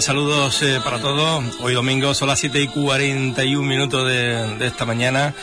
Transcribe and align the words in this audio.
Saludos 0.00 0.62
eh, 0.62 0.80
para 0.84 1.00
todos. 1.00 1.44
Hoy 1.60 1.74
domingo 1.74 2.14
son 2.14 2.28
las 2.28 2.38
7 2.38 2.62
y 2.62 2.68
41 2.68 3.66
minutos 3.66 4.06
de, 4.06 4.64
esta 4.64 4.84
mañana. 4.84 5.34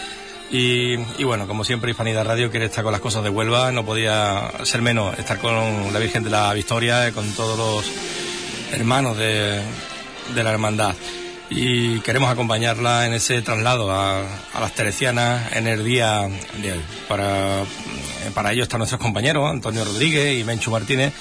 Y, 0.49 0.95
bueno, 1.25 1.45
como 1.45 1.65
siempre, 1.65 1.91
Hispanidad 1.91 2.25
Radio 2.25 2.49
quiere 2.49 2.67
estar 2.67 2.81
con 2.83 2.93
las 2.93 3.01
cosas 3.01 3.21
de 3.23 3.29
Huelva. 3.29 3.73
No 3.73 3.83
podía 3.83 4.49
ser 4.63 4.81
menos 4.81 5.19
estar 5.19 5.39
con 5.39 5.91
la 5.91 5.99
Virgen 5.99 6.23
de 6.23 6.29
la 6.29 6.53
Victoria, 6.53 7.11
con 7.11 7.29
todos 7.33 7.57
los 7.57 7.91
hermanos 8.71 9.17
de, 9.17 9.61
la 10.33 10.51
hermandad. 10.51 10.95
Y 11.49 11.99
queremos 11.99 12.29
acompañarla 12.29 13.07
en 13.07 13.13
ese 13.13 13.41
traslado 13.41 13.91
a, 13.91 14.23
las 14.57 14.73
Teresianas 14.73 15.51
en 15.53 15.67
el 15.67 15.83
día. 15.83 16.29
Para, 17.09 17.63
para 18.33 18.53
ello 18.53 18.63
están 18.63 18.77
nuestros 18.77 19.01
compañeros, 19.01 19.51
Antonio 19.51 19.83
Rodríguez 19.83 20.39
y 20.39 20.45
Menchu 20.45 20.71
Martínez 20.71 21.13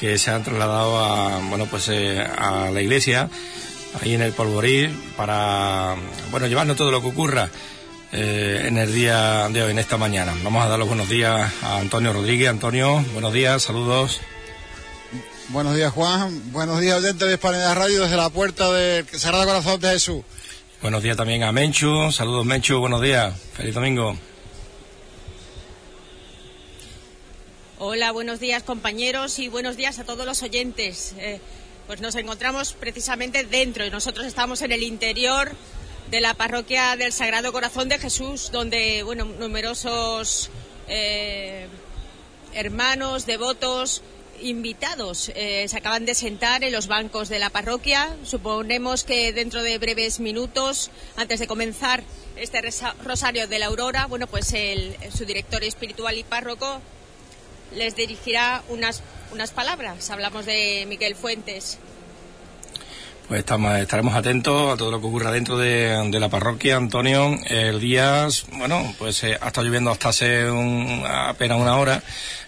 que 0.00 0.16
se 0.16 0.30
han 0.30 0.42
trasladado 0.42 0.98
a, 0.98 1.38
bueno, 1.50 1.66
pues, 1.66 1.88
eh, 1.88 2.18
a 2.20 2.70
la 2.70 2.80
iglesia, 2.80 3.28
ahí 4.00 4.14
en 4.14 4.22
el 4.22 4.32
Polvorí, 4.32 4.88
para 5.14 5.94
bueno, 6.30 6.46
llevarnos 6.46 6.78
todo 6.78 6.90
lo 6.90 7.02
que 7.02 7.08
ocurra 7.08 7.50
eh, 8.12 8.64
en 8.64 8.78
el 8.78 8.94
día 8.94 9.48
de 9.50 9.62
hoy, 9.62 9.72
en 9.72 9.78
esta 9.78 9.98
mañana. 9.98 10.34
Vamos 10.42 10.64
a 10.64 10.68
dar 10.68 10.78
los 10.78 10.88
buenos 10.88 11.10
días 11.10 11.52
a 11.62 11.76
Antonio 11.76 12.14
Rodríguez. 12.14 12.48
Antonio, 12.48 13.04
buenos 13.12 13.34
días, 13.34 13.62
saludos. 13.62 14.20
Buenos 15.48 15.74
días, 15.74 15.92
Juan. 15.92 16.50
Buenos 16.50 16.80
días, 16.80 16.96
oyentes 16.96 17.28
de 17.28 17.34
Hispanidad 17.34 17.76
Radio 17.76 18.02
desde 18.02 18.16
la 18.16 18.30
puerta 18.30 18.72
del 18.72 19.06
Sagrado 19.06 19.44
Corazón 19.44 19.80
de 19.80 19.90
Jesús. 19.90 20.22
Buenos 20.80 21.02
días 21.02 21.16
también 21.16 21.42
a 21.42 21.52
Menchu. 21.52 22.10
Saludos, 22.10 22.46
Menchu. 22.46 22.78
Buenos 22.78 23.02
días. 23.02 23.34
Feliz 23.52 23.74
domingo. 23.74 24.16
Buenos 28.12 28.40
días 28.40 28.64
compañeros 28.64 29.38
y 29.38 29.46
buenos 29.46 29.76
días 29.76 30.00
a 30.00 30.04
todos 30.04 30.26
los 30.26 30.42
oyentes. 30.42 31.14
Eh, 31.18 31.40
pues 31.86 32.00
nos 32.00 32.16
encontramos 32.16 32.72
precisamente 32.72 33.44
dentro 33.44 33.86
y 33.86 33.90
nosotros 33.90 34.26
estamos 34.26 34.62
en 34.62 34.72
el 34.72 34.82
interior 34.82 35.52
de 36.10 36.20
la 36.20 36.34
parroquia 36.34 36.96
del 36.96 37.12
Sagrado 37.12 37.52
Corazón 37.52 37.88
de 37.88 37.98
Jesús, 37.98 38.50
donde 38.50 39.04
bueno 39.04 39.26
numerosos 39.26 40.50
eh, 40.88 41.68
hermanos, 42.52 43.26
devotos, 43.26 44.02
invitados 44.42 45.30
eh, 45.36 45.66
se 45.68 45.76
acaban 45.76 46.04
de 46.04 46.14
sentar 46.14 46.64
en 46.64 46.72
los 46.72 46.88
bancos 46.88 47.28
de 47.28 47.38
la 47.38 47.50
parroquia. 47.50 48.16
Suponemos 48.24 49.04
que 49.04 49.32
dentro 49.32 49.62
de 49.62 49.78
breves 49.78 50.18
minutos, 50.18 50.90
antes 51.16 51.38
de 51.38 51.46
comenzar 51.46 52.02
este 52.34 52.60
rosario 53.04 53.46
de 53.46 53.58
la 53.60 53.66
aurora, 53.66 54.06
bueno, 54.06 54.26
pues 54.26 54.52
el, 54.52 54.96
su 55.16 55.24
director 55.24 55.62
espiritual 55.62 56.18
y 56.18 56.24
párroco, 56.24 56.80
les 57.74 57.96
dirigirá 57.96 58.62
unas, 58.68 59.02
unas 59.32 59.50
palabras. 59.50 60.10
Hablamos 60.10 60.46
de 60.46 60.86
Miguel 60.88 61.14
Fuentes. 61.14 61.78
Pues 63.28 63.40
estamos, 63.40 63.78
estaremos 63.78 64.16
atentos 64.16 64.74
a 64.74 64.76
todo 64.76 64.90
lo 64.90 65.00
que 65.00 65.06
ocurra 65.06 65.30
dentro 65.30 65.56
de, 65.56 66.10
la 66.10 66.28
parroquia, 66.28 66.76
Antonio. 66.76 67.38
El 67.46 67.78
día, 67.78 68.26
bueno, 68.54 68.92
pues 68.98 69.22
eh, 69.22 69.38
ha 69.40 69.46
estado 69.46 69.66
lloviendo 69.68 69.92
hasta 69.92 70.08
hace 70.08 70.48
apenas 71.06 71.60
una 71.60 71.76
hora. 71.76 72.02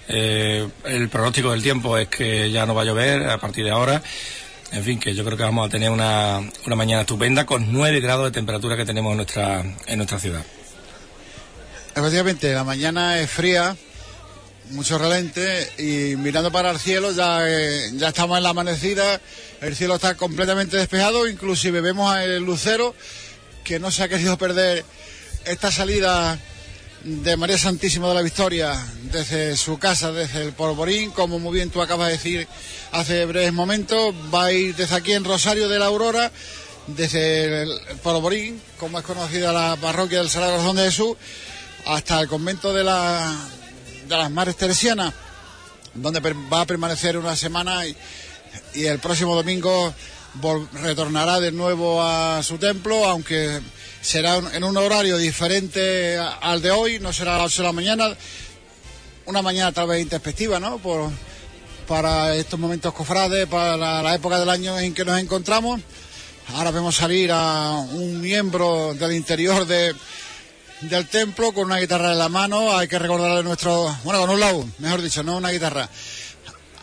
Eh, 0.08 0.68
el 0.84 1.08
pronóstico 1.08 1.52
del 1.52 1.62
tiempo 1.62 1.96
es 1.96 2.08
que 2.08 2.50
ya 2.50 2.66
no 2.66 2.74
va 2.74 2.82
a 2.82 2.84
llover 2.84 3.30
a 3.30 3.38
partir 3.38 3.64
de 3.64 3.70
ahora. 3.70 4.02
En 4.72 4.82
fin, 4.82 4.98
que 4.98 5.14
yo 5.14 5.24
creo 5.24 5.36
que 5.36 5.44
vamos 5.44 5.68
a 5.68 5.70
tener 5.70 5.88
una, 5.88 6.40
una 6.66 6.74
mañana 6.74 7.02
estupenda 7.02 7.46
con 7.46 7.72
9 7.72 8.00
grados 8.00 8.24
de 8.24 8.32
temperatura 8.32 8.76
que 8.76 8.84
tenemos 8.84 9.12
en 9.12 9.18
nuestra, 9.18 9.62
en 9.86 9.96
nuestra 9.98 10.18
ciudad. 10.18 10.42
Efectivamente, 11.94 12.52
la 12.54 12.64
mañana 12.64 13.20
es 13.20 13.30
fría, 13.30 13.76
mucho 14.70 14.98
relente 14.98 15.70
y 15.78 16.16
mirando 16.16 16.50
para 16.50 16.70
el 16.70 16.78
cielo 16.78 17.12
ya, 17.12 17.40
eh, 17.46 17.90
ya 17.94 18.08
estamos 18.08 18.36
en 18.38 18.44
la 18.44 18.50
amanecida, 18.50 19.20
el 19.60 19.76
cielo 19.76 19.96
está 19.96 20.16
completamente 20.16 20.76
despejado, 20.76 21.28
inclusive 21.28 21.80
vemos 21.80 22.16
el 22.18 22.42
lucero 22.42 22.94
que 23.64 23.78
no 23.78 23.90
se 23.90 24.02
ha 24.02 24.08
querido 24.08 24.38
perder 24.38 24.84
esta 25.44 25.70
salida 25.70 26.38
de 27.04 27.36
María 27.36 27.58
Santísima 27.58 28.08
de 28.08 28.14
la 28.14 28.22
Victoria 28.22 28.74
desde 29.10 29.56
su 29.56 29.78
casa, 29.78 30.12
desde 30.12 30.42
el 30.42 30.52
Polvorín, 30.52 31.10
como 31.10 31.38
muy 31.38 31.54
bien 31.54 31.70
tú 31.70 31.82
acabas 31.82 32.08
de 32.08 32.12
decir 32.12 32.48
hace 32.92 33.24
breves 33.24 33.52
momentos, 33.52 34.14
va 34.32 34.46
a 34.46 34.52
ir 34.52 34.76
desde 34.76 34.96
aquí 34.96 35.12
en 35.12 35.24
Rosario 35.24 35.68
de 35.68 35.78
la 35.78 35.86
Aurora, 35.86 36.30
desde 36.86 37.62
el 37.62 37.80
Polvorín, 38.02 38.60
como 38.78 38.98
es 38.98 39.04
conocida 39.04 39.52
la 39.52 39.76
parroquia 39.76 40.18
del 40.18 40.30
Sagrado 40.30 40.52
Corazón 40.52 40.76
de 40.76 40.84
Jesús, 40.84 41.16
hasta 41.86 42.20
el 42.20 42.28
convento 42.28 42.72
de 42.72 42.84
la 42.84 43.36
de 44.16 44.22
las 44.22 44.30
Mares 44.30 44.56
Teresianas, 44.56 45.14
donde 45.94 46.20
va 46.20 46.60
a 46.60 46.66
permanecer 46.66 47.16
una 47.16 47.34
semana 47.36 47.86
y, 47.86 47.96
el 48.74 48.98
próximo 48.98 49.34
domingo 49.34 49.94
retornará 50.74 51.40
de 51.40 51.52
nuevo 51.52 52.02
a 52.02 52.42
su 52.42 52.58
templo, 52.58 53.06
aunque 53.06 53.60
será 54.02 54.36
en 54.36 54.64
un 54.64 54.76
horario 54.76 55.16
diferente 55.16 56.18
al 56.18 56.60
de 56.60 56.70
hoy, 56.70 56.98
no 56.98 57.12
será 57.12 57.36
a 57.36 57.38
las 57.38 57.52
8 57.54 57.62
de 57.62 57.68
la 57.68 57.72
mañana, 57.72 58.16
una 59.24 59.40
mañana 59.40 59.72
tal 59.72 59.88
vez 59.88 60.02
introspectiva, 60.02 60.60
¿no? 60.60 60.78
Por, 60.78 61.10
para 61.88 62.34
estos 62.34 62.60
momentos 62.60 62.92
cofrades, 62.92 63.46
para 63.46 63.76
la, 63.76 64.02
la, 64.02 64.14
época 64.14 64.38
del 64.38 64.50
año 64.50 64.78
en 64.78 64.92
que 64.92 65.04
nos 65.04 65.18
encontramos. 65.18 65.80
Ahora 66.54 66.70
vemos 66.70 66.96
salir 66.96 67.30
a 67.32 67.70
un 67.92 68.20
miembro 68.20 68.92
del 68.94 69.12
interior 69.12 69.66
de, 69.66 69.94
del 70.82 71.06
templo 71.06 71.52
con 71.52 71.66
una 71.66 71.78
guitarra 71.78 72.12
en 72.12 72.18
la 72.18 72.28
mano. 72.28 72.76
Hay 72.76 72.88
que 72.88 72.98
recordarle 72.98 73.40
a 73.40 73.42
nuestros, 73.42 74.02
bueno, 74.02 74.20
con 74.20 74.30
un 74.30 74.40
laúd, 74.40 74.66
mejor 74.78 75.02
dicho, 75.02 75.22
no 75.22 75.36
una 75.36 75.50
guitarra. 75.50 75.88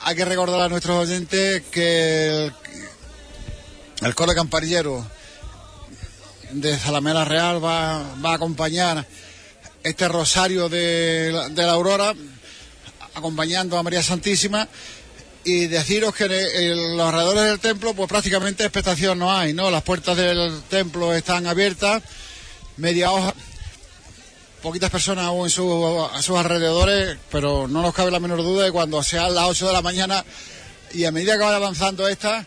Hay 0.01 0.15
que 0.15 0.25
recordar 0.25 0.61
a 0.61 0.69
nuestros 0.69 0.97
oyentes 0.97 1.63
que 1.71 2.45
el, 2.45 2.53
el 4.01 4.15
coro 4.15 4.33
campanillero 4.33 5.05
de 6.51 6.77
Zalamela 6.77 7.25
Real 7.25 7.63
va, 7.63 8.15
va, 8.23 8.31
a 8.31 8.35
acompañar 8.35 9.05
este 9.83 10.07
rosario 10.07 10.69
de, 10.69 11.49
de, 11.51 11.63
la 11.63 11.73
aurora, 11.73 12.13
acompañando 13.15 13.77
a 13.77 13.83
María 13.83 14.01
Santísima. 14.01 14.67
Y 15.43 15.67
deciros 15.67 16.13
que 16.13 16.25
en 16.25 16.97
los 16.97 17.07
alrededores 17.07 17.43
del 17.43 17.59
templo, 17.59 17.93
pues 17.93 18.09
prácticamente 18.09 18.63
expectación 18.63 19.19
no 19.19 19.35
hay, 19.35 19.53
¿no? 19.53 19.71
Las 19.71 19.83
puertas 19.83 20.15
del 20.17 20.61
templo 20.69 21.13
están 21.13 21.47
abiertas, 21.47 22.03
media 22.77 23.11
hoja 23.11 23.33
poquitas 24.61 24.89
personas 24.89 25.25
aún 25.25 25.47
en 25.47 26.05
a 26.13 26.21
sus 26.21 26.37
alrededores, 26.37 27.17
pero 27.31 27.67
no 27.67 27.81
nos 27.81 27.93
cabe 27.93 28.11
la 28.11 28.19
menor 28.19 28.43
duda 28.43 28.65
de 28.65 28.71
cuando 28.71 29.01
sea 29.03 29.29
las 29.29 29.45
8 29.45 29.67
de 29.67 29.73
la 29.73 29.81
mañana 29.81 30.23
y 30.93 31.05
a 31.05 31.11
medida 31.11 31.33
que 31.33 31.43
vaya 31.43 31.55
avanzando 31.55 32.07
esta, 32.07 32.45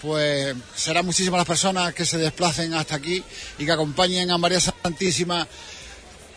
pues 0.00 0.54
serán 0.74 1.06
muchísimas 1.06 1.38
las 1.38 1.46
personas 1.46 1.94
que 1.94 2.04
se 2.04 2.18
desplacen 2.18 2.74
hasta 2.74 2.96
aquí 2.96 3.22
y 3.58 3.64
que 3.64 3.72
acompañen 3.72 4.30
a 4.30 4.38
María 4.38 4.60
Santísima 4.60 5.46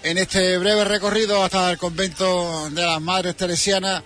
en 0.03 0.17
este 0.17 0.57
breve 0.57 0.85
recorrido 0.85 1.43
hasta 1.43 1.71
el 1.71 1.77
convento 1.77 2.69
de 2.69 2.85
las 2.85 3.01
Madres 3.01 3.35
Teresianas 3.35 4.03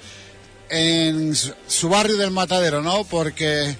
en 0.69 1.35
su 1.35 1.89
barrio 1.89 2.17
del 2.17 2.31
Matadero, 2.31 2.81
¿no? 2.81 3.03
Porque 3.03 3.75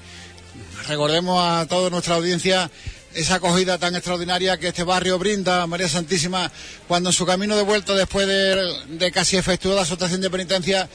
recordemos 0.88 1.44
a 1.44 1.66
toda 1.68 1.90
nuestra 1.90 2.16
audiencia 2.16 2.70
esa 3.16 3.36
acogida 3.36 3.78
tan 3.78 3.96
extraordinaria 3.96 4.58
que 4.58 4.70
este 4.70 4.84
barrio 4.84 5.20
brinda 5.20 5.64
a 5.64 5.68
María 5.68 5.90
Santísima 5.90 6.52
cuando 6.88 7.10
en 7.10 7.14
su 7.14 7.26
camino 7.26 7.56
de 7.56 7.64
vuelta 7.64 7.94
después 7.94 8.28
de, 8.28 9.12
casi 9.12 9.38
efectuada 9.38 9.86
su 9.86 9.94
estación 9.94 10.22
de 10.22 10.30
penitencia 10.30 10.90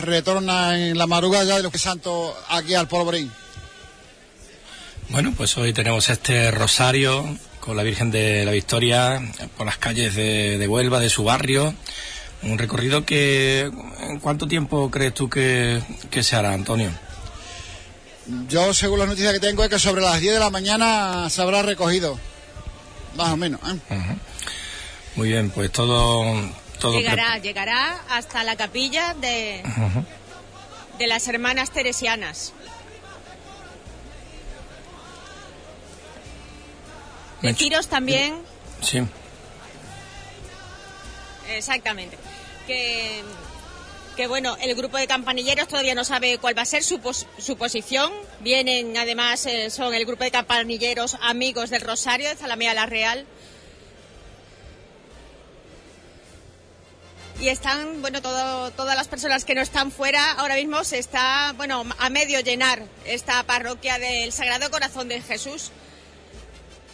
retorna 0.00 0.78
en 0.78 0.98
la 0.98 1.06
madrugada 1.06 1.56
de 1.56 1.62
los 1.62 1.72
que 1.72 1.78
santo 1.78 2.36
aquí 2.48 2.74
al 2.74 2.88
Polvorín. 2.88 3.30
Bueno, 5.08 5.32
pues 5.36 5.56
hoy 5.56 5.72
tenemos 5.72 6.08
este 6.08 6.50
rosario 6.50 7.38
con 7.60 7.76
la 7.76 7.82
Virgen 7.82 8.10
de 8.10 8.44
la 8.44 8.52
Victoria 8.52 9.22
por 9.56 9.66
las 9.66 9.78
calles 9.78 10.14
de, 10.14 10.58
de 10.58 10.68
Huelva, 10.68 11.00
de 11.00 11.08
su 11.08 11.24
barrio. 11.24 11.74
Un 12.42 12.58
recorrido 12.58 13.04
que, 13.04 13.70
¿en 14.00 14.20
cuánto 14.20 14.46
tiempo 14.46 14.90
crees 14.90 15.14
tú 15.14 15.30
que 15.30 15.82
se 16.20 16.36
hará, 16.36 16.52
Antonio? 16.52 16.90
Yo, 18.48 18.74
según 18.74 18.98
la 18.98 19.06
noticia 19.06 19.32
que 19.32 19.40
tengo, 19.40 19.62
es 19.62 19.70
que 19.70 19.78
sobre 19.78 20.02
las 20.02 20.20
10 20.20 20.34
de 20.34 20.40
la 20.40 20.50
mañana 20.50 21.30
se 21.30 21.42
habrá 21.42 21.62
recogido. 21.62 22.18
Más 23.14 23.30
o 23.30 23.36
menos. 23.36 23.60
¿eh? 23.68 23.78
Muy 25.14 25.28
bien, 25.28 25.50
pues 25.50 25.70
todo. 25.70 26.24
todo 26.80 26.98
llegará, 26.98 27.38
llegará 27.38 28.00
hasta 28.10 28.44
la 28.44 28.56
capilla 28.56 29.14
de, 29.14 29.62
de 30.98 31.06
las 31.06 31.26
hermanas 31.28 31.70
teresianas. 31.70 32.52
Deciros 37.42 37.86
también. 37.86 38.34
Sí. 38.82 39.02
Exactamente. 41.48 42.18
Que 42.66 43.22
que 44.16 44.26
bueno, 44.26 44.56
el 44.60 44.74
grupo 44.74 44.96
de 44.96 45.06
campanilleros 45.06 45.68
todavía 45.68 45.94
no 45.94 46.04
sabe 46.04 46.38
cuál 46.38 46.56
va 46.56 46.62
a 46.62 46.66
ser 46.66 46.82
su, 46.82 46.98
su 47.38 47.56
posición. 47.56 48.10
Vienen, 48.40 48.96
además, 48.96 49.44
eh, 49.46 49.70
son 49.70 49.94
el 49.94 50.06
grupo 50.06 50.24
de 50.24 50.30
campanilleros 50.30 51.16
amigos 51.20 51.70
del 51.70 51.82
Rosario 51.82 52.28
de 52.28 52.36
Zalamea 52.36 52.74
La 52.74 52.86
Real. 52.86 53.26
y 57.38 57.48
están, 57.48 58.00
bueno, 58.00 58.22
todo, 58.22 58.70
todas 58.70 58.96
las 58.96 59.08
personas 59.08 59.44
que 59.44 59.54
no 59.54 59.60
están 59.60 59.90
fuera, 59.92 60.32
ahora 60.32 60.54
mismo 60.54 60.82
se 60.84 60.98
está, 60.98 61.52
bueno, 61.56 61.84
a 61.98 62.08
medio 62.08 62.40
llenar 62.40 62.82
esta 63.04 63.42
parroquia 63.42 63.98
del 63.98 64.32
Sagrado 64.32 64.70
Corazón 64.70 65.08
de 65.08 65.20
Jesús. 65.20 65.70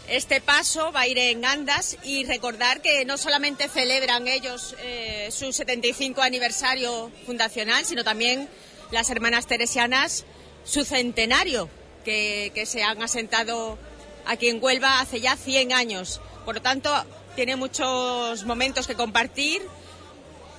Este 0.09 0.41
paso 0.41 0.93
va 0.93 1.01
a 1.01 1.07
ir 1.07 1.19
en 1.19 1.45
andas 1.45 1.97
y 2.03 2.25
recordar 2.25 2.83
que 2.83 3.05
no 3.05 3.17
solamente 3.17 3.69
celebran 3.69 4.29
ellos 4.29 4.75
eh, 4.81 5.29
su 5.31 5.53
75 5.53 6.21
aniversario 6.21 7.11
fundacional, 7.25 7.85
sino 7.85 8.05
también 8.05 8.49
las 8.91 9.09
hermanas 9.11 9.47
teresianas 9.47 10.25
su 10.65 10.85
centenario, 10.85 11.69
que, 12.05 12.65
se 12.67 12.83
han 12.83 13.03
asentado 13.03 13.79
aquí 14.27 14.49
en 14.49 14.63
Huelva 14.63 15.01
hace 15.01 15.21
ya 15.21 15.37
100 15.37 15.73
años. 15.73 16.21
Por 16.45 16.57
lo 16.57 16.63
tanto, 16.63 16.93
tiene 17.35 17.57
muchos 17.57 18.45
momentos 18.45 18.87
que 18.87 18.95
compartir 18.95 19.63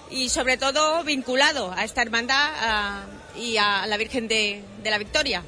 y 0.10 0.30
sobre 0.30 0.58
todo 0.58 1.04
vinculado 1.04 1.72
a 1.72 1.84
esta 1.84 2.02
hermandad 2.02 3.04
y 3.38 3.58
a 3.58 3.86
la 3.88 3.98
Virgen 3.98 4.28
de, 4.28 4.64
la 4.84 4.98
Victoria. 4.98 5.44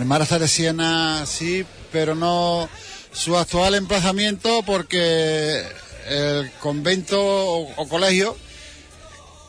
Hermana 0.00 0.24
Salesiana 0.24 1.26
sí, 1.26 1.66
pero 1.92 2.14
no 2.14 2.70
su 3.12 3.36
actual 3.36 3.74
emplazamiento 3.74 4.62
porque 4.62 5.62
el 6.08 6.50
convento 6.52 7.20
o, 7.20 7.86
colegio, 7.86 8.34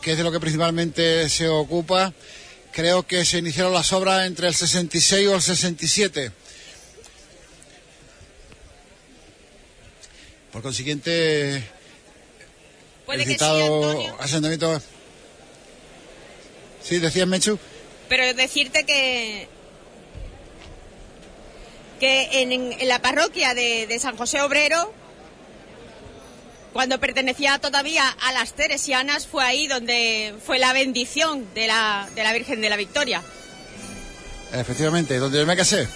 que 0.02 0.12
es 0.12 0.18
de 0.18 0.26
lo 0.26 0.32
que 0.34 0.42
principalmente 0.42 1.30
se 1.30 1.48
ocupa, 1.48 2.14
creo 2.74 3.08
que 3.08 3.24
se 3.24 3.38
iniciaron 3.38 3.72
las 3.72 3.94
obras 3.94 4.28
entre 4.28 4.50
el 4.50 4.54
66 4.54 5.28
o 5.30 5.36
el 5.36 5.42
67. 5.42 6.34
Por 10.52 10.62
consiguiente, 10.62 11.64
el 13.08 13.26
citado 13.26 14.20
asentamiento. 14.20 14.82
Sí, 16.84 17.00
decías 17.00 17.26
Mechu. 17.26 17.58
Pero 18.10 18.34
decirte 18.34 18.84
que 18.84 19.48
que 22.02 22.42
en, 22.42 22.76
la 22.88 23.00
parroquia 23.00 23.54
de, 23.54 23.96
San 24.00 24.18
José 24.18 24.42
Obrero, 24.42 24.92
cuando 26.74 27.00
pertenecía 27.00 27.60
todavía 27.60 28.10
a 28.10 28.34
las 28.34 28.54
Teresianas, 28.54 29.28
fue 29.28 29.44
ahí 29.44 29.68
donde 29.68 30.34
fue 30.44 30.58
la 30.58 30.74
bendición 30.74 31.46
de 31.54 31.68
la, 31.68 32.10
de 32.16 32.24
la 32.24 32.34
Virgen 32.34 32.60
de 32.60 32.72
la 32.72 32.76
Victoria. 32.76 33.22
Efectivamente, 34.52 35.20
donde 35.20 35.46
me 35.46 35.56
casé. 35.56 35.88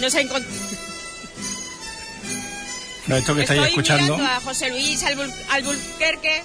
Nos 0.00 0.12
encontramos 0.16 0.58
no, 3.06 3.16
esto 3.16 3.36
que 3.36 3.42
estáis 3.42 3.68
escuchando. 3.68 4.16
a 4.16 4.40
José 4.40 4.70
Luis 4.70 5.04
Albuquerque. 5.50 6.42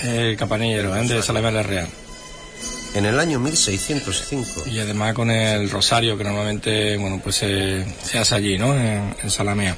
El 0.00 0.34
campanillero 0.38 0.96
¿eh? 0.96 1.06
de 1.06 1.22
Salamea 1.22 1.50
la 1.50 1.62
Real. 1.62 1.88
En 2.96 3.04
el 3.04 3.20
año 3.20 3.38
1605. 3.38 4.68
Y 4.70 4.80
además 4.80 5.12
con 5.12 5.30
el 5.30 5.68
rosario 5.68 6.16
que 6.16 6.24
normalmente 6.24 6.96
bueno 6.96 7.20
pues 7.22 7.36
se, 7.36 7.84
hace 8.18 8.34
allí, 8.34 8.56
¿no? 8.56 8.74
En, 8.74 9.30
Salamea. 9.30 9.76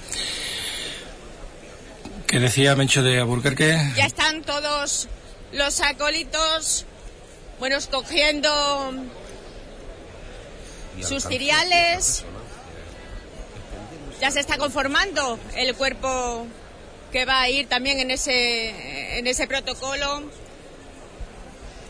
¿Qué 2.29 2.39
decía 2.39 2.77
Mencho 2.77 3.03
de 3.03 3.19
Albuquerque? 3.19 3.77
Ya 3.97 4.07
están 4.07 4.43
todos 4.43 5.09
los 5.51 5.81
acólitos, 5.81 6.87
bueno, 7.59 7.77
escogiendo 7.77 8.93
sus 11.01 11.27
ciriales 11.27 12.25
ya 14.21 14.31
se 14.31 14.41
está 14.41 14.59
conformando 14.59 15.41
el 15.57 15.75
cuerpo 15.75 16.47
que 17.11 17.25
va 17.25 17.41
a 17.41 17.51
ir 17.51 17.69
también 17.69 17.99
en 17.99 18.13
ese, 18.13 19.19
en 19.19 19.27
ese 19.27 19.49
protocolo. 19.49 20.23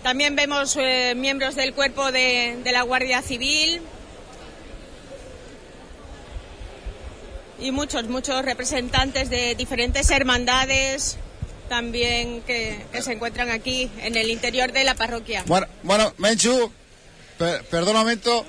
También 0.08 0.36
vemos 0.36 0.74
eh, 0.80 1.12
miembros 1.14 1.54
del 1.54 1.74
cuerpo 1.74 2.10
de, 2.10 2.62
la 2.72 2.80
Guardia 2.80 3.20
Civil 3.20 3.82
y 7.60 7.70
muchos, 7.72 8.08
muchos 8.08 8.42
representantes 8.42 9.28
de 9.28 9.54
diferentes 9.54 10.08
hermandades 10.10 11.18
también 11.68 12.40
que, 12.40 12.86
se 13.02 13.12
encuentran 13.12 13.50
aquí 13.50 13.90
en 14.00 14.16
el 14.16 14.30
interior 14.30 14.72
de 14.72 14.84
la 14.84 14.94
parroquia. 14.94 15.44
Bueno, 15.46 15.66
bueno 15.82 16.14
Menchu, 16.16 16.72
perdón 17.36 17.88
un 17.88 17.96
momento, 17.96 18.46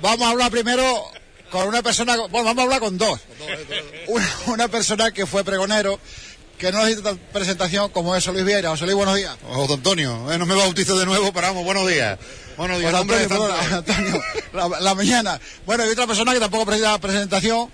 vamos 0.00 0.28
a 0.28 0.30
hablar 0.30 0.52
primero 0.52 1.10
con 1.50 1.66
una 1.66 1.82
persona, 1.82 2.16
bueno, 2.16 2.44
vamos 2.44 2.58
a 2.58 2.62
hablar 2.62 2.80
con 2.80 2.96
dos. 2.96 3.20
Una, 4.46 4.68
persona 4.68 5.10
que 5.10 5.26
fue 5.26 5.42
pregonero, 5.42 5.98
que 6.62 6.70
no 6.70 6.84
necesita 6.84 7.16
presentación 7.32 7.90
como 7.90 8.14
es 8.14 8.24
Luis 8.28 8.44
Vieira. 8.44 8.70
José 8.70 8.84
Luis, 8.84 8.94
buenos 8.94 9.16
días. 9.16 9.36
José 9.48 9.74
Antonio, 9.74 10.32
eh, 10.32 10.38
no 10.38 10.46
me 10.46 10.54
bautizo 10.54 10.96
de 10.96 11.04
nuevo, 11.04 11.32
pero 11.32 11.48
vamos, 11.48 11.64
buenos 11.64 11.88
días. 11.88 12.16
Buenos 12.56 12.78
días, 12.78 12.94
hombre 12.94 13.16
Antonio, 13.72 14.22
la, 14.80 14.94
mañana. 14.94 15.40
Bueno, 15.66 15.84
y 15.84 15.88
otra 15.88 16.06
persona 16.06 16.32
que 16.32 16.38
tampoco 16.38 16.64
presenta 16.64 16.96
presentación, 17.00 17.68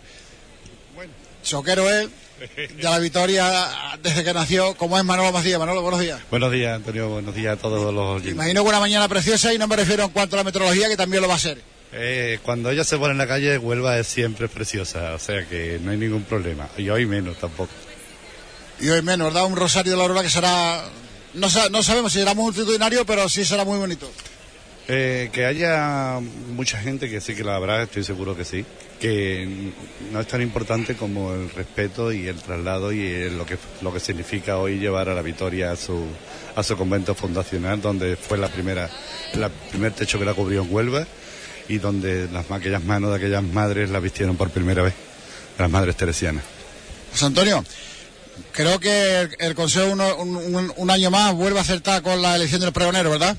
bueno. 0.94 1.12
choquero 1.42 1.90
él, 1.90 2.08
de 2.56 2.82
la 2.82 2.98
victoria 2.98 3.98
desde 4.02 4.24
que 4.24 4.32
nació, 4.32 4.74
como 4.74 4.96
es 4.96 5.04
Manolo 5.04 5.32
Macías. 5.32 5.58
Manolo, 5.58 5.82
buenos 5.82 6.00
días. 6.00 6.22
Buenos 6.30 6.50
días, 6.50 6.76
Antonio, 6.76 7.10
buenos 7.10 7.34
días 7.34 7.58
a 7.58 7.60
todos 7.60 7.92
los 7.92 8.24
Imagino 8.24 8.62
que 8.62 8.68
una 8.70 8.80
mañana 8.80 9.06
preciosa 9.06 9.52
y 9.52 9.58
no 9.58 9.68
me 9.68 9.76
refiero 9.76 10.04
en 10.04 10.10
cuanto 10.10 10.36
a 10.36 10.38
la 10.38 10.44
meteorología, 10.44 10.88
que 10.88 10.96
también 10.96 11.20
lo 11.20 11.28
va 11.28 11.34
a 11.34 11.38
ser. 11.38 11.60
Eh, 11.92 12.38
cuando 12.42 12.70
ella 12.70 12.84
se 12.84 12.96
pone 12.96 13.12
en 13.12 13.18
la 13.18 13.26
calle, 13.26 13.58
Huelva 13.58 13.98
es 13.98 14.06
siempre 14.06 14.48
preciosa, 14.48 15.12
o 15.14 15.18
sea 15.18 15.46
que 15.46 15.78
no 15.82 15.90
hay 15.90 15.98
ningún 15.98 16.22
problema. 16.22 16.70
Y 16.78 16.88
hoy 16.88 17.04
menos 17.04 17.36
tampoco. 17.36 17.70
Y 18.80 18.88
hoy 18.88 19.02
menos, 19.02 19.28
¿verdad? 19.28 19.46
Un 19.46 19.56
Rosario 19.56 19.92
de 19.92 19.98
la 19.98 20.04
Aurora 20.04 20.22
que 20.22 20.30
será, 20.30 20.84
no, 21.34 21.48
no 21.70 21.82
sabemos 21.82 22.12
si 22.12 22.20
será 22.20 22.34
multitudinario, 22.34 23.04
pero 23.04 23.28
sí 23.28 23.44
será 23.44 23.64
muy 23.64 23.78
bonito. 23.78 24.10
Eh, 24.90 25.28
que 25.34 25.44
haya 25.44 26.18
mucha 26.54 26.78
gente 26.78 27.10
que 27.10 27.20
sí 27.20 27.34
que 27.34 27.44
la 27.44 27.56
habrá, 27.56 27.82
estoy 27.82 28.04
seguro 28.04 28.34
que 28.34 28.46
sí, 28.46 28.64
que 28.98 29.70
no 30.10 30.20
es 30.20 30.26
tan 30.26 30.40
importante 30.40 30.94
como 30.94 31.34
el 31.34 31.50
respeto 31.50 32.10
y 32.10 32.26
el 32.26 32.36
traslado 32.36 32.90
y 32.90 33.28
lo 33.28 33.44
que 33.44 33.58
lo 33.82 33.92
que 33.92 34.00
significa 34.00 34.56
hoy 34.56 34.78
llevar 34.78 35.10
a 35.10 35.14
la 35.14 35.20
Victoria 35.20 35.72
a 35.72 35.76
su 35.76 36.06
a 36.56 36.62
su 36.62 36.74
convento 36.74 37.14
fundacional, 37.14 37.82
donde 37.82 38.16
fue 38.16 38.38
la 38.38 38.48
primera, 38.48 38.88
el 39.34 39.50
primer 39.70 39.92
techo 39.92 40.18
que 40.18 40.24
la 40.24 40.32
cubrió 40.32 40.62
en 40.62 40.72
Huelva 40.72 41.06
y 41.68 41.76
donde 41.76 42.26
las, 42.32 42.50
aquellas 42.50 42.82
manos 42.82 43.10
de 43.10 43.16
aquellas 43.16 43.42
madres 43.42 43.90
la 43.90 44.00
vistieron 44.00 44.38
por 44.38 44.48
primera 44.48 44.82
vez, 44.82 44.94
las 45.58 45.70
madres 45.70 45.96
teresianas. 45.96 46.44
José 47.12 47.26
Antonio, 47.26 47.62
creo 48.52 48.80
que 48.80 49.28
el, 49.38 49.54
Consejo 49.54 49.92
un, 49.92 50.90
año 50.90 51.10
más 51.10 51.34
vuelve 51.34 51.58
a 51.58 51.62
acertar 51.62 52.02
con 52.02 52.20
la 52.22 52.36
elección 52.36 52.60
del 52.60 52.72
pregonero, 52.72 53.10
¿verdad? 53.10 53.36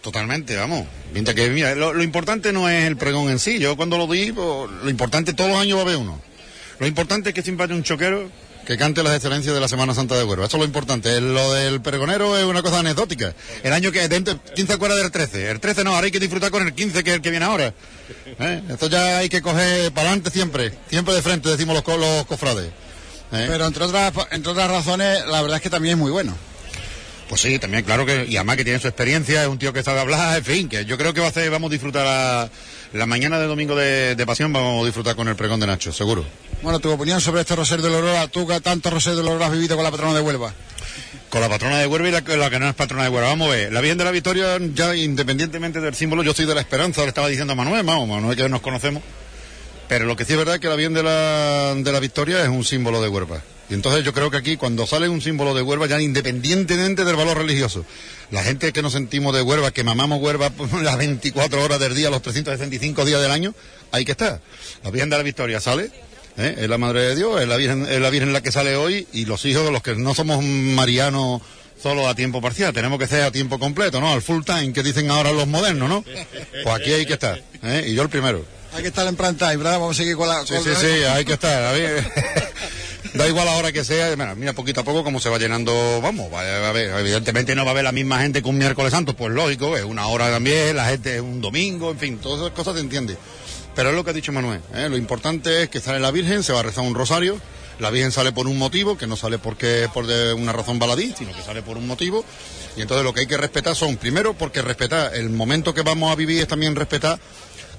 Totalmente, 0.00 0.56
vamos. 0.56 0.86
Mientras 1.12 1.34
que, 1.34 1.48
lo, 1.74 2.02
importante 2.02 2.52
no 2.52 2.68
es 2.68 2.84
el 2.84 2.96
pregón 2.96 3.28
en 3.30 3.38
sí. 3.38 3.58
Yo 3.58 3.76
cuando 3.76 3.98
lo 3.98 4.06
di, 4.06 4.32
pues, 4.32 4.70
lo 4.82 4.90
importante 4.90 5.32
todos 5.32 5.50
los 5.50 5.58
años 5.58 5.76
va 5.76 5.82
a 5.82 5.84
haber 5.84 5.96
uno. 5.96 6.20
Lo 6.78 6.86
importante 6.86 7.30
es 7.30 7.34
que 7.34 7.42
siempre 7.42 7.64
haya 7.64 7.74
un 7.74 7.82
choquero 7.82 8.30
que 8.66 8.76
cante 8.76 9.02
las 9.02 9.14
excelencias 9.14 9.54
de 9.54 9.60
la 9.60 9.68
Semana 9.68 9.94
Santa 9.94 10.16
de 10.16 10.24
Huelva. 10.24 10.46
Eso 10.46 10.56
es 10.56 10.60
lo 10.60 10.66
importante. 10.66 11.20
Lo 11.20 11.52
del 11.52 11.80
pregonero 11.80 12.36
es 12.36 12.44
una 12.44 12.62
cosa 12.62 12.80
anecdótica. 12.80 13.34
El 13.62 13.72
año 13.72 13.92
que, 13.92 14.08
¿quién 14.54 14.66
se 14.66 14.72
acuerda 14.72 14.96
del 14.96 15.10
13? 15.10 15.50
El 15.50 15.60
13 15.60 15.84
no, 15.84 15.94
ahora 15.94 16.06
hay 16.06 16.10
que 16.10 16.20
disfrutar 16.20 16.50
con 16.50 16.66
el 16.66 16.74
15, 16.74 17.04
que 17.04 17.10
es 17.10 17.16
el 17.16 17.22
que 17.22 17.30
viene 17.30 17.44
ahora. 17.46 17.72
¿Eh? 18.38 18.62
Esto 18.68 18.88
ya 18.88 19.18
hay 19.18 19.28
que 19.28 19.40
coger 19.40 19.92
para 19.92 20.08
adelante 20.08 20.30
siempre, 20.30 20.72
siempre 20.90 21.14
de 21.14 21.22
frente, 21.22 21.48
decimos 21.48 21.76
los, 21.76 21.98
los 21.98 22.26
cofrades. 22.26 22.70
¿Eh? 23.32 23.46
Pero 23.48 23.66
entre 23.66 23.84
otras, 23.84 24.12
entre 24.30 24.52
otras 24.52 24.70
razones, 24.70 25.26
la 25.26 25.42
verdad 25.42 25.56
es 25.56 25.62
que 25.62 25.70
también 25.70 25.94
es 25.94 25.98
muy 25.98 26.10
bueno. 26.10 26.36
Pues 27.28 27.40
sí, 27.40 27.58
también 27.58 27.82
claro 27.82 28.06
que, 28.06 28.24
y 28.28 28.36
además 28.36 28.56
que 28.56 28.64
tiene 28.64 28.78
su 28.78 28.86
experiencia, 28.86 29.42
es 29.42 29.48
un 29.48 29.58
tío 29.58 29.72
que 29.72 29.82
sabe 29.82 29.98
hablar, 29.98 30.38
en 30.38 30.44
fin, 30.44 30.68
que 30.68 30.84
yo 30.84 30.96
creo 30.96 31.12
que 31.12 31.18
va 31.18 31.26
a 31.26 31.30
hacer, 31.30 31.50
vamos 31.50 31.70
a 31.70 31.72
disfrutar 31.72 32.04
la, 32.04 32.48
la 32.92 33.06
mañana 33.06 33.40
de 33.40 33.46
domingo 33.46 33.74
de, 33.74 34.14
de 34.14 34.26
pasión, 34.26 34.52
vamos 34.52 34.82
a 34.82 34.86
disfrutar 34.86 35.16
con 35.16 35.26
el 35.26 35.34
pregón 35.34 35.58
de 35.58 35.66
Nacho, 35.66 35.92
seguro. 35.92 36.24
Bueno, 36.62 36.78
tu 36.78 36.88
opinión 36.88 37.20
sobre 37.20 37.40
este 37.40 37.56
Rosario 37.56 37.84
de 37.84 37.90
la 37.90 37.96
Aurora, 37.96 38.28
tú 38.28 38.46
que 38.46 38.60
tanto 38.60 38.90
Rosario 38.90 39.18
de 39.18 39.24
la 39.24 39.30
Aurora 39.30 39.46
has 39.46 39.52
vivido 39.52 39.74
con 39.74 39.84
la 39.84 39.90
patrona 39.90 40.14
de 40.14 40.20
Huelva. 40.20 40.54
Con 41.28 41.40
la 41.40 41.48
patrona 41.48 41.78
de 41.78 41.88
Huelva 41.88 42.08
y 42.08 42.12
la, 42.12 42.50
que 42.50 42.60
no 42.60 42.68
es 42.68 42.74
patrona 42.76 43.02
de 43.02 43.08
Huelva. 43.08 43.30
Vamos 43.30 43.48
a 43.48 43.50
ver, 43.56 43.72
la 43.72 43.80
Virgen 43.80 43.98
de 43.98 44.04
la 44.04 44.12
Victoria, 44.12 44.58
ya 44.72 44.94
independientemente 44.94 45.80
del 45.80 45.96
símbolo, 45.96 46.22
yo 46.22 46.32
soy 46.32 46.46
de 46.46 46.54
la 46.54 46.60
esperanza, 46.60 47.02
le 47.02 47.08
estaba 47.08 47.26
diciendo 47.26 47.54
a 47.54 47.56
Manuel, 47.56 47.82
vamos, 47.82 48.08
Manuel 48.08 48.36
que 48.36 48.48
nos 48.48 48.60
conocemos. 48.60 49.02
Pero 49.88 50.04
lo 50.06 50.16
que 50.16 50.24
sí 50.24 50.32
es 50.32 50.38
verdad 50.38 50.56
es 50.56 50.60
que 50.60 50.68
la 50.68 50.76
Virgen 50.76 50.94
de 50.94 51.02
la, 51.02 51.74
de 51.76 51.92
la 51.92 52.00
Victoria 52.00 52.42
es 52.42 52.48
un 52.48 52.64
símbolo 52.64 53.00
de 53.00 53.08
Huelva. 53.08 53.42
Y 53.68 53.74
entonces 53.74 54.04
yo 54.04 54.12
creo 54.12 54.30
que 54.30 54.36
aquí, 54.36 54.56
cuando 54.56 54.86
sale 54.86 55.08
un 55.08 55.20
símbolo 55.20 55.54
de 55.54 55.62
Huelva, 55.62 55.86
ya 55.86 56.00
independientemente 56.00 57.04
del 57.04 57.16
valor 57.16 57.38
religioso, 57.38 57.84
la 58.30 58.42
gente 58.42 58.72
que 58.72 58.82
nos 58.82 58.92
sentimos 58.92 59.34
de 59.34 59.42
Huelva, 59.42 59.72
que 59.72 59.82
mamamos 59.82 60.20
Huelva 60.20 60.52
las 60.82 60.98
24 60.98 61.62
horas 61.62 61.80
del 61.80 61.94
día, 61.94 62.10
los 62.10 62.22
365 62.22 63.04
días 63.04 63.20
del 63.20 63.30
año, 63.30 63.54
ahí 63.92 64.04
que 64.04 64.12
está. 64.12 64.40
La 64.84 64.90
Virgen 64.90 65.10
de 65.10 65.16
la 65.16 65.22
Victoria 65.22 65.60
sale, 65.60 65.90
¿eh? 66.36 66.54
es 66.58 66.68
la 66.68 66.78
Madre 66.78 67.02
de 67.02 67.16
Dios, 67.16 67.40
es 67.40 67.48
la, 67.48 67.56
Virgen, 67.56 67.86
es 67.88 68.00
la 68.00 68.10
Virgen 68.10 68.32
la 68.32 68.40
que 68.40 68.52
sale 68.52 68.76
hoy, 68.76 69.06
y 69.12 69.24
los 69.24 69.44
hijos 69.44 69.64
de 69.64 69.72
los 69.72 69.82
que 69.82 69.96
no 69.96 70.14
somos 70.14 70.42
marianos 70.44 71.42
solo 71.80 72.08
a 72.08 72.14
tiempo 72.14 72.40
parcial, 72.40 72.72
tenemos 72.72 72.98
que 72.98 73.06
ser 73.06 73.22
a 73.22 73.30
tiempo 73.30 73.58
completo, 73.58 74.00
¿no? 74.00 74.12
Al 74.12 74.22
full 74.22 74.44
time, 74.44 74.72
que 74.72 74.82
dicen 74.82 75.10
ahora 75.10 75.32
los 75.32 75.46
modernos, 75.46 75.88
¿no? 75.88 76.02
Pues 76.02 76.74
aquí 76.74 76.92
hay 76.92 77.04
que 77.04 77.14
estar, 77.14 77.42
¿eh? 77.62 77.84
y 77.88 77.94
yo 77.94 78.02
el 78.02 78.08
primero. 78.08 78.55
Hay 78.76 78.82
que 78.82 78.88
estar 78.88 79.06
en 79.06 79.16
planta, 79.16 79.48
¿verdad? 79.56 79.80
Vamos 79.80 79.96
a 79.96 80.02
seguir 80.02 80.16
con 80.16 80.28
la... 80.28 80.44
Sí, 80.44 80.52
sí, 80.62 80.70
sí, 80.78 80.86
hay 80.86 81.24
que 81.24 81.32
estar. 81.32 81.74
da 83.14 83.26
igual 83.26 83.46
la 83.46 83.56
hora 83.56 83.72
que 83.72 83.84
sea, 83.84 84.14
mira, 84.36 84.52
poquito 84.52 84.82
a 84.82 84.84
poco 84.84 85.02
como 85.02 85.18
se 85.18 85.30
va 85.30 85.38
llenando, 85.38 85.72
vamos, 86.02 86.30
va, 86.30 86.40
a 86.40 86.72
ver, 86.72 86.90
evidentemente 86.98 87.54
no 87.54 87.64
va 87.64 87.70
a 87.70 87.72
haber 87.72 87.84
la 87.84 87.92
misma 87.92 88.20
gente 88.20 88.42
que 88.42 88.48
un 88.50 88.58
miércoles 88.58 88.92
santo, 88.92 89.16
pues 89.16 89.32
lógico, 89.32 89.78
es 89.78 89.84
una 89.84 90.08
hora 90.08 90.30
también, 90.30 90.76
la 90.76 90.90
gente 90.90 91.14
es 91.14 91.20
un 91.22 91.40
domingo, 91.40 91.90
en 91.90 91.98
fin, 91.98 92.18
todas 92.18 92.40
esas 92.40 92.52
cosas 92.52 92.74
se 92.74 92.80
entiende. 92.80 93.16
Pero 93.74 93.88
es 93.88 93.94
lo 93.94 94.04
que 94.04 94.10
ha 94.10 94.12
dicho 94.12 94.30
Manuel, 94.30 94.60
¿eh? 94.74 94.90
lo 94.90 94.98
importante 94.98 95.62
es 95.62 95.68
que 95.70 95.80
sale 95.80 95.98
la 95.98 96.10
Virgen, 96.10 96.42
se 96.42 96.52
va 96.52 96.60
a 96.60 96.62
rezar 96.62 96.84
un 96.84 96.94
rosario, 96.94 97.40
la 97.78 97.90
Virgen 97.90 98.12
sale 98.12 98.32
por 98.32 98.46
un 98.46 98.58
motivo, 98.58 98.98
que 98.98 99.06
no 99.06 99.16
sale 99.16 99.38
porque 99.38 99.88
por 99.94 100.04
una 100.04 100.52
razón 100.52 100.78
baladí, 100.78 101.14
sino 101.16 101.34
que 101.34 101.42
sale 101.42 101.62
por 101.62 101.78
un 101.78 101.86
motivo. 101.86 102.24
Y 102.76 102.82
entonces 102.82 103.04
lo 103.04 103.12
que 103.12 103.20
hay 103.20 103.26
que 103.26 103.36
respetar 103.36 103.74
son, 103.74 103.96
primero, 103.96 104.34
porque 104.34 104.62
respetar 104.62 105.14
el 105.14 105.30
momento 105.30 105.74
que 105.74 105.82
vamos 105.82 106.10
a 106.10 106.14
vivir 106.14 106.40
es 106.40 106.48
también 106.48 106.74
respetar 106.74 107.18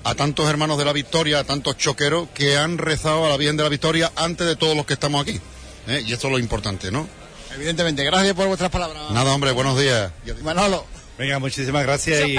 a 0.03 0.15
tantos 0.15 0.49
hermanos 0.49 0.77
de 0.77 0.85
la 0.85 0.93
Victoria, 0.93 1.39
a 1.39 1.43
tantos 1.43 1.77
choqueros 1.77 2.29
que 2.33 2.57
han 2.57 2.77
rezado 2.77 3.25
a 3.25 3.29
la 3.29 3.37
Virgen 3.37 3.57
de 3.57 3.63
la 3.63 3.69
Victoria 3.69 4.11
antes 4.15 4.47
de 4.47 4.55
todos 4.55 4.75
los 4.75 4.85
que 4.85 4.93
estamos 4.93 5.21
aquí. 5.21 5.39
¿eh? 5.87 6.03
Y 6.05 6.13
esto 6.13 6.27
es 6.27 6.31
lo 6.33 6.39
importante, 6.39 6.91
¿no? 6.91 7.07
Evidentemente, 7.55 8.03
gracias 8.03 8.33
por 8.35 8.47
vuestras 8.47 8.69
palabras. 8.69 9.11
Nada, 9.11 9.33
hombre, 9.33 9.51
buenos 9.51 9.79
días. 9.79 10.11
Manolo. 10.43 10.85
Venga, 11.17 11.39
muchísimas 11.39 11.83
gracias 11.83 12.27
y 12.27 12.35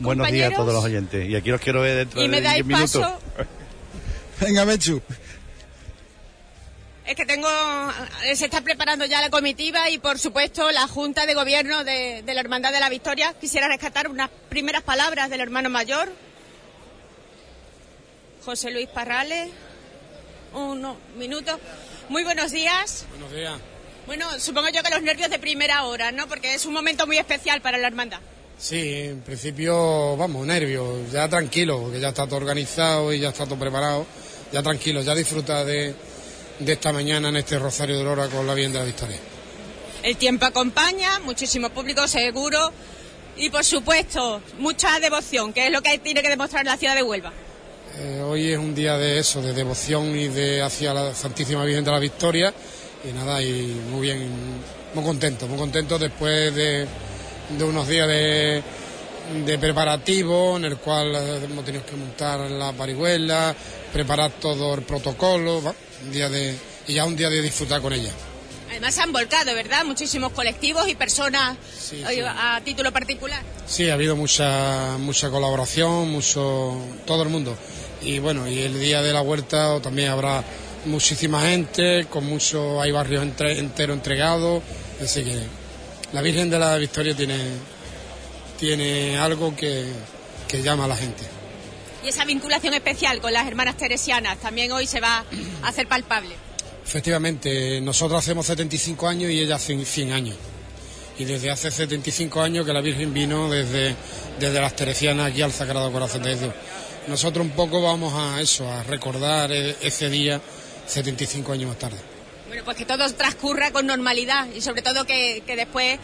buenos 0.00 0.30
días 0.30 0.52
a 0.52 0.56
todos 0.56 0.74
los 0.74 0.84
oyentes. 0.84 1.28
Y 1.28 1.36
aquí 1.36 1.50
los 1.50 1.60
quiero 1.60 1.82
ver 1.82 1.98
dentro 1.98 2.20
de 2.20 2.40
10 2.40 2.66
minutos. 2.66 3.06
Venga, 4.40 4.64
Mechu. 4.64 5.00
Es 7.08 7.16
que 7.16 7.24
tengo, 7.24 7.48
se 8.34 8.44
está 8.44 8.60
preparando 8.60 9.06
ya 9.06 9.22
la 9.22 9.30
comitiva 9.30 9.88
y 9.88 9.98
por 9.98 10.18
supuesto 10.18 10.70
la 10.72 10.86
Junta 10.86 11.24
de 11.24 11.32
Gobierno 11.32 11.82
de, 11.82 12.22
la 12.26 12.40
Hermandad 12.40 12.70
de 12.70 12.80
la 12.80 12.90
Victoria. 12.90 13.34
Quisiera 13.40 13.66
rescatar 13.66 14.08
unas 14.08 14.28
primeras 14.50 14.82
palabras 14.82 15.30
del 15.30 15.40
hermano 15.40 15.70
mayor, 15.70 16.12
José 18.48 18.70
Luis 18.70 18.88
Parrales. 18.88 19.50
Unos 20.54 20.96
minutos. 21.18 21.58
Muy 22.08 22.24
buenos 22.24 22.50
días. 22.50 23.04
Buenos 23.10 23.30
días. 23.30 23.52
Bueno, 24.06 24.24
supongo 24.40 24.70
yo 24.70 24.82
que 24.82 24.88
los 24.88 25.02
nervios 25.02 25.28
de 25.28 25.38
primera 25.38 25.84
hora, 25.84 26.12
¿no? 26.12 26.26
Porque 26.28 26.54
es 26.54 26.64
un 26.64 26.72
momento 26.72 27.06
muy 27.06 27.18
especial 27.18 27.60
para 27.60 27.76
la 27.76 27.88
hermandad. 27.88 28.20
Sí, 28.56 29.02
en 29.02 29.20
principio, 29.20 30.16
vamos, 30.16 30.46
nervios, 30.46 31.12
ya 31.12 31.28
tranquilo, 31.28 31.78
porque 31.78 32.00
ya 32.00 32.08
está 32.08 32.24
todo 32.24 32.36
organizado 32.36 33.12
y 33.12 33.20
ya 33.20 33.28
está 33.28 33.44
todo 33.44 33.58
preparado. 33.58 34.06
Ya 34.50 34.62
tranquilo, 34.62 35.02
ya 35.02 35.14
disfruta 35.14 35.62
de, 35.66 35.94
de 36.58 36.72
esta 36.72 36.90
mañana 36.90 37.28
en 37.28 37.36
este 37.36 37.58
Rosario 37.58 37.98
de 37.98 38.04
Lora 38.04 38.28
con 38.28 38.46
la 38.46 38.54
Bien 38.54 38.72
de 38.72 38.78
la 38.78 38.86
Victoria. 38.86 39.18
El 40.02 40.16
tiempo 40.16 40.46
acompaña, 40.46 41.18
muchísimo 41.18 41.68
público 41.68 42.08
seguro 42.08 42.72
y 43.36 43.50
por 43.50 43.62
supuesto 43.62 44.40
mucha 44.58 44.98
devoción, 45.00 45.52
que 45.52 45.66
es 45.66 45.70
lo 45.70 45.82
que 45.82 45.98
tiene 45.98 46.22
que 46.22 46.30
demostrar 46.30 46.64
la 46.64 46.78
ciudad 46.78 46.94
de 46.94 47.02
Huelva. 47.02 47.30
Eh, 48.00 48.20
hoy 48.20 48.52
es 48.52 48.58
un 48.58 48.76
día 48.76 48.96
de 48.96 49.18
eso, 49.18 49.42
de 49.42 49.52
devoción 49.52 50.16
y 50.16 50.28
de 50.28 50.62
hacia 50.62 50.94
la 50.94 51.12
Santísima 51.12 51.64
Virgen 51.64 51.82
de 51.82 51.90
la 51.90 51.98
Victoria 51.98 52.54
y 53.04 53.12
nada, 53.12 53.42
y 53.42 53.82
muy 53.90 54.02
bien, 54.02 54.30
muy 54.94 55.02
contento, 55.02 55.48
muy 55.48 55.58
contento 55.58 55.98
después 55.98 56.54
de, 56.54 56.86
unos 57.60 57.88
días 57.88 58.06
de, 58.06 58.62
de 59.44 59.58
preparativo 59.58 60.56
en 60.56 60.66
el 60.66 60.76
cual 60.76 61.12
hemos 61.42 61.64
tenido 61.64 61.84
que 61.84 61.96
montar 61.96 62.48
la 62.48 62.72
parihuela, 62.72 63.52
preparar 63.92 64.30
todo 64.40 64.74
el 64.74 64.82
protocolo, 64.82 65.58
un 66.04 66.12
día 66.12 66.28
de, 66.28 66.54
y 66.86 66.94
ya 66.94 67.04
un 67.04 67.16
día 67.16 67.28
de 67.28 67.42
disfrutar 67.42 67.80
con 67.80 67.92
ella. 67.92 68.12
Además 68.70 68.94
se 68.94 69.02
han 69.02 69.12
volcado, 69.12 69.52
¿verdad? 69.54 69.84
Muchísimos 69.84 70.30
colectivos 70.32 70.86
y 70.88 70.94
personas 70.94 71.56
a 72.36 72.60
título 72.64 72.92
particular. 72.92 73.42
Sí, 73.66 73.90
ha 73.90 73.94
habido 73.94 74.14
mucha 74.14 74.96
mucha 74.98 75.30
colaboración, 75.30 76.10
mucho 76.10 76.80
todo 77.04 77.24
el 77.24 77.28
mundo. 77.28 77.56
Y 78.08 78.20
bueno, 78.20 78.48
y 78.48 78.60
el 78.60 78.80
día 78.80 79.02
de 79.02 79.12
la 79.12 79.20
huerta 79.20 79.82
también 79.82 80.08
habrá 80.08 80.42
muchísima 80.86 81.42
gente, 81.42 82.06
con 82.08 82.24
mucho 82.24 82.80
hay 82.80 82.90
barrios 82.90 83.22
enteros 83.22 83.94
entregados, 83.94 84.62
así 84.98 85.24
que 85.24 85.38
la 86.14 86.22
Virgen 86.22 86.48
de 86.48 86.58
la 86.58 86.78
Victoria 86.78 87.14
tiene 87.14 87.36
tiene 88.58 89.18
algo 89.18 89.54
que, 89.54 89.84
que 90.48 90.62
llama 90.62 90.86
a 90.86 90.88
la 90.88 90.96
gente. 90.96 91.22
Y 92.02 92.08
esa 92.08 92.24
vinculación 92.24 92.72
especial 92.72 93.20
con 93.20 93.30
las 93.30 93.46
hermanas 93.46 93.76
teresianas 93.76 94.38
también 94.38 94.72
hoy 94.72 94.86
se 94.86 95.00
va 95.00 95.26
a 95.62 95.68
hacer 95.68 95.86
palpable. 95.86 96.34
Efectivamente, 96.86 97.78
nosotros 97.82 98.20
hacemos 98.20 98.46
75 98.46 99.06
años 99.06 99.30
y 99.30 99.38
ella 99.40 99.56
hace 99.56 99.84
100 99.84 100.12
años. 100.12 100.36
Y 101.18 101.26
desde 101.26 101.50
hace 101.50 101.70
75 101.70 102.40
años 102.40 102.64
que 102.64 102.72
la 102.72 102.80
Virgen 102.80 103.12
vino 103.12 103.50
desde, 103.50 103.94
desde 104.40 104.60
las 104.62 104.74
teresianas 104.74 105.30
aquí 105.30 105.42
al 105.42 105.52
Sagrado 105.52 105.92
Corazón 105.92 106.22
de 106.22 106.30
Jesús. 106.30 106.54
Nosotros 107.08 107.44
un 107.44 107.52
poco 107.52 107.80
vamos 107.80 108.12
a 108.14 108.40
eso, 108.40 108.70
a 108.70 108.82
recordar 108.82 109.50
e, 109.50 109.76
ese 109.80 110.10
día 110.10 110.40
75 110.86 111.52
años 111.52 111.68
más 111.68 111.78
tarde. 111.78 111.96
Bueno, 112.48 112.62
pues 112.64 112.76
que 112.76 112.84
todo 112.84 113.10
transcurra 113.14 113.70
con 113.70 113.86
normalidad 113.86 114.46
y 114.54 114.60
sobre 114.60 114.82
todo 114.82 115.06
que, 115.06 115.42
que 115.46 115.56
después, 115.56 115.98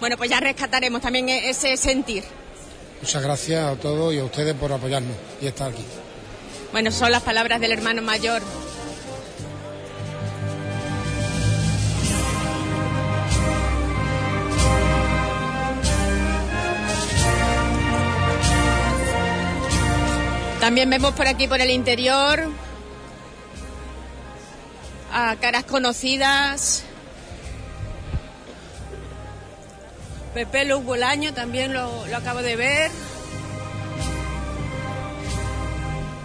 bueno, 0.00 0.16
pues 0.16 0.30
ya 0.30 0.40
rescataremos 0.40 1.02
también 1.02 1.28
e, 1.28 1.50
ese 1.50 1.76
sentir. 1.76 2.24
Muchas 3.02 3.22
gracias 3.22 3.64
a 3.64 3.76
todos 3.76 4.14
y 4.14 4.18
a 4.18 4.24
ustedes 4.24 4.54
por 4.54 4.72
apoyarnos 4.72 5.16
y 5.40 5.46
estar 5.46 5.70
aquí. 5.70 5.84
Bueno, 6.72 6.90
son 6.92 7.12
las 7.12 7.22
palabras 7.22 7.60
del 7.60 7.72
hermano 7.72 8.00
mayor. 8.00 8.42
También 20.68 20.90
vemos 20.90 21.14
por 21.14 21.26
aquí, 21.26 21.48
por 21.48 21.62
el 21.62 21.70
interior, 21.70 22.46
a 25.10 25.34
caras 25.36 25.64
conocidas, 25.64 26.84
Pepe 30.34 30.66
Luz 30.66 30.84
Bolaño 30.84 31.32
también 31.32 31.72
lo, 31.72 32.04
acabo 32.14 32.42
de 32.42 32.56
ver. 32.56 32.90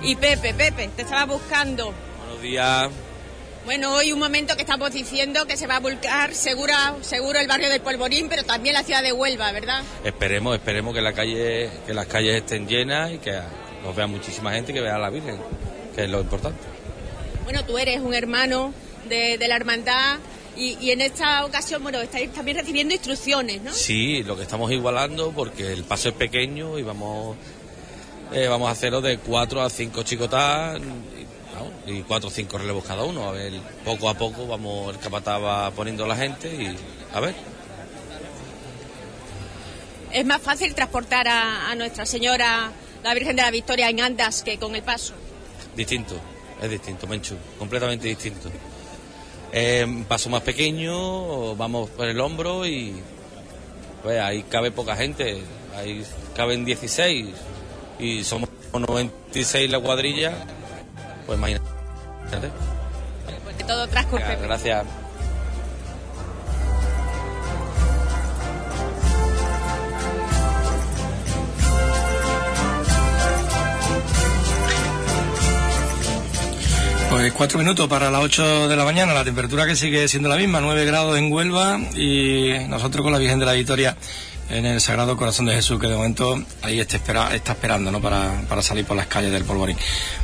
Y 0.01 0.17
Pepe, 0.17 0.53
Pepe, 0.53 0.89
te 0.89 1.03
estaba 1.03 1.23
buscando. 1.23 1.93
Buenos 2.25 2.41
días. 2.41 2.89
Bueno, 3.63 3.93
hoy 3.93 4.11
un 4.11 4.19
momento 4.19 4.57
que 4.57 4.63
estamos 4.63 4.91
diciendo 4.91 5.45
que 5.47 5.55
se 5.55 5.67
va 5.67 5.77
a 5.77 5.79
volcar 5.79 6.33
seguro, 6.33 6.73
seguro 6.99 7.39
el 7.39 7.47
barrio 7.47 7.69
del 7.69 7.79
Polvorín, 7.79 8.27
pero 8.27 8.43
también 8.43 8.73
la 8.73 8.83
ciudad 8.83 9.01
de 9.03 9.13
Huelva, 9.13 9.53
¿verdad? 9.53 9.83
Esperemos, 10.03 10.53
esperemos 10.53 10.93
que 10.93 11.01
la 11.01 11.13
calle, 11.13 11.69
que 11.87 11.93
las 11.93 12.07
calles 12.07 12.35
estén 12.35 12.67
llenas 12.67 13.09
y 13.13 13.19
que 13.19 13.39
nos 13.83 13.95
vea 13.95 14.07
muchísima 14.07 14.51
gente 14.53 14.71
y 14.71 14.75
que 14.75 14.81
vea 14.81 14.95
a 14.95 14.99
la 14.99 15.09
Virgen, 15.09 15.37
que 15.95 16.03
es 16.03 16.09
lo 16.09 16.21
importante. 16.21 16.59
Bueno, 17.43 17.65
tú 17.65 17.77
eres 17.77 17.99
un 17.99 18.13
hermano 18.13 18.73
de, 19.09 19.37
de 19.37 19.47
la 19.47 19.55
hermandad 19.55 20.19
y, 20.55 20.91
en 20.91 21.01
esta 21.01 21.45
ocasión, 21.45 21.81
bueno, 21.81 21.99
estáis 21.99 22.31
también 22.31 22.57
recibiendo 22.57 22.93
instrucciones, 22.93 23.61
¿no? 23.61 23.71
Sí, 23.71 24.21
lo 24.23 24.35
que 24.35 24.43
estamos 24.43 24.71
igualando 24.71 25.31
porque 25.31 25.73
el 25.73 25.83
paso 25.83 26.09
es 26.09 26.15
pequeño 26.15 26.77
y 26.77 26.83
vamos, 26.83 27.35
eh, 28.31 28.47
vamos 28.47 28.69
a 28.69 28.71
hacerlo 28.71 29.01
de 29.01 29.17
cuatro 29.17 29.63
a 29.63 29.69
cinco 29.69 30.03
chicotas 30.03 30.79
y, 31.87 32.01
cuatro 32.03 32.29
o 32.29 32.31
cinco 32.31 32.59
relevos 32.59 32.83
cada 32.85 33.03
uno. 33.03 33.27
A 33.29 33.31
ver, 33.31 33.53
poco 33.83 34.09
a 34.09 34.13
poco 34.13 34.45
vamos, 34.45 34.93
el 34.93 34.99
capataz 34.99 35.41
va 35.41 35.71
poniendo 35.71 36.05
a 36.05 36.07
la 36.07 36.15
gente 36.15 36.47
y 36.49 36.75
a 37.13 37.19
ver. 37.19 37.33
¿Es 40.11 40.25
más 40.25 40.39
fácil 40.39 40.75
transportar 40.75 41.27
a, 41.27 41.71
a 41.71 41.75
Nuestra 41.75 42.05
Señora, 42.05 42.71
la 43.03 43.13
Virgen 43.13 43.35
de 43.35 43.41
la 43.41 43.51
Victoria, 43.51 43.89
en 43.89 44.01
andas 44.01 44.43
que 44.43 44.57
con 44.57 44.75
el 44.75 44.83
paso? 44.83 45.13
Distinto, 45.75 46.15
es 46.61 46.69
distinto, 46.69 47.07
Menchu, 47.07 47.35
completamente 47.57 48.07
distinto. 48.07 48.49
Eh, 49.51 50.05
paso 50.07 50.29
más 50.29 50.41
pequeño, 50.41 51.55
vamos 51.55 51.89
por 51.91 52.07
el 52.07 52.19
hombro 52.19 52.65
y 52.65 52.95
pues 54.01 54.19
ahí 54.19 54.43
cabe 54.43 54.71
poca 54.71 54.95
gente, 54.95 55.41
ahí 55.75 56.03
caben 56.35 56.65
16 56.65 57.27
y 57.99 58.23
somos 58.23 58.49
96 58.73 59.69
la 59.69 59.79
cuadrilla, 59.79 60.33
pues 61.25 61.37
imagínate. 61.37 61.65
Pues 63.43 63.67
todo 63.67 63.87
transcurre. 63.87 64.37
Gracias. 64.41 65.02
Pues 77.23 77.31
cuatro 77.31 77.57
minutos 77.57 77.87
para 77.87 78.11
las 78.11 78.21
ocho 78.21 78.67
de 78.67 78.75
la 78.75 78.83
mañana, 78.83 79.13
la 79.13 79.23
temperatura 79.23 79.65
que 79.65 79.77
sigue 79.77 80.09
siendo 80.09 80.27
la 80.27 80.35
misma, 80.35 80.59
nueve 80.59 80.83
grados 80.83 81.17
en 81.17 81.31
Huelva 81.31 81.79
y 81.95 82.51
nosotros 82.67 83.01
con 83.01 83.13
la 83.13 83.17
Virgen 83.17 83.39
de 83.39 83.45
la 83.45 83.53
Victoria 83.53 83.95
en 84.49 84.65
el 84.65 84.81
Sagrado 84.81 85.15
Corazón 85.15 85.45
de 85.45 85.55
Jesús, 85.55 85.79
que 85.79 85.87
de 85.87 85.95
momento 85.95 86.43
ahí 86.61 86.81
está, 86.81 87.33
está 87.33 87.51
esperando 87.53 87.91
¿no? 87.91 88.01
para, 88.01 88.41
para 88.49 88.61
salir 88.61 88.83
por 88.83 88.97
las 88.97 89.07
calles 89.07 89.31
del 89.31 89.45
Polvorín. 89.45 89.77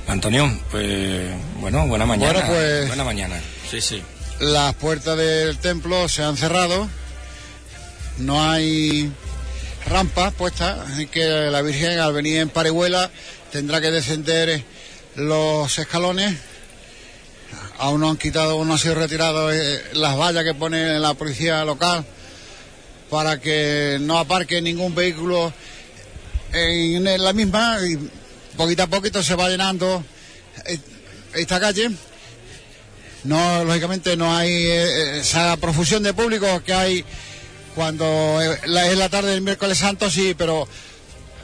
Antonio, 0.07 0.51
pues 0.71 1.29
bueno, 1.61 1.87
buena 1.87 2.05
mañana. 2.05 2.33
Bueno, 2.33 2.47
pues, 2.49 2.87
buena 2.87 3.05
mañana, 3.05 3.39
sí, 3.71 3.79
sí. 3.79 4.03
Las 4.41 4.75
puertas 4.75 5.17
del 5.17 5.57
templo 5.57 6.09
se 6.09 6.23
han 6.23 6.35
cerrado, 6.35 6.89
no 8.17 8.43
hay 8.43 9.09
rampas 9.85 10.33
puestas, 10.33 10.79
así 10.79 11.07
que 11.07 11.23
la 11.23 11.61
Virgen 11.61 11.97
al 11.97 12.11
venir 12.11 12.41
en 12.41 12.49
Parihuela 12.49 13.09
tendrá 13.53 13.79
que 13.79 13.89
descender 13.89 14.65
los 15.15 15.79
escalones 15.79 16.48
aún 17.79 18.01
no 18.01 18.09
han 18.09 18.17
quitado, 18.17 18.51
aún 18.51 18.67
no 18.67 18.73
han 18.73 18.79
sido 18.79 18.95
eh, 19.51 19.83
las 19.93 20.17
vallas 20.17 20.43
que 20.43 20.53
pone 20.53 20.99
la 20.99 21.13
policía 21.13 21.63
local 21.63 22.05
para 23.09 23.39
que 23.39 23.97
no 24.01 24.19
aparque 24.19 24.61
ningún 24.61 24.93
vehículo 24.93 25.51
en, 26.51 27.03
la 27.03 27.33
misma 27.33 27.79
y 27.87 27.97
poquito 28.55 28.83
a 28.83 28.87
poquito 28.87 29.23
se 29.23 29.35
va 29.35 29.49
llenando 29.49 30.03
eh, 30.65 30.77
esta 31.33 31.59
calle. 31.59 31.89
No, 33.23 33.63
lógicamente 33.63 34.15
no 34.15 34.35
hay 34.35 34.51
eh, 34.51 35.19
esa 35.19 35.55
profusión 35.57 36.03
de 36.03 36.13
público 36.13 36.61
que 36.63 36.73
hay 36.73 37.05
cuando 37.75 38.41
es 38.41 38.67
la 38.67 39.09
tarde 39.09 39.31
del 39.31 39.41
miércoles 39.41 39.77
santo, 39.77 40.09
sí, 40.09 40.35
pero 40.37 40.67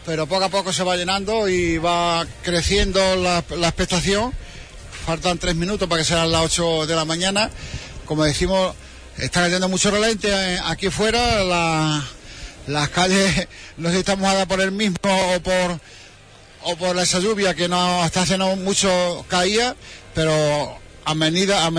pero 0.06 0.28
poco 0.28 0.44
a 0.44 0.50
poco 0.50 0.72
se 0.72 0.84
va 0.84 0.98
llenando 0.98 1.48
y 1.50 1.78
va 1.78 2.28
creciendo 2.44 3.16
la 3.16 3.40
expectación. 3.40 4.34
Faltan 5.06 5.38
tres 5.38 5.56
minutos 5.56 5.88
para 5.88 6.02
que 6.02 6.08
sean 6.08 6.32
las 6.32 6.42
ocho 6.42 6.88
de 6.88 6.96
la 6.96 7.06
mañana. 7.06 7.52
Como 8.06 8.24
decimos, 8.24 8.74
está 9.18 9.42
cayendo 9.42 9.70
mucho 9.70 9.92
relente 9.92 10.30
eh, 10.30 10.60
aquí 10.66 10.90
fuera. 10.90 11.44
las 12.66 12.90
calles 12.90 13.48
no 13.78 13.90
sé 13.90 13.96
si 13.96 14.00
estamos 14.00 14.28
a 14.28 14.34
dar 14.34 14.48
por 14.48 14.62
el 14.62 14.72
mismo 14.72 14.98
o 15.04 15.40
por 15.42 15.80
o 16.64 16.76
por 16.78 16.98
esa 16.98 17.20
lluvia 17.20 17.54
que 17.54 17.68
no 17.68 18.02
hasta 18.02 18.24
hace 18.24 18.40
no 18.40 18.56
mucho 18.56 19.24
caía, 19.28 19.76
pero 20.16 20.80
a 21.06 21.14
medida 21.14 21.64
a, 21.64 21.70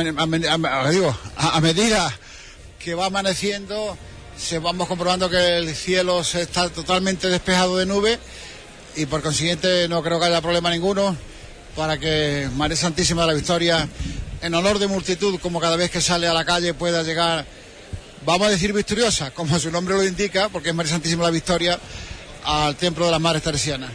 medida 1.61 2.19
que 2.79 2.95
va 2.95 3.07
amaneciendo 3.07 3.99
se 4.39 4.61
vamos 4.61 4.87
comprobando 4.87 5.29
que 5.29 5.57
el 5.57 5.75
cielo 5.75 6.21
está 6.21 6.69
totalmente 6.69 7.27
despejado 7.27 7.77
de 7.79 7.87
nubes 7.87 8.21
y 8.95 9.07
por 9.07 9.21
consiguiente 9.21 9.89
no 9.89 10.01
creo 10.05 10.21
que 10.21 10.27
haya 10.27 10.41
problema 10.41 10.71
ninguno 10.71 11.17
para 11.77 11.99
que 11.99 12.49
María 12.57 12.77
Santísima 12.77 13.23
de 13.23 13.29
la 13.29 13.35
Victoria, 13.35 13.87
en 14.41 14.55
honor 14.55 14.79
de 14.79 14.87
multitud, 14.87 15.39
como 15.41 15.61
cada 15.61 15.77
vez 15.77 15.91
que 15.91 16.01
sale 16.01 16.27
a 16.27 16.33
la 16.33 16.45
calle, 16.45 16.73
pueda 16.73 17.03
llegar, 17.03 17.45
vamos 18.25 18.49
a 18.49 18.51
decir 18.51 18.73
victoriosa, 18.73 19.31
como 19.33 19.59
su 19.59 19.71
nombre 19.71 19.95
lo 19.95 20.05
indica, 20.05 20.49
porque 20.49 20.71
es 20.71 20.75
María 20.75 20.93
Santísima 20.93 21.25
de 21.25 21.29
la 21.29 21.35
Victoria, 21.35 21.79
al 22.45 22.77
Templo 22.77 23.05
de 23.05 23.11
las 23.11 23.21
Madres 23.21 23.43
Teresianas. 23.43 23.91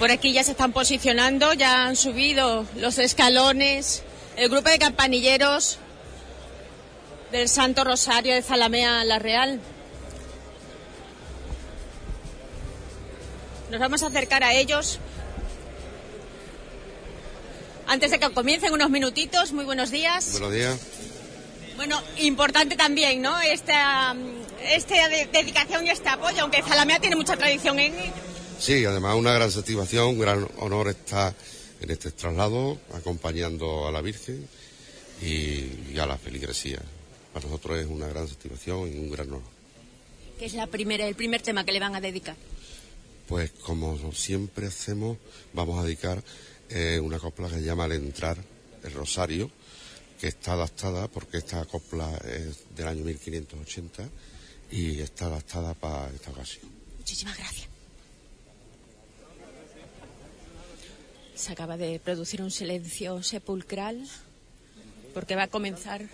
Por 0.00 0.10
aquí 0.10 0.32
ya 0.32 0.42
se 0.42 0.52
están 0.52 0.72
posicionando, 0.72 1.52
ya 1.52 1.86
han 1.86 1.94
subido 1.94 2.66
los 2.76 2.98
escalones, 2.98 4.02
el 4.36 4.48
grupo 4.48 4.70
de 4.70 4.78
campanilleros 4.78 5.78
del 7.30 7.48
Santo 7.48 7.84
Rosario 7.84 8.34
de 8.34 8.42
Zalamea 8.42 9.04
La 9.04 9.18
Real. 9.18 9.60
Nos 13.70 13.78
vamos 13.78 14.02
a 14.02 14.08
acercar 14.08 14.42
a 14.42 14.52
ellos. 14.52 14.98
Antes 17.86 18.10
de 18.10 18.18
que 18.18 18.30
comiencen 18.30 18.72
unos 18.72 18.90
minutitos, 18.90 19.52
muy 19.52 19.64
buenos 19.64 19.90
días. 19.90 20.32
Buenos 20.32 20.52
días. 20.52 20.80
Bueno, 21.76 22.00
importante 22.18 22.76
también, 22.76 23.22
¿no? 23.22 23.40
Esta, 23.40 24.14
esta 24.64 25.08
dedicación 25.08 25.86
y 25.86 25.90
este 25.90 26.08
apoyo, 26.08 26.42
aunque 26.42 26.62
Zalamea 26.62 26.98
tiene 26.98 27.16
mucha 27.16 27.36
tradición 27.36 27.78
en 27.78 27.94
Sí, 28.58 28.84
además 28.84 29.14
una 29.14 29.32
gran 29.32 29.50
satisfacción, 29.50 30.08
un 30.08 30.18
gran 30.18 30.48
honor 30.58 30.88
estar 30.88 31.32
en 31.80 31.90
este 31.90 32.10
traslado 32.10 32.76
acompañando 32.92 33.88
a 33.88 33.92
la 33.92 34.02
Virgen 34.02 34.46
y, 35.22 35.96
a 35.98 36.06
la 36.06 36.18
feligresía. 36.18 36.80
Para 37.32 37.46
nosotros 37.46 37.78
es 37.78 37.86
una 37.86 38.08
gran 38.08 38.28
satisfacción 38.28 38.92
y 38.92 38.98
un 38.98 39.10
gran 39.10 39.28
honor. 39.28 39.42
¿Qué 40.38 40.46
es 40.46 40.54
la 40.54 40.66
primera, 40.66 41.06
el 41.06 41.14
primer 41.14 41.40
tema 41.40 41.64
que 41.64 41.72
le 41.72 41.80
van 41.80 41.94
a 41.94 42.00
dedicar? 42.00 42.36
Pues 43.30 43.52
como 43.52 44.12
siempre 44.12 44.66
hacemos, 44.66 45.16
vamos 45.52 45.78
a 45.78 45.84
dedicar 45.84 46.20
eh, 46.68 46.98
una 46.98 47.20
copla 47.20 47.48
que 47.48 47.54
se 47.54 47.62
llama 47.62 47.84
Al 47.84 47.92
entrar, 47.92 48.36
el 48.82 48.92
Rosario, 48.92 49.48
que 50.20 50.26
está 50.26 50.54
adaptada 50.54 51.06
porque 51.06 51.36
esta 51.36 51.64
copla 51.64 52.10
es 52.24 52.64
del 52.74 52.88
año 52.88 53.04
1580 53.04 54.08
y 54.72 54.98
está 54.98 55.26
adaptada 55.26 55.74
para 55.74 56.12
esta 56.12 56.32
ocasión. 56.32 56.64
Muchísimas 56.98 57.38
gracias. 57.38 57.68
Se 61.36 61.52
acaba 61.52 61.76
de 61.76 62.00
producir 62.00 62.42
un 62.42 62.50
silencio 62.50 63.22
sepulcral 63.22 64.08
porque 65.14 65.36
va 65.36 65.44
a 65.44 65.48
comenzar 65.48 66.04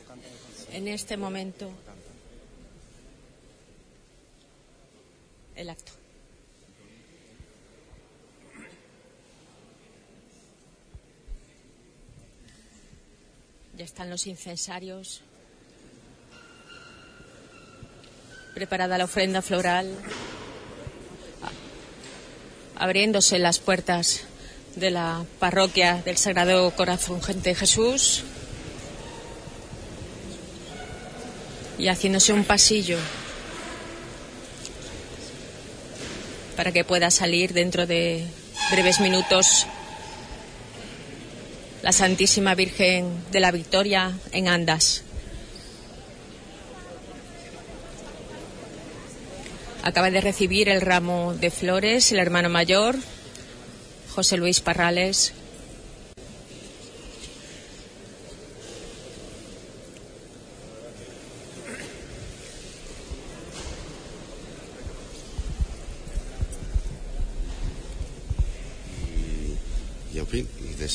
en 0.71 0.87
este 0.87 1.17
momento 1.17 1.71
el 5.55 5.71
acto. 5.71 6.06
Ya 13.77 13.85
están 13.85 14.09
los 14.09 14.27
incensarios. 14.27 15.21
Preparada 18.55 18.97
la 18.97 19.05
ofrenda 19.05 19.43
floral. 19.43 19.95
Abriéndose 22.77 23.39
las 23.39 23.59
puertas 23.59 24.23
de 24.77 24.91
la 24.91 25.25
parroquia 25.39 26.01
del 26.05 26.17
Sagrado 26.17 26.71
Corazón 26.71 27.23
Gente 27.23 27.55
Jesús 27.55 28.25
y 31.79 31.89
haciéndose 31.89 32.33
un 32.33 32.45
pasillo 32.45 32.99
para 36.57 36.73
que 36.73 36.85
pueda 36.85 37.11
salir 37.11 37.53
dentro 37.53 37.87
de 37.87 38.27
breves 38.71 39.01
minutos 39.01 39.67
la 41.87 41.93
Santísima 41.93 42.57
Virgen 42.57 43.23
de 43.31 43.39
la 43.39 43.53
Victoria 43.53 44.13
en 44.33 44.49
Andas. 44.49 45.05
Acaba 49.85 50.11
de 50.11 50.21
recibir 50.21 50.69
el 50.69 50.81
ramo 50.81 51.35
de 51.35 51.53
flores 51.53 52.11
el 52.11 52.19
hermano 52.19 52.49
mayor 52.49 52.97
José 54.13 54.37
Luis 54.37 54.59
Parrales. 54.59 55.33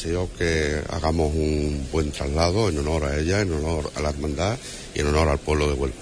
Deseo 0.01 0.29
que 0.35 0.81
hagamos 0.89 1.31
un 1.35 1.87
buen 1.91 2.11
traslado 2.11 2.69
en 2.69 2.79
honor 2.79 3.05
a 3.05 3.19
ella, 3.19 3.41
en 3.41 3.53
honor 3.53 3.91
a 3.95 4.01
la 4.01 4.09
hermandad 4.09 4.57
y 4.95 4.99
en 4.99 5.07
honor 5.07 5.29
al 5.29 5.37
pueblo 5.37 5.67
de 5.67 5.73
Huelva. 5.73 5.95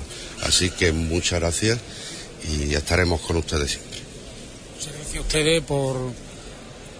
Así 0.43 0.69
que 0.69 0.93
muchas 0.93 1.41
gracias 1.41 1.79
y 2.47 2.73
estaremos 2.73 3.19
con 3.21 3.37
ustedes 3.37 3.71
siempre. 3.71 3.99
Muchas 4.75 4.93
gracias 4.93 5.17
a 5.17 5.21
ustedes 5.21 5.63
por 5.63 5.97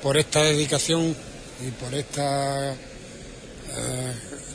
por 0.04 0.18
esta 0.18 0.44
dedicación 0.44 1.16
y 1.66 1.72
por 1.72 1.94
esta 1.94 2.74
eh, 2.74 2.78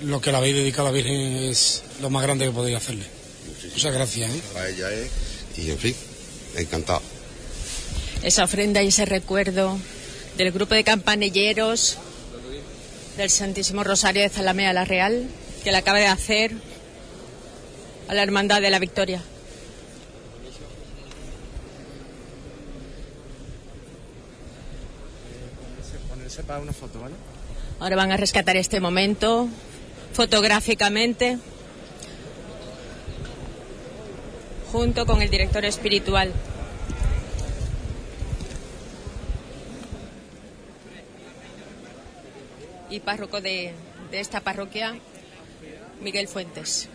lo 0.03 0.21
que 0.21 0.31
la 0.31 0.39
habéis 0.39 0.57
dedicado 0.57 0.89
a 0.89 0.91
la 0.91 0.97
Virgen 0.97 1.37
es 1.37 1.83
lo 2.03 2.11
más 2.11 2.23
grande 2.23 2.45
que 2.45 2.51
podéis 2.51 2.77
hacerle. 2.77 3.05
Muchas 3.73 3.95
gracias. 3.95 4.31
¿eh? 4.31 4.43
A 4.59 4.69
ella 4.69 4.93
es, 4.93 5.11
y 5.57 5.71
en 5.71 5.79
fin, 5.79 5.95
encantado. 6.57 7.01
Esa 8.23 8.45
ofrenda 8.45 8.83
y 8.83 8.89
ese 8.89 9.07
recuerdo 9.07 9.79
del 10.37 10.53
grupo 10.53 10.75
de 10.75 10.85
campanilleros 10.85 11.99
del 13.17 13.31
Santísimo 13.31 13.85
Rosario 13.85 14.23
de 14.23 14.29
Zalamea 14.29 14.73
la 14.73 14.85
Real, 14.85 15.27
que 15.63 15.71
le 15.71 15.79
acaba 15.79 15.99
de 15.99 16.07
hacer 16.07 16.53
a 18.09 18.15
la 18.15 18.23
Hermandad 18.23 18.61
de 18.61 18.71
la 18.71 18.79
Victoria. 18.79 19.23
para 26.47 26.61
una 26.61 26.73
foto, 26.73 27.01
¿vale? 27.01 27.15
Ahora 27.81 27.97
van 27.97 28.13
a 28.13 28.17
rescatar 28.17 28.57
este 28.57 28.81
momento 28.81 29.49
fotográficamente 30.13 31.39
junto 34.73 35.07
con 35.07 35.23
el 35.23 35.31
director 35.31 35.65
espiritual. 35.65 36.33
Y 42.95 43.01
párroco 43.01 43.41
de, 43.41 43.73
de 44.13 44.21
esta 44.21 44.39
parroquia, 44.39 44.95
Miguel 46.01 46.29
Fuentes. 46.29 46.89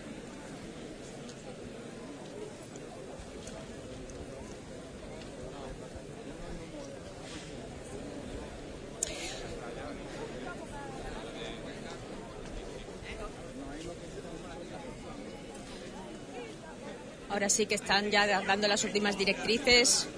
Ahora 17.28 17.50
sí 17.50 17.66
que 17.66 17.74
están 17.74 18.10
ya 18.10 18.26
dando 18.46 18.68
las 18.68 18.84
últimas 18.84 19.18
directrices 19.18 20.08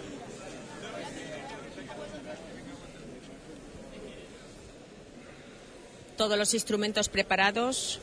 todos 6.22 6.38
los 6.38 6.54
instrumentos 6.54 7.08
preparados. 7.08 7.98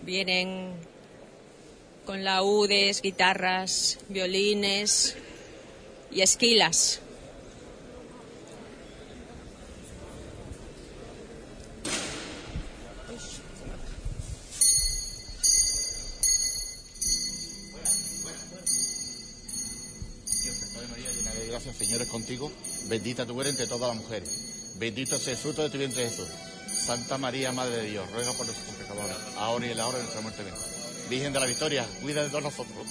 Vienen 0.00 0.72
con 2.06 2.24
laúdes, 2.24 3.02
guitarras, 3.02 3.98
violines 4.08 5.14
y 6.10 6.22
esquilas. 6.22 7.02
gracias, 21.48 21.76
Señor, 21.76 22.00
es 22.00 22.08
contigo. 22.08 22.50
Bendita 22.88 23.26
tú 23.26 23.38
eres 23.42 23.50
entre 23.52 23.66
todas 23.66 23.94
las 23.94 24.02
mujeres. 24.02 24.51
Bendito 24.82 25.16
sea 25.16 25.34
el 25.34 25.38
fruto 25.38 25.62
de 25.62 25.70
tu 25.70 25.78
vientre 25.78 26.08
Jesús. 26.08 26.26
Santa 26.66 27.16
María, 27.16 27.52
Madre 27.52 27.76
de 27.76 27.90
Dios, 27.90 28.10
ruega 28.10 28.32
por 28.32 28.44
nosotros 28.44 28.74
pecadores, 28.74 29.16
ahora 29.36 29.64
y 29.64 29.70
en 29.70 29.76
la 29.76 29.86
hora 29.86 29.98
de 29.98 30.02
nuestra 30.02 30.22
muerte. 30.22 30.42
Virgen 31.08 31.32
de 31.32 31.38
la 31.38 31.46
Victoria, 31.46 31.86
cuida 32.00 32.24
de 32.24 32.30
todos 32.30 32.42
nosotros. 32.42 32.88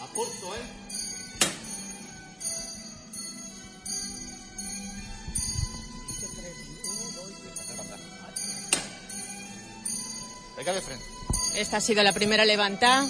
A 0.00 0.06
¿eh? 0.06 0.62
Venga 10.56 10.72
de 10.72 10.80
frente. 10.80 11.04
Esta 11.56 11.76
ha 11.76 11.80
sido 11.82 12.02
la 12.02 12.14
primera 12.14 12.46
levantada. 12.46 13.06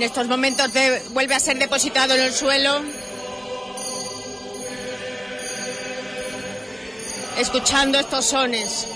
En 0.00 0.04
estos 0.04 0.28
momentos 0.28 0.70
vuelve 1.10 1.34
a 1.34 1.38
ser 1.38 1.58
depositado 1.58 2.14
en 2.14 2.22
el 2.22 2.32
suelo. 2.32 2.80
Escuchando 7.36 8.00
estos 8.00 8.24
sones 8.24 8.86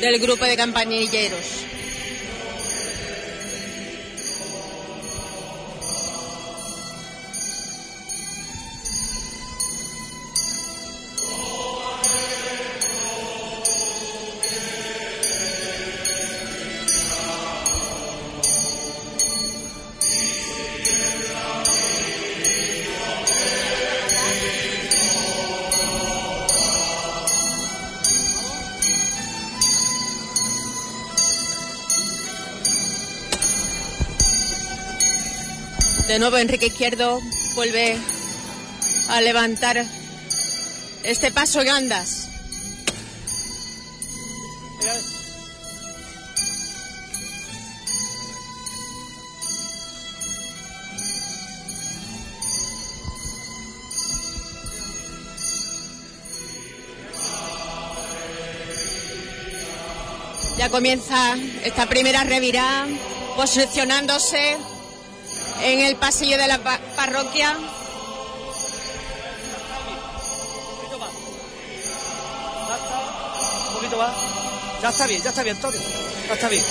del 0.00 0.18
grupo 0.18 0.44
de 0.44 0.56
campanilleros. 0.56 1.71
De 36.12 36.18
nuevo 36.18 36.36
Enrique 36.36 36.66
Izquierdo 36.66 37.22
vuelve 37.54 37.96
a 39.08 39.22
levantar 39.22 39.82
este 41.04 41.30
paso 41.32 41.62
en 41.62 41.70
andas. 41.70 42.28
Ya 60.58 60.68
comienza 60.68 61.36
esta 61.64 61.86
primera 61.86 62.22
revirada, 62.24 62.86
posicionándose 63.34 64.58
en 65.62 65.80
el 65.80 65.96
pasillo 65.96 66.36
de 66.38 66.48
la 66.48 66.58
parroquia. 66.96 67.56
Un 73.68 73.74
poquito 73.74 73.96
más. 73.96 74.12
Ya 74.82 74.88
está 74.88 75.06
bien, 75.06 75.22
ya 75.22 75.30
está 75.30 75.42
bien, 75.42 75.56
Antonio. 75.56 75.80
Ya 76.28 76.34
está 76.34 76.48
bien. 76.48 76.64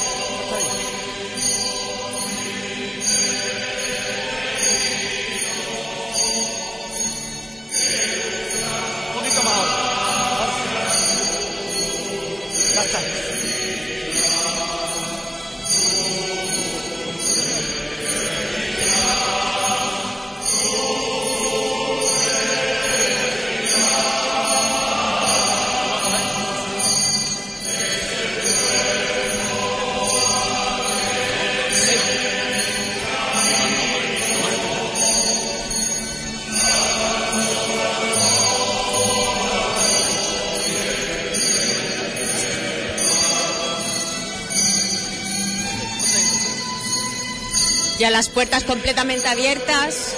Las 48.12 48.30
puertas 48.30 48.64
completamente 48.64 49.28
abiertas. 49.28 50.16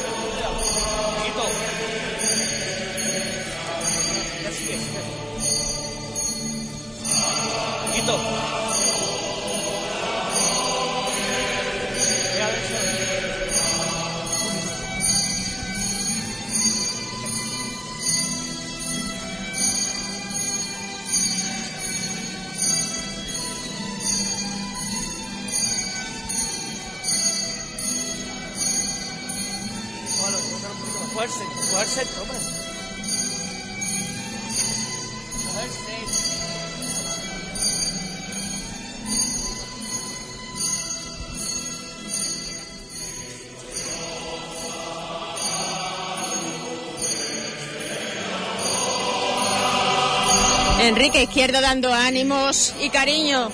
Enrique 51.04 51.24
Izquierdo 51.24 51.60
dando 51.60 51.94
ánimos 51.94 52.74
y 52.80 52.90
cariño 52.90 53.52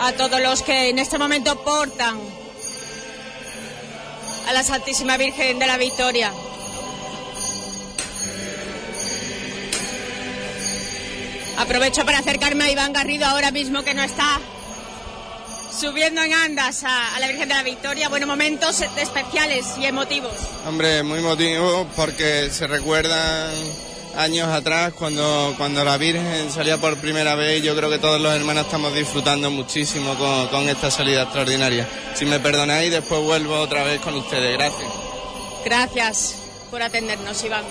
a 0.00 0.12
todos 0.12 0.40
los 0.40 0.62
que 0.62 0.88
en 0.88 0.98
este 0.98 1.18
momento 1.18 1.62
portan 1.62 2.18
a 4.48 4.52
la 4.54 4.62
Santísima 4.62 5.18
Virgen 5.18 5.58
de 5.58 5.66
la 5.66 5.76
Victoria. 5.76 6.32
Aprovecho 11.58 12.06
para 12.06 12.20
acercarme 12.20 12.64
a 12.64 12.70
Iván 12.70 12.94
Garrido 12.94 13.26
ahora 13.26 13.50
mismo 13.50 13.82
que 13.82 13.92
no 13.92 14.02
está 14.02 14.40
subiendo 15.78 16.22
en 16.22 16.32
andas 16.32 16.84
a, 16.84 17.20
la 17.20 17.28
Virgen 17.28 17.50
de 17.50 17.54
la 17.54 17.64
Victoria. 17.64 18.08
Bueno, 18.08 18.26
momentos 18.26 18.80
especiales 18.80 19.66
y 19.78 19.84
emotivos. 19.84 20.32
Hombre, 20.66 21.02
muy 21.02 21.18
emotivos 21.18 21.86
porque 21.94 22.48
se 22.50 22.66
recuerdan 22.66 23.52
años 24.18 24.48
atrás 24.48 24.92
cuando, 24.94 25.54
cuando 25.56 25.84
la 25.84 25.96
Virgen 25.96 26.50
salía 26.50 26.76
por 26.76 26.96
primera 26.98 27.34
vez. 27.36 27.62
Yo 27.62 27.74
creo 27.76 27.88
que 27.88 27.98
todos 27.98 28.20
los 28.20 28.34
hermanos 28.34 28.66
estamos 28.66 28.92
disfrutando 28.92 29.50
muchísimo 29.50 30.14
con, 30.16 30.48
con 30.48 30.68
esta 30.68 30.90
salida 30.90 31.22
extraordinaria. 31.22 31.88
Si 32.14 32.26
me 32.26 32.40
perdonáis, 32.40 32.90
después 32.90 33.22
vuelvo 33.22 33.54
otra 33.60 33.84
vez 33.84 34.00
con 34.00 34.14
ustedes. 34.14 34.58
Gracias. 34.58 34.92
Gracias 35.64 36.36
por 36.70 36.82
atendernos, 36.82 37.42
Iván. 37.44 37.64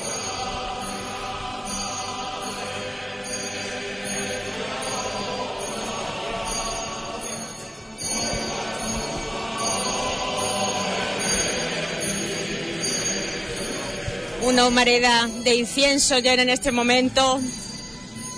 Una 14.47 14.65
humareda 14.65 15.27
de 15.43 15.55
incienso 15.55 16.19
llena 16.19 16.41
en 16.41 16.49
este 16.49 16.71
momento 16.71 17.37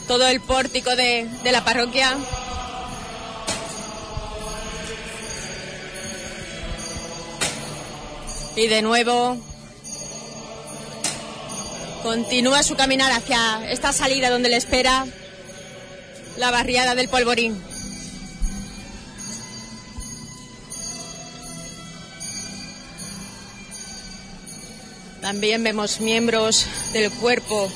todo 0.08 0.28
el 0.28 0.41
pórtico 0.41 0.95
de, 0.95 1.30
de 1.43 1.52
la 1.52 1.63
parroquia. 1.63 2.17
Y 8.56 8.65
de 8.65 8.82
nuevo 8.82 9.38
continúa 12.02 12.63
su 12.63 12.76
caminar 12.76 13.12
hacia 13.12 13.69
esta 13.69 13.93
salida 13.93 14.32
donde 14.32 14.50
le 14.50 14.58
espera 14.58 15.06
la 16.38 16.50
barriada 16.50 16.95
del 16.95 17.08
polvorín. 17.08 17.68
También 25.30 25.63
vemos 25.63 26.00
miembros 26.00 26.65
del 26.92 27.12
cuerpo 27.12 27.72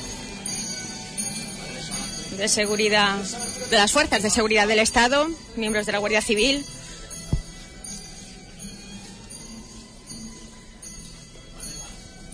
de 2.36 2.48
seguridad, 2.48 3.16
de 3.70 3.76
las 3.76 3.92
fuerzas 3.92 4.24
de 4.24 4.28
seguridad 4.28 4.66
del 4.66 4.80
Estado, 4.80 5.28
miembros 5.54 5.86
de 5.86 5.92
la 5.92 5.98
Guardia 5.98 6.20
Civil. 6.20 6.66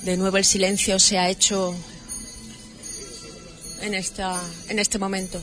De 0.04 0.16
nuevo 0.16 0.38
el 0.38 0.44
silencio 0.46 0.98
se 0.98 1.18
ha 1.18 1.28
hecho 1.28 1.76
en, 3.83 3.92
esta, 3.92 4.40
en 4.70 4.78
este 4.78 4.98
momento. 4.98 5.38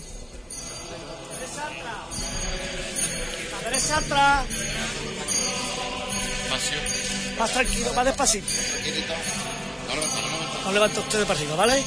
Más 7.38 7.52
tranquilo, 7.52 7.94
más 7.94 8.06
despacito. 8.06 8.48
No 10.66 10.72
levanta 10.72 11.00
usted 11.00 11.26
para 11.26 11.40
arriba, 11.40 11.56
¿vale? 11.56 11.84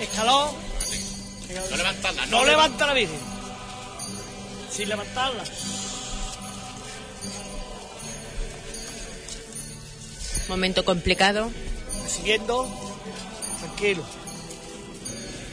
Escalón. 0.00 0.50
No 1.70 1.76
levantarla. 1.76 2.26
No, 2.26 2.44
levanta 2.44 2.86
la 2.86 2.92
bici. 2.94 3.14
Sin 4.70 4.88
levantarla. 4.88 5.44
Momento 10.48 10.84
complicado. 10.84 11.50
Recibiendo. 12.02 12.68
Tranquilo. 13.60 14.04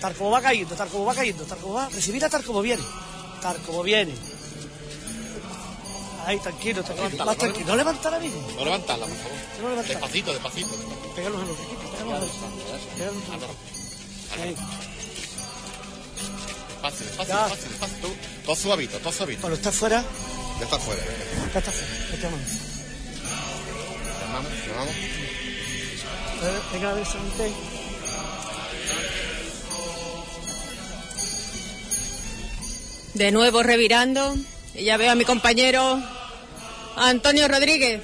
Tal 0.02 0.16
como 0.16 0.32
va 0.32 0.42
cayendo, 0.42 0.76
tal 0.76 0.90
como 0.90 1.06
va 1.06 1.16
cayendo, 1.16 1.44
tal 1.46 1.60
como 1.60 1.76
va. 1.76 1.90
Recibir 1.90 2.26
a 2.26 2.30
tal 2.30 2.44
como 2.44 2.62
viene. 2.62 2.84
Tal 3.42 3.58
como 3.58 3.84
viene. 3.84 4.14
Ahí, 6.26 6.40
tranquilo, 6.40 6.84
tranquilo. 6.84 7.26
Más 7.26 7.38
tranquilo. 7.38 7.68
No 7.68 7.76
levanta 7.76 8.12
la 8.12 8.20
bici. 8.20 8.36
No 8.56 8.64
levantarla, 8.64 9.06
por 9.06 9.18
favor. 9.18 9.38
No 9.62 9.70
levantarla. 9.70 10.00
Despacito, 10.00 10.34
despacito. 10.34 10.70
Pégalos 11.16 11.42
en 11.42 11.48
los 11.48 11.58
riquitos, 11.58 11.90
pégalos 11.90 12.14
en 12.14 12.22
los 12.22 12.30
riquitos. 13.40 13.72
Ahí. 14.42 14.56
Despacio, 16.70 17.06
despacio, 17.06 17.36
despacio, 17.36 17.70
despacio. 17.70 18.10
Todo 18.46 18.56
suavito, 18.56 18.98
todo 19.00 19.14
suavito. 19.14 19.42
Cuando 19.42 19.58
está 19.58 19.72
fuera. 19.72 20.04
Ya 20.60 20.66
está 20.66 20.80
fuera. 20.80 21.02
Ya 21.54 21.60
está 21.60 21.72
fuera. 21.72 21.88
Ya 22.12 22.16
te 22.16 22.22
llamamos. 22.22 22.48
Llamamos, 24.22 24.52
llamamos. 24.68 24.96
Venga, 26.74 26.90
a 26.90 26.94
ver, 26.94 27.06
solamente. 27.06 27.52
De 33.14 33.32
nuevo 33.32 33.62
revirando. 33.62 34.36
Y 34.74 34.86
ya 34.86 34.98
veo 34.98 35.12
a 35.12 35.16
mi 35.16 35.26
compañero 35.26 36.02
Antonio 36.96 37.48
Rodríguez. 37.48 38.02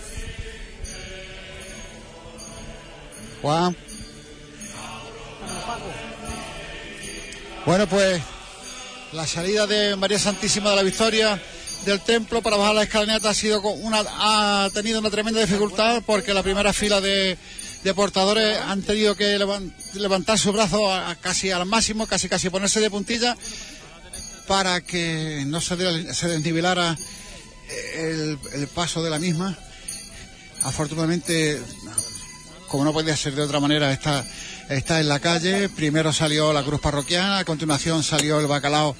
Juan. 3.41 3.75
Bueno, 7.65 7.87
pues 7.87 8.21
la 9.13 9.27
salida 9.27 9.67
de 9.67 9.95
María 9.95 10.19
Santísima 10.19 10.71
de 10.71 10.75
la 10.75 10.83
Victoria 10.83 11.41
del 11.85 12.01
templo 12.01 12.41
para 12.41 12.57
bajar 12.57 12.75
la 12.75 12.83
escalinata 12.83 13.29
ha 13.29 13.33
sido 13.33 13.61
una 13.61 14.03
ha 14.05 14.69
tenido 14.73 14.99
una 14.99 15.09
tremenda 15.09 15.39
dificultad 15.39 16.01
porque 16.05 16.33
la 16.33 16.43
primera 16.43 16.73
fila 16.73 16.99
de, 16.99 17.37
de 17.83 17.93
portadores 17.93 18.57
han 18.57 18.81
tenido 18.81 19.15
que 19.15 19.39
levantar 19.93 20.39
su 20.39 20.51
brazo 20.51 20.81
casi 21.21 21.51
al 21.51 21.65
máximo, 21.65 22.07
casi 22.07 22.27
casi 22.27 22.49
ponerse 22.49 22.79
de 22.81 22.89
puntilla 22.89 23.37
para 24.47 24.81
que 24.81 25.43
no 25.45 25.61
se, 25.61 25.75
desnivelara 25.75 26.97
el, 27.95 28.39
paso 28.73 29.03
de 29.03 29.09
la 29.09 29.19
misma. 29.19 29.57
Afortunadamente, 30.63 31.61
como 32.67 32.83
no 32.83 32.93
podía 32.93 33.15
ser 33.15 33.35
de 33.35 33.43
otra 33.43 33.59
manera, 33.59 33.91
está, 33.91 34.25
está 34.69 34.99
en 34.99 35.09
la 35.09 35.19
calle. 35.19 35.69
Primero 35.69 36.13
salió 36.13 36.53
la 36.53 36.63
cruz 36.63 36.79
parroquiana, 36.79 37.39
a 37.39 37.45
continuación 37.45 38.03
salió 38.03 38.39
el 38.39 38.47
bacalao 38.47 38.95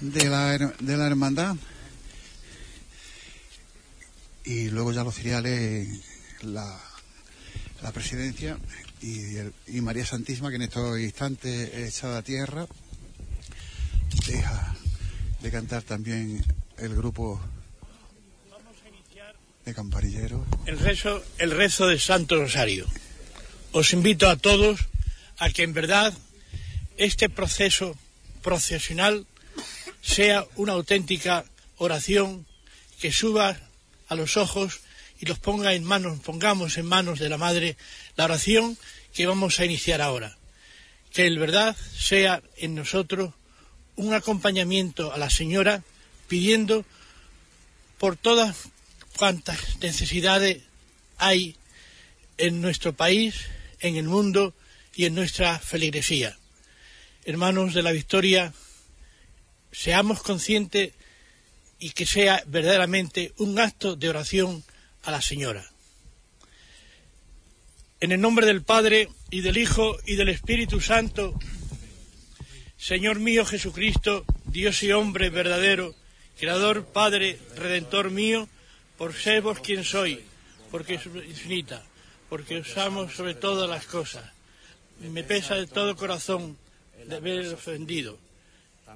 de 0.00 0.24
la, 0.28 0.58
de 0.58 0.96
la 0.96 1.06
hermandad. 1.06 1.54
Y 4.44 4.70
luego 4.70 4.92
ya 4.92 5.04
los 5.04 5.14
cereales, 5.14 5.86
la, 6.42 6.80
la 7.82 7.92
presidencia 7.92 8.56
y, 9.02 9.36
y 9.66 9.80
María 9.82 10.06
Santísima, 10.06 10.48
que 10.48 10.56
en 10.56 10.62
estos 10.62 10.98
instantes 10.98 11.74
echada 11.74 12.18
a 12.18 12.22
tierra, 12.22 12.66
deja 14.26 14.77
de 15.40 15.50
cantar 15.50 15.82
también 15.82 16.44
el 16.78 16.94
grupo 16.94 17.40
de 19.64 19.74
camparilleros. 19.74 20.40
El 20.66 20.78
rezo, 20.78 21.22
el 21.38 21.50
rezo 21.50 21.86
del 21.86 22.00
Santo 22.00 22.36
Rosario. 22.36 22.86
Os 23.72 23.92
invito 23.92 24.28
a 24.28 24.36
todos 24.36 24.80
a 25.38 25.50
que 25.50 25.62
en 25.62 25.74
verdad 25.74 26.12
este 26.96 27.28
proceso 27.28 27.96
procesional 28.42 29.26
sea 30.02 30.46
una 30.56 30.72
auténtica 30.72 31.44
oración 31.76 32.46
que 33.00 33.12
suba 33.12 33.56
a 34.08 34.14
los 34.14 34.36
ojos 34.36 34.80
y 35.20 35.26
los 35.26 35.38
ponga 35.38 35.74
en 35.74 35.84
manos, 35.84 36.18
pongamos 36.20 36.78
en 36.78 36.86
manos 36.86 37.18
de 37.18 37.28
la 37.28 37.38
Madre 37.38 37.76
la 38.16 38.24
oración 38.24 38.78
que 39.12 39.26
vamos 39.26 39.60
a 39.60 39.64
iniciar 39.64 40.00
ahora. 40.00 40.36
Que 41.12 41.26
el 41.26 41.38
verdad 41.38 41.76
sea 41.96 42.42
en 42.56 42.74
nosotros 42.74 43.34
un 43.98 44.14
acompañamiento 44.14 45.12
a 45.12 45.18
la 45.18 45.28
señora 45.28 45.82
pidiendo 46.28 46.84
por 47.98 48.16
todas 48.16 48.68
cuantas 49.16 49.78
necesidades 49.80 50.62
hay 51.18 51.56
en 52.38 52.60
nuestro 52.60 52.92
país, 52.94 53.34
en 53.80 53.96
el 53.96 54.04
mundo 54.04 54.54
y 54.94 55.06
en 55.06 55.16
nuestra 55.16 55.58
feligresía. 55.58 56.38
Hermanos 57.24 57.74
de 57.74 57.82
la 57.82 57.90
Victoria, 57.90 58.54
seamos 59.72 60.22
conscientes 60.22 60.92
y 61.80 61.90
que 61.90 62.06
sea 62.06 62.44
verdaderamente 62.46 63.32
un 63.38 63.58
acto 63.58 63.96
de 63.96 64.08
oración 64.08 64.62
a 65.02 65.10
la 65.10 65.20
Señora. 65.20 65.68
En 68.00 68.12
el 68.12 68.20
nombre 68.20 68.46
del 68.46 68.62
Padre 68.62 69.08
y 69.30 69.40
del 69.40 69.58
Hijo 69.58 69.98
y 70.06 70.14
del 70.14 70.28
Espíritu 70.28 70.80
Santo, 70.80 71.36
Señor 72.78 73.18
mío 73.18 73.44
Jesucristo, 73.44 74.24
Dios 74.46 74.84
y 74.84 74.92
hombre 74.92 75.30
verdadero, 75.30 75.96
Creador, 76.38 76.86
Padre, 76.86 77.36
Redentor 77.56 78.10
mío, 78.10 78.48
por 78.96 79.12
ser 79.14 79.42
vos 79.42 79.58
quien 79.58 79.82
soy, 79.82 80.24
porque 80.70 80.94
es 80.94 81.06
infinita, 81.06 81.84
porque 82.28 82.58
os 82.58 82.78
amo 82.78 83.10
sobre 83.10 83.34
todas 83.34 83.68
las 83.68 83.84
cosas. 83.84 84.24
me 85.00 85.24
pesa 85.24 85.56
de 85.56 85.66
todo 85.66 85.96
corazón 85.96 86.56
de 87.04 87.16
haber 87.16 87.52
ofendido. 87.52 88.16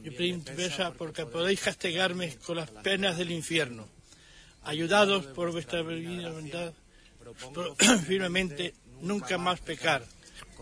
Y 0.04 0.10
pesa 0.10 0.92
porque 0.92 1.26
podéis 1.26 1.60
castigarme 1.60 2.36
con 2.46 2.56
las 2.56 2.70
penas 2.70 3.18
del 3.18 3.32
infierno. 3.32 3.86
Ayudados 4.62 5.26
por 5.26 5.50
vuestra 5.50 5.82
voluntad, 5.82 6.72
firmemente 8.06 8.74
nunca 9.00 9.38
más 9.38 9.60
pecar, 9.60 10.04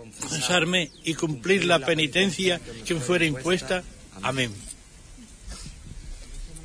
confesarme 0.01 0.91
y 1.05 1.15
cumplir 1.15 1.67
la 1.67 1.85
penitencia 1.85 2.59
que 2.87 2.95
me 2.95 3.01
fuera 3.01 3.27
impuesta. 3.27 3.85
Amén. 4.23 4.51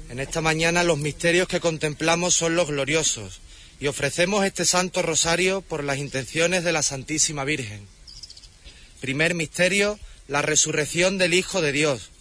En 0.10 0.20
esta 0.20 0.40
mañana 0.40 0.84
los 0.84 0.98
misterios 0.98 1.48
que 1.48 1.60
contemplamos 1.60 2.34
son 2.34 2.56
los 2.56 2.68
gloriosos 2.68 3.42
y 3.80 3.88
ofrecemos 3.88 4.46
este 4.46 4.64
Santo 4.64 5.02
Rosario 5.02 5.62
por 5.62 5.84
las 5.84 5.98
intenciones 5.98 6.64
de 6.64 6.72
la 6.72 6.82
Santísima 6.82 7.44
Virgen. 7.44 7.86
Primer 9.02 9.34
misterio, 9.34 10.00
la 10.30 10.42
resurrección 10.42 11.18
del 11.18 11.34
Hijo 11.34 11.62
de 11.62 11.74
Dios. 11.74 12.12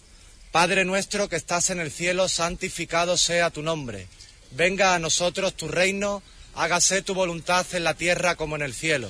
Padre 0.51 0.83
nuestro 0.83 1.29
que 1.29 1.37
estás 1.37 1.69
en 1.69 1.79
el 1.79 1.91
cielo, 1.91 2.27
santificado 2.27 3.15
sea 3.15 3.51
tu 3.51 3.61
nombre. 3.61 4.07
Venga 4.51 4.95
a 4.95 4.99
nosotros 4.99 5.55
tu 5.55 5.69
reino, 5.69 6.21
hágase 6.55 7.01
tu 7.01 7.13
voluntad 7.13 7.65
en 7.71 7.85
la 7.85 7.93
tierra 7.93 8.35
como 8.35 8.57
en 8.57 8.63
el 8.63 8.73
cielo. 8.73 9.09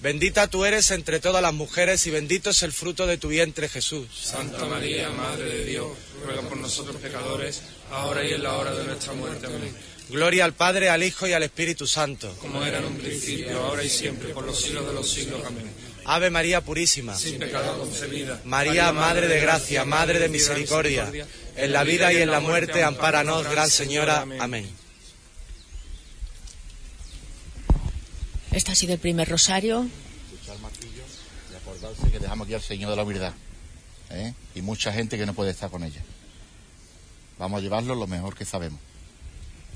Bendita 0.00 0.48
tú 0.48 0.64
eres 0.64 0.90
entre 0.90 1.20
todas 1.20 1.40
las 1.40 1.54
mujeres 1.54 2.06
y 2.06 2.10
bendito 2.10 2.50
es 2.50 2.62
el 2.62 2.72
fruto 2.72 3.06
de 3.06 3.16
tu 3.16 3.28
vientre, 3.28 3.68
Jesús. 3.68 4.08
Santa 4.12 4.66
María, 4.66 5.08
Madre 5.10 5.44
de 5.44 5.64
Dios, 5.64 5.88
ruega 6.24 6.42
por 6.42 6.58
nosotros 6.58 6.96
pecadores, 6.96 7.62
ahora 7.90 8.22
y 8.24 8.34
en 8.34 8.42
la 8.42 8.54
hora 8.54 8.74
de 8.74 8.84
nuestra 8.84 9.14
muerte. 9.14 9.46
Amén. 9.46 9.74
Gloria 10.10 10.44
al 10.44 10.52
Padre, 10.52 10.90
al 10.90 11.02
Hijo 11.02 11.26
y 11.26 11.32
al 11.32 11.42
Espíritu 11.42 11.86
Santo. 11.86 12.32
Como 12.40 12.62
era 12.64 12.78
en 12.78 12.84
un 12.84 12.96
principio, 12.96 13.58
ahora 13.58 13.82
y 13.82 13.88
siempre, 13.88 14.28
por 14.34 14.44
los 14.44 14.60
siglos 14.60 14.86
de 14.86 14.92
los 14.92 15.10
siglos. 15.10 15.40
Amén. 15.44 15.68
Ave 16.04 16.30
María 16.30 16.60
Purísima. 16.60 17.16
Sin 17.16 17.38
pecado 17.38 17.78
concebida. 17.78 18.40
María, 18.44 18.92
Madre 18.92 19.26
de 19.26 19.40
Gracia, 19.40 19.84
Madre 19.84 20.20
de 20.20 20.28
Misericordia. 20.28 21.10
En 21.56 21.72
la 21.72 21.82
vida 21.82 22.12
y 22.12 22.18
en 22.18 22.30
la 22.30 22.40
muerte, 22.40 22.84
ampáranos, 22.84 23.48
Gran 23.48 23.70
Señora. 23.70 24.24
Amén. 24.38 24.85
Este 28.56 28.72
ha 28.72 28.74
sido 28.74 28.94
el 28.94 28.98
primer 28.98 29.28
rosario. 29.28 29.84
Y 29.84 31.54
acordarse 31.54 32.10
que 32.10 32.18
dejamos 32.18 32.46
aquí 32.46 32.54
al 32.54 32.62
Señor 32.62 32.88
de 32.88 32.96
la 32.96 33.02
Humildad. 33.02 33.34
¿eh? 34.08 34.32
Y 34.54 34.62
mucha 34.62 34.90
gente 34.94 35.18
que 35.18 35.26
no 35.26 35.34
puede 35.34 35.50
estar 35.50 35.70
con 35.70 35.84
ella. 35.84 36.02
Vamos 37.38 37.58
a 37.58 37.62
llevarlo 37.62 37.94
lo 37.94 38.06
mejor 38.06 38.34
que 38.34 38.46
sabemos. 38.46 38.80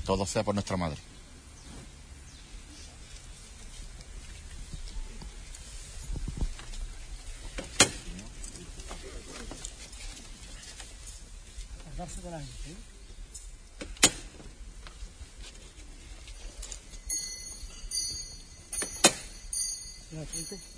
Todo 0.03 0.25
sea 0.25 0.43
por 0.43 0.55
nuestra 0.55 0.77
madre. 0.77 0.97
¿La 20.11 20.25
gente? 20.25 20.70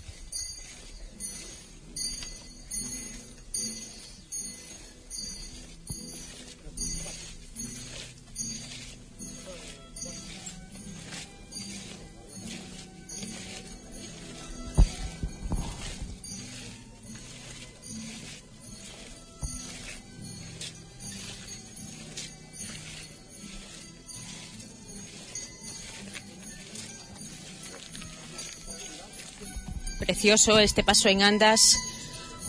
Precioso 30.23 30.57
este 30.57 30.85
paso 30.85 31.09
en 31.09 31.21
andas 31.21 31.77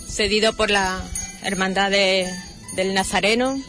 cedido 0.08 0.52
por 0.52 0.70
la 0.70 1.02
Hermandad 1.42 1.90
del 1.90 2.94
Nazareno. 2.94 3.60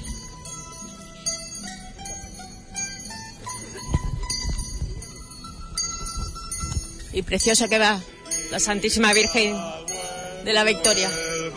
Y 7.13 7.23
precioso 7.23 7.67
que 7.67 7.79
va 7.79 7.99
la 8.51 8.59
Santísima 8.59 9.11
Virgen 9.11 9.57
de 10.43 10.53
la 10.53 10.63
Victoria. 10.63 11.09
En 11.09 11.55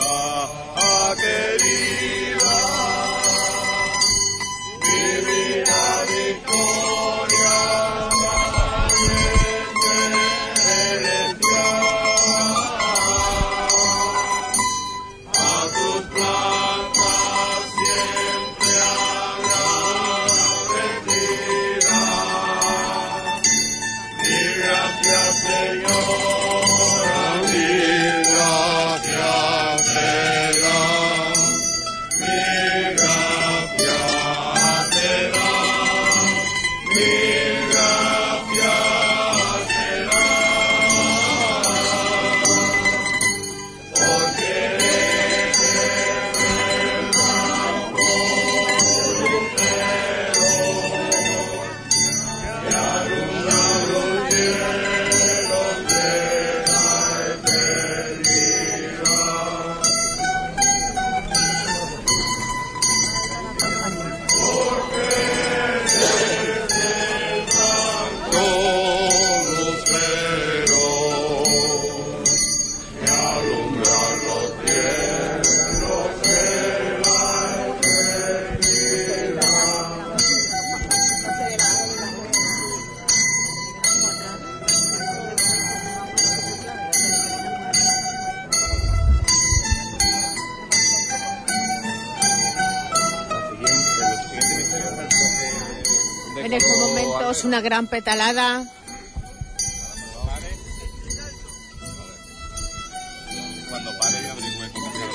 una 97.44 97.60
gran 97.60 97.86
petalada. 97.86 98.64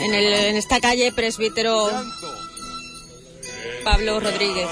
En, 0.02 0.14
el, 0.14 0.34
en 0.34 0.56
esta 0.58 0.80
calle, 0.80 1.12
presbítero 1.12 1.90
Pablo 3.84 4.20
Rodríguez. 4.20 4.68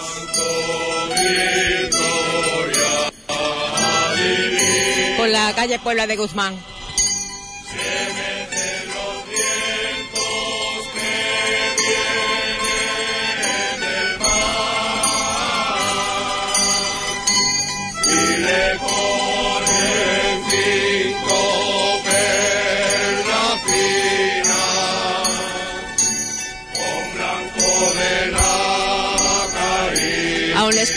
Con 5.18 5.32
la 5.32 5.54
calle 5.56 5.80
Puebla 5.80 6.08
de 6.08 6.16
Guzmán. 6.18 6.71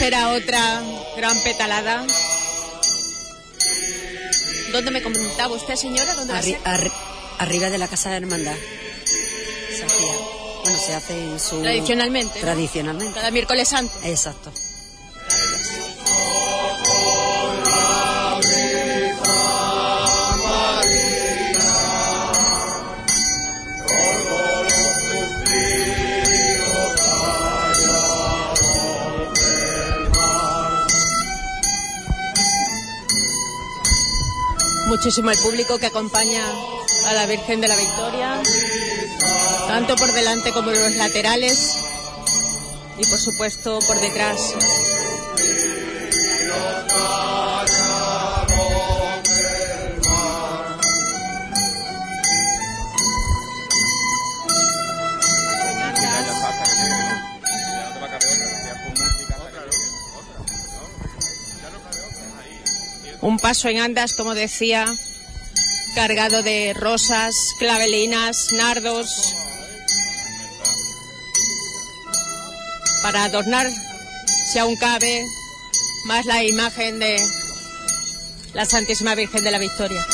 Espera 0.04 0.34
otra 0.34 0.82
gran 1.16 1.42
petalada. 1.42 2.06
¿Dónde 4.70 4.90
me 4.90 5.02
comentaba 5.02 5.54
usted, 5.54 5.76
señora? 5.76 6.14
¿Dónde 6.14 6.58
arriba 7.38 7.70
de 7.70 7.78
la 7.78 7.88
Casa 7.88 8.10
de 8.10 8.18
Hermandad. 8.18 8.54
Se 9.74 9.84
hacía. 9.84 10.14
Bueno, 10.62 10.78
se 10.78 10.94
hace 10.94 11.18
en 11.18 11.40
su... 11.40 11.62
Tradicionalmente. 11.62 12.38
Tradicionalmente. 12.38 13.14
Cada 13.14 13.30
miércoles 13.30 13.66
santo. 13.66 13.94
Exacto. 14.04 14.52
Muchísimo 34.96 35.28
el 35.32 35.38
público 35.38 35.76
que 35.76 35.86
acompaña 35.86 36.44
a 37.06 37.14
la 37.14 37.26
Virgen 37.26 37.60
de 37.60 37.66
la 37.66 37.74
Victoria, 37.74 38.40
tanto 39.66 39.96
por 39.96 40.12
delante 40.12 40.52
como 40.52 40.70
en 40.70 40.80
los 40.80 40.94
laterales 40.94 41.80
y 42.96 43.04
por 43.04 43.18
supuesto 43.18 43.80
por 43.88 44.00
detrás. 44.00 44.54
Un 63.24 63.38
paso 63.38 63.68
en 63.68 63.78
andas, 63.78 64.12
como 64.12 64.34
decía, 64.34 64.84
cargado 65.94 66.42
de 66.42 66.74
rosas, 66.78 67.34
clavelinas, 67.58 68.52
nardos, 68.52 69.34
para 73.02 73.24
adornar, 73.24 73.66
si 74.52 74.58
aún 74.58 74.76
cabe, 74.76 75.24
más 76.04 76.26
la 76.26 76.44
imagen 76.44 76.98
de 76.98 77.16
la 78.52 78.66
Santísima 78.66 79.14
Virgen 79.14 79.42
de 79.42 79.50
la 79.50 79.58
Victoria. 79.58 80.06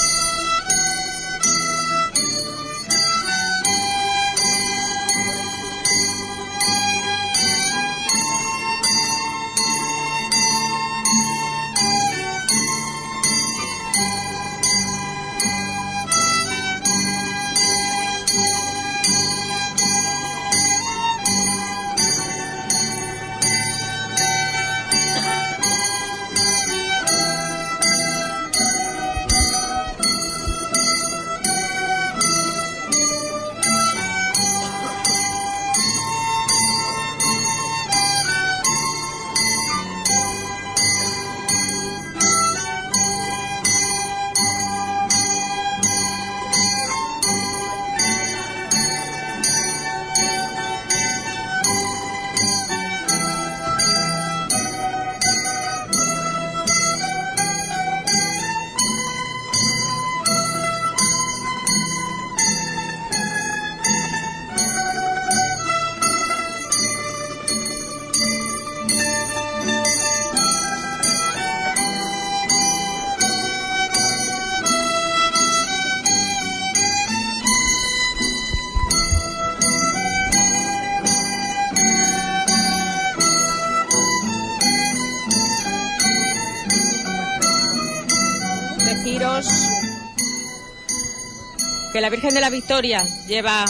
La 92.11 92.16
Virgen 92.16 92.34
de 92.34 92.40
la 92.40 92.50
Victoria 92.50 93.04
lleva 93.28 93.64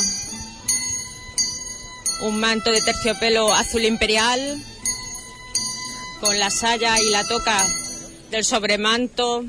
un 2.22 2.40
manto 2.40 2.72
de 2.72 2.80
terciopelo 2.80 3.52
azul 3.52 3.84
imperial 3.84 4.58
con 6.20 6.38
la 6.38 6.48
saya 6.48 6.98
y 7.02 7.10
la 7.10 7.22
toca 7.24 7.62
del 8.30 8.46
sobremanto 8.46 9.44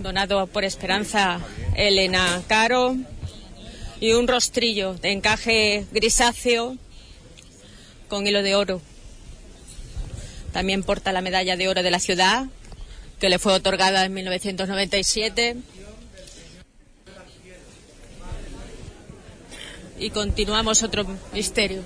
donado 0.00 0.46
por 0.48 0.64
Esperanza 0.64 1.40
Elena 1.76 2.42
Caro 2.46 2.94
y 3.98 4.12
un 4.12 4.28
rostrillo 4.28 4.92
de 4.92 5.12
encaje 5.12 5.86
grisáceo 5.92 6.76
con 8.08 8.26
hilo 8.26 8.42
de 8.42 8.54
oro. 8.54 8.82
También 10.52 10.82
porta 10.82 11.12
la 11.12 11.22
medalla 11.22 11.56
de 11.56 11.68
oro 11.68 11.82
de 11.82 11.90
la 11.90 12.00
ciudad 12.00 12.44
que 13.18 13.30
le 13.30 13.38
fue 13.38 13.54
otorgada 13.54 14.04
en 14.04 14.12
1997 14.12 15.56
y 19.98 20.10
continuamos 20.10 20.82
otro 20.82 21.04
misterio. 21.32 21.82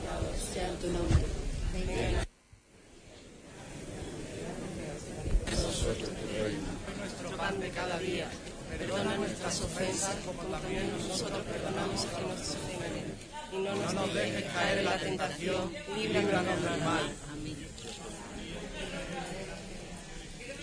Nuestro 6.99 7.37
pan 7.37 7.61
de 7.61 7.71
cada 7.71 7.99
día, 7.99 8.29
perdona 8.71 9.17
nuestras 9.17 9.61
ofensas 9.63 10.17
como 10.27 10.43
también 10.43 10.91
nosotros 11.09 11.43
perdonamos 11.45 12.05
a 12.05 12.09
quienes 12.09 12.39
nos 12.39 12.49
ofenden. 12.51 13.31
Y 13.53 13.57
no 13.57 13.93
nos 13.93 14.15
dejes 14.15 14.45
caer 14.53 14.79
en 14.79 14.85
la 14.85 14.99
tentación, 14.99 15.73
líbranos 15.97 16.63
del 16.63 16.81
mal. 16.85 17.13
Amén. 17.33 17.57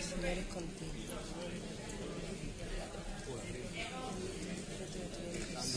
Señor 0.01 0.37
es 0.37 0.45
contigo. 0.53 0.97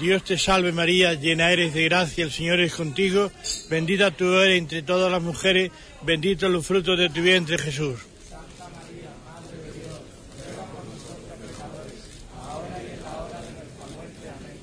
Dios 0.00 0.24
te 0.24 0.38
salve 0.38 0.72
María, 0.72 1.12
llena 1.12 1.52
eres 1.52 1.74
de 1.74 1.84
gracia, 1.84 2.24
el 2.24 2.32
Señor 2.32 2.58
es 2.60 2.74
contigo, 2.74 3.30
bendita 3.68 4.10
tú 4.10 4.32
eres 4.38 4.58
entre 4.58 4.80
todas 4.82 5.12
las 5.12 5.20
mujeres, 5.20 5.70
bendito 6.00 6.48
los 6.48 6.66
frutos 6.66 6.98
de 6.98 7.10
tu 7.10 7.20
vientre 7.20 7.58
Jesús. 7.58 8.00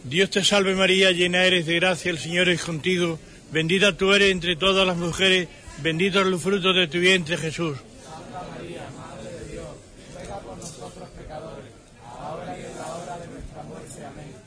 Dios 0.06 0.30
te 0.32 0.44
salve 0.44 0.74
María, 0.74 1.12
llena 1.12 1.44
eres 1.44 1.68
de 1.68 1.76
gracia, 1.76 2.10
el 2.10 2.18
Señor 2.18 2.50
es 2.50 2.64
contigo, 2.64 3.20
bendita 3.52 3.96
tú 3.96 4.14
eres 4.14 4.32
entre 4.32 4.56
todas 4.56 4.88
las 4.88 4.98
mujeres, 4.98 5.50
bendito 5.84 6.20
es 6.20 6.28
el 6.28 6.40
fruto 6.40 6.74
de 6.74 6.88
tu 6.88 6.98
vientre 6.98 7.38
Jesús. 7.38 7.78
Santa 8.04 8.44
María, 8.56 8.88
Madre 8.98 9.32
de 9.38 9.52
Dios, 9.52 9.68
ruega 10.16 10.40
por 10.40 10.58
nosotros 10.58 11.10
pecadores, 11.16 11.66
ahora 12.04 12.58
y 12.58 12.66
en 12.66 12.76
la 12.76 12.96
hora 12.96 13.18
de 13.20 13.28
nuestra 13.28 13.64
muerte. 13.64 14.04
Amén. 14.04 14.47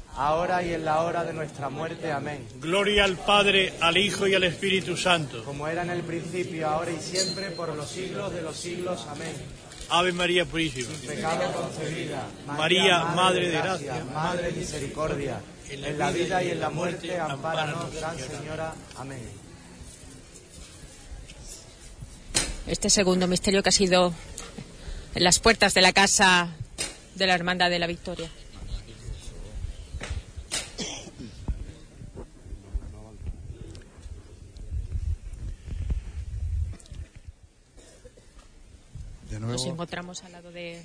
ahora 0.15 0.63
y 0.63 0.73
en 0.73 0.85
la 0.85 1.01
hora 1.01 1.23
de 1.23 1.33
nuestra 1.33 1.69
muerte. 1.69 2.11
Amén. 2.11 2.47
Gloria 2.59 3.03
al 3.03 3.17
Padre, 3.17 3.73
al 3.79 3.97
Hijo 3.97 4.27
y 4.27 4.35
al 4.35 4.43
Espíritu 4.43 4.97
Santo. 4.97 5.43
Como 5.43 5.67
era 5.67 5.83
en 5.83 5.89
el 5.91 6.01
principio, 6.01 6.67
ahora 6.67 6.91
y 6.91 6.99
siempre, 6.99 7.51
por 7.51 7.75
los 7.75 7.89
siglos 7.89 8.33
de 8.33 8.41
los 8.41 8.55
siglos. 8.55 9.05
Amén. 9.09 9.33
Ave 9.89 10.13
María 10.13 10.45
Purísima. 10.45 10.93
Sin 10.95 11.09
pecado 11.09 11.51
concebida. 11.51 12.25
María, 12.47 13.03
Madre, 13.03 13.49
de 13.49 13.57
gracia. 13.57 14.03
Madre 14.13 14.51
de 14.51 14.59
misericordia 14.59 15.39
en 15.69 15.97
la 15.97 16.11
vida 16.11 16.43
y 16.43 16.49
en 16.49 16.59
la 16.59 16.69
muerte, 16.69 17.17
amparanos, 17.19 17.93
Gran 17.95 18.17
Señora. 18.17 18.73
Amén. 18.97 19.19
Este 22.67 22.89
segundo 22.89 23.27
misterio 23.27 23.63
que 23.63 23.69
ha 23.69 23.73
sido 23.73 24.13
en 25.15 25.23
las 25.23 25.39
puertas 25.39 25.73
de 25.73 25.81
la 25.81 25.93
casa 25.93 26.49
de 27.15 27.27
la 27.27 27.35
Hermandad 27.35 27.69
de 27.69 27.79
la 27.79 27.87
Victoria. 27.87 28.29
Nuevo. 39.41 39.53
Nos 39.53 39.65
encontramos 39.65 40.23
al 40.23 40.31
lado 40.31 40.51
de 40.51 40.81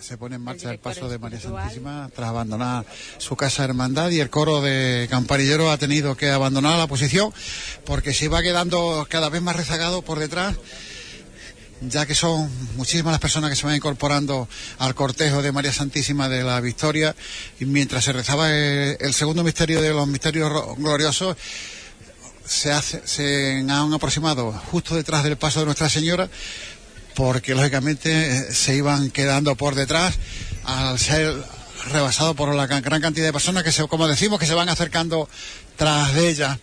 se 0.00 0.16
pone 0.16 0.36
en 0.36 0.42
marcha 0.42 0.70
el, 0.70 0.78
paso 0.78 1.08
de 1.08 1.18
María 1.18 1.40
Santísima 1.40 2.10
tras 2.14 2.30
abandonar 2.30 2.86
su 3.18 3.36
casa 3.36 3.64
hermandad 3.64 4.10
y 4.10 4.20
el 4.20 4.30
coro 4.30 4.62
de 4.62 5.06
campanilleros 5.10 5.70
ha 5.70 5.76
tenido 5.76 6.16
que 6.16 6.30
abandonar 6.30 6.78
la 6.78 6.86
posición 6.86 7.32
porque 7.84 8.14
se 8.14 8.24
iba 8.24 8.40
quedando 8.40 9.06
cada 9.10 9.28
vez 9.28 9.42
más 9.42 9.56
rezagado 9.56 10.00
por 10.00 10.18
detrás 10.18 10.56
ya 11.82 12.06
que 12.06 12.14
son 12.14 12.50
muchísimas 12.76 13.12
las 13.12 13.20
personas 13.20 13.50
que 13.50 13.56
se 13.56 13.66
van 13.66 13.76
incorporando 13.76 14.48
al 14.78 14.94
cortejo 14.94 15.42
de 15.42 15.52
María 15.52 15.72
Santísima 15.72 16.28
de 16.28 16.44
la 16.44 16.60
Victoria 16.60 17.14
y 17.58 17.64
mientras 17.64 18.04
se 18.04 18.12
rezaba 18.12 18.54
el, 18.54 19.14
segundo 19.14 19.42
misterio 19.42 19.80
de 19.80 19.90
los 19.90 20.06
misterios 20.06 20.50
gloriosos 20.76 21.36
se, 22.44 22.72
hace, 22.72 23.06
se 23.06 23.64
han 23.68 23.92
aproximado 23.92 24.52
justo 24.70 24.94
detrás 24.94 25.24
del 25.24 25.36
paso 25.36 25.60
de 25.60 25.66
Nuestra 25.66 25.88
Señora 25.88 26.28
porque 27.14 27.54
lógicamente 27.54 28.52
se 28.54 28.74
iban 28.74 29.10
quedando 29.10 29.54
por 29.56 29.74
detrás 29.74 30.18
al 30.64 30.98
ser 30.98 31.34
rebasado 31.92 32.34
por 32.34 32.54
la 32.54 32.66
gran 32.66 33.00
cantidad 33.00 33.26
de 33.26 33.32
personas 33.32 33.64
que, 33.64 33.72
se, 33.72 33.86
como 33.88 34.06
decimos, 34.06 34.38
que 34.38 34.46
se 34.46 34.54
van 34.54 34.68
acercando 34.68 35.28
tras 35.76 36.14
de 36.14 36.28
ella. 36.28 36.58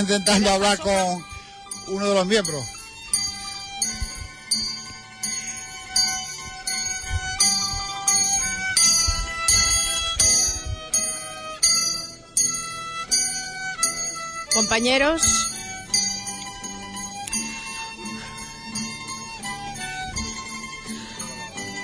Intentando 0.00 0.50
hablar 0.50 0.78
con 0.78 1.24
uno 1.88 2.08
de 2.08 2.14
los 2.14 2.26
miembros. 2.26 2.64
Compañeros, 14.52 15.22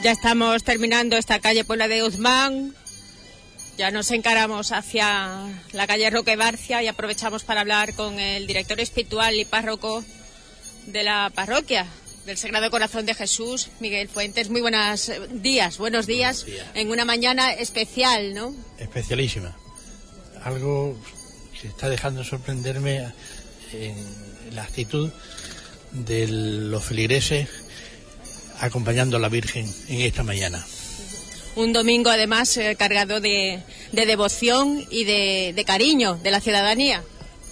ya 0.03 0.11
estamos 0.11 0.65
terminando 0.65 1.17
esta 1.17 1.39
calle 1.41 1.65
Puebla 1.65 1.89
de 1.89 2.03
Guzmán. 2.03 2.75
Ya 3.79 3.91
nos 3.91 4.11
encaramos 4.11 4.73
hacia 4.73 5.47
la 5.77 5.87
calle 5.87 6.09
Roque 6.09 6.37
Barcia 6.37 6.83
y 6.83 6.89
aprovechamos 6.89 7.45
para 7.45 7.61
hablar 7.61 7.95
con 7.95 8.19
el 8.19 8.47
director 8.47 8.81
espiritual 8.81 9.35
y 9.35 9.45
párroco 9.45 10.03
de 10.87 11.03
la 11.03 11.31
parroquia 11.35 11.87
del 12.25 12.39
Sagrado 12.39 12.71
Corazón 12.71 13.05
de 13.05 13.15
Jesús, 13.15 13.69
Miguel 13.79 14.09
Fuentes. 14.09 14.49
Muy 14.49 14.63
buenos 14.63 15.13
días, 15.31 15.77
buenos 15.77 16.07
días, 16.07 16.47
en 16.75 16.91
una 16.91 17.05
mañana 17.05 17.53
especial, 17.53 18.33
¿no? 18.35 18.55
Especialísima. 18.79 19.55
Algo 20.43 20.97
que 21.61 21.69
está 21.69 21.91
dejando 21.91 22.25
sorprenderme 22.25 23.13
en 23.73 24.55
la 24.55 24.63
actitud 24.63 25.13
de 25.93 26.27
los 26.27 26.83
feligreses 26.83 27.49
acompañando 28.61 29.19
a 29.19 29.21
la 29.21 29.29
Virgen 29.29 29.71
en 29.89 30.01
esta 30.01 30.23
mañana 30.23 30.67
un 31.57 31.73
domingo 31.73 32.11
además 32.11 32.57
eh, 32.59 32.77
cargado 32.79 33.21
de, 33.21 33.61
devoción 34.05 34.85
y 34.91 35.05
de, 35.05 35.65
cariño 35.67 36.19
de 36.23 36.31
la 36.31 36.41
ciudadanía. 36.41 37.03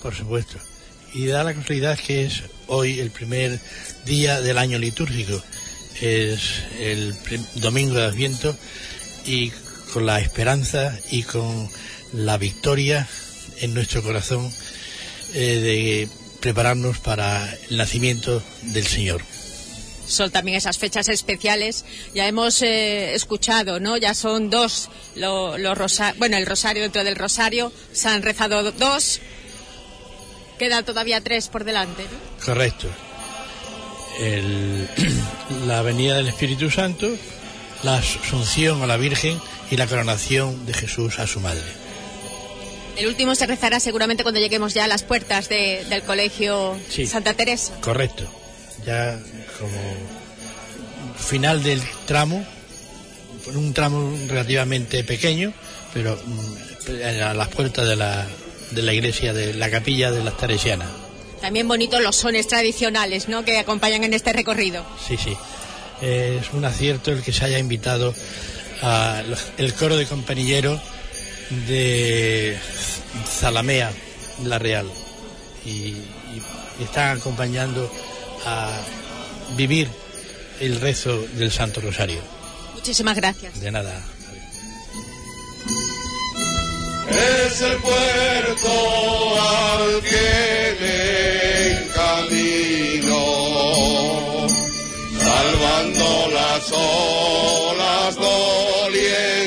Por 0.02 0.14
supuesto. 0.14 0.58
Y 1.14 1.26
da 1.26 1.44
la 1.44 1.54
casualidad 1.54 1.98
que 1.98 2.26
es 2.26 2.42
hoy 2.66 3.00
el 3.00 3.10
primer 3.10 3.60
día 4.04 4.40
del 4.40 4.58
año 4.58 4.78
litúrgico. 4.78 5.40
Es 6.00 6.64
el 6.80 7.14
domingo 7.54 7.94
de 7.94 8.04
Adviento 8.04 8.54
y 9.24 9.52
con 9.92 10.04
la 10.04 10.20
esperanza 10.20 10.98
y 11.10 11.22
con 11.22 11.70
la 12.12 12.36
victoria 12.36 13.08
en 13.60 13.72
nuestro 13.74 14.02
corazón 14.02 14.52
eh, 15.34 15.38
de 15.38 16.08
prepararnos 16.40 16.98
para 16.98 17.48
el 17.70 17.76
nacimiento 17.76 18.42
del 18.62 18.86
Señor 18.86 19.22
son 20.06 20.30
también 20.30 20.56
esas 20.56 20.78
fechas 20.78 21.08
especiales. 21.08 21.84
Ya 22.14 22.26
hemos 22.26 22.62
eh, 22.62 23.14
escuchado, 23.14 23.80
¿no? 23.80 23.96
Ya 23.96 24.14
son 24.14 24.50
dos 24.50 24.90
los 25.14 26.00
bueno, 26.18 26.36
el 26.36 26.46
rosario 26.46 26.82
dentro 26.82 27.04
del 27.04 27.16
rosario, 27.16 27.72
se 27.92 28.08
han 28.08 28.22
rezado 28.22 28.72
dos, 28.72 29.20
quedan 30.58 30.84
todavía 30.84 31.20
tres 31.20 31.48
por 31.48 31.64
delante, 31.64 32.06
Correcto. 32.44 32.88
la 35.66 35.82
venida 35.82 36.16
del 36.16 36.28
Espíritu 36.28 36.70
Santo, 36.70 37.08
la 37.82 37.96
asunción 37.96 38.82
a 38.82 38.86
la 38.86 38.96
Virgen 38.96 39.40
y 39.70 39.76
la 39.76 39.86
coronación 39.86 40.66
de 40.66 40.74
Jesús 40.74 41.18
a 41.18 41.26
su 41.26 41.40
madre. 41.40 41.64
El 42.96 43.08
último 43.08 43.34
se 43.34 43.46
rezará 43.46 43.80
seguramente 43.80 44.22
cuando 44.22 44.40
lleguemos 44.40 44.72
ya 44.72 44.84
a 44.84 44.88
las 44.88 45.02
puertas 45.02 45.48
del 45.48 46.02
colegio 46.04 46.78
Santa 47.06 47.34
Teresa. 47.34 47.74
Correcto. 47.80 48.28
Ya 48.86 49.18
como 49.58 49.80
final 51.16 51.62
del 51.62 51.80
tramo, 52.06 52.44
un 53.54 53.72
tramo 53.72 54.16
relativamente 54.28 55.04
pequeño, 55.04 55.52
pero 55.92 56.16
mm, 56.16 57.22
a 57.22 57.34
las 57.34 57.48
puertas 57.48 57.88
de 57.88 57.96
la, 57.96 58.26
de 58.70 58.82
la 58.82 58.92
iglesia, 58.92 59.32
de 59.32 59.54
la 59.54 59.70
capilla 59.70 60.10
de 60.10 60.22
las 60.22 60.36
Teresianas. 60.36 60.88
También 61.40 61.68
bonitos 61.68 62.02
los 62.02 62.16
sones 62.16 62.46
tradicionales, 62.46 63.28
¿no?, 63.28 63.44
que 63.44 63.58
acompañan 63.58 64.04
en 64.04 64.14
este 64.14 64.32
recorrido. 64.32 64.84
Sí, 65.06 65.16
sí. 65.16 65.36
Es 66.00 66.52
un 66.52 66.64
acierto 66.64 67.12
el 67.12 67.22
que 67.22 67.32
se 67.32 67.44
haya 67.44 67.58
invitado 67.58 68.14
al 68.82 69.36
el 69.58 69.74
coro 69.74 69.96
de 69.96 70.06
compañeros 70.06 70.80
de 71.68 72.58
Zalamea, 73.26 73.92
la 74.44 74.58
Real, 74.58 74.86
y, 75.64 75.94
están 76.82 77.18
acompañando 77.18 77.88
a 78.44 78.80
vivir 79.56 79.88
el 80.60 80.80
rezo 80.80 81.18
del 81.34 81.50
Santo 81.50 81.80
Rosario. 81.80 82.20
Muchísimas 82.74 83.16
gracias. 83.16 83.60
De 83.60 83.70
nada. 83.70 84.00
Es 87.08 87.60
el 87.60 87.76
puerto 87.78 88.70
al 89.40 90.02
que 90.02 90.44
camino, 91.94 93.20
salvando 95.18 96.28
las 96.32 96.72
olas 96.72 98.14
dolientes 98.16 99.43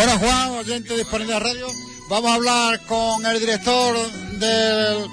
Bueno, 0.00 0.18
Juan, 0.18 0.50
oyente 0.52 0.96
disponible 0.96 1.34
de 1.34 1.40
radio, 1.40 1.66
vamos 2.08 2.30
a 2.30 2.34
hablar 2.36 2.80
con 2.86 3.26
el 3.26 3.38
director 3.38 4.10
del, 4.38 5.06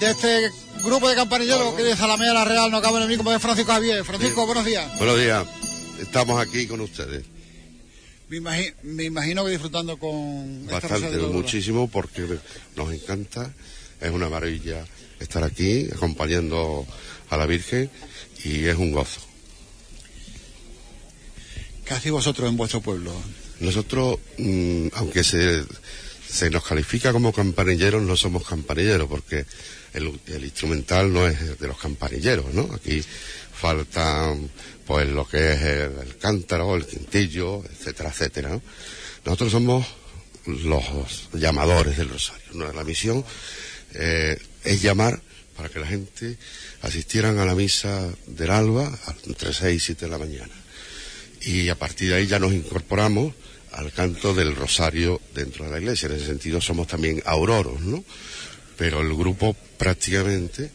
de 0.00 0.10
este 0.10 0.50
grupo 0.82 1.10
de 1.10 1.14
campanilleros 1.14 1.74
que 1.74 1.82
de 1.82 1.94
Zalamea 1.94 2.32
La 2.32 2.46
Real, 2.46 2.70
no 2.70 2.80
cabe 2.80 3.04
en 3.04 3.10
el 3.10 3.18
como 3.18 3.30
es 3.30 3.42
Francisco 3.42 3.72
Javier. 3.72 4.02
Francisco, 4.06 4.46
buenos 4.46 4.64
días. 4.64 4.96
Buenos 4.96 5.20
días, 5.20 5.46
estamos 6.00 6.40
aquí 6.40 6.66
con 6.66 6.80
ustedes. 6.80 7.26
Me 8.30 9.04
imagino, 9.04 9.44
que 9.44 9.50
disfrutando 9.50 9.98
con... 9.98 10.66
Bastante, 10.66 11.18
muchísimo, 11.18 11.86
porque 11.86 12.38
nos 12.74 12.94
encanta, 12.94 13.52
es 14.00 14.10
una 14.10 14.30
maravilla 14.30 14.82
estar 15.20 15.44
aquí 15.44 15.90
acompañando 15.94 16.86
a 17.28 17.36
la 17.36 17.44
Virgen 17.44 17.90
y 18.46 18.64
es 18.64 18.76
un 18.78 18.92
gozo. 18.92 19.20
¿Qué 21.84 21.92
hacéis 21.92 22.12
vosotros 22.12 22.48
en 22.48 22.56
vuestro 22.56 22.80
pueblo? 22.80 23.12
Nosotros, 23.60 24.18
mm, 24.38 24.88
aunque 24.94 25.24
se, 25.24 25.64
nos 26.50 26.64
califica 26.64 27.12
como 27.12 27.32
campanilleros, 27.32 28.02
no 28.02 28.16
somos 28.16 28.46
campanilleros, 28.46 29.08
porque 29.08 29.46
el, 29.94 30.44
instrumental 30.44 31.12
no 31.12 31.26
es 31.26 31.58
de 31.58 31.66
los 31.66 31.78
campanilleros, 31.78 32.52
¿no? 32.52 32.68
Aquí 32.74 33.02
faltan, 33.54 34.50
pues, 34.86 35.08
lo 35.08 35.26
que 35.26 35.52
es 35.52 35.62
el, 35.62 36.16
cántaro, 36.18 36.76
el 36.76 36.86
quintillo, 36.86 37.64
etcétera, 37.64 38.10
etcétera, 38.10 38.60
Nosotros 39.24 39.52
somos 39.52 39.86
los 40.46 41.28
llamadores 41.32 41.96
del 41.96 42.10
rosario. 42.10 42.72
La 42.72 42.84
misión 42.84 43.24
eh, 43.94 44.38
es 44.64 44.82
llamar 44.82 45.20
para 45.56 45.68
que 45.70 45.80
la 45.80 45.86
gente 45.86 46.36
asistieran 46.82 47.38
a 47.38 47.44
la 47.44 47.54
misa 47.54 48.08
del 48.26 48.50
alba 48.50 48.96
entre 49.26 49.52
6 49.52 49.74
y 49.74 49.84
7 49.84 50.04
de 50.04 50.10
la 50.10 50.18
mañana. 50.18 50.52
Y 51.40 51.68
a 51.68 51.74
partir 51.76 52.10
de 52.10 52.16
ahí 52.16 52.26
ya 52.26 52.38
nos 52.38 52.52
incorporamos 52.52 53.34
al 53.76 53.92
canto 53.92 54.34
del 54.34 54.56
rosario 54.56 55.20
dentro 55.34 55.66
de 55.66 55.70
la 55.70 55.78
iglesia. 55.78 56.06
En 56.06 56.16
ese 56.16 56.26
sentido 56.26 56.60
somos 56.60 56.86
también 56.86 57.22
auroros, 57.26 57.80
¿no? 57.82 58.02
Pero 58.76 59.00
el 59.00 59.14
grupo 59.14 59.54
prácticamente 59.78 60.70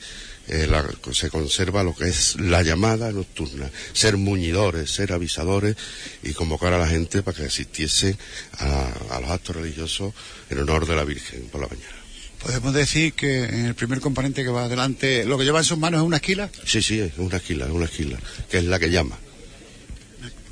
eh, 0.47 0.67
se 1.13 1.29
conserva 1.29 1.83
lo 1.83 1.95
que 1.95 2.09
es 2.09 2.39
la 2.39 2.61
llamada 2.61 3.11
nocturna, 3.11 3.69
ser 3.93 4.17
muñidores, 4.17 4.91
ser 4.91 5.13
avisadores 5.13 5.75
y 6.23 6.33
convocar 6.33 6.73
a 6.73 6.77
la 6.77 6.87
gente 6.87 7.23
para 7.23 7.37
que 7.37 7.45
asistiese 7.45 8.17
a, 8.59 9.19
los 9.19 9.29
actos 9.29 9.55
religiosos 9.55 10.13
en 10.49 10.59
honor 10.59 10.87
de 10.87 10.95
la 10.95 11.03
Virgen 11.03 11.47
por 11.51 11.61
la 11.61 11.67
mañana. 11.67 11.95
¿Podemos 12.41 12.73
decir 12.73 13.13
que 13.13 13.43
en 13.43 13.65
el 13.65 13.75
primer 13.75 13.99
componente 13.99 14.43
que 14.43 14.49
va 14.49 14.65
adelante, 14.65 15.25
lo 15.25 15.37
que 15.37 15.43
lleva 15.43 15.59
en 15.59 15.65
sus 15.65 15.77
manos 15.77 16.01
es 16.01 16.05
una 16.05 16.17
esquila? 16.17 16.49
Sí, 16.65 16.81
sí, 16.81 16.99
es 16.99 17.17
una 17.17 17.37
esquila, 17.37 17.65
es 17.65 17.71
una 17.71 17.85
esquila, 17.85 18.19
que 18.49 18.57
es 18.57 18.63
la 18.63 18.79
que 18.79 18.89
llama. 18.89 19.17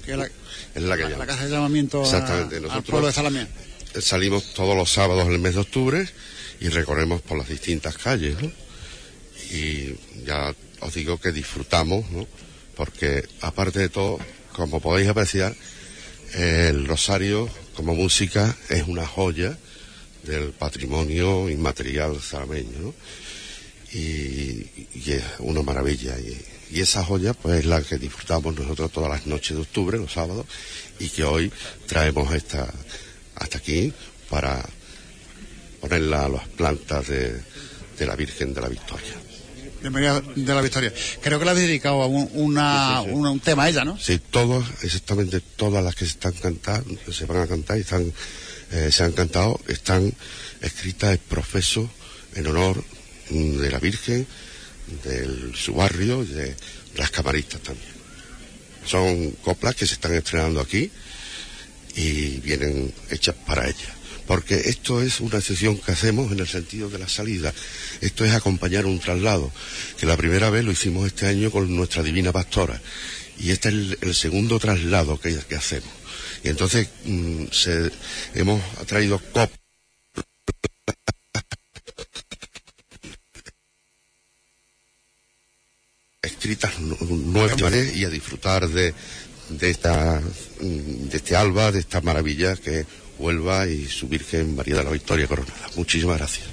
Que 0.05 0.15
la, 0.15 0.29
es 0.79 0.89
la 0.89 0.97
que 0.97 1.09
la, 1.09 1.25
casa 1.25 1.45
de 1.45 1.51
llamamiento 1.51 2.01
Exactamente. 2.01 2.59
Nosotros 2.59 3.15
Salimos 3.99 4.53
todos 4.53 4.75
los 4.75 4.91
sábados 4.91 5.25
en 5.25 5.33
el 5.33 5.39
mes 5.39 5.55
de 5.55 5.61
octubre 5.61 6.07
y 6.59 6.69
recorremos 6.69 7.21
por 7.21 7.37
las 7.37 7.49
distintas 7.49 7.97
calles, 7.97 8.39
¿no? 8.41 8.51
Y 9.51 9.95
ya 10.25 10.53
os 10.81 10.93
digo 10.93 11.19
que 11.19 11.31
disfrutamos, 11.31 12.09
¿no? 12.11 12.27
Porque 12.75 13.27
aparte 13.41 13.79
de 13.79 13.89
todo, 13.89 14.19
como 14.53 14.79
podéis 14.79 15.09
apreciar, 15.09 15.55
el 16.35 16.87
rosario 16.87 17.49
como 17.75 17.95
música 17.95 18.55
es 18.69 18.83
una 18.87 19.07
joya 19.07 19.57
del 20.23 20.51
patrimonio 20.51 21.49
inmaterial 21.49 22.21
salameño, 22.21 22.79
¿no? 22.79 22.93
Y, 23.91 24.67
y, 24.93 25.11
es 25.13 25.23
una 25.39 25.63
maravilla. 25.63 26.15
Y, 26.19 26.37
y 26.71 26.81
esa 26.81 27.03
joya 27.03 27.33
pues 27.33 27.59
es 27.59 27.65
la 27.65 27.81
que 27.81 27.97
disfrutamos 27.97 28.55
nosotros 28.55 28.91
todas 28.91 29.09
las 29.09 29.25
noches 29.25 29.55
de 29.55 29.63
octubre, 29.63 29.97
los 29.97 30.13
sábados, 30.13 30.45
y 30.99 31.09
que 31.09 31.23
hoy 31.23 31.51
traemos 31.87 32.33
esta, 32.33 32.71
hasta 33.35 33.57
aquí 33.57 33.91
para 34.29 34.63
ponerla 35.81 36.25
a 36.25 36.29
las 36.29 36.47
plantas 36.47 37.07
de, 37.07 37.41
la 37.99 38.15
Virgen 38.15 38.53
de 38.53 38.61
la 38.61 38.69
Victoria. 38.69 39.13
de 39.81 40.53
la 40.53 40.61
Victoria. 40.61 40.93
Creo 41.21 41.39
que 41.39 41.45
la 41.45 41.51
has 41.51 41.57
dedicado 41.57 42.01
a 42.01 42.07
un, 42.07 42.29
una, 42.33 43.01
un 43.01 43.39
tema 43.39 43.63
a 43.63 43.69
ella, 43.69 43.83
¿no? 43.83 43.97
Sí, 43.97 44.19
todas, 44.19 44.65
exactamente 44.83 45.41
todas 45.41 45.83
las 45.83 45.95
que 45.95 46.05
se 46.05 46.11
están 46.11 46.33
cantando, 46.33 47.11
se 47.11 47.25
van 47.25 47.41
a 47.41 47.47
cantar 47.47 47.77
y 47.77 47.81
están, 47.81 48.13
eh, 48.71 48.89
se 48.91 49.03
han 49.03 49.13
cantado, 49.13 49.59
están 49.67 50.13
escritas 50.61 51.13
en 51.13 51.21
profeso 51.27 51.89
en 52.35 52.47
honor 52.47 52.83
de 53.29 53.71
la 53.71 53.79
Virgen 53.79 54.27
de 55.03 55.51
su 55.55 55.73
barrio 55.73 56.23
y 56.23 56.27
de 56.27 56.55
las 56.95 57.11
camaristas 57.11 57.61
también. 57.61 57.91
Son 58.85 59.31
coplas 59.43 59.75
que 59.75 59.85
se 59.85 59.95
están 59.95 60.13
estrenando 60.13 60.59
aquí 60.59 60.89
y 61.95 62.39
vienen 62.39 62.93
hechas 63.09 63.35
para 63.45 63.67
ella. 63.67 63.95
Porque 64.25 64.55
esto 64.65 65.01
es 65.01 65.21
una 65.21 65.41
sesión 65.41 65.77
que 65.79 65.91
hacemos 65.91 66.31
en 66.31 66.39
el 66.39 66.47
sentido 66.47 66.87
de 66.89 66.99
la 66.99 67.07
salida. 67.07 67.51
Esto 67.99 68.25
es 68.25 68.33
acompañar 68.33 68.85
un 68.85 68.99
traslado, 68.99 69.51
que 69.97 70.05
la 70.05 70.17
primera 70.17 70.51
vez 70.51 70.63
lo 70.63 70.71
hicimos 70.71 71.07
este 71.07 71.25
año 71.25 71.49
con 71.49 71.75
nuestra 71.75 72.03
divina 72.03 72.31
pastora. 72.31 72.79
Y 73.39 73.49
este 73.49 73.69
es 73.69 73.97
el, 74.01 74.13
segundo 74.13 74.59
traslado 74.59 75.19
que, 75.19 75.35
que, 75.35 75.55
hacemos. 75.55 75.89
Y 76.43 76.49
entonces 76.49 76.89
mm, 77.05 77.45
se, 77.51 77.91
hemos 78.35 78.61
traído 78.85 79.17
coplas 79.17 79.58
escritas 86.39 86.79
nuevas 86.79 87.61
y 87.95 88.05
a 88.05 88.09
disfrutar 88.09 88.67
de, 88.67 88.93
de, 89.49 89.69
esta, 89.69 90.21
de 90.61 91.17
este 91.17 91.35
alba, 91.35 91.71
de 91.71 91.79
esta 91.79 91.99
maravilla 92.01 92.55
que 92.55 92.85
Huelva 93.17 93.67
y 93.67 93.85
su 93.87 94.07
Virgen 94.07 94.55
María 94.55 94.77
de 94.77 94.83
la 94.85 94.91
Victoria 94.91 95.27
Coronada. 95.27 95.69
Muchísimas 95.75 96.17
gracias. 96.17 96.47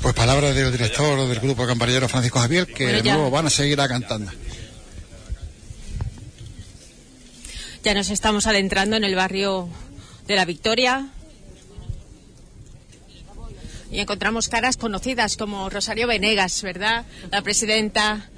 Pues 0.00 0.14
palabras 0.14 0.54
del 0.54 0.72
director 0.72 1.28
del 1.28 1.40
grupo 1.40 1.66
campanillero 1.66 2.08
Francisco 2.08 2.38
Javier, 2.38 2.66
que 2.66 2.86
de 2.86 3.02
nuevo 3.02 3.30
van 3.30 3.46
a 3.46 3.50
seguir 3.50 3.76
cantando. 3.76 4.30
Ya 7.82 7.92
nos 7.92 8.08
estamos 8.08 8.46
adentrando 8.46 8.96
en 8.96 9.04
el 9.04 9.14
barrio 9.14 9.68
de 10.26 10.36
la 10.36 10.46
Victoria, 10.46 11.08
y 13.94 14.00
encontramos 14.00 14.48
caras 14.48 14.76
conocidas 14.76 15.36
como 15.36 15.70
Rosario 15.70 16.08
Venegas, 16.08 16.62
¿verdad? 16.62 17.04
La 17.30 17.42
presidenta 17.42 18.28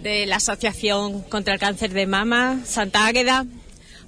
de 0.00 0.24
la 0.24 0.36
Asociación 0.36 1.22
contra 1.22 1.52
el 1.52 1.58
Cáncer 1.58 1.92
de 1.92 2.06
Mama, 2.06 2.60
Santa 2.64 3.04
Águeda, 3.06 3.44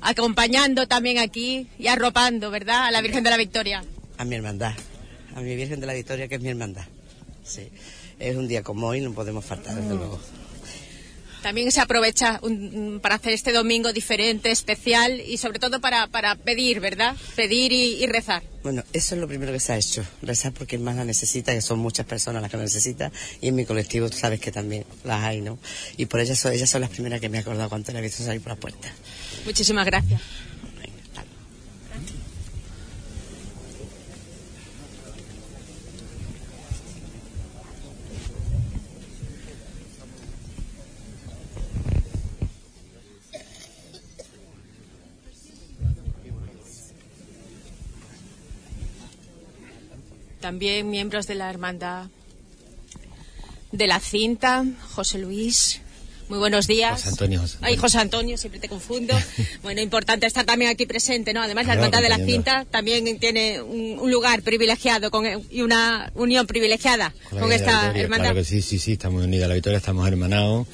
acompañando 0.01 0.87
también 0.87 1.19
aquí 1.19 1.67
y 1.77 1.89
arropando, 1.89 2.53
¿verdad?, 2.53 2.87
a 2.87 2.93
la 2.93 3.01
Virgen 3.01 3.25
de 3.25 3.31
la 3.31 3.37
Victoria. 3.37 3.83
A 4.17 4.25
mi 4.25 4.37
hermandad, 4.37 4.75
a 5.35 5.41
mi 5.41 5.57
Virgen 5.57 5.81
de 5.81 5.89
la 5.89 5.93
Victoria, 5.93 6.29
que 6.29 6.37
es 6.37 6.41
mi 6.41 6.51
hermandad. 6.51 6.85
Sí, 7.43 7.69
es 8.21 8.37
un 8.37 8.47
día 8.47 8.63
como 8.63 8.87
hoy, 8.87 9.01
no 9.01 9.13
podemos 9.13 9.45
faltar, 9.45 9.75
desde 9.75 9.97
luego. 9.97 10.21
También 11.43 11.73
se 11.73 11.81
aprovecha 11.81 12.41
para 13.01 13.15
hacer 13.15 13.33
este 13.33 13.53
domingo 13.53 13.93
diferente, 13.93 14.51
especial 14.51 15.21
y 15.21 15.39
sobre 15.39 15.59
todo 15.59 15.81
para, 15.81 16.07
para 16.07 16.35
pedir, 16.35 16.81
¿verdad? 16.81 17.17
Pedir 17.37 17.73
y, 17.73 18.07
rezar. 18.07 18.43
Bueno, 18.63 18.85
eso 18.93 19.15
es 19.15 19.21
lo 19.21 19.27
primero 19.27 19.53
que 19.53 19.61
se 19.61 19.73
ha 19.73 19.77
hecho, 19.77 20.05
rezar 20.21 20.53
porque 20.53 20.79
más 20.79 20.97
la 20.97 21.05
necesita, 21.05 21.53
que 21.53 21.63
son 21.63 21.79
muchas 21.79 22.05
personas 22.05 22.43
las 22.43 22.51
que 22.51 22.59
la 22.59 22.65
necesitan 22.65 23.11
y 23.41 23.49
en 23.49 23.55
mi 23.55 23.65
colectivo 23.65 24.11
tú 24.11 24.19
sabes 24.19 24.39
que 24.39 24.53
también 24.53 24.85
las 25.05 25.25
hay, 25.25 25.41
¿no? 25.41 25.59
Y 25.97 26.07
por 26.07 26.21
ellas, 26.21 26.45
ellas 26.45 26.69
son 26.69 26.83
las 26.83 26.91
primeras 26.91 27.21
que 27.21 27.29
me 27.29 27.39
he 27.39 27.41
acordado 27.41 27.69
cuando 27.71 27.93
la 27.93 28.01
he 28.01 28.03
visto 28.03 28.23
salir 28.23 28.43
por 28.43 28.53
la 28.53 28.57
puerta. 28.57 28.89
Muchísimas 29.47 29.87
gracias. 29.87 30.21
También 50.41 50.91
miembros 50.91 51.27
de 51.27 51.35
la 51.35 51.51
Hermandad 51.51 52.07
de 53.73 53.87
la 53.87 54.01
Cinta, 54.01 54.65
José 54.93 55.19
Luis. 55.19 55.81
Muy 56.29 56.39
buenos 56.39 56.69
días. 56.69 56.93
José 56.93 57.09
Antonio. 57.09 57.41
José 57.41 57.59
Ay, 57.61 57.77
José 57.77 57.99
Antonio, 57.99 58.37
siempre 58.37 58.61
te 58.61 58.69
confundo. 58.69 59.15
bueno, 59.63 59.81
importante 59.81 60.27
estar 60.27 60.45
también 60.45 60.71
aquí 60.71 60.87
presente, 60.87 61.33
¿no? 61.33 61.43
Además, 61.43 61.67
la 61.67 61.75
Hermandad 61.75 62.03
de 62.03 62.09
la 62.09 62.19
Cinta 62.19 62.67
también 62.71 63.19
tiene 63.19 63.61
un, 63.61 64.11
lugar 64.11 64.43
privilegiado 64.43 65.11
con, 65.11 65.27
y 65.51 65.63
una 65.63 66.13
unión 66.15 66.47
privilegiada 66.47 67.13
con, 67.31 67.53
esta 67.53 67.93
hermandad. 67.97 68.31
Claro 68.31 68.41
que 68.41 68.45
sí, 68.45 68.63
sí, 68.63 68.79
sí, 68.79 68.93
estamos 68.93 69.25
unidos 69.25 69.47
a 69.47 69.49
la 69.49 69.55
Victoria, 69.55 69.79
estamos 69.79 70.07
hermanados 70.07 70.69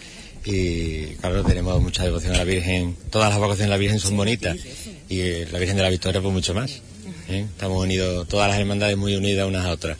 y 0.44 1.06
claro, 1.16 1.42
tenemos 1.42 1.80
mucha 1.80 2.04
devoción 2.04 2.34
a 2.34 2.38
la 2.38 2.44
Virgen. 2.44 2.96
Todas 3.10 3.30
las 3.30 3.38
vocaciones 3.38 3.66
de 3.66 3.70
la 3.70 3.78
Virgen 3.78 3.98
son 3.98 4.16
bonitas 4.16 4.56
y 5.08 5.44
la 5.46 5.58
Virgen 5.58 5.76
de 5.76 5.82
la 5.82 5.90
Victoria 5.90 6.20
pues 6.20 6.32
mucho 6.32 6.54
más. 6.54 6.82
¿Eh? 7.28 7.46
Estamos 7.48 7.82
unidos, 7.82 8.28
todas 8.28 8.48
las 8.48 8.58
hermandades 8.58 8.96
muy 8.96 9.14
unidas 9.14 9.46
unas 9.46 9.66
a 9.66 9.70
otras. 9.70 9.98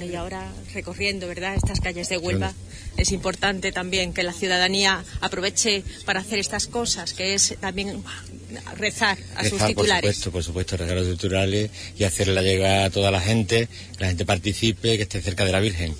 y 0.00 0.14
ahora 0.14 0.52
recorriendo, 0.72 1.26
¿verdad?, 1.26 1.54
estas 1.56 1.80
calles 1.80 2.08
de 2.08 2.18
Huelva, 2.18 2.54
es 2.96 3.12
importante 3.12 3.72
también 3.72 4.12
que 4.12 4.22
la 4.22 4.32
ciudadanía 4.32 5.04
aproveche 5.20 5.82
para 6.04 6.20
hacer 6.20 6.38
estas 6.38 6.66
cosas, 6.66 7.14
que 7.14 7.34
es 7.34 7.56
también 7.60 8.02
rezar 8.76 9.18
a 9.36 9.44
sus 9.44 9.64
titulares. 9.64 9.74
Por 9.74 10.14
supuesto, 10.14 10.32
por 10.32 10.44
supuesto, 10.44 10.76
rezar 10.76 10.96
a 10.96 11.00
los 11.00 11.10
titulares 11.16 11.70
y 11.98 12.04
hacerla 12.04 12.42
llegar 12.42 12.82
a 12.82 12.90
toda 12.90 13.10
la 13.10 13.20
gente, 13.20 13.68
que 13.96 14.00
la 14.00 14.08
gente 14.08 14.24
participe, 14.24 14.96
que 14.96 15.04
esté 15.04 15.20
cerca 15.22 15.44
de 15.44 15.52
la 15.52 15.60
Virgen. 15.60 15.94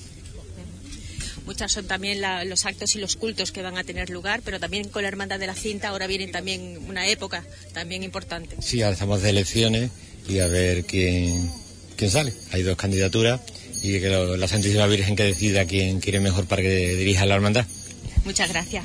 Muchas 1.47 1.73
son 1.73 1.87
también 1.87 2.23
los 2.49 2.65
actos 2.65 2.95
y 2.95 3.01
los 3.01 3.17
cultos 3.17 3.51
que 3.51 3.63
van 3.63 3.77
a 3.77 3.83
tener 3.83 4.09
lugar, 4.09 4.41
pero 4.45 4.61
también 4.61 4.89
con 4.89 5.03
la 5.03 5.09
Hermandad 5.09 5.41
de 5.41 5.49
la 5.49 5.55
Cinta 5.55 5.89
ahora 5.89 6.07
viene 6.07 6.29
también 6.29 6.79
una 6.89 7.09
época 7.09 7.45
también 7.73 8.05
importante. 8.05 8.57
Sí, 8.61 8.83
ahora 8.83 8.93
estamos 8.93 9.23
de 9.23 9.31
elecciones 9.31 9.91
y 10.31 10.41
a 10.41 10.47
ver 10.47 10.85
quién, 10.85 11.51
quién 11.97 12.11
sale. 12.11 12.33
Hay 12.53 12.63
dos 12.63 12.77
candidaturas 12.77 13.41
y 13.83 14.01
que 14.01 14.09
la 14.09 14.49
Santísima 14.49 14.87
Virgen 14.87 15.17
que 15.17 15.25
decida 15.25 15.65
quién 15.65 16.01
quiere 16.01 16.21
mejor 16.21 16.47
para 16.47 16.63
que 16.63 16.95
dirija 16.95 17.27
la 17.27 17.35
hermandad. 17.35 17.67
Muchas 18.25 18.49
gracias. 18.51 18.85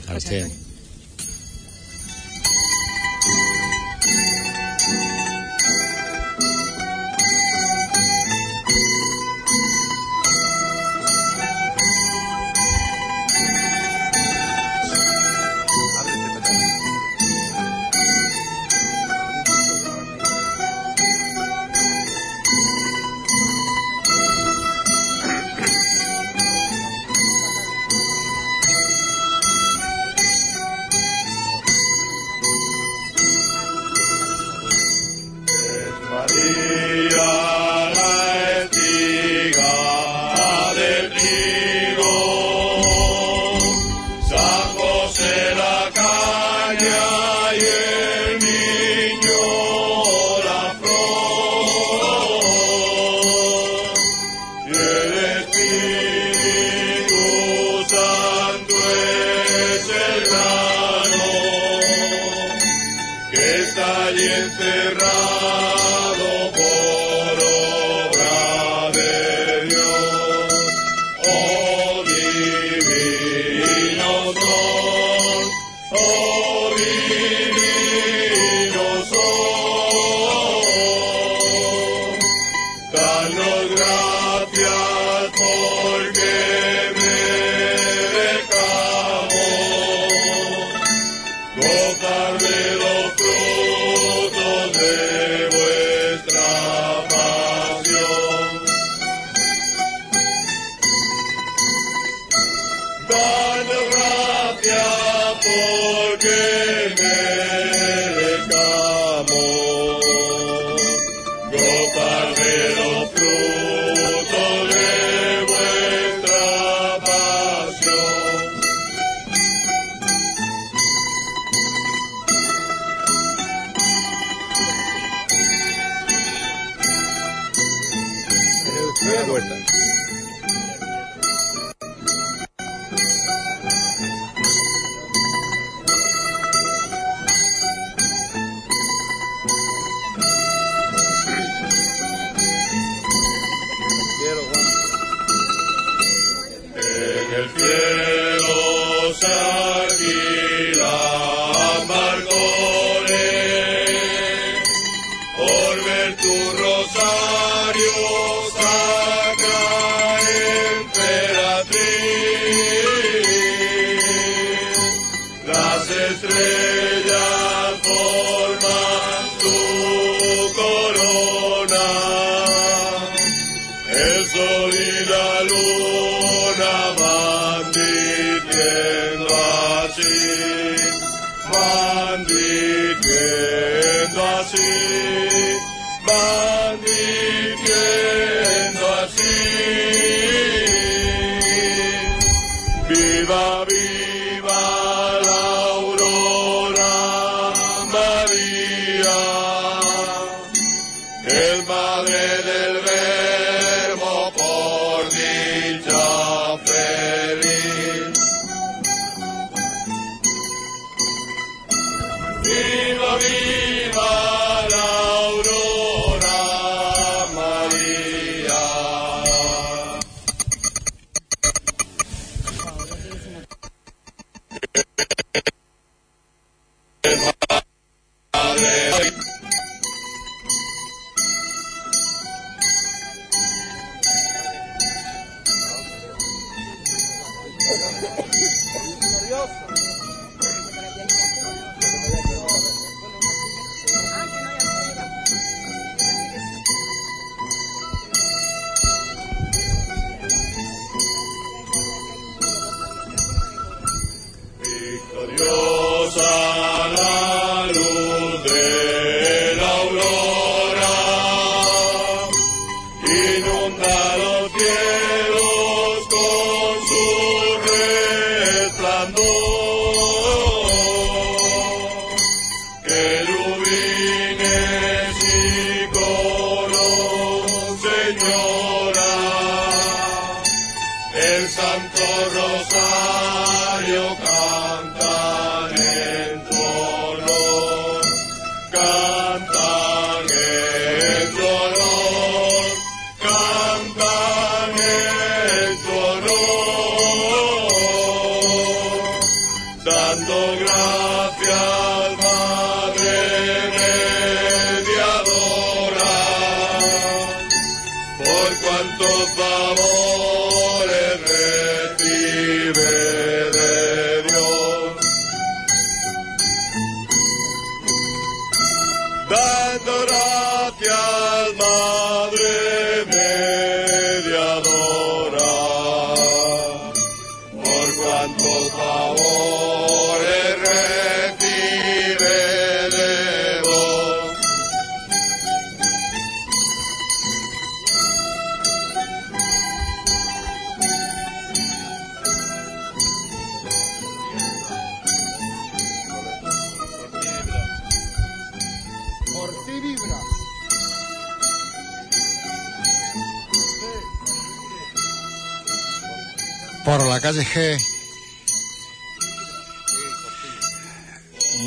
Calle 357.25 357.43
G 357.43 357.57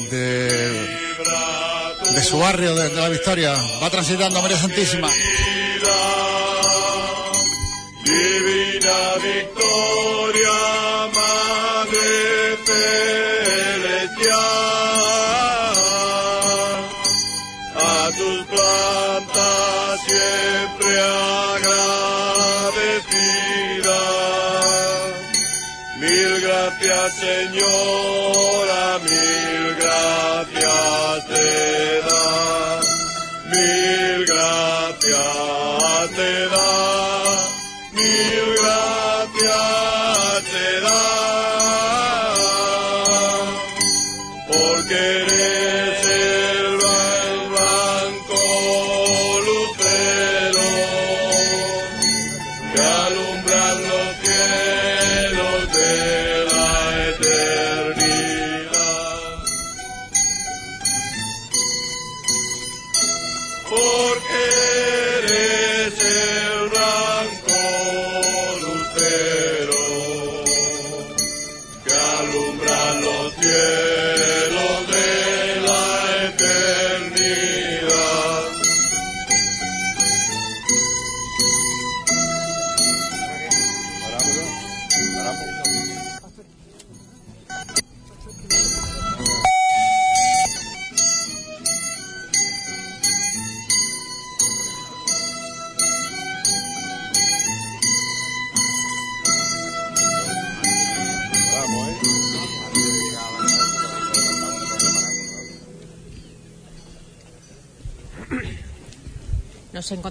de, 0.09 0.48
de 2.14 2.22
su 2.22 2.38
barrio, 2.38 2.76
de, 2.76 2.94
la 2.94 3.09
Victoria. 3.09 3.56
Va 3.82 3.90
transitando 3.90 4.40
María 4.40 4.56
Santísima. 4.56 5.09
Divina 8.04 9.16
Victoria, 9.20 10.59
Madre 11.12 12.56
Celestial, 13.74 14.38
gracias 27.09 28.28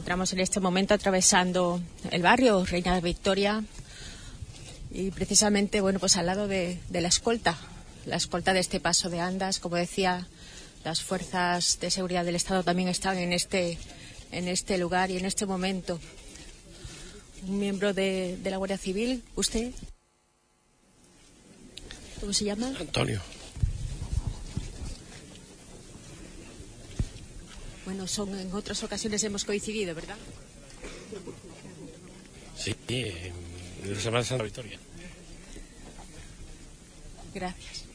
encontramos 0.07 0.31
en 0.31 0.39
este 0.39 0.61
momento 0.61 0.93
atravesando 0.93 1.81
el 2.11 2.21
barrio 2.21 2.63
Reina 2.63 2.97
Victoria 3.01 3.61
y 4.89 5.11
precisamente, 5.11 5.81
bueno, 5.81 5.99
pues 5.99 6.15
al 6.15 6.27
lado 6.27 6.47
de, 6.47 6.79
la 6.91 7.09
escolta, 7.09 7.57
la 8.05 8.15
escolta 8.15 8.53
de 8.53 8.61
este 8.61 8.79
paso 8.79 9.09
de 9.09 9.19
Andas, 9.19 9.59
como 9.59 9.75
decía, 9.75 10.25
las 10.85 11.01
fuerzas 11.01 11.81
de 11.81 11.91
seguridad 11.91 12.23
del 12.23 12.38
Estado 12.38 12.63
también 12.63 12.88
están 12.88 13.17
en 13.17 13.34
este, 13.34 13.77
en 14.31 14.47
este 14.47 14.77
lugar 14.77 15.11
y 15.11 15.17
en 15.17 15.25
este 15.25 15.45
momento. 15.45 15.99
Un 17.45 17.59
miembro 17.59 17.93
de, 17.93 18.38
de 18.41 18.49
la 18.49 18.55
Guardia 18.55 18.77
Civil, 18.77 19.25
¿usted? 19.35 19.73
¿Cómo 22.21 22.31
se 22.31 22.45
llama? 22.45 22.73
Antonio. 22.79 23.21
Bueno, 27.88 28.05
son 28.05 28.38
en 28.38 28.53
otras 28.53 28.84
ocasiones 28.84 29.23
hemos 29.23 29.45
coincidido, 29.45 29.95
¿verdad? 29.95 30.18
Sí, 32.57 32.76
en 32.89 33.93
la 33.93 33.97
Semana 33.97 34.26
Santa 34.26 34.43
Victoria. 34.43 34.77
Gracias. 37.34 37.85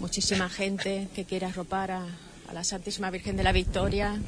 Muchísima 0.00 0.48
gente 0.48 1.06
que 1.14 1.24
quiere 1.24 1.46
arropar 1.46 1.92
a, 1.92 2.04
a 2.48 2.52
la 2.52 2.64
Santísima 2.64 3.10
Virgen 3.10 3.36
de 3.36 3.44
la 3.44 3.52
Victoria. 3.52 4.20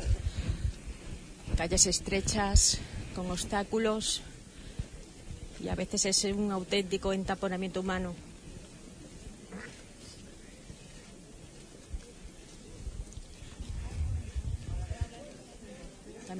Calles 1.57 1.85
estrechas, 1.87 2.79
con 3.17 3.29
obstáculos 3.29 4.23
y 5.61 5.67
a 5.67 5.75
veces 5.75 6.05
es 6.07 6.23
un 6.27 6.53
auténtico 6.53 7.13
entaponamiento 7.13 7.81
humano. 7.81 8.15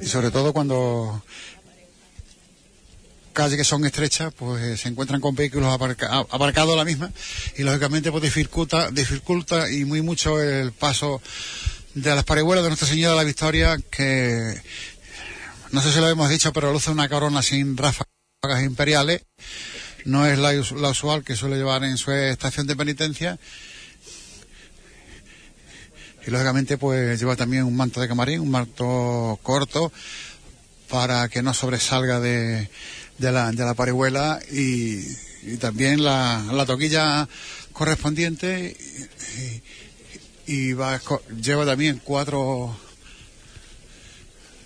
Y 0.01 0.07
sobre 0.07 0.31
todo 0.31 0.53
cuando 0.53 1.23
calles 3.33 3.59
que 3.59 3.65
son 3.65 3.85
estrechas, 3.85 4.33
pues 4.33 4.81
se 4.81 4.89
encuentran 4.89 5.21
con 5.21 5.35
vehículos 5.35 5.73
aparcados 5.73 6.73
a 6.73 6.77
la 6.77 6.85
misma 6.85 7.13
y 7.57 7.63
lógicamente 7.63 8.11
pues 8.11 8.23
dificulta, 8.23 8.91
dificulta 8.91 9.71
y 9.71 9.85
muy 9.85 10.01
mucho 10.01 10.41
el 10.41 10.73
paso 10.73 11.21
de 11.95 12.15
las 12.15 12.25
parihuelas 12.25 12.65
de 12.65 12.71
Nuestra 12.71 12.89
Señora 12.89 13.13
de 13.13 13.19
la 13.19 13.25
Victoria 13.25 13.79
que 13.91 14.61
no 15.73 15.83
sé 15.83 15.93
si 15.93 15.99
lo 15.99 16.09
hemos 16.09 16.31
dicho, 16.31 16.53
pero 16.53 16.73
luce 16.73 16.91
una 16.91 17.09
corona 17.09 17.43
sin 17.43 17.77
ráfagas 17.77 18.07
imperiales. 18.63 19.23
No 20.05 20.25
es 20.25 20.39
la 20.39 20.89
usual 20.89 21.25
que 21.25 21.37
suele 21.37 21.57
llevar 21.57 21.85
en 21.85 21.99
su 21.99 22.13
estación 22.13 22.67
de 22.67 22.77
penitencia 22.77 23.39
y 26.27 26.31
lógicamente 26.31 26.77
pues 26.77 27.19
lleva 27.21 27.37
también 27.37 27.65
un 27.65 27.77
manto 27.77 28.01
de 28.01 28.09
camarín, 28.09 28.41
un 28.41 28.51
manto 28.51 29.39
corto 29.43 29.93
para 30.89 31.29
que 31.29 31.43
no 31.43 31.55
sobresalga 31.55 32.21
de, 32.21 32.69
de, 33.19 33.33
la, 33.33 33.53
de 33.53 33.65
la 33.65 33.75
parihuela 33.75 34.41
y, 34.51 35.03
también 35.61 36.03
la, 36.03 36.45
la, 36.53 36.67
toquilla 36.67 37.29
correspondiente 37.73 38.77
y, 40.47 40.73
va, 40.73 41.01
lleva 41.41 41.65
también 41.65 42.01
cuatro 42.03 42.77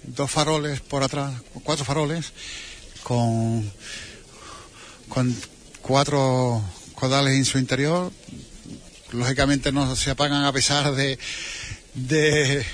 dos 0.04 0.30
faroles 0.30 0.80
por 0.80 1.02
atrás, 1.02 1.34
cuatro 1.62 1.84
faroles 1.84 2.32
con, 3.02 3.70
con 5.10 5.36
cuatro 5.82 6.62
codales 6.94 7.34
en 7.34 7.44
su 7.44 7.58
interior 7.58 8.10
lógicamente 9.12 9.72
no 9.72 9.94
se 9.96 10.10
apagan 10.10 10.44
a 10.44 10.52
pesar 10.52 10.94
de, 10.94 11.18
de, 11.94 12.64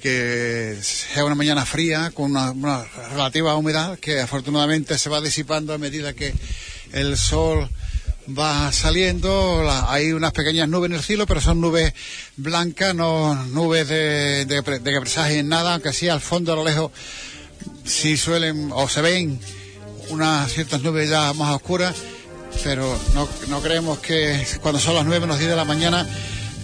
que 0.00 0.78
sea 0.82 1.24
una 1.24 1.34
mañana 1.34 1.64
fría 1.64 2.10
con 2.12 2.36
una, 2.36 2.84
relativa 3.10 3.56
humedad 3.56 3.98
que 3.98 4.20
afortunadamente 4.20 4.98
se 4.98 5.10
va 5.10 5.20
disipando 5.20 5.72
a 5.72 5.78
medida 5.78 6.12
que 6.12 6.34
el 6.92 7.16
sol 7.16 7.68
va 8.26 8.72
saliendo, 8.72 9.70
hay 9.86 10.12
unas 10.12 10.32
pequeñas 10.32 10.68
nubes 10.68 10.90
en 10.90 10.96
el 10.96 11.02
cielo, 11.02 11.26
pero 11.26 11.42
son 11.42 11.60
nubes 11.60 11.92
blancas, 12.36 12.94
no 12.94 13.34
nubes 13.46 13.88
de, 13.88 14.46
de, 14.46 14.62
de 14.62 15.38
en 15.38 15.48
nada, 15.48 15.74
aunque 15.74 15.92
sí 15.92 16.08
al 16.08 16.22
fondo 16.22 16.52
a 16.52 16.56
lo 16.56 16.64
lejos 16.64 16.90
sí 17.84 18.16
suelen 18.16 18.70
o 18.72 18.88
se 18.88 19.02
ven 19.02 19.38
unas 20.08 20.52
ciertas 20.52 20.82
nubes 20.82 21.10
ya 21.10 21.32
más 21.34 21.54
oscuras 21.54 21.94
pero 22.62 22.98
no, 23.14 23.28
no 23.48 23.60
creemos 23.60 23.98
que 23.98 24.46
cuando 24.60 24.80
son 24.80 24.94
las 24.94 25.04
9 25.04 25.20
menos 25.20 25.38
10 25.38 25.50
de 25.50 25.56
la 25.56 25.64
mañana 25.64 26.06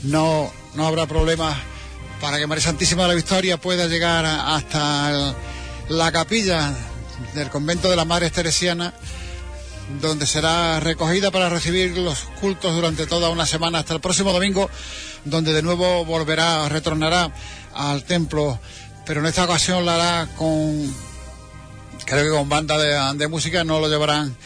no, 0.02 0.52
no 0.74 0.86
habrá 0.86 1.06
problemas 1.06 1.56
para 2.20 2.38
que 2.38 2.46
María 2.46 2.62
Santísima 2.62 3.02
de 3.02 3.08
la 3.08 3.14
Victoria 3.14 3.56
pueda 3.58 3.86
llegar 3.86 4.24
hasta 4.26 5.34
la 5.88 6.12
capilla 6.12 6.74
del 7.34 7.48
convento 7.50 7.90
de 7.90 7.96
las 7.96 8.06
Madres 8.06 8.32
Teresianas, 8.32 8.92
donde 10.00 10.26
será 10.26 10.80
recogida 10.80 11.30
para 11.30 11.48
recibir 11.48 11.96
los 11.96 12.20
cultos 12.40 12.74
durante 12.74 13.06
toda 13.06 13.30
una 13.30 13.46
semana 13.46 13.80
hasta 13.80 13.94
el 13.94 14.00
próximo 14.00 14.32
domingo, 14.32 14.70
donde 15.24 15.52
de 15.52 15.62
nuevo 15.62 16.04
volverá, 16.04 16.68
retornará 16.68 17.32
al 17.74 18.04
templo, 18.04 18.58
pero 19.06 19.20
en 19.20 19.26
esta 19.26 19.44
ocasión 19.44 19.84
la 19.86 19.94
hará 19.94 20.28
con, 20.36 20.94
creo 22.04 22.24
que 22.24 22.38
con 22.38 22.48
banda 22.48 22.78
de, 22.78 23.18
de 23.18 23.28
música, 23.28 23.64
no 23.64 23.80
lo 23.80 23.88
llevarán 23.88 24.36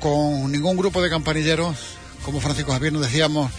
con 0.00 0.50
ningún 0.52 0.76
grupo 0.76 1.02
de 1.02 1.10
campanilleros, 1.10 1.76
como 2.24 2.40
Francisco 2.40 2.72
Javier 2.72 2.92
nos 2.92 3.02
decíamos, 3.02 3.50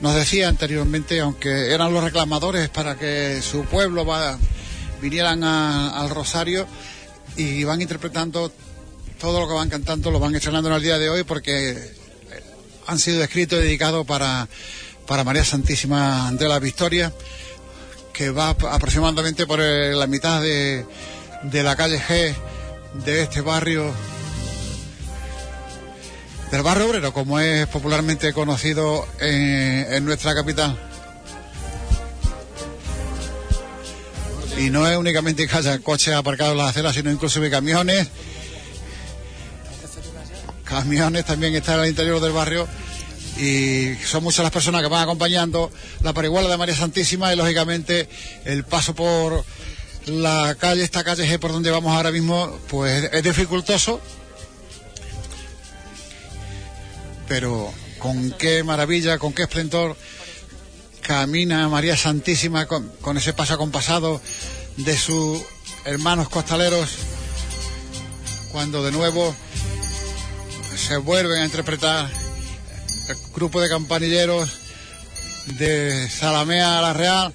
nos 0.00 0.14
decía 0.14 0.48
anteriormente, 0.48 1.20
aunque 1.20 1.72
eran 1.72 1.92
los 1.92 2.02
reclamadores 2.02 2.68
para 2.68 2.96
que 2.96 3.40
su 3.42 3.64
pueblo 3.64 4.04
va, 4.04 4.38
vinieran 5.00 5.44
al 5.44 6.10
Rosario 6.10 6.66
y 7.36 7.64
van 7.64 7.82
interpretando 7.82 8.52
todo 9.18 9.40
lo 9.40 9.48
que 9.48 9.54
van 9.54 9.68
cantando, 9.68 10.10
lo 10.10 10.18
van 10.18 10.34
estrenando 10.34 10.68
en 10.68 10.76
el 10.76 10.82
día 10.82 10.98
de 10.98 11.10
hoy 11.10 11.24
porque 11.24 11.76
han 12.86 12.98
sido 12.98 13.22
escritos 13.22 13.58
y 13.60 13.62
dedicados 13.62 14.06
para, 14.06 14.48
para 15.06 15.24
María 15.24 15.44
Santísima 15.44 16.30
de 16.32 16.48
la 16.48 16.58
Victoria, 16.58 17.12
que 18.12 18.30
va 18.30 18.50
aproximadamente 18.50 19.46
por 19.46 19.60
la 19.60 20.06
mitad 20.06 20.40
de, 20.40 20.86
de 21.44 21.62
la 21.62 21.76
calle 21.76 22.00
G 22.00 22.34
de 23.04 23.22
este 23.22 23.40
barrio 23.40 23.92
del 26.50 26.62
barrio 26.62 26.88
obrero, 26.88 27.12
como 27.12 27.38
es 27.38 27.66
popularmente 27.68 28.32
conocido 28.32 29.06
en, 29.20 30.04
nuestra 30.04 30.34
capital. 30.34 30.76
Y 34.58 34.70
no 34.70 34.86
es 34.86 34.96
únicamente 34.98 35.48
coches 35.82 36.14
aparcados 36.14 36.52
en 36.52 36.58
las 36.58 36.70
aceras, 36.70 36.94
sino 36.94 37.10
inclusive 37.10 37.50
camiones. 37.50 38.08
Camiones 40.64 41.24
también 41.24 41.54
están 41.54 41.80
el 41.80 41.88
interior 41.88 42.20
del 42.20 42.32
barrio 42.32 42.68
y 43.38 43.94
son 44.04 44.22
muchas 44.22 44.42
las 44.42 44.52
personas 44.52 44.82
que 44.82 44.88
van 44.88 45.02
acompañando 45.02 45.70
la 46.02 46.12
pariguala 46.12 46.48
de 46.48 46.56
María 46.56 46.76
Santísima 46.76 47.32
y 47.32 47.36
lógicamente 47.36 48.08
el 48.44 48.64
paso 48.64 48.94
por 48.94 49.44
la 50.06 50.54
calle, 50.58 50.82
esta 50.82 51.02
calle 51.02 51.26
G 51.26 51.38
por 51.38 51.52
donde 51.52 51.70
vamos 51.70 51.96
ahora 51.96 52.12
mismo, 52.12 52.58
pues 52.68 53.08
es 53.12 53.22
dificultoso 53.22 54.00
pero 57.30 57.72
con 58.00 58.32
qué 58.32 58.64
maravilla, 58.64 59.18
con 59.18 59.32
qué 59.32 59.42
esplendor 59.42 59.96
camina 61.00 61.68
María 61.68 61.96
Santísima 61.96 62.66
con, 62.66 63.16
ese 63.16 63.32
paso 63.32 63.54
acompasado 63.54 64.20
de 64.76 64.98
sus 64.98 65.40
hermanos 65.84 66.28
costaleros 66.28 66.90
cuando 68.50 68.82
de 68.82 68.90
nuevo 68.90 69.32
se 70.76 70.96
vuelven 70.96 71.42
a 71.42 71.44
interpretar 71.44 72.10
el 73.08 73.16
grupo 73.32 73.60
de 73.60 73.68
campanilleros 73.68 74.50
de 75.56 76.08
Salamea 76.08 76.80
a 76.80 76.82
la 76.82 76.92
Real 76.94 77.32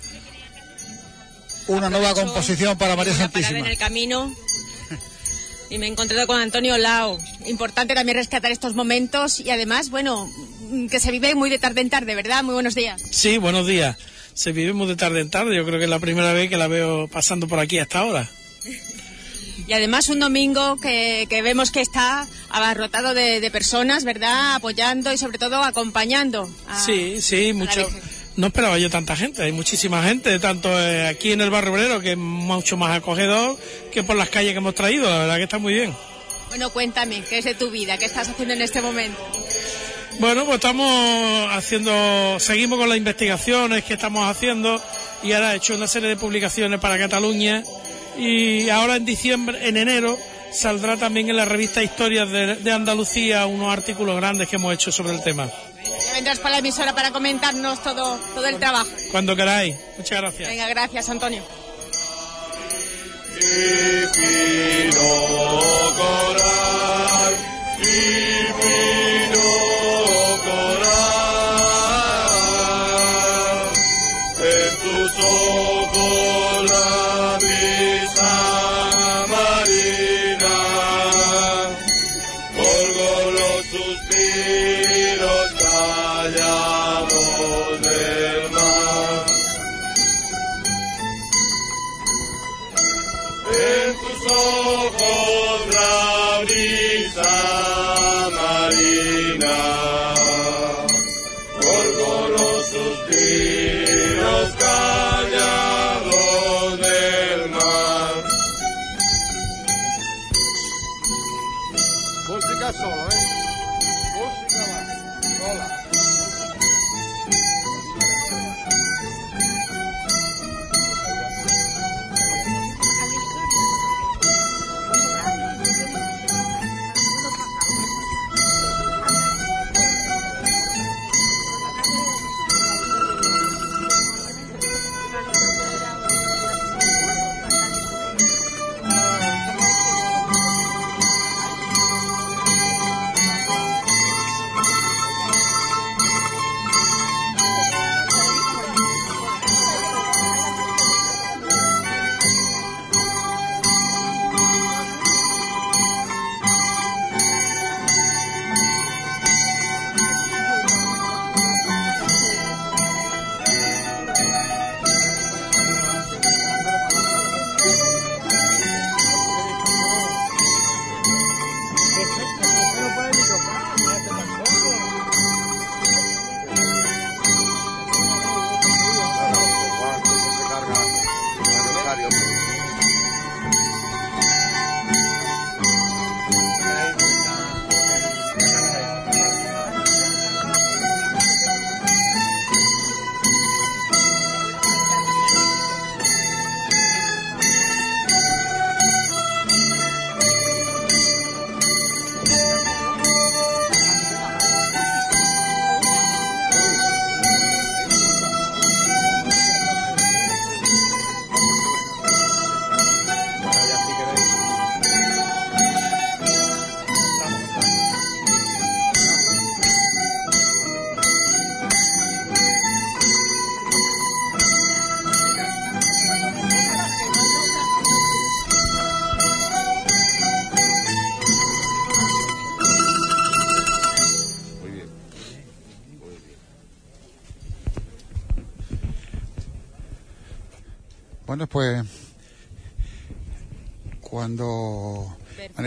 una 1.68 1.90
nueva 1.90 2.14
composición 2.14 2.78
para 2.78 2.98
María 2.98 3.14
Santísima. 3.14 3.60
en 3.60 3.66
el 3.66 3.78
camino 3.78 4.36
y 5.70 5.78
me 5.78 5.88
he 5.88 5.90
encontrado 5.90 6.28
con 6.28 6.40
Antonio 6.40 6.78
Lao. 6.78 7.18
Importante 7.46 7.94
también 7.94 8.18
rescatar 8.18 8.52
estos 8.52 8.76
momentos 8.76 9.40
y 9.40 9.50
además, 9.50 9.90
bueno, 9.90 10.30
que 10.90 11.00
se 11.00 11.12
vive 11.12 11.36
muy 11.36 11.50
de 11.50 11.60
tarde 11.60 11.82
en 11.82 11.90
tarde, 11.90 12.16
¿verdad? 12.16 12.44
Muy 12.44 12.54
buenos 12.54 12.76
días. 12.76 13.02
Sí, 13.12 13.38
buenos 13.38 13.68
días. 13.68 13.98
Se 14.34 14.52
vive 14.52 14.74
muy 14.74 14.88
de 14.88 14.96
tarde 14.96 15.22
en 15.22 15.30
tarde. 15.30 15.56
Yo 15.56 15.66
creo 15.66 15.80
que 15.80 15.86
es 15.86 15.90
la 15.90 16.00
primera 16.00 16.34
vez 16.34 16.50
que 16.50 16.58
la 16.58 16.68
veo 16.68 17.08
pasando 17.08 17.48
por 17.48 17.60
aquí 17.60 17.80
hasta 17.80 18.00
ahora. 18.00 18.30
Y 19.68 19.74
además 19.74 20.10
un 20.10 20.20
domingo 20.20 20.78
que, 20.78 21.28
vemos 21.44 21.72
que 21.72 21.82
está 21.82 22.28
abarrotado 22.50 23.14
de, 23.14 23.50
personas, 23.52 24.04
¿verdad? 24.04 24.56
Apoyando 24.56 25.12
y 25.12 25.18
sobre 25.18 25.38
todo 25.38 25.64
acompañando. 25.64 26.50
sí, 26.86 27.22
sí, 27.22 27.54
mucho 27.54 27.88
no 28.38 28.48
esperaba 28.48 28.78
yo 28.78 28.90
tanta 28.90 29.16
gente, 29.16 29.44
hay 29.44 29.52
muchísima 29.52 30.04
gente, 30.04 30.40
tanto 30.40 30.70
eh, 30.78 31.08
aquí 31.08 31.32
en 31.32 31.42
el 31.42 31.50
barrio 31.50 31.74
obrero, 31.74 32.00
que 32.02 32.12
es 32.12 32.18
mucho 32.18 32.76
más 32.78 32.96
acogedor, 32.96 33.58
que 33.92 34.04
por 34.04 34.16
las 34.16 34.30
calles 34.30 34.52
que 34.52 34.58
hemos 34.58 34.76
traído, 34.76 35.10
la 35.10 35.20
verdad 35.20 35.38
que 35.38 35.44
está 35.44 35.58
muy 35.58 35.74
bien. 35.74 35.96
Bueno, 36.50 36.70
cuéntame, 36.72 37.22
¿qué 37.22 37.40
es 37.40 37.46
de 37.46 37.56
tu 37.56 37.72
vida? 37.72 37.98
¿Qué 37.98 38.06
estás 38.06 38.30
haciendo 38.30 38.54
en 38.54 38.62
este 38.62 38.82
momento? 38.82 39.20
Bueno, 40.20 40.46
pues 40.46 40.56
estamos 40.56 41.50
haciendo, 41.52 42.40
seguimos 42.40 42.80
con 42.80 42.90
las 42.90 42.98
investigaciones 42.98 43.84
que 43.84 43.94
estamos 43.94 44.30
haciendo 44.30 44.82
y 45.24 45.32
ahora 45.34 45.54
he 45.54 45.58
hecho 45.58 45.76
una 45.76 45.88
serie 45.88 46.10
de 46.10 46.16
publicaciones 46.16 46.80
para 46.80 46.98
Cataluña 46.98 47.64
y 48.18 48.70
ahora 48.70 48.96
en 48.96 49.06
diciembre, 49.06 49.68
en 49.68 49.76
enero, 49.76 50.18
saldrá 50.52 50.96
también 50.96 51.30
en 51.30 51.36
la 51.36 51.46
revista 51.46 51.84
Historias 51.84 52.30
de 52.32 52.72
Andalucía 52.72 53.46
unos 53.46 53.74
artículos 53.74 54.16
grandes 54.16 54.48
que 54.48 54.56
hemos 54.56 54.74
hecho 54.74 54.92
sobre 54.92 55.14
el 55.14 55.22
tema 55.22 55.50
vendrás 56.14 56.40
para 56.40 56.52
la 56.52 56.58
emisora 56.60 56.94
para 56.94 57.12
comentarnos 57.12 57.82
todo, 57.84 58.18
todo 58.34 58.48
el 58.48 58.58
trabajo. 58.60 58.90
Cuando 59.12 59.36
queráis. 59.36 59.76
Muchas 59.98 60.22
gracias. 60.22 60.50
Venga, 60.50 60.68
gracias, 60.70 61.10
Antonio. 61.10 61.44
Samarina. 97.16 98.76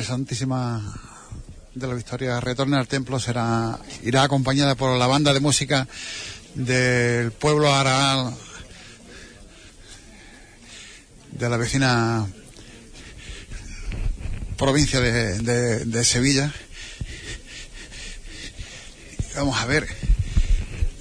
Santísima 0.08 0.80
de 1.74 1.86
la 1.86 1.92
Victoria 1.92 2.40
retorne 2.40 2.78
al 2.78 2.88
templo 2.88 3.20
será 3.20 3.78
irá 4.02 4.22
acompañada 4.22 4.74
por 4.74 4.98
la 4.98 5.06
banda 5.06 5.34
de 5.34 5.40
música 5.40 5.86
del 6.54 7.30
pueblo 7.32 7.70
Araal 7.70 8.34
de 11.30 11.50
la 11.50 11.58
vecina 11.58 12.26
provincia 14.56 14.98
de, 14.98 15.84
de 15.84 16.04
Sevilla. 16.04 16.54
Vamos 19.36 19.60
a 19.60 19.66
ver 19.66 19.86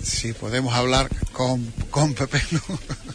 si 0.04 0.34
podemos 0.34 0.74
hablar 0.74 1.08
con, 1.32 1.66
con 1.92 2.14
Pepe. 2.14 2.42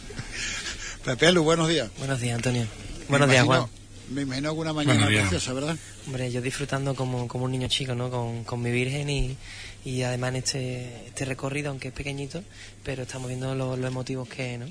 Pepe 1.05 1.31
Lu, 1.31 1.43
buenos 1.43 1.69
días. 1.69 1.91
Buenos 1.99 2.19
días, 2.19 2.35
Antonio. 2.35 2.65
buenos 3.07 3.29
días, 3.29 3.45
Juan. 3.45 3.82
Me 4.13 4.21
imagino 4.21 4.49
alguna 4.49 4.73
mañana 4.73 5.07
preciosa, 5.07 5.53
¿verdad? 5.53 5.77
Hombre, 6.05 6.31
yo 6.31 6.41
disfrutando 6.41 6.95
como, 6.95 7.27
como 7.27 7.45
un 7.45 7.51
niño 7.51 7.67
chico, 7.67 7.95
¿no? 7.95 8.09
Con, 8.09 8.43
con 8.43 8.61
mi 8.61 8.71
Virgen 8.71 9.09
y, 9.09 9.37
y 9.85 10.03
además 10.03 10.35
este, 10.35 11.07
este 11.07 11.25
recorrido, 11.25 11.69
aunque 11.69 11.89
es 11.89 11.93
pequeñito, 11.93 12.43
pero 12.83 13.03
estamos 13.03 13.27
viendo 13.27 13.55
los 13.55 13.79
emotivos 13.79 14.27
que 14.29 14.57
¿no? 14.57 14.67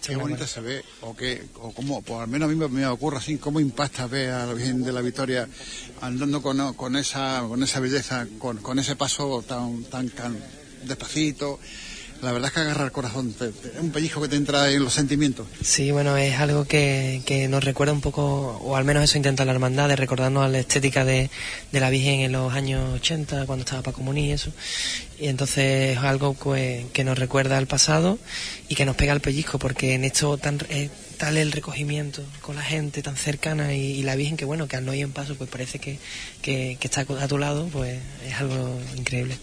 qué 0.00 0.16
bonita 0.16 0.46
se 0.46 0.60
ve, 0.60 0.84
o 1.02 1.16
que, 1.16 1.42
o 1.60 1.72
como, 1.72 2.02
pues 2.02 2.20
al 2.20 2.28
menos 2.28 2.50
a 2.50 2.52
mí 2.52 2.68
me, 2.68 2.86
ocurre 2.86 3.18
así, 3.18 3.38
cómo 3.38 3.60
impacta 3.60 4.06
ver 4.06 4.30
a 4.30 4.46
la 4.46 4.52
Virgen 4.52 4.82
de 4.82 4.92
la 4.92 5.00
Victoria 5.00 5.48
andando 6.00 6.42
con, 6.42 6.74
con 6.74 6.96
esa, 6.96 7.44
con 7.46 7.62
esa 7.62 7.80
belleza, 7.80 8.26
con, 8.38 8.58
con 8.58 8.78
ese 8.78 8.96
paso 8.96 9.42
tan, 9.42 9.84
tan, 9.84 10.10
tan 10.10 10.38
despacito, 10.84 11.58
la 12.22 12.32
verdad 12.32 12.48
es 12.48 12.54
que 12.54 12.60
agarra 12.60 12.84
el 12.84 12.92
corazón, 12.92 13.34
es 13.40 13.80
un 13.80 13.90
pellizco 13.90 14.20
que 14.20 14.28
te 14.28 14.36
entra 14.36 14.70
en 14.70 14.82
los 14.82 14.94
sentimientos. 14.94 15.46
Sí, 15.62 15.90
bueno, 15.90 16.16
es 16.16 16.38
algo 16.38 16.64
que, 16.64 17.22
que, 17.26 17.48
nos 17.48 17.64
recuerda 17.64 17.92
un 17.92 18.00
poco, 18.00 18.58
o 18.62 18.76
al 18.76 18.84
menos 18.84 19.04
eso 19.04 19.16
intenta 19.16 19.44
la 19.44 19.52
hermandad, 19.52 19.88
de 19.88 19.96
recordarnos 19.96 20.44
a 20.44 20.48
la 20.48 20.58
estética 20.58 21.04
de, 21.04 21.30
de 21.72 21.80
la 21.80 21.90
Virgen 21.90 22.20
en 22.20 22.32
los 22.32 22.52
años 22.52 22.94
80, 22.94 23.46
cuando 23.46 23.64
estaba 23.64 23.82
para 23.82 23.94
comunir 23.94 24.26
y 24.26 24.32
eso. 24.32 24.52
Y 25.18 25.28
entonces 25.28 25.96
es 25.96 25.98
algo 25.98 26.36
que, 26.38 26.86
que, 26.92 27.04
nos 27.04 27.18
recuerda 27.18 27.58
al 27.58 27.66
pasado 27.66 28.18
y 28.68 28.74
que 28.74 28.84
nos 28.84 28.96
pega 28.96 29.12
el 29.12 29.20
pellizco, 29.20 29.58
porque 29.58 29.94
en 29.94 30.04
esto 30.04 30.36
tan, 30.38 30.58
es 30.68 30.90
tal 31.18 31.36
el 31.36 31.52
recogimiento 31.52 32.22
con 32.42 32.56
la 32.56 32.62
gente 32.62 33.02
tan 33.02 33.16
cercana 33.16 33.74
y, 33.74 34.02
la 34.02 34.16
Virgen 34.16 34.36
que, 34.36 34.44
bueno, 34.44 34.68
que 34.68 34.76
al 34.76 34.84
no 34.84 34.94
ir 34.94 35.02
en 35.02 35.12
paso, 35.12 35.34
pues 35.34 35.50
parece 35.50 35.78
que, 35.78 35.98
que 36.42 36.78
está 36.80 37.02
a 37.02 37.28
tu 37.28 37.38
lado, 37.38 37.68
pues 37.72 37.98
es 38.26 38.34
algo 38.34 38.78
increíble. 38.96 39.36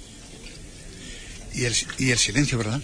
Y 1.54 1.66
el, 1.66 1.76
y 2.00 2.12
el 2.12 2.18
silencio, 2.18 2.58
¿verdad? 2.58 2.82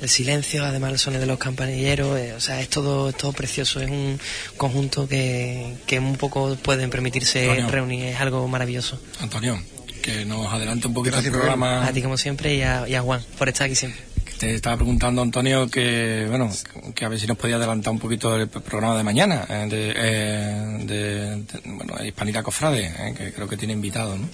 El 0.00 0.08
silencio, 0.08 0.64
además 0.64 0.92
el 0.92 0.98
sonido 0.98 1.20
de 1.22 1.26
los 1.26 1.38
campanilleros, 1.38 2.18
eh, 2.18 2.34
o 2.34 2.40
sea, 2.40 2.60
es 2.60 2.68
todo, 2.68 3.12
todo 3.12 3.32
precioso, 3.32 3.80
es 3.80 3.90
un 3.90 4.18
conjunto 4.56 5.08
que, 5.08 5.74
que 5.86 5.98
un 5.98 6.16
poco 6.16 6.56
pueden 6.56 6.88
permitirse 6.88 7.64
reunir, 7.68 8.04
es 8.04 8.20
algo 8.20 8.46
maravilloso. 8.46 9.00
Antonio, 9.20 9.60
que 10.02 10.24
nos 10.24 10.52
adelante 10.52 10.88
un 10.88 10.94
poquito 10.94 11.18
el 11.18 11.30
programa. 11.30 11.86
A 11.86 11.92
ti 11.92 12.02
como 12.02 12.18
siempre 12.18 12.56
y 12.56 12.62
a, 12.62 13.02
Juan 13.02 13.22
por 13.38 13.48
estar 13.48 13.66
aquí 13.66 13.76
siempre. 13.76 14.02
Te 14.38 14.54
estaba 14.56 14.76
preguntando, 14.76 15.22
Antonio, 15.22 15.68
que 15.68 16.26
bueno, 16.28 16.50
que 16.94 17.04
a 17.04 17.08
ver 17.08 17.18
si 17.18 17.28
nos 17.28 17.38
podía 17.38 17.56
adelantar 17.56 17.92
un 17.92 18.00
poquito 18.00 18.36
el 18.36 18.48
programa 18.48 18.96
de 18.96 19.04
mañana, 19.04 19.46
eh, 19.48 19.66
de, 19.70 19.94
eh, 19.96 20.84
de, 20.84 21.44
bueno, 21.64 22.04
Hispanidad 22.04 22.42
Cofrade, 22.42 23.14
que 23.16 23.32
creo 23.32 23.48
que 23.48 23.56
tiene 23.56 23.72
invitado, 23.72 24.18
¿no? 24.18 24.28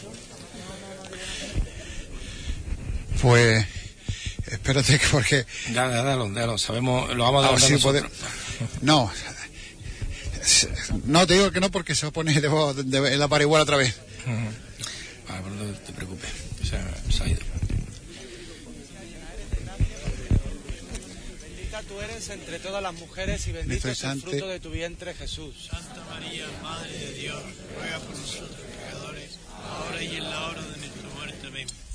Pues 3.20 3.66
Espérate, 4.50 5.00
porque. 5.12 5.46
Ya, 5.72 5.90
ya, 5.90 6.04
ya, 6.04 6.46
lo 6.46 6.58
sabemos, 6.58 7.14
lo 7.14 7.24
vamos 7.24 7.44
a 7.44 7.50
dar. 7.50 7.60
Sí, 7.60 7.76
No. 8.82 9.10
No, 11.04 11.26
te 11.26 11.34
digo 11.34 11.50
que 11.50 11.60
no 11.60 11.70
porque 11.70 11.94
se 11.94 12.10
pone 12.10 12.32
de, 12.32 12.48
de, 12.84 13.12
en 13.12 13.18
la 13.18 13.28
pariguala 13.28 13.64
otra 13.64 13.76
vez. 13.76 13.96
Vale, 15.28 15.42
pues 15.42 15.54
no 15.54 15.64
te 15.78 15.92
preocupes. 15.92 16.30
Se, 16.62 17.12
se 17.12 17.22
ha 17.22 17.28
ido. 17.28 17.40
Bendita 21.42 21.82
tú 21.82 22.00
eres 22.00 22.28
entre 22.30 22.58
todas 22.60 22.82
las 22.82 22.94
mujeres 22.94 23.46
y 23.46 23.52
bendito 23.52 23.88
es 23.90 24.02
el 24.04 24.22
fruto 24.22 24.48
de 24.48 24.60
tu 24.60 24.70
vientre, 24.70 25.12
Jesús. 25.14 25.68
Santa 25.70 26.02
María, 26.08 26.46
Madre 26.62 26.92
de 26.92 27.12
Dios, 27.12 27.42
ruega 27.76 27.98
por 27.98 28.16
nosotros 28.16 28.50
pecadores, 28.86 29.38
ahora 29.62 30.02
y 30.02 30.16
en 30.16 30.30
la 30.30 30.46
hora 30.46 30.62
de. 30.62 30.77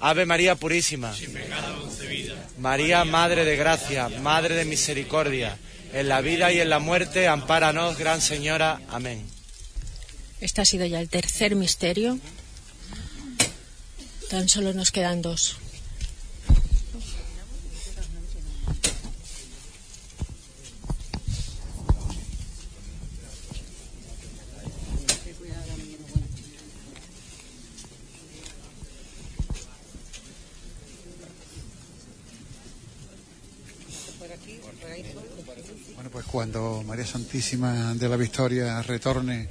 Ave 0.00 0.26
María 0.26 0.54
Purísima. 0.54 1.14
Sin 1.14 1.32
pecado 1.32 1.80
concebida. 1.80 2.34
María, 2.58 3.04
Madre 3.04 3.44
de 3.44 3.56
Gracia, 3.56 4.08
Madre 4.08 4.54
de 4.54 4.64
Misericordia, 4.64 5.58
en 5.92 6.08
la 6.08 6.20
vida 6.20 6.52
y 6.52 6.60
en 6.60 6.70
la 6.70 6.78
muerte, 6.78 7.28
ampáranos, 7.28 7.98
Gran 7.98 8.20
Señora. 8.20 8.80
Amén. 8.88 9.26
Este 10.40 10.60
ha 10.60 10.64
sido 10.64 10.86
ya 10.86 11.00
el 11.00 11.08
tercer 11.08 11.54
misterio. 11.56 12.18
Tan 14.28 14.48
solo 14.48 14.72
nos 14.72 14.90
quedan 14.90 15.22
dos. 15.22 15.56
Cuando 36.36 36.82
María 36.86 37.06
Santísima 37.06 37.94
de 37.94 38.10
la 38.10 38.16
Victoria 38.18 38.82
retorne 38.82 39.48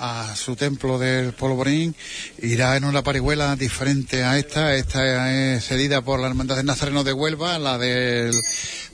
a 0.00 0.34
su 0.34 0.56
templo 0.56 0.98
del 0.98 1.34
Polvorín, 1.34 1.94
irá 2.42 2.76
en 2.76 2.82
una 2.82 3.04
parihuela 3.04 3.54
diferente 3.54 4.24
a 4.24 4.36
esta. 4.36 4.74
Esta 4.74 5.32
es 5.32 5.64
cedida 5.64 6.02
por 6.02 6.18
la 6.18 6.26
Hermandad 6.26 6.56
del 6.56 6.66
Nazareno 6.66 7.04
de 7.04 7.12
Huelva, 7.12 7.60
la 7.60 7.78
del 7.78 8.32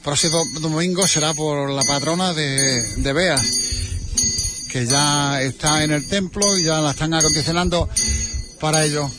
próximo 0.04 0.44
domingo 0.60 1.06
será 1.06 1.32
por 1.32 1.70
la 1.70 1.80
patrona 1.84 2.34
de, 2.34 2.98
de 2.98 3.12
Bea, 3.14 3.40
que 4.70 4.84
ya 4.84 5.40
está 5.40 5.84
en 5.84 5.92
el 5.92 6.06
templo 6.06 6.58
y 6.58 6.64
ya 6.64 6.82
la 6.82 6.90
están 6.90 7.14
acondicionando 7.14 7.88
para 8.60 8.84
ello. 8.84 9.10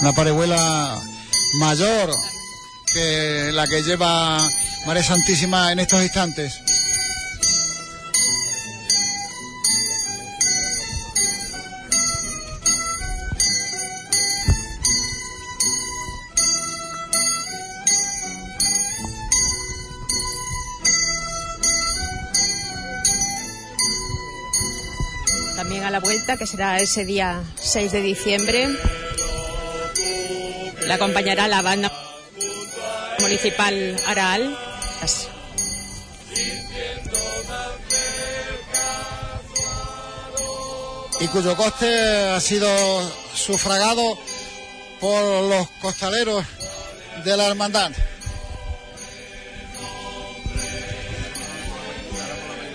Una 0.00 0.12
parihuela 0.12 1.02
mayor 1.54 2.10
que 2.92 3.50
la 3.52 3.66
que 3.66 3.82
lleva 3.82 4.48
María 4.86 5.02
Santísima 5.02 5.72
en 5.72 5.80
estos 5.80 6.02
instantes. 6.02 6.60
También 25.56 25.84
a 25.84 25.90
la 25.90 26.00
vuelta, 26.00 26.36
que 26.36 26.46
será 26.46 26.78
ese 26.80 27.04
día 27.04 27.42
6 27.60 27.92
de 27.92 28.00
diciembre, 28.00 28.68
la 30.88 30.94
acompañará 30.94 31.46
la 31.48 31.60
banda 31.60 31.92
municipal 33.20 33.96
Araal. 34.06 34.56
y 41.20 41.26
cuyo 41.28 41.56
coste 41.56 42.30
ha 42.30 42.40
sido 42.40 42.68
sufragado 43.34 44.16
por 45.00 45.20
los 45.50 45.68
costaleros 45.82 46.44
de 47.24 47.36
la 47.36 47.48
hermandad. 47.48 47.90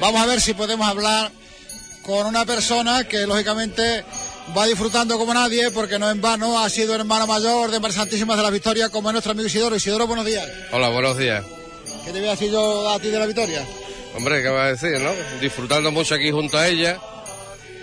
Vamos 0.01 0.21
a 0.21 0.25
ver 0.25 0.41
si 0.41 0.53
podemos 0.53 0.85
hablar 0.87 1.31
con 2.03 2.27
una 2.27 2.45
persona 2.45 3.05
que 3.05 3.25
lógicamente 3.25 4.03
va 4.55 4.65
disfrutando 4.67 5.17
como 5.17 5.33
nadie, 5.33 5.71
porque 5.71 5.97
no 5.99 6.09
en 6.09 6.21
vano 6.21 6.59
ha 6.59 6.69
sido 6.69 6.95
hermano 6.95 7.25
mayor 7.27 7.71
de 7.71 7.79
María 7.79 7.97
Santísima 7.97 8.35
de 8.35 8.43
la 8.43 8.49
Victoria, 8.49 8.89
como 8.89 9.09
es 9.09 9.13
nuestro 9.13 9.31
amigo 9.31 9.47
Isidoro. 9.47 9.75
Isidoro, 9.75 10.07
buenos 10.07 10.25
días. 10.25 10.47
Hola, 10.71 10.89
buenos 10.89 11.17
días. 11.17 11.43
¿Qué 12.05 12.11
te 12.11 12.19
voy 12.19 12.27
a 12.27 12.31
decir 12.31 12.51
yo 12.51 12.89
a 12.89 12.99
ti 12.99 13.09
de 13.09 13.19
la 13.19 13.25
Victoria? 13.25 13.65
Hombre, 14.15 14.43
¿qué 14.43 14.49
va 14.49 14.65
a 14.65 14.73
decir, 14.73 14.99
no? 14.99 15.11
Disfrutando 15.41 15.91
mucho 15.91 16.13
aquí 16.15 16.29
junto 16.31 16.57
a 16.57 16.67
ella, 16.67 16.99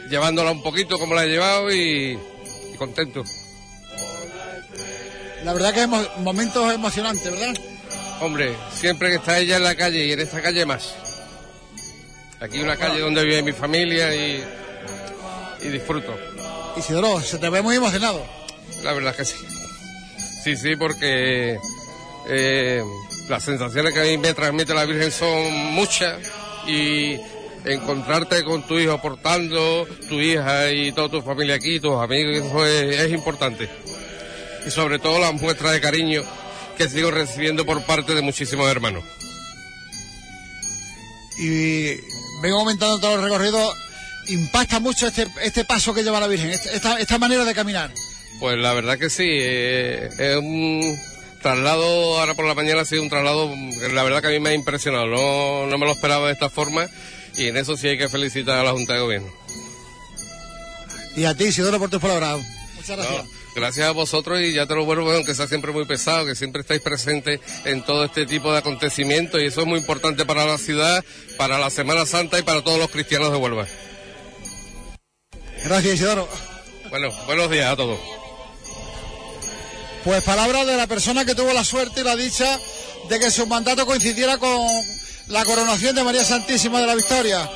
llevándola 0.09 0.51
un 0.53 0.63
poquito 0.63 0.99
como 0.99 1.15
la 1.15 1.25
he 1.25 1.29
llevado 1.29 1.73
y, 1.73 2.19
y 2.73 2.77
contento. 2.77 3.25
La 5.45 5.53
verdad 5.55 5.73
que 5.73 5.81
es 5.83 5.89
mo- 5.89 6.07
momentos 6.19 6.73
emocionantes, 6.73 7.31
¿verdad? 7.33 7.55
Hombre, 8.21 8.55
siempre 8.79 9.09
que 9.09 9.17
está 9.17 9.39
ella 9.39 9.57
en 9.57 9.65
la 9.65 9.75
calle 9.75 10.05
y 10.05 10.13
en 10.13 10.21
esta 10.21 10.43
calle 10.43 10.67
más. 10.67 10.95
Aquí 12.41 12.61
una 12.61 12.77
calle 12.77 13.01
donde 13.01 13.25
vive 13.25 13.43
mi 13.43 13.53
familia 13.53 14.15
y, 14.15 14.45
y 15.63 15.69
disfruto. 15.69 16.15
Isidoro, 16.81 17.21
se 17.21 17.39
te 17.39 17.49
ve 17.49 17.63
muy 17.63 17.77
emocionado. 17.77 18.25
La 18.83 18.93
verdad 18.93 19.15
que 19.15 19.25
sí. 19.25 19.37
Sí, 20.43 20.57
sí, 20.57 20.77
porque 20.77 21.59
eh, 22.29 22.83
las 23.29 23.45
sensaciones 23.45 23.93
que 23.93 24.01
a 24.01 24.05
mí 24.05 24.19
me 24.19 24.35
transmite 24.35 24.75
la 24.75 24.87
Virgen 24.87 25.13
son 25.13 25.53
muchas 25.75 26.19
y 26.67 27.21
encontrarte 27.65 28.43
con 28.45 28.67
tu 28.67 28.79
hijo 28.79 29.01
portando, 29.01 29.87
tu 30.09 30.21
hija 30.21 30.71
y 30.71 30.93
toda 30.93 31.11
tu 31.11 31.23
familia 31.23 31.57
aquí, 31.57 31.79
tus 31.79 32.01
amigos, 32.01 32.47
eso 32.47 32.67
es, 32.67 33.01
es 33.01 33.13
importante. 33.13 33.69
Y 34.67 34.71
sobre 34.71 34.99
todo 34.99 35.19
las 35.19 35.35
muestras 35.35 35.73
de 35.73 35.81
cariño 35.81 36.23
que 36.79 36.89
sigo 36.89 37.11
recibiendo 37.11 37.67
por 37.67 37.83
parte 37.83 38.15
de 38.15 38.23
muchísimos 38.23 38.71
hermanos. 38.71 39.05
Y 41.39 41.97
vengo 42.41 42.59
comentando 42.59 42.99
todo 42.99 43.17
el 43.17 43.23
recorrido, 43.23 43.75
impacta 44.33 44.81
mucho 44.81 45.07
este, 45.07 45.27
este 45.43 45.65
paso 45.65 45.93
que 45.95 46.03
lleva 46.03 46.21
la 46.21 46.27
Virgen, 46.27 46.51
esta, 46.51 46.99
esta 46.99 47.19
manera 47.19 47.45
de 47.45 47.55
caminar. 47.55 47.93
Pues 48.39 48.59
la 48.59 48.73
verdad 48.73 48.99
que 48.99 49.11
sí, 49.11 49.27
eh, 49.27 50.09
es 50.19 50.37
un 50.37 50.99
traslado, 51.43 52.19
ahora 52.19 52.35
por 52.35 52.47
la 52.47 52.55
mañana 52.55 52.83
ha 52.83 52.85
sido 52.85 53.03
un 53.03 53.11
traslado, 53.11 53.55
la 53.93 54.03
verdad 54.03 54.21
que 54.21 54.29
a 54.29 54.31
mí 54.31 54.41
me 54.41 54.51
ha 54.51 54.55
impresionado, 54.55 55.07
no, 55.07 55.67
no 55.67 55.79
me 55.79 55.87
lo 55.87 55.93
esperaba 55.93 56.27
de 56.27 56.33
esta 56.33 56.51
forma 56.51 56.87
y 57.37 57.47
en 57.47 57.57
eso 57.57 57.77
sí 57.77 57.89
hay 57.89 57.99
que 57.99 58.09
felicitar 58.09 58.59
a 58.59 58.65
la 58.65 58.73
Junta 58.73 58.95
de 58.95 59.01
Gobierno. 59.01 59.29
Y 61.17 61.25
a 61.25 61.35
ti, 61.35 61.45
Isidoro, 61.45 61.79
por 61.79 61.91
tus 61.91 62.01
palabras. 62.01 62.41
Muchas 62.77 62.97
gracias. 62.97 63.25
No, 63.25 63.31
gracias 63.57 63.87
a 63.89 63.91
vosotros 63.91 64.41
y 64.41 64.53
ya 64.53 64.67
te 64.67 64.75
lo 64.75 64.85
vuelvo, 64.85 65.11
aunque 65.13 65.35
sea 65.35 65.47
siempre 65.47 65.73
muy 65.73 65.85
pesado, 65.85 66.25
que 66.25 66.35
siempre 66.35 66.63
estáis 66.63 66.81
presentes 66.81 67.41
en 67.65 67.83
todo 67.85 68.05
este 68.05 68.27
tipo 68.27 68.53
de 68.53 68.59
acontecimientos 68.59 69.41
y 69.41 69.47
eso 69.47 69.63
es 69.63 69.67
muy 69.67 69.81
importante 69.81 70.25
para 70.25 70.47
la 70.47 70.57
ciudad, 70.57 71.05
para 71.37 71.59
la 71.59 71.71
Semana 71.71 72.07
Santa 72.07 72.39
y 72.39 72.43
para 72.43 72.63
todos 72.63 72.79
los 72.79 72.91
cristianos 72.91 73.33
de 73.33 73.39
Huelva. 73.39 73.67
Gracias, 75.65 75.95
Isidoro. 75.95 76.29
Bueno, 76.89 77.09
buenos 77.27 77.51
días 77.51 77.71
a 77.71 77.77
todos. 77.77 77.99
Pues 80.05 80.23
palabras 80.23 80.67
de 80.67 80.77
la 80.77 80.87
persona 80.87 81.25
que 81.25 81.35
tuvo 81.35 81.53
la 81.53 81.65
suerte 81.65 82.01
y 82.01 82.05
la 82.05 82.17
dicha 82.17 82.59
de 83.09 83.21
que 83.21 83.31
su 83.31 83.47
mandato 83.47 83.85
coincidiera 83.87 84.39
con 84.39 84.67
la 85.29 85.45
coronación 85.45 85.95
de 85.95 86.03
María 86.03 86.25
Santísima 86.25 86.81
de 86.81 86.87
la 86.87 86.95
Victoria. 86.95 87.49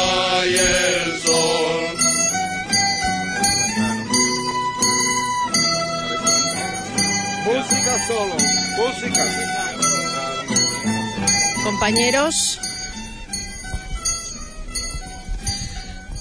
y 0.46 0.56
el 0.56 1.04
sol. 1.22 1.86
Música 7.46 7.94
solo, 8.08 8.36
música. 8.78 9.24
Compañeros, 11.64 12.60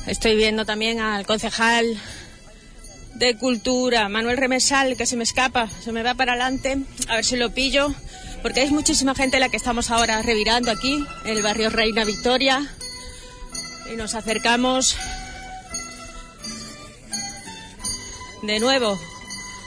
estoy 0.07 0.35
viendo 0.37 0.65
también 0.65 1.01
al 1.01 1.25
concejal 1.27 2.01
de 3.23 3.37
Cultura, 3.37 4.09
Manuel 4.09 4.37
Remesal, 4.37 4.97
que 4.97 5.07
se 5.07 5.17
me 5.17 5.23
escapa, 5.23 5.69
se 5.69 5.93
me 5.93 6.03
va 6.03 6.15
para 6.15 6.33
adelante, 6.33 6.79
a 7.07 7.15
ver 7.15 7.25
si 7.25 7.37
lo 7.37 7.55
pillo, 7.55 7.95
porque 8.43 8.63
hay 8.63 8.71
muchísima 8.73 9.15
gente 9.15 9.39
la 9.39 9.49
que 9.49 9.57
estamos 9.57 9.93
ahora 9.93 10.21
revirando 10.23 10.73
aquí, 10.73 11.05
en 11.25 11.37
el 11.37 11.41
barrio 11.41 11.71
Reina 11.71 12.05
Victoria, 12.05 12.69
y 13.93 13.95
nos 13.95 14.17
acercamos 14.17 14.97
de 18.43 18.59
nuevo 18.59 18.99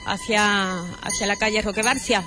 hacia, 0.06 0.78
hacia 1.02 1.26
la 1.26 1.38
calle 1.38 1.62
Roque 1.62 1.82
Barcia. 1.82 2.26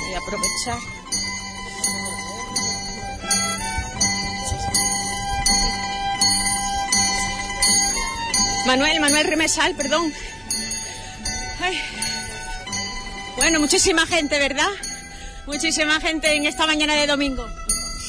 Voy 0.00 0.14
a 0.14 0.18
aprovechar. 0.18 1.01
Manuel, 8.72 9.00
Manuel 9.00 9.26
Remesal, 9.26 9.74
perdón. 9.74 10.10
Bueno, 13.36 13.60
muchísima 13.60 14.06
gente, 14.06 14.38
¿verdad? 14.38 14.70
Muchísima 15.46 16.00
gente 16.00 16.32
en 16.32 16.46
esta 16.46 16.66
mañana 16.66 16.94
de 16.94 17.06
domingo. 17.06 17.46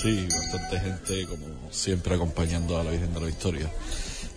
Sí, 0.02 0.26
bastante 0.32 0.80
gente, 0.80 1.28
como 1.28 1.70
siempre, 1.70 2.16
acompañando 2.16 2.80
a 2.80 2.84
la 2.86 2.92
Virgen 2.92 3.14
de 3.14 3.20
la 3.20 3.26
Victoria. 3.26 3.70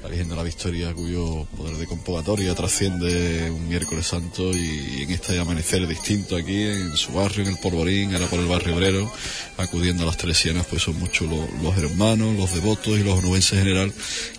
La 0.07 0.11
Virgen 0.13 0.29
de 0.29 0.37
la 0.37 0.45
Victoria, 0.45 0.95
cuyo 0.95 1.47
poder 1.57 1.79
de 1.79 1.87
convocatoria 1.89 2.55
trasciende 2.55 3.51
un 3.51 3.69
miércoles 3.69 4.07
santo 4.07 4.53
y 4.55 5.03
en 5.03 5.11
este 5.11 5.37
amanecer 5.37 5.85
distinto 5.89 6.37
aquí, 6.37 6.63
en 6.63 6.97
su 6.97 7.11
barrio, 7.13 7.43
en 7.43 7.49
el 7.51 7.59
Porvorín, 7.59 8.15
ahora 8.15 8.29
por 8.29 8.39
el 8.39 8.47
barrio 8.47 8.77
obrero, 8.77 9.13
acudiendo 9.57 10.05
a 10.05 10.07
las 10.07 10.17
Teresianas, 10.17 10.65
pues 10.67 10.83
son 10.85 10.97
muchos 11.01 11.29
los, 11.61 11.77
hermanos, 11.77 12.37
los 12.37 12.55
devotos 12.55 12.97
y 12.97 13.03
los 13.03 13.19
onubenses 13.19 13.55
en 13.55 13.59
general 13.65 13.93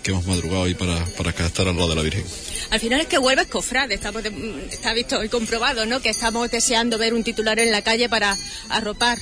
que 0.04 0.12
hemos 0.12 0.26
madrugado 0.26 0.64
ahí 0.64 0.74
para, 0.74 1.04
para 1.18 1.32
estar 1.32 1.68
al 1.68 1.76
lado 1.76 1.90
de 1.90 1.96
la 1.96 2.02
Virgen. 2.04 2.24
Al 2.70 2.80
final 2.80 3.02
es 3.02 3.08
que 3.08 3.18
Huelva 3.18 3.42
es 3.42 3.50
cofrade, 3.50 3.94
estamos 3.94 4.24
de- 4.24 4.68
está 4.72 4.94
visto 4.94 5.22
y 5.22 5.28
comprobado, 5.28 5.86
¿no? 5.86 6.00
Que 6.02 6.12
estamos 6.12 6.50
deseando 6.50 6.98
ver 6.98 7.14
un 7.14 7.26
titular 7.26 7.60
en 7.60 7.72
la 7.74 7.82
calle 7.82 8.08
para 8.08 8.38
arropar 8.70 9.18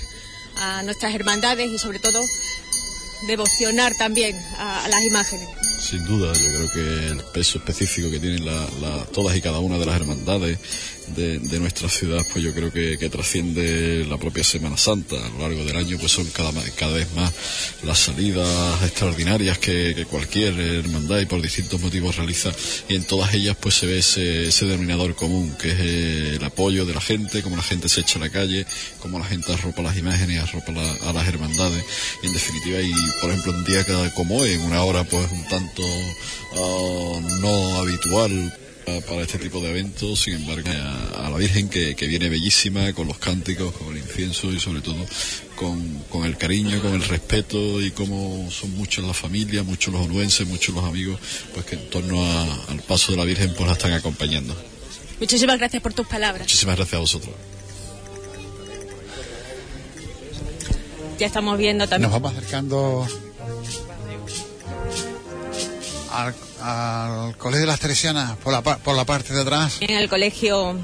a 0.57 0.83
nuestras 0.83 1.15
hermandades 1.15 1.71
y 1.71 1.79
sobre 1.79 1.97
todo 1.97 2.21
devocionar 3.27 3.95
también 3.97 4.35
a 4.59 4.87
las 4.89 5.03
imágenes. 5.05 5.47
Sin 5.85 6.03
duda, 6.03 6.33
yo 6.33 6.39
creo 6.39 6.71
que 6.73 7.07
el 7.09 7.17
peso 7.31 7.59
específico 7.59 8.09
que 8.09 8.19
tienen 8.19 8.43
la- 8.43 8.67
la- 8.81 9.05
todas 9.13 9.35
y 9.37 9.41
cada 9.41 9.59
una 9.59 9.77
de 9.77 9.85
las 9.85 9.95
hermandades 10.01 10.57
de, 11.15 11.59
nuestra 11.59 11.89
ciudad, 11.89 12.25
pues 12.31 12.43
yo 12.43 12.53
creo 12.53 12.71
que, 12.71 12.97
que 12.97 13.09
trasciende 13.09 14.05
la 14.07 14.17
propia 14.17 14.43
Semana 14.43 14.77
Santa. 14.77 15.15
A 15.15 15.29
lo 15.29 15.39
largo 15.39 15.63
del 15.63 15.75
año, 15.75 15.97
pues 15.97 16.11
son 16.11 16.25
cada, 16.31 16.51
cada 16.77 16.93
vez 16.93 17.07
más 17.15 17.31
las 17.83 17.99
salidas 17.99 18.47
extraordinarias 18.83 19.57
que, 19.57 20.05
cualquier 20.09 20.59
hermandad 20.59 21.19
y 21.19 21.25
por 21.25 21.41
distintos 21.41 21.79
motivos 21.81 22.15
realiza. 22.15 22.51
Y 22.89 22.95
en 22.95 23.03
todas 23.03 23.33
ellas, 23.33 23.57
pues 23.59 23.75
se 23.75 23.85
ve 23.85 23.99
ese, 23.99 24.47
ese 24.47 24.65
denominador 24.65 25.15
común, 25.15 25.55
que 25.59 25.71
es 25.71 25.79
eh, 25.79 26.35
el 26.35 26.43
apoyo 26.43 26.85
de 26.85 26.93
la 26.93 27.01
gente, 27.01 27.41
como 27.41 27.55
la 27.55 27.63
gente 27.63 27.89
se 27.89 28.01
echa 28.01 28.19
a 28.19 28.23
la 28.23 28.29
calle, 28.29 28.65
como 28.99 29.19
la 29.19 29.25
gente 29.25 29.53
arropa 29.53 29.81
las 29.81 29.97
imágenes, 29.97 30.41
arropa 30.41 30.73
a 31.03 31.13
las 31.13 31.27
hermandades. 31.27 31.83
Y 32.23 32.27
en 32.27 32.33
definitiva, 32.33 32.81
y 32.81 32.93
por 33.21 33.29
ejemplo, 33.29 33.53
un 33.53 33.63
día 33.63 33.85
como 34.15 34.37
hoy, 34.37 34.53
en 34.53 34.61
una 34.61 34.83
hora 34.83 35.03
pues 35.03 35.31
un 35.31 35.47
tanto 35.47 35.83
ah, 36.55 37.19
no 37.41 37.75
habitual 37.79 38.53
para 38.85 39.21
este 39.23 39.39
tipo 39.39 39.59
de 39.61 39.69
eventos, 39.71 40.19
sin 40.21 40.35
embargo, 40.35 40.69
a, 40.69 41.25
a 41.27 41.29
la 41.29 41.37
Virgen 41.37 41.69
que, 41.69 41.95
que 41.95 42.05
viene 42.07 42.29
bellísima, 42.29 42.93
con 42.93 43.07
los 43.07 43.17
cánticos, 43.17 43.73
con 43.75 43.89
el 43.89 43.97
incienso 43.97 44.51
y 44.53 44.59
sobre 44.59 44.81
todo 44.81 45.03
con, 45.55 45.99
con 46.09 46.25
el 46.25 46.37
cariño, 46.37 46.81
con 46.81 46.93
el 46.93 47.03
respeto 47.03 47.81
y 47.81 47.91
como 47.91 48.49
son 48.51 48.71
muchos 48.75 49.03
la 49.05 49.13
familia, 49.13 49.63
muchos 49.63 49.91
los 49.93 50.05
onuenses, 50.05 50.47
muchos 50.47 50.75
los 50.75 50.83
amigos, 50.83 51.19
pues 51.53 51.65
que 51.65 51.75
en 51.75 51.89
torno 51.89 52.23
a- 52.23 52.65
al 52.67 52.81
paso 52.83 53.11
de 53.11 53.17
la 53.17 53.23
Virgen 53.25 53.53
pues 53.55 53.65
la 53.67 53.73
están 53.73 53.93
acompañando. 53.93 54.55
Muchísimas 55.19 55.57
gracias 55.57 55.81
por 55.81 55.93
tus 55.93 56.05
palabras. 56.07 56.41
Muchísimas 56.45 56.75
gracias 56.75 56.95
a 56.95 56.99
vosotros. 56.99 57.33
Ya 61.17 61.27
estamos 61.27 61.57
viendo 61.57 61.87
también. 61.87 62.11
Nos 62.11 62.21
vamos 62.21 62.37
acercando 62.37 63.07
al, 66.11 66.35
al 66.65 67.37
Colegio 67.37 67.61
de 67.61 67.67
las 67.67 67.79
Teresianas 67.79 68.37
por 68.37 68.51
la, 68.51 68.61
por 68.61 68.95
la 68.95 69.05
parte 69.05 69.33
de 69.33 69.41
atrás. 69.41 69.77
En 69.81 69.95
el 69.95 70.09
colegio 70.09 70.75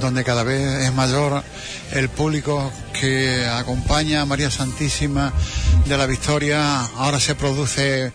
donde 0.00 0.24
cada 0.24 0.42
vez 0.42 0.84
es 0.84 0.92
mayor 0.94 1.44
el 1.92 2.08
público 2.08 2.72
que 2.98 3.46
acompaña 3.46 4.22
a 4.22 4.26
María 4.26 4.50
Santísima 4.50 5.32
de 5.86 5.96
la 5.98 6.06
Victoria. 6.06 6.80
Ahora 6.96 7.20
se 7.20 7.34
produce 7.34 8.12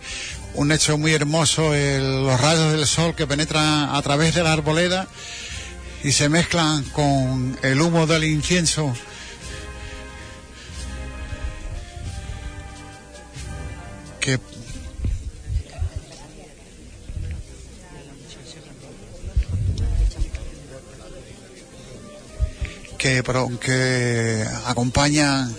un 0.58 0.72
hecho 0.72 0.98
muy 0.98 1.12
hermoso, 1.14 1.72
los 1.72 2.40
rayos 2.40 2.72
del 2.72 2.84
sol 2.84 3.14
que 3.14 3.28
penetran 3.28 3.94
a 3.94 4.02
través 4.02 4.34
de 4.34 4.42
la 4.42 4.52
arboleda 4.52 5.06
y 6.02 6.10
se 6.10 6.28
mezclan 6.28 6.82
con 6.84 7.56
el 7.62 7.80
humo 7.80 8.08
del 8.08 8.24
incienso. 8.24 8.92
Que 14.18 14.40
que, 22.98 23.22
que 23.60 24.44
acompañan 24.66 25.54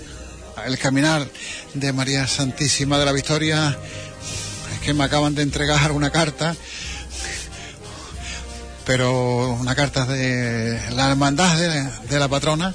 el 0.65 0.77
caminar 0.77 1.25
de 1.73 1.93
María 1.93 2.27
Santísima 2.27 2.99
de 2.99 3.05
la 3.05 3.13
Victoria, 3.13 3.79
que 4.83 4.93
me 4.93 5.03
acaban 5.03 5.35
de 5.35 5.43
entregar 5.43 5.91
una 5.91 6.09
carta, 6.09 6.55
pero 8.85 9.53
una 9.53 9.75
carta 9.75 10.05
de 10.05 10.79
la 10.91 11.09
hermandad 11.09 11.57
de, 11.57 11.89
de 12.09 12.19
la 12.19 12.27
patrona, 12.27 12.73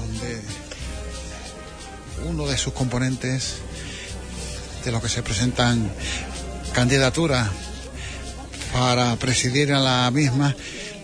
donde 0.00 0.40
uno 2.26 2.46
de 2.46 2.56
sus 2.56 2.72
componentes, 2.72 3.56
de 4.84 4.92
los 4.92 5.02
que 5.02 5.08
se 5.08 5.22
presentan 5.22 5.90
candidaturas 6.72 7.48
para 8.72 9.16
presidir 9.16 9.72
a 9.72 9.80
la 9.80 10.10
misma, 10.10 10.54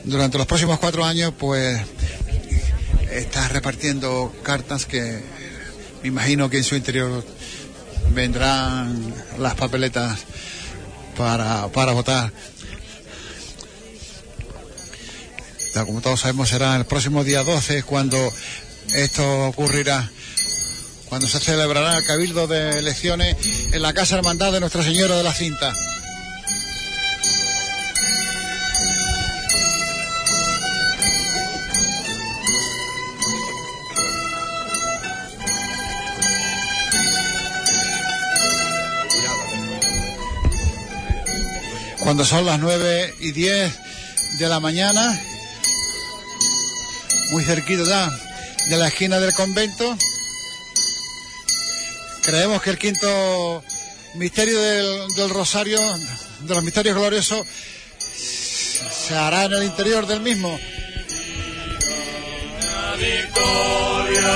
durante 0.05 0.39
los 0.39 0.47
próximos 0.47 0.78
cuatro 0.78 1.05
años, 1.05 1.32
pues 1.39 1.81
está 3.11 3.49
repartiendo 3.49 4.35
cartas 4.43 4.87
que 4.87 5.20
me 6.03 6.09
imagino 6.09 6.49
que 6.49 6.59
en 6.59 6.65
su 6.65 6.77
interior 6.77 7.24
vendrán 8.11 9.15
las 9.39 9.55
papeletas 9.55 10.21
para, 11.17 11.69
para 11.69 11.93
votar. 11.93 12.33
Ya, 15.75 15.85
Como 15.85 16.01
todos 16.01 16.21
sabemos, 16.21 16.49
será 16.49 16.77
el 16.77 16.85
próximo 16.85 17.23
día 17.23 17.45
12 17.45 17.85
cuando 17.85 18.19
esto 18.95 19.47
ocurrirá, 19.47 20.11
cuando 21.09 21.29
se 21.29 21.39
celebrará 21.39 21.97
el 21.97 22.05
cabildo 22.07 22.47
de 22.49 22.71
elecciones 22.79 23.37
en 23.73 23.83
la 23.83 23.93
Casa 23.93 24.17
Hermandad 24.17 24.53
de 24.53 24.61
Nuestra 24.61 24.83
Señora 24.83 25.17
de 25.17 25.23
la 25.23 25.33
Cinta. 25.33 25.73
Cuando 42.11 42.24
son 42.24 42.45
las 42.45 42.59
9 42.59 43.15
y 43.20 43.31
10 43.31 43.73
de 44.41 44.49
la 44.49 44.59
mañana, 44.59 45.16
muy 47.31 47.45
cerquita 47.45 47.85
ya 47.85 48.11
de 48.69 48.77
la 48.78 48.89
esquina 48.89 49.20
del 49.20 49.32
convento. 49.32 49.97
Creemos 52.24 52.61
que 52.62 52.70
el 52.70 52.78
quinto 52.78 53.62
misterio 54.15 54.61
del, 54.61 55.31
Rosario, 55.31 55.78
de 56.41 56.53
los 56.53 56.65
misterios 56.65 56.97
gloriosos, 56.97 57.47
se 58.16 59.15
hará 59.15 59.45
en 59.45 59.53
el 59.53 59.62
interior 59.62 60.05
del 60.05 60.19
mismo. 60.19 60.59
Victoria 62.99 64.35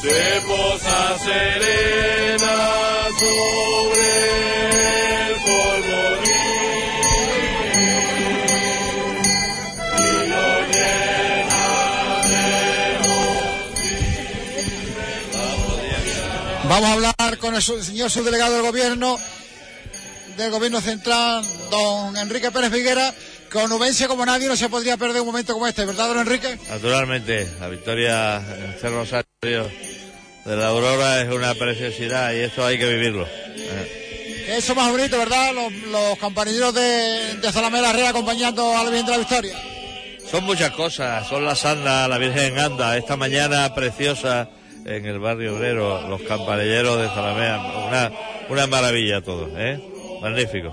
se 0.00 0.40
posa 0.46 1.18
serena 1.18 3.08
sobre 3.18 4.13
Vamos 16.74 16.90
a 16.90 16.92
hablar 16.94 17.38
con 17.38 17.54
el 17.54 17.62
señor 17.62 18.10
subdelegado 18.10 18.54
del 18.54 18.62
gobierno, 18.62 19.16
del 20.36 20.50
gobierno 20.50 20.80
central, 20.80 21.44
don 21.70 22.16
Enrique 22.16 22.50
Pérez 22.50 22.72
Figuera, 22.72 23.14
que 23.48 23.58
onubense 23.58 24.08
como 24.08 24.26
nadie 24.26 24.48
no 24.48 24.56
se 24.56 24.68
podría 24.68 24.96
perder 24.96 25.20
un 25.20 25.28
momento 25.28 25.52
como 25.52 25.68
este, 25.68 25.84
¿verdad, 25.84 26.08
don 26.08 26.18
Enrique? 26.18 26.58
Naturalmente, 26.68 27.48
la 27.60 27.68
victoria 27.68 28.38
en 28.38 28.70
este 28.72 28.88
Rosario 28.88 29.70
de 30.44 30.56
la 30.56 30.66
Aurora 30.66 31.22
es 31.22 31.32
una 31.32 31.54
preciosidad 31.54 32.32
y 32.32 32.40
esto 32.40 32.66
hay 32.66 32.76
que 32.76 32.88
vivirlo. 32.88 33.24
Eso 34.48 34.74
más 34.74 34.90
bonito, 34.90 35.16
¿verdad? 35.16 35.54
Los, 35.54 35.72
los 35.92 36.18
campanilleros 36.18 36.74
de, 36.74 37.36
de 37.40 37.52
Zalamea 37.52 37.92
Real 37.92 38.08
acompañando 38.08 38.76
al 38.76 38.90
bien 38.90 39.06
de 39.06 39.12
la 39.12 39.18
victoria. 39.18 39.56
Son 40.28 40.42
muchas 40.42 40.72
cosas, 40.72 41.28
son 41.28 41.44
las 41.44 41.64
andas, 41.64 42.08
la 42.08 42.18
Virgen 42.18 42.58
anda, 42.58 42.96
esta 42.96 43.16
mañana 43.16 43.72
preciosa 43.76 44.48
en 44.84 45.06
el 45.06 45.18
barrio 45.18 45.56
obrero, 45.56 46.06
los 46.08 46.22
campanilleros 46.22 47.00
de 47.00 47.08
Zalamea, 47.08 47.58
una, 47.88 48.12
una 48.48 48.66
maravilla 48.66 49.20
todo, 49.22 49.48
¿eh? 49.58 49.80
Magnífico. 50.20 50.70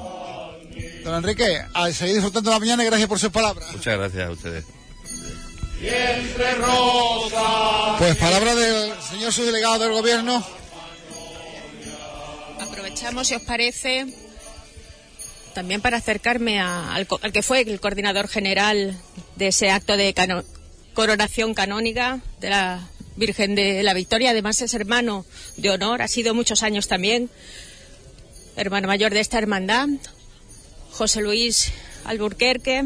Don 1.03 1.15
Enrique, 1.15 1.61
a 1.73 1.91
seguir 1.91 2.15
disfrutando 2.15 2.51
la 2.51 2.59
mañana 2.59 2.83
y 2.83 2.85
gracias 2.87 3.09
por 3.09 3.19
sus 3.19 3.29
palabras. 3.31 3.67
Muchas 3.73 3.97
gracias 3.97 4.27
a 4.27 4.31
ustedes. 4.31 4.65
Pues 7.97 8.15
palabra 8.17 8.53
del 8.55 8.91
señor 9.01 9.33
subdelegado 9.33 9.79
del 9.79 9.91
gobierno. 9.93 10.45
Aprovechamos, 12.59 13.27
si 13.27 13.35
os 13.35 13.41
parece, 13.41 14.05
también 15.53 15.81
para 15.81 15.97
acercarme 15.97 16.59
a- 16.59 16.93
al, 16.93 17.07
co- 17.07 17.19
al 17.23 17.31
que 17.31 17.41
fue 17.43 17.61
el 17.61 17.79
coordinador 17.79 18.27
general 18.27 18.95
de 19.35 19.47
ese 19.47 19.71
acto 19.71 19.97
de 19.97 20.13
cano- 20.13 20.43
coronación 20.93 21.53
canónica 21.53 22.19
de 22.39 22.49
la 22.51 22.87
Virgen 23.15 23.55
de 23.55 23.83
la 23.83 23.93
Victoria. 23.93 24.31
Además 24.31 24.61
es 24.61 24.73
hermano 24.73 25.25
de 25.57 25.69
honor, 25.69 26.01
ha 26.01 26.07
sido 26.07 26.33
muchos 26.33 26.63
años 26.63 26.87
también 26.87 27.29
hermano 28.55 28.87
mayor 28.87 29.13
de 29.13 29.19
esta 29.19 29.37
hermandad, 29.37 29.87
José 30.91 31.21
Luis 31.21 31.71
Alburquerque. 32.05 32.85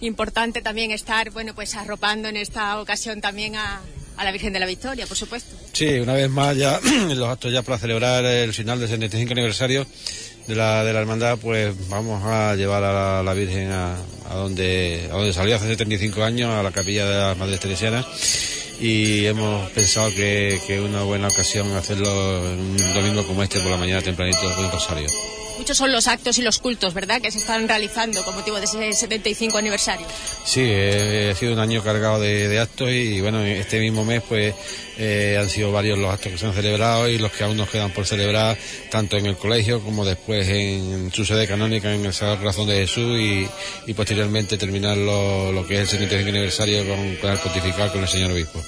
Importante 0.00 0.62
también 0.62 0.90
estar, 0.90 1.30
bueno, 1.30 1.54
pues 1.54 1.74
arropando 1.76 2.28
en 2.28 2.36
esta 2.36 2.80
ocasión 2.80 3.20
también 3.20 3.54
a, 3.56 3.80
la 4.22 4.32
Virgen 4.32 4.52
de 4.52 4.60
la 4.60 4.66
Victoria, 4.66 5.06
por 5.06 5.16
supuesto. 5.16 5.56
Sí, 5.72 5.86
una 5.98 6.12
vez 6.14 6.28
más 6.28 6.56
ya 6.56 6.80
los 7.14 7.28
actos 7.28 7.52
ya 7.52 7.62
para 7.62 7.78
celebrar 7.78 8.24
el 8.24 8.52
final 8.52 8.78
del 8.78 8.88
75 8.88 9.32
aniversario 9.32 9.86
de 10.46 10.54
la, 10.54 10.84
de 10.84 10.92
la 10.92 11.00
hermandad, 11.00 11.38
pues 11.38 11.88
vamos 11.88 12.22
a 12.24 12.54
llevar 12.56 12.84
a 12.84 13.22
la, 13.22 13.34
Virgen 13.34 13.70
a, 13.70 13.96
a 14.28 14.34
donde 14.34 15.08
a 15.10 15.14
donde 15.14 15.32
salió 15.32 15.56
hace 15.56 15.68
75 15.68 16.22
años, 16.22 16.50
a 16.50 16.62
la 16.62 16.70
capilla 16.70 17.06
de 17.06 17.16
las 17.16 17.38
Madres 17.38 17.60
Teresianas. 17.60 18.06
Y 18.80 19.26
hemos 19.26 19.70
pensado 19.70 20.10
que 20.10 20.60
que 20.66 20.76
es 20.76 20.80
una 20.80 21.02
buena 21.02 21.28
ocasión 21.28 21.70
hacerlo 21.76 22.08
en 22.50 22.58
un 22.58 22.94
domingo 22.94 23.24
como 23.26 23.42
este 23.42 23.60
por 23.60 23.70
la 23.70 23.76
mañana 23.76 24.02
tempranito 24.02 24.40
con 24.56 24.70
Rosario. 24.70 25.08
Muchos 25.58 25.76
son 25.76 25.92
los 25.92 26.08
actos 26.08 26.38
y 26.38 26.42
los 26.42 26.58
cultos, 26.58 26.94
¿verdad?, 26.94 27.20
que 27.20 27.30
se 27.30 27.38
están 27.38 27.68
realizando 27.68 28.24
con 28.24 28.34
motivo 28.34 28.58
de 28.58 28.64
ese 28.64 28.92
75 28.92 29.58
aniversario. 29.58 30.06
Sí, 30.44 30.60
eh, 30.64 31.30
ha 31.32 31.38
sido 31.38 31.52
un 31.52 31.58
año 31.58 31.82
cargado 31.82 32.20
de, 32.20 32.48
de 32.48 32.58
actos 32.58 32.90
y 32.90 33.20
bueno, 33.20 33.42
este 33.44 33.78
mismo 33.78 34.04
mes 34.04 34.22
pues 34.28 34.54
eh, 34.98 35.38
han 35.40 35.48
sido 35.48 35.70
varios 35.72 35.98
los 35.98 36.12
actos 36.12 36.32
que 36.32 36.38
se 36.38 36.46
han 36.46 36.52
celebrado 36.54 37.08
y 37.08 37.18
los 37.18 37.30
que 37.32 37.44
aún 37.44 37.56
nos 37.56 37.68
quedan 37.70 37.90
por 37.92 38.06
celebrar, 38.06 38.56
tanto 38.90 39.16
en 39.16 39.26
el 39.26 39.36
colegio 39.36 39.80
como 39.80 40.04
después 40.04 40.48
en 40.48 41.12
su 41.12 41.24
sede 41.24 41.46
canónica 41.46 41.92
en 41.94 42.04
el 42.04 42.12
Sagrado 42.12 42.38
Corazón 42.38 42.66
de 42.68 42.74
Jesús 42.80 43.20
y, 43.20 43.48
y 43.86 43.94
posteriormente 43.94 44.58
terminar 44.58 44.96
lo, 44.96 45.52
lo 45.52 45.66
que 45.66 45.74
es 45.74 45.80
el 45.80 45.88
75 45.88 46.28
aniversario 46.28 46.86
con, 46.88 47.16
con 47.16 47.30
el 47.30 47.38
pontifical 47.38 47.92
con 47.92 48.02
el 48.02 48.08
señor 48.08 48.32
obispo. 48.32 48.60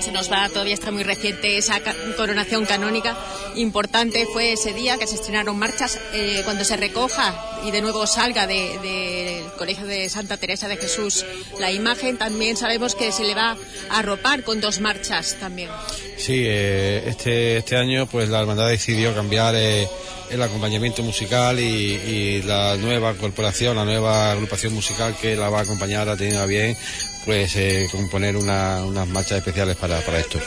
Se 0.00 0.12
nos 0.12 0.32
va, 0.32 0.48
todavía 0.48 0.72
está 0.72 0.90
muy 0.90 1.02
reciente 1.02 1.58
esa 1.58 1.78
coronación 2.16 2.64
canónica. 2.64 3.18
Importante 3.56 4.26
fue 4.32 4.52
ese 4.54 4.72
día 4.72 4.96
que 4.96 5.06
se 5.06 5.16
estrenaron 5.16 5.58
marchas. 5.58 5.98
eh, 6.14 6.29
cuando 6.44 6.64
se 6.64 6.76
recoja 6.76 7.34
y 7.64 7.70
de 7.70 7.80
nuevo 7.82 8.06
salga 8.06 8.46
de- 8.46 8.78
del 8.78 9.52
Colegio 9.52 9.86
de 9.86 10.08
Santa 10.08 10.36
Teresa 10.36 10.68
de 10.68 10.76
Jesús 10.76 11.24
la 11.58 11.70
imagen, 11.70 12.16
también 12.16 12.56
sabemos 12.56 12.94
que 12.94 13.12
se 13.12 13.24
le 13.24 13.34
va 13.34 13.56
a 13.90 13.98
arropar 13.98 14.42
con 14.42 14.60
dos 14.60 14.80
marchas 14.80 15.36
también. 15.38 15.68
Sí, 16.16 16.42
eh, 16.46 17.04
este, 17.06 17.58
este 17.58 17.76
año 17.76 18.06
pues 18.06 18.28
la 18.28 18.40
hermandad 18.40 18.68
decidió 18.68 19.14
cambiar 19.14 19.54
eh, 19.56 19.88
el 20.30 20.42
acompañamiento 20.42 21.02
musical 21.02 21.58
y, 21.58 21.64
y 21.64 22.42
la 22.42 22.76
nueva 22.76 23.14
corporación, 23.14 23.76
la 23.76 23.84
nueva 23.84 24.32
agrupación 24.32 24.72
musical 24.74 25.16
que 25.20 25.36
la 25.36 25.48
va 25.50 25.60
a 25.60 25.62
acompañar 25.62 26.08
ha 26.08 26.16
tenido 26.16 26.40
a 26.40 26.46
bien 26.46 26.76
pues 27.24 27.54
eh, 27.56 27.86
componer 27.92 28.36
una- 28.36 28.82
unas 28.84 29.06
marchas 29.08 29.38
especiales 29.38 29.76
para, 29.76 30.00
para 30.00 30.20
esto. 30.20 30.38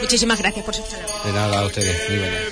Muchísimas 0.00 0.38
gracias 0.38 0.64
por 0.64 0.74
sus 0.74 0.84
palabras. 0.86 1.24
De 1.24 1.32
nada 1.32 1.60
a 1.60 1.66
ustedes, 1.66 2.08
muy 2.10 2.18
buenas. 2.18 2.42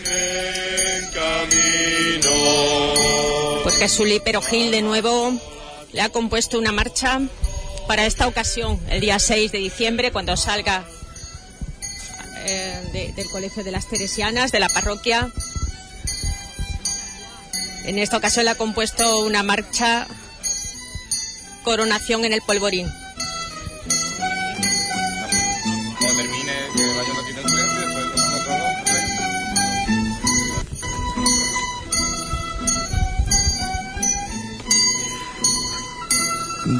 Porque 3.62 3.88
Suli 3.88 4.20
Pero 4.24 4.42
Gil 4.42 4.70
de 4.70 4.82
nuevo 4.82 5.32
le 5.92 6.00
ha 6.00 6.08
compuesto 6.08 6.58
una 6.58 6.72
marcha 6.72 7.20
para 7.86 8.06
esta 8.06 8.26
ocasión, 8.26 8.80
el 8.88 9.00
día 9.00 9.18
6 9.18 9.52
de 9.52 9.58
diciembre, 9.58 10.10
cuando 10.12 10.36
salga 10.36 10.84
eh, 12.46 12.80
de- 12.92 13.12
del 13.12 13.28
Colegio 13.30 13.62
de 13.64 13.70
las 13.70 13.88
Teresianas, 13.88 14.52
de 14.52 14.60
la 14.60 14.68
parroquia. 14.68 15.30
En 17.84 17.98
esta 17.98 18.16
ocasión 18.16 18.44
le 18.46 18.50
ha 18.52 18.54
compuesto 18.54 19.20
una 19.20 19.42
marcha 19.42 20.06
Coronación 21.62 22.24
en 22.26 22.32
el 22.34 22.42
Polvorín. 22.42 22.86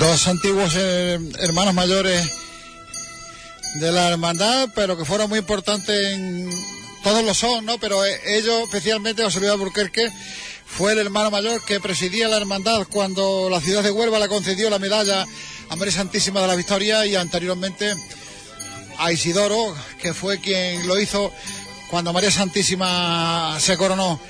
Dos 0.04 0.28
antiguos 0.28 0.74
eh, 0.76 1.18
hermanos 1.38 1.72
mayores 1.72 2.30
de 3.76 3.90
la 3.90 4.10
hermandad, 4.10 4.68
pero 4.74 4.98
que 4.98 5.06
fueron 5.06 5.30
muy 5.30 5.38
importantes 5.38 6.12
en... 6.12 6.50
Todos 7.02 7.24
lo 7.24 7.32
son, 7.32 7.64
¿no? 7.64 7.78
Pero 7.78 8.04
eh, 8.04 8.20
ellos, 8.26 8.64
especialmente 8.64 9.24
José 9.24 9.40
Luis 9.40 9.52
Alburquerque, 9.52 10.12
fue 10.66 10.92
el 10.92 10.98
hermano 10.98 11.30
mayor 11.30 11.64
que 11.64 11.80
presidía 11.80 12.28
la 12.28 12.36
hermandad 12.36 12.86
cuando 12.90 13.48
la 13.48 13.62
ciudad 13.62 13.82
de 13.82 13.90
Huelva 13.90 14.18
le 14.18 14.28
concedió 14.28 14.68
la 14.68 14.78
medalla 14.78 15.24
a 15.70 15.76
María 15.76 15.94
Santísima 15.94 16.42
de 16.42 16.48
la 16.48 16.54
Victoria 16.54 17.06
y 17.06 17.16
anteriormente 17.16 17.94
a 18.98 19.10
Isidoro, 19.10 19.74
que 19.98 20.12
fue 20.12 20.38
quien 20.38 20.86
lo 20.86 21.00
hizo 21.00 21.32
cuando 21.90 22.12
María 22.12 22.30
Santísima 22.30 23.56
se 23.58 23.78
coronó. 23.78 24.20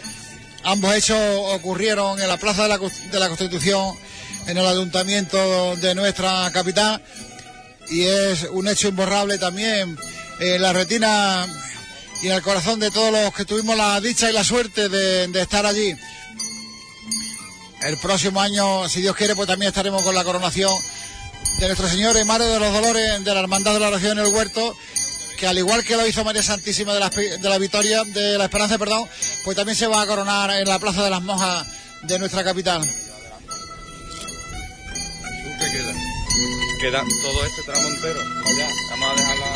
Ambos 0.62 0.94
hechos 0.94 1.18
ocurrieron 1.52 2.22
en 2.22 2.28
la 2.28 2.36
Plaza 2.36 2.62
de 2.62 3.18
la 3.18 3.28
Constitución, 3.28 3.96
en 4.47 4.59
el 4.59 4.66
ayuntamiento 4.66 5.77
de 5.77 5.95
nuestra 5.95 6.51
capital, 6.53 7.03
y 7.91 8.05
es 8.05 8.45
un 8.51 8.69
hecho 8.69 8.89
imborrable 8.89 9.39
también 9.39 9.99
en 10.41 10.62
la 10.62 10.73
retina 10.73 11.47
y 12.23 12.27
en 12.27 12.33
el 12.33 12.43
corazón 12.43 12.81
de 12.81 12.91
todos 12.91 13.12
los 13.12 13.35
que 13.35 13.45
tuvimos 13.45 13.77
la 13.77 14.01
dicha 14.01 14.31
y 14.31 14.33
la 14.33 14.45
suerte 14.45 14.89
de, 14.89 15.41
estar 15.41 15.66
allí. 15.66 15.95
El 17.83 17.99
próximo 17.99 18.41
año, 18.41 18.89
si 18.89 19.03
Dios 19.03 19.15
quiere, 19.15 19.35
pues 19.35 19.47
también 19.47 19.69
estaremos 19.69 20.03
con 20.03 20.15
la 20.15 20.25
coronación 20.25 20.73
de 21.61 21.66
Nuestro 21.66 21.89
Señor 21.89 22.16
y 22.19 22.25
Madre 22.25 22.47
de 22.47 22.59
los 22.59 22.73
Dolores 22.73 23.23
de 23.23 23.35
la 23.35 23.41
Hermandad 23.41 23.75
de 23.75 23.81
la 23.81 23.89
Oración 23.89 24.19
en 24.19 24.25
el 24.25 24.33
Huerto, 24.33 24.75
que 25.39 25.47
al 25.47 25.59
igual 25.59 25.85
que 25.85 25.97
lo 25.97 26.07
hizo 26.07 26.25
María 26.25 26.43
Santísima 26.43 26.95
de 26.95 27.01
la, 27.01 27.11
de 27.11 27.49
la 27.49 27.59
Victoria, 27.59 28.05
de 28.05 28.39
la 28.39 28.45
Esperanza, 28.45 28.79
perdón, 28.79 29.07
pues 29.45 29.57
también 29.57 29.77
se 29.77 29.87
va 29.87 30.01
a 30.01 30.07
coronar 30.07 30.51
en 30.53 30.66
la 30.66 30.79
Plaza 30.79 31.05
de 31.05 31.11
las 31.11 31.23
Monjas 31.23 31.66
de 32.03 32.19
nuestra 32.19 32.43
capital. 32.43 32.83
¿Qué 35.74 35.80
queda? 35.80 35.94
Queda 36.78 37.05
todo 37.20 37.44
este 37.44 37.62
tramo 37.62 37.88
entero. 37.88 38.20
Allá. 38.20 38.68
Vamos 38.90 39.10
a 39.10 39.14
dejar 39.16 39.53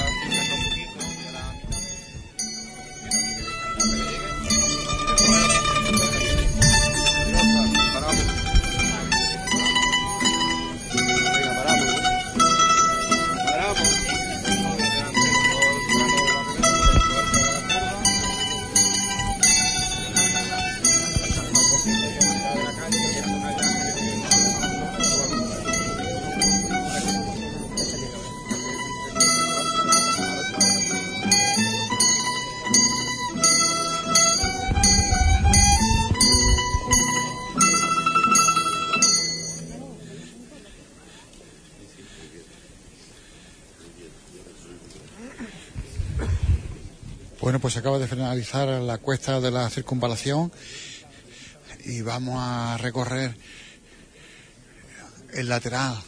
pues 47.68 47.76
acaba 47.76 47.98
de 47.98 48.08
finalizar 48.08 48.66
la 48.80 48.96
cuesta 48.96 49.42
de 49.42 49.50
la 49.50 49.68
circunvalación 49.68 50.50
y 51.84 52.00
vamos 52.00 52.36
a 52.38 52.78
recorrer 52.78 53.36
el 55.34 55.50
lateral 55.50 56.00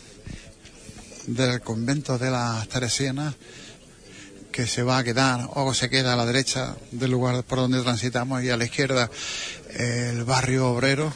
del 1.27 1.61
convento 1.61 2.17
de 2.17 2.31
las 2.31 2.67
Teresianas 2.67 3.35
que 4.51 4.67
se 4.67 4.83
va 4.83 4.97
a 4.97 5.05
quedar 5.05 5.51
o 5.53 5.75
se 5.75 5.91
queda 5.91 6.15
a 6.15 6.17
la 6.17 6.25
derecha 6.25 6.77
del 6.93 7.11
lugar 7.11 7.45
por 7.45 7.59
donde 7.59 7.83
transitamos 7.83 8.43
y 8.43 8.49
a 8.49 8.57
la 8.57 8.65
izquierda 8.65 9.11
el 9.75 10.25
barrio 10.25 10.71
obrero. 10.71 11.13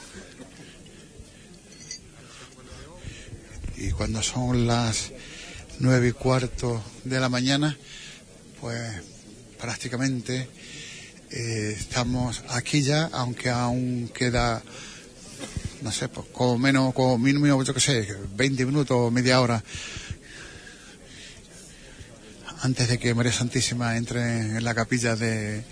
Y 3.79 3.93
cuando 3.93 4.23
son 4.23 4.67
las 4.67 5.11
nueve 5.79 6.09
y 6.09 6.13
cuarto 6.13 6.85
de 7.05 7.19
la 7.19 7.31
mañana, 7.31 7.79
pues 8.61 9.14
prácticamente 9.65 10.47
eh, 11.31 11.75
estamos 11.75 12.45
aquí 12.51 12.83
ya, 12.83 13.09
aunque 13.13 13.49
aún 13.49 14.11
queda, 14.13 14.63
no 15.81 15.91
sé, 15.91 16.09
pues 16.09 16.27
como 16.33 16.59
menos, 16.59 16.93
como 16.93 17.17
mínimo, 17.17 17.63
yo 17.63 17.73
que 17.73 17.81
sé, 17.81 18.07
20 18.37 18.67
minutos, 18.67 19.11
media 19.11 19.41
hora 19.41 19.65
antes 22.61 22.89
de 22.89 22.99
que 22.99 23.15
María 23.15 23.33
Santísima 23.33 23.97
entre 23.97 24.21
en 24.41 24.65
la 24.65 24.75
capilla 24.75 25.17
de, 25.17 25.65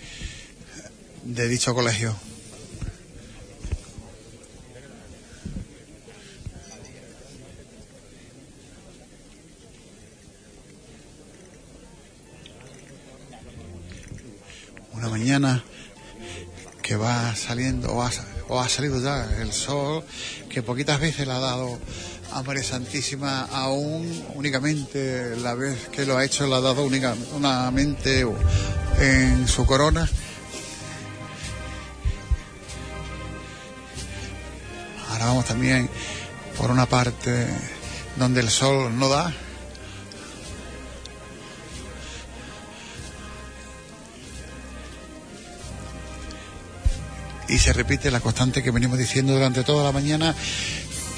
de 1.23 1.47
dicho 1.47 1.75
colegio. 1.75 2.15
Una 15.03 15.11
mañana 15.11 15.61
que 16.81 16.95
va 16.95 17.35
saliendo 17.35 17.91
o 17.91 18.01
ha, 18.61 18.69
salido 18.69 19.03
ya 19.03 19.25
el 19.41 19.51
sol, 19.51 20.01
que 20.49 20.63
poquitas 20.63 20.97
veces 20.97 21.27
le 21.27 21.33
ha 21.33 21.39
dado 21.39 21.77
a 22.31 22.41
María 22.41 22.63
Santísima 22.63 23.41
aún 23.51 24.25
únicamente 24.35 25.35
la 25.35 25.55
vez 25.55 25.89
que 25.89 26.05
lo 26.05 26.17
ha 26.17 26.23
hecho 26.23 26.47
la 26.47 26.55
ha 26.55 26.61
dado 26.61 26.85
única, 26.85 27.17
únicamente 27.33 28.25
en 28.97 29.45
su 29.45 29.65
corona. 29.65 30.09
Ahora 35.09 35.25
vamos 35.25 35.43
también 35.43 35.89
por 36.57 36.71
una 36.71 36.85
parte 36.85 37.45
donde 38.15 38.39
el 38.39 38.49
sol 38.49 38.97
no 38.97 39.09
da. 39.09 39.33
Y 47.47 47.57
se 47.57 47.73
repite 47.73 48.11
la 48.11 48.19
constante 48.19 48.63
que 48.63 48.71
venimos 48.71 48.97
diciendo 48.97 49.33
durante 49.33 49.63
toda 49.63 49.83
la 49.83 49.91
mañana, 49.91 50.33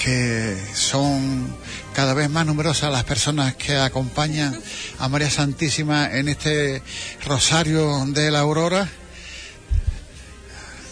que 0.04 0.58
son 0.74 1.56
cada 1.94 2.14
vez 2.14 2.30
más 2.30 2.46
numerosas 2.46 2.92
las 2.92 3.04
personas 3.04 3.56
que 3.56 3.78
acompañan 3.78 4.60
a 5.00 5.08
María 5.08 5.30
Santísima 5.30 6.10
en 6.12 6.28
este 6.28 6.82
rosario 7.26 8.06
de 8.08 8.32
la 8.32 8.40
aurora 8.40 8.90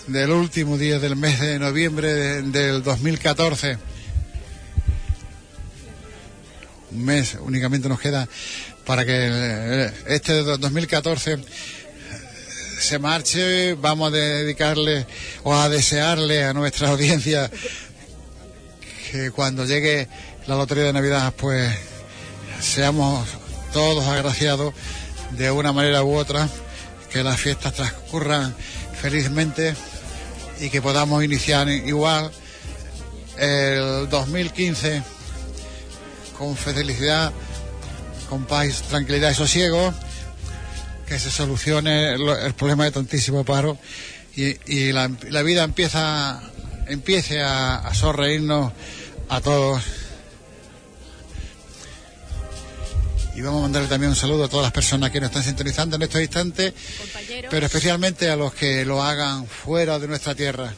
del 0.08 0.32
último 0.32 0.78
día 0.78 1.00
del 1.00 1.16
mes 1.16 1.40
de 1.40 1.60
noviembre 1.60 2.14
de, 2.14 2.42
del 2.44 2.84
2014. 2.84 3.78
Un 6.92 7.06
mes 7.06 7.38
únicamente 7.42 7.90
nos 7.90 8.00
queda 8.00 8.28
para 8.86 9.06
que 9.06 9.92
este 10.08 10.34
2014 10.44 11.38
se 12.84 13.00
marche. 13.00 13.76
Vamos 13.76 14.12
a 14.12 14.16
dedicarle 14.16 15.08
o 15.44 15.56
a 15.56 15.70
desearle 15.70 16.44
a 16.44 16.54
nuestra 16.54 16.90
audiencia 16.92 17.50
que 19.10 19.32
cuando 19.32 19.66
llegue 19.66 20.08
la 20.48 20.56
lotería 20.56 20.86
de 20.86 20.94
Navidad, 20.94 21.34
pues 21.38 21.74
seamos 22.60 23.28
todos 23.72 24.06
agraciados 24.06 24.74
de 25.32 25.50
una 25.52 25.72
manera 25.72 26.04
u 26.04 26.16
otra, 26.16 26.50
que 27.12 27.24
las 27.24 27.40
fiestas 27.40 27.74
transcurran 27.74 28.54
felizmente 29.02 29.76
y 30.60 30.70
que 30.70 30.82
podamos 30.82 31.24
iniciar 31.24 31.70
igual 31.70 32.32
el 33.38 34.10
2015 34.10 35.04
con 36.38 36.56
felicidad, 36.58 37.32
con 38.30 38.46
paz, 38.46 38.82
tranquilidad 38.90 39.32
y 39.32 39.36
sosiego, 39.36 39.94
que 41.14 41.20
se 41.20 41.30
solucione 41.30 42.16
el 42.16 42.56
problema 42.56 42.86
de 42.86 42.92
tantísimo 42.92 43.44
paro 43.44 43.78
y, 44.36 44.56
y 44.66 44.92
la, 44.92 45.12
la, 45.30 45.44
vida 45.44 45.64
empieza 45.64 46.42
empiece 46.88 47.40
a, 47.40 47.76
a 47.76 47.94
sonreírnos 47.94 48.74
a 49.30 49.40
todos. 49.40 49.84
Y 53.36 53.42
vamos 53.42 53.60
a 53.60 53.62
mandarle 53.62 53.90
también 53.90 54.10
un 54.10 54.16
saludo 54.16 54.46
a 54.46 54.50
todas 54.50 54.64
las 54.64 54.72
personas 54.72 55.12
que 55.12 55.20
nos 55.20 55.30
están 55.30 55.44
sintonizando 55.44 55.98
en 55.98 56.02
estos 56.02 56.20
instantes, 56.20 56.74
Compañeros. 56.98 57.52
pero 57.52 57.68
especialmente 57.68 58.32
a 58.32 58.36
los 58.36 58.52
que 58.56 58.84
lo 58.84 59.04
hagan 59.04 59.46
fuera 59.46 60.00
de 60.00 60.08
nuestra 60.08 60.34
tierra. 60.34 60.74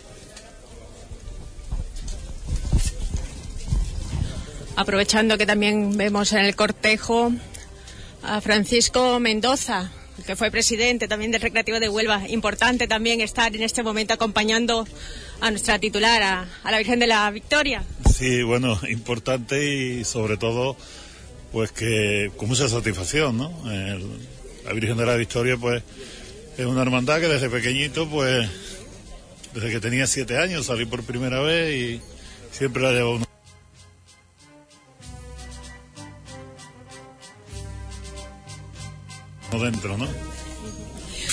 Aprovechando 4.76 5.38
que 5.38 5.46
también 5.46 5.96
vemos 5.96 6.34
en 6.34 6.40
el 6.40 6.58
cortejo 6.58 7.32
a 8.22 8.42
Francisco 8.42 9.18
Mendoza, 9.22 9.92
que 10.26 10.36
fue 10.36 10.52
presidente 10.52 11.08
también 11.08 11.32
del 11.32 11.42
Recreativo 11.42 11.80
de 11.80 11.90
Huelva. 11.90 12.24
Importante 12.30 12.88
también 12.88 13.22
estar 13.22 13.56
en 13.56 13.64
este 13.64 13.84
momento 13.84 14.14
acompañando 14.14 14.88
a 15.42 15.52
nuestra 15.52 15.80
titular, 15.80 16.24
a, 16.24 16.72
la 16.72 16.78
Virgen 16.78 17.00
de 17.00 17.08
la 17.08 17.30
Victoria. 17.32 17.84
Sí, 18.14 18.44
bueno, 18.44 18.80
importante 18.90 19.66
y 19.66 20.04
sobre 20.06 20.38
todo, 20.38 20.78
pues 21.52 21.72
que 21.72 22.32
con 22.38 22.50
mucha 22.50 22.70
satisfacción, 22.70 23.38
¿no? 23.38 23.52
La 24.66 24.74
Virgen 24.74 24.98
de 24.98 25.06
la 25.06 25.16
Victoria, 25.16 25.58
pues, 25.58 25.84
es 26.58 26.66
una 26.66 26.82
hermandad 26.82 27.20
que 27.20 27.28
desde 27.28 27.50
pequeñito, 27.50 28.10
pues, 28.10 28.50
desde 29.54 29.70
que 29.70 29.80
tenía 29.80 30.08
siete 30.08 30.38
años 30.38 30.66
salí 30.66 30.86
por 30.86 31.04
primera 31.04 31.40
vez 31.42 31.76
y 31.76 32.02
siempre 32.52 32.82
la 32.82 32.92
llevo 32.92 33.16
una... 33.16 33.35
dentro, 39.60 39.98
¿no? 39.98 40.08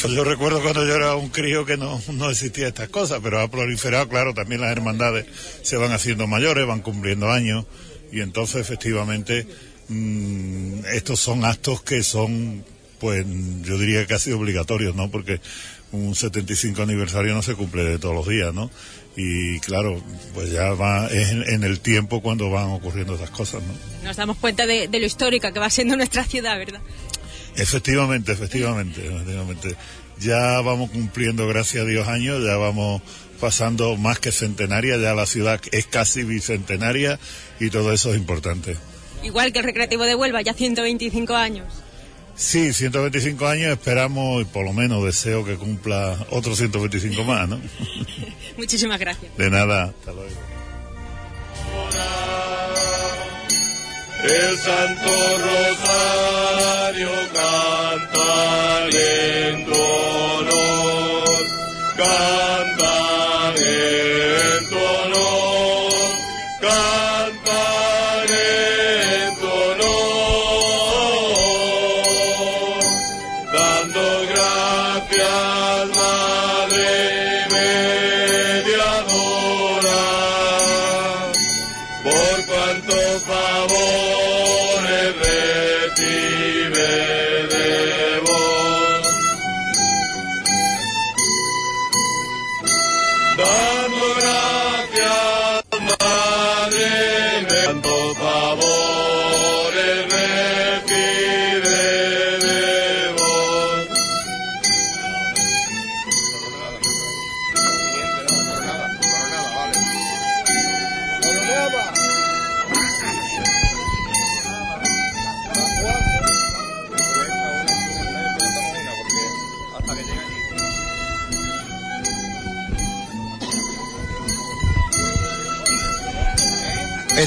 Pues 0.00 0.14
yo 0.14 0.24
recuerdo 0.24 0.60
cuando 0.62 0.84
yo 0.86 0.96
era 0.96 1.14
un 1.14 1.28
crío 1.28 1.64
que 1.64 1.76
no, 1.76 2.00
no 2.12 2.30
existía 2.30 2.66
estas 2.66 2.88
cosas, 2.88 3.20
pero 3.22 3.40
ha 3.40 3.48
proliferado, 3.48 4.08
claro, 4.08 4.34
también 4.34 4.60
las 4.60 4.72
hermandades 4.72 5.26
se 5.62 5.76
van 5.76 5.92
haciendo 5.92 6.26
mayores, 6.26 6.66
van 6.66 6.80
cumpliendo 6.80 7.30
años, 7.30 7.66
y 8.10 8.20
entonces 8.20 8.60
efectivamente 8.60 9.46
mmm, 9.88 10.84
estos 10.92 11.20
son 11.20 11.44
actos 11.44 11.82
que 11.82 12.02
son, 12.02 12.64
pues 12.98 13.24
yo 13.62 13.78
diría 13.78 14.06
casi 14.06 14.32
obligatorios, 14.32 14.96
¿no? 14.96 15.10
Porque 15.10 15.40
un 15.92 16.14
75 16.14 16.82
aniversario 16.82 17.34
no 17.34 17.42
se 17.42 17.54
cumple 17.54 17.84
de 17.84 17.98
todos 17.98 18.14
los 18.14 18.26
días, 18.26 18.52
¿no? 18.52 18.70
Y 19.14 19.60
claro, 19.60 20.02
pues 20.32 20.50
ya 20.50 20.72
va 20.72 21.06
es 21.08 21.30
en, 21.30 21.42
en 21.42 21.64
el 21.64 21.80
tiempo 21.80 22.22
cuando 22.22 22.50
van 22.50 22.70
ocurriendo 22.70 23.14
esas 23.14 23.30
cosas, 23.30 23.62
¿no? 23.62 23.74
Nos 24.02 24.16
damos 24.16 24.38
cuenta 24.38 24.66
de, 24.66 24.88
de 24.88 25.00
lo 25.00 25.06
histórica 25.06 25.52
que 25.52 25.60
va 25.60 25.68
siendo 25.68 25.96
nuestra 25.96 26.24
ciudad, 26.24 26.58
¿verdad? 26.58 26.80
Efectivamente, 27.56 28.32
efectivamente, 28.32 29.06
efectivamente. 29.06 29.76
Ya 30.18 30.60
vamos 30.60 30.90
cumpliendo, 30.90 31.46
gracias 31.48 31.84
a 31.84 31.86
Dios, 31.86 32.06
años, 32.08 32.42
ya 32.44 32.56
vamos 32.56 33.02
pasando 33.40 33.96
más 33.96 34.20
que 34.20 34.30
centenaria, 34.30 34.96
ya 34.98 35.14
la 35.14 35.26
ciudad 35.26 35.60
es 35.72 35.86
casi 35.86 36.22
bicentenaria 36.22 37.18
y 37.58 37.70
todo 37.70 37.92
eso 37.92 38.12
es 38.12 38.18
importante. 38.18 38.76
Igual 39.22 39.52
que 39.52 39.58
el 39.58 39.64
Recreativo 39.64 40.04
de 40.04 40.14
Huelva, 40.14 40.42
ya 40.42 40.54
125 40.54 41.34
años. 41.34 41.66
Sí, 42.34 42.72
125 42.72 43.46
años 43.46 43.72
esperamos 43.72 44.42
y 44.42 44.44
por 44.46 44.64
lo 44.64 44.72
menos 44.72 45.04
deseo 45.04 45.44
que 45.44 45.56
cumpla 45.56 46.26
otros 46.30 46.58
125 46.58 47.24
más, 47.24 47.48
¿no? 47.48 47.60
Muchísimas 48.56 48.98
gracias. 48.98 49.36
De 49.36 49.50
nada, 49.50 49.84
hasta 49.84 50.12
luego. 50.12 50.30
El 54.24 54.56
Santo 54.56 55.10
Rosario 55.38 57.10
canta 57.34 58.86
en 58.92 59.66
honor, 59.72 61.24
canta 61.96 63.52
en 63.56 64.64
honor, 64.78 65.92
canta 66.60 67.71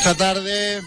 Esta 0.06 0.18
tarde 0.18 0.84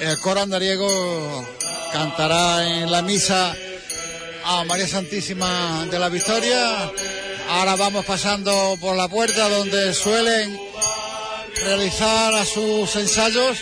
el 0.00 0.20
coro 0.20 0.40
andariego 0.40 1.46
cantará 1.92 2.66
en 2.66 2.90
la 2.90 3.02
misa 3.02 3.54
a 4.42 4.64
María 4.64 4.88
Santísima 4.88 5.86
de 5.90 5.98
la 5.98 6.08
Victoria. 6.08 6.90
Ahora 7.50 7.76
vamos 7.76 8.06
pasando 8.06 8.78
por 8.80 8.96
la 8.96 9.06
puerta 9.08 9.50
donde 9.50 9.92
suelen 9.92 10.58
realizar 11.56 12.32
a 12.36 12.44
sus 12.46 12.96
ensayos. 12.96 13.58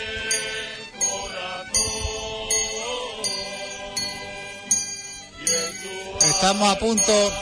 Estamos 6.22 6.76
a 6.76 6.78
punto 6.78 7.32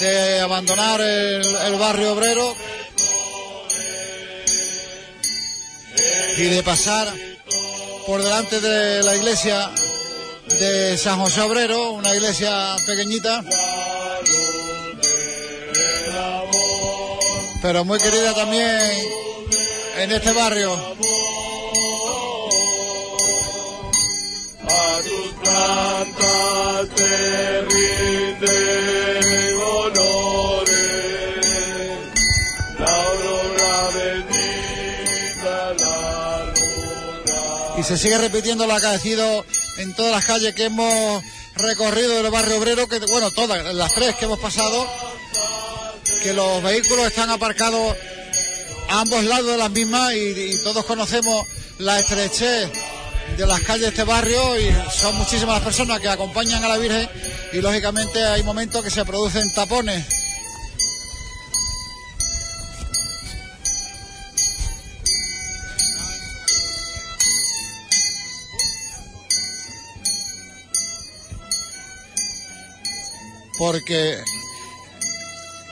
de 0.00 0.40
abandonar 0.40 1.02
el, 1.02 1.54
el 1.54 1.78
barrio 1.78 2.14
obrero 2.14 2.67
y 6.38 6.44
de 6.44 6.62
pasar 6.62 7.12
por 8.06 8.22
delante 8.22 8.60
de 8.60 9.02
la 9.02 9.16
iglesia 9.16 9.68
de 10.60 10.96
San 10.96 11.18
José 11.18 11.40
Obrero, 11.40 11.90
una 11.90 12.14
iglesia 12.14 12.76
pequeñita, 12.86 13.42
pero 17.60 17.84
muy 17.84 17.98
querida 17.98 18.34
también 18.34 18.78
en 19.98 20.12
este 20.12 20.32
barrio. 20.32 20.74
A 24.62 25.00
tus 25.02 25.32
plantas 25.42 26.88
se 37.88 37.96
sigue 37.96 38.18
repitiendo 38.18 38.66
lo 38.66 38.74
acaecido 38.74 39.46
en 39.78 39.94
todas 39.94 40.12
las 40.12 40.26
calles 40.26 40.54
que 40.54 40.66
hemos 40.66 41.24
recorrido 41.54 42.22
del 42.22 42.30
barrio 42.30 42.58
obrero, 42.58 42.86
que 42.86 42.98
bueno, 42.98 43.30
todas, 43.30 43.74
las 43.74 43.94
tres 43.94 44.14
que 44.16 44.26
hemos 44.26 44.38
pasado, 44.38 44.86
que 46.22 46.34
los 46.34 46.62
vehículos 46.62 47.06
están 47.06 47.30
aparcados 47.30 47.96
a 48.90 49.00
ambos 49.00 49.24
lados 49.24 49.52
de 49.52 49.56
las 49.56 49.70
mismas 49.70 50.12
y, 50.12 50.18
y 50.18 50.62
todos 50.62 50.84
conocemos 50.84 51.46
la 51.78 51.98
estrechez 51.98 52.70
de 53.38 53.46
las 53.46 53.60
calles 53.62 53.84
de 53.84 53.88
este 53.88 54.04
barrio 54.04 54.60
y 54.60 54.70
son 54.92 55.16
muchísimas 55.16 55.54
las 55.54 55.64
personas 55.64 55.98
que 55.98 56.10
acompañan 56.10 56.62
a 56.62 56.68
la 56.68 56.76
Virgen 56.76 57.08
y 57.54 57.62
lógicamente 57.62 58.22
hay 58.22 58.42
momentos 58.42 58.84
que 58.84 58.90
se 58.90 59.06
producen 59.06 59.50
tapones. 59.54 60.17
Porque 73.58 74.16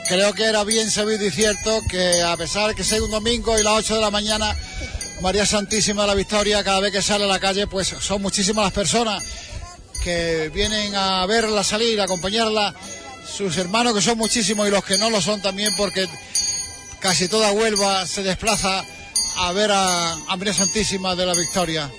creo 0.09 0.35
que 0.35 0.45
era 0.45 0.65
bien 0.65 0.91
sabido 0.91 1.25
y 1.25 1.31
cierto 1.31 1.81
que 1.89 2.23
a 2.23 2.37
pesar 2.37 2.75
que 2.75 2.85
sea 2.85 3.03
un 3.03 3.11
domingo 3.11 3.59
y 3.59 3.63
las 3.63 3.79
8 3.79 3.95
de 3.95 4.01
la 4.01 4.11
mañana, 4.11 4.55
María 5.23 5.47
Santísima 5.47 6.03
de 6.03 6.09
la 6.09 6.15
Victoria, 6.15 6.63
cada 6.65 6.81
vez 6.81 6.93
que 6.93 7.03
sale 7.03 7.25
a 7.25 7.29
la 7.29 7.39
calle, 7.39 7.67
pues 7.67 7.89
son 7.89 8.21
muchísimas 8.21 8.65
las 8.65 8.73
personas 8.73 9.25
que 10.03 10.51
vienen 10.53 10.95
a 10.95 11.25
verla 11.27 11.65
salir, 11.65 12.01
a 12.01 12.05
acompañarla, 12.05 12.75
sus 13.27 13.57
hermanos 13.57 13.95
que 13.95 14.03
son 14.03 14.19
muchísimos 14.19 14.69
y 14.69 14.71
los 14.71 14.85
que 14.85 14.99
no 14.99 15.11
lo 15.11 15.21
son 15.21 15.41
también 15.41 15.71
porque 15.77 16.09
casi 17.01 17.29
toda 17.29 17.53
Huelva 17.53 18.07
se 18.07 18.23
desplaza 18.23 18.85
a 19.39 19.53
ver 19.53 19.71
a 19.73 20.17
María 20.29 20.55
Santísima 20.55 21.15
de 21.15 21.27
la 21.27 21.35
Victoria. 21.35 21.91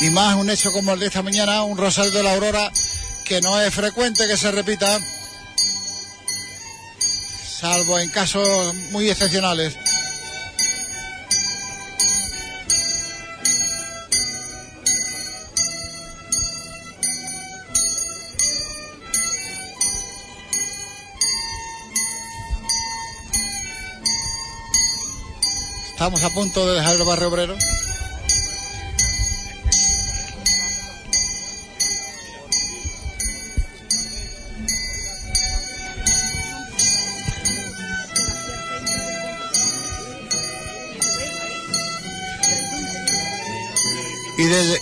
Y 0.00 0.10
más 0.10 0.36
un 0.36 0.48
hecho 0.48 0.70
como 0.72 0.92
el 0.92 1.00
de 1.00 1.06
esta 1.06 1.22
mañana, 1.22 1.64
un 1.64 1.76
Rosario 1.76 2.12
de 2.12 2.22
la 2.22 2.32
Aurora 2.32 2.70
que 3.24 3.40
no 3.40 3.60
es 3.60 3.74
frecuente 3.74 4.26
que 4.28 4.36
se 4.36 4.50
repita, 4.52 4.98
salvo 7.60 7.98
en 7.98 8.08
casos 8.10 8.74
muy 8.92 9.10
excepcionales. 9.10 9.76
Estamos 25.90 26.22
a 26.22 26.30
punto 26.30 26.68
de 26.68 26.76
dejar 26.76 26.94
el 26.94 27.04
barrio 27.04 27.28
obrero. 27.28 27.56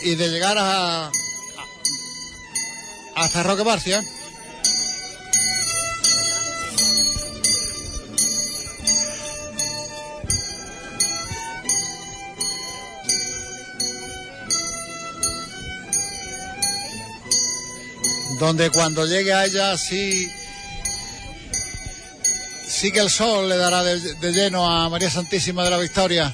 Y 0.02 0.14
de 0.14 0.28
llegar 0.28 0.56
a, 0.58 1.06
a- 1.06 1.12
hasta 3.16 3.42
Roque 3.42 3.62
Barcia. 3.62 4.02
Donde 18.40 18.70
cuando 18.70 19.06
llegue 19.06 19.32
a 19.32 19.44
ella 19.46 19.76
sí, 19.78 20.28
sí 22.68 22.90
que 22.92 23.00
el 23.00 23.10
sol 23.10 23.48
le 23.48 23.56
dará 23.56 23.82
de 23.82 24.32
lleno 24.32 24.68
a 24.68 24.88
María 24.90 25.10
Santísima 25.10 25.64
de 25.64 25.70
la 25.70 25.78
Victoria. 25.78 26.32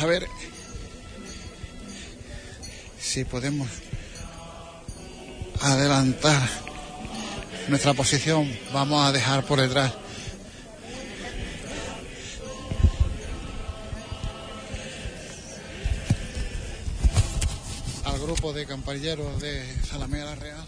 A 0.00 0.06
ver 0.06 0.26
si 2.98 3.26
podemos 3.26 3.68
adelantar 5.60 6.48
nuestra 7.68 7.92
posición. 7.92 8.50
Vamos 8.72 9.06
a 9.06 9.12
dejar 9.12 9.44
por 9.44 9.60
detrás. 9.60 9.92
al 18.04 18.18
grupo 18.18 18.54
de 18.54 18.64
campanilleros 18.64 19.38
de 19.40 19.64
Salamea 19.84 20.34
Real. 20.34 20.66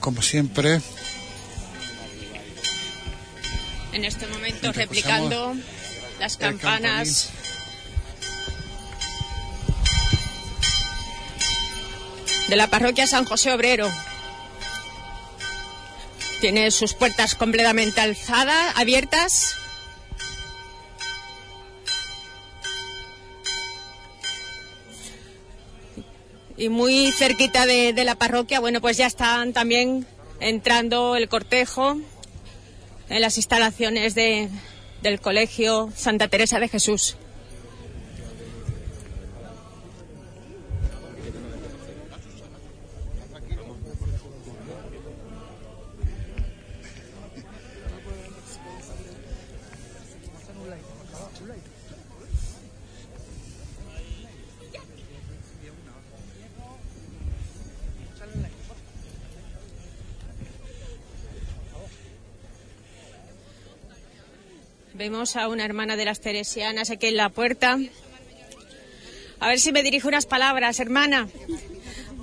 Como 0.00 0.22
siempre, 0.22 0.80
En 3.92 4.04
este 4.04 4.26
momento 4.26 4.72
replicando 4.72 5.56
las 6.20 6.36
campanas. 6.36 7.30
De 12.48 12.56
la 12.56 12.68
parroquia 12.68 13.06
San 13.06 13.24
José 13.24 13.52
Obrero. 13.52 13.90
Tiene 16.40 16.70
sus 16.70 16.94
puertas 16.94 17.34
completamente 17.34 18.00
alzadas, 18.00 18.76
abiertas. 18.76 19.56
Y 26.58 26.68
muy 26.68 27.12
cerquita 27.12 27.64
de, 27.64 27.92
de 27.94 28.04
la 28.04 28.16
parroquia, 28.16 28.60
bueno, 28.60 28.80
pues 28.80 28.96
ya 28.96 29.06
están 29.06 29.52
también 29.52 30.06
entrando 30.40 31.16
el 31.16 31.28
cortejo 31.28 31.96
en 33.08 33.20
las 33.20 33.36
instalaciones 33.36 34.14
de, 34.14 34.48
del 35.02 35.20
Colegio 35.20 35.90
Santa 35.94 36.28
Teresa 36.28 36.60
de 36.60 36.68
Jesús. 36.68 37.16
A 65.08 65.48
una 65.48 65.64
hermana 65.64 65.96
de 65.96 66.04
las 66.04 66.20
Teresianas 66.20 66.90
aquí 66.90 67.06
en 67.06 67.16
la 67.16 67.30
puerta. 67.30 67.78
A 69.40 69.48
ver 69.48 69.58
si 69.58 69.72
me 69.72 69.82
dirijo 69.82 70.06
unas 70.08 70.26
palabras, 70.26 70.80
hermana. 70.80 71.28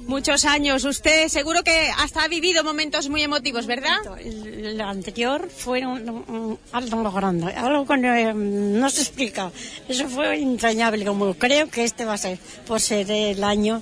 Muchos 0.06 0.46
años. 0.46 0.84
Usted 0.84 1.28
seguro 1.30 1.64
que 1.64 1.90
hasta 1.98 2.24
ha 2.24 2.28
vivido 2.28 2.64
momentos 2.64 3.10
muy 3.10 3.24
emotivos, 3.24 3.66
¿verdad? 3.66 3.98
El 4.24 4.80
anterior 4.82 5.50
fue 5.50 5.84
un- 5.88 6.08
un- 6.08 6.60
algo 6.74 7.12
grande, 7.12 7.54
algo 7.54 7.88
que 7.88 7.98
no, 7.98 8.34
no 8.36 8.90
se 8.92 9.02
explica. 9.02 9.52
Eso 9.90 10.08
fue 10.08 10.38
entrañable, 10.40 11.06
como 11.06 11.34
creo 11.34 11.68
que 11.72 11.86
este 11.86 12.06
va 12.06 12.14
a 12.14 12.18
ser, 12.20 12.38
por 12.68 12.80
ser 12.80 13.10
el 13.10 13.44
año 13.44 13.82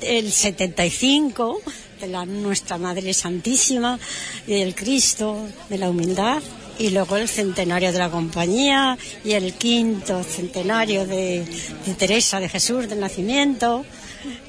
el 0.00 0.32
75 0.32 1.60
de 2.00 2.06
la 2.08 2.24
Nuestra 2.24 2.78
Madre 2.78 3.12
Santísima 3.12 3.98
y 4.46 4.54
del 4.58 4.74
Cristo, 4.74 5.46
de 5.68 5.76
la 5.76 5.90
humildad. 5.90 6.42
Y 6.78 6.90
luego 6.90 7.16
el 7.16 7.28
centenario 7.28 7.92
de 7.92 7.98
la 7.98 8.10
compañía 8.10 8.98
y 9.24 9.32
el 9.32 9.54
quinto 9.54 10.22
centenario 10.24 11.06
de, 11.06 11.44
de 11.86 11.94
Teresa 11.94 12.40
de 12.40 12.48
Jesús 12.48 12.88
del 12.88 13.00
Nacimiento. 13.00 13.84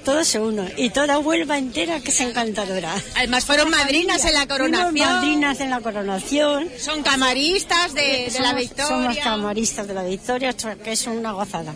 Todo 0.05 0.23
se 0.23 0.39
uno. 0.39 0.65
Y 0.77 0.89
toda 0.91 1.19
Huelva 1.19 1.57
entera 1.57 1.99
que 1.99 2.11
es 2.11 2.21
encantadora. 2.21 2.93
Además 3.15 3.45
fueron 3.45 3.69
madrinas 3.69 4.23
en 4.25 4.33
la 4.33 4.47
coronación. 4.47 4.93
Madrinas 4.93 5.59
en 5.59 5.69
la 5.69 5.81
coronación. 5.81 6.69
Son 6.77 7.01
camaristas 7.01 7.93
de, 7.93 8.29
de 8.31 8.39
la 8.39 8.53
victoria. 8.53 8.87
Somos 8.87 9.17
camaristas 9.17 9.87
de 9.87 9.93
la 9.93 10.03
victoria, 10.03 10.53
que 10.53 10.91
es 10.91 11.07
una 11.07 11.31
gozada. 11.31 11.73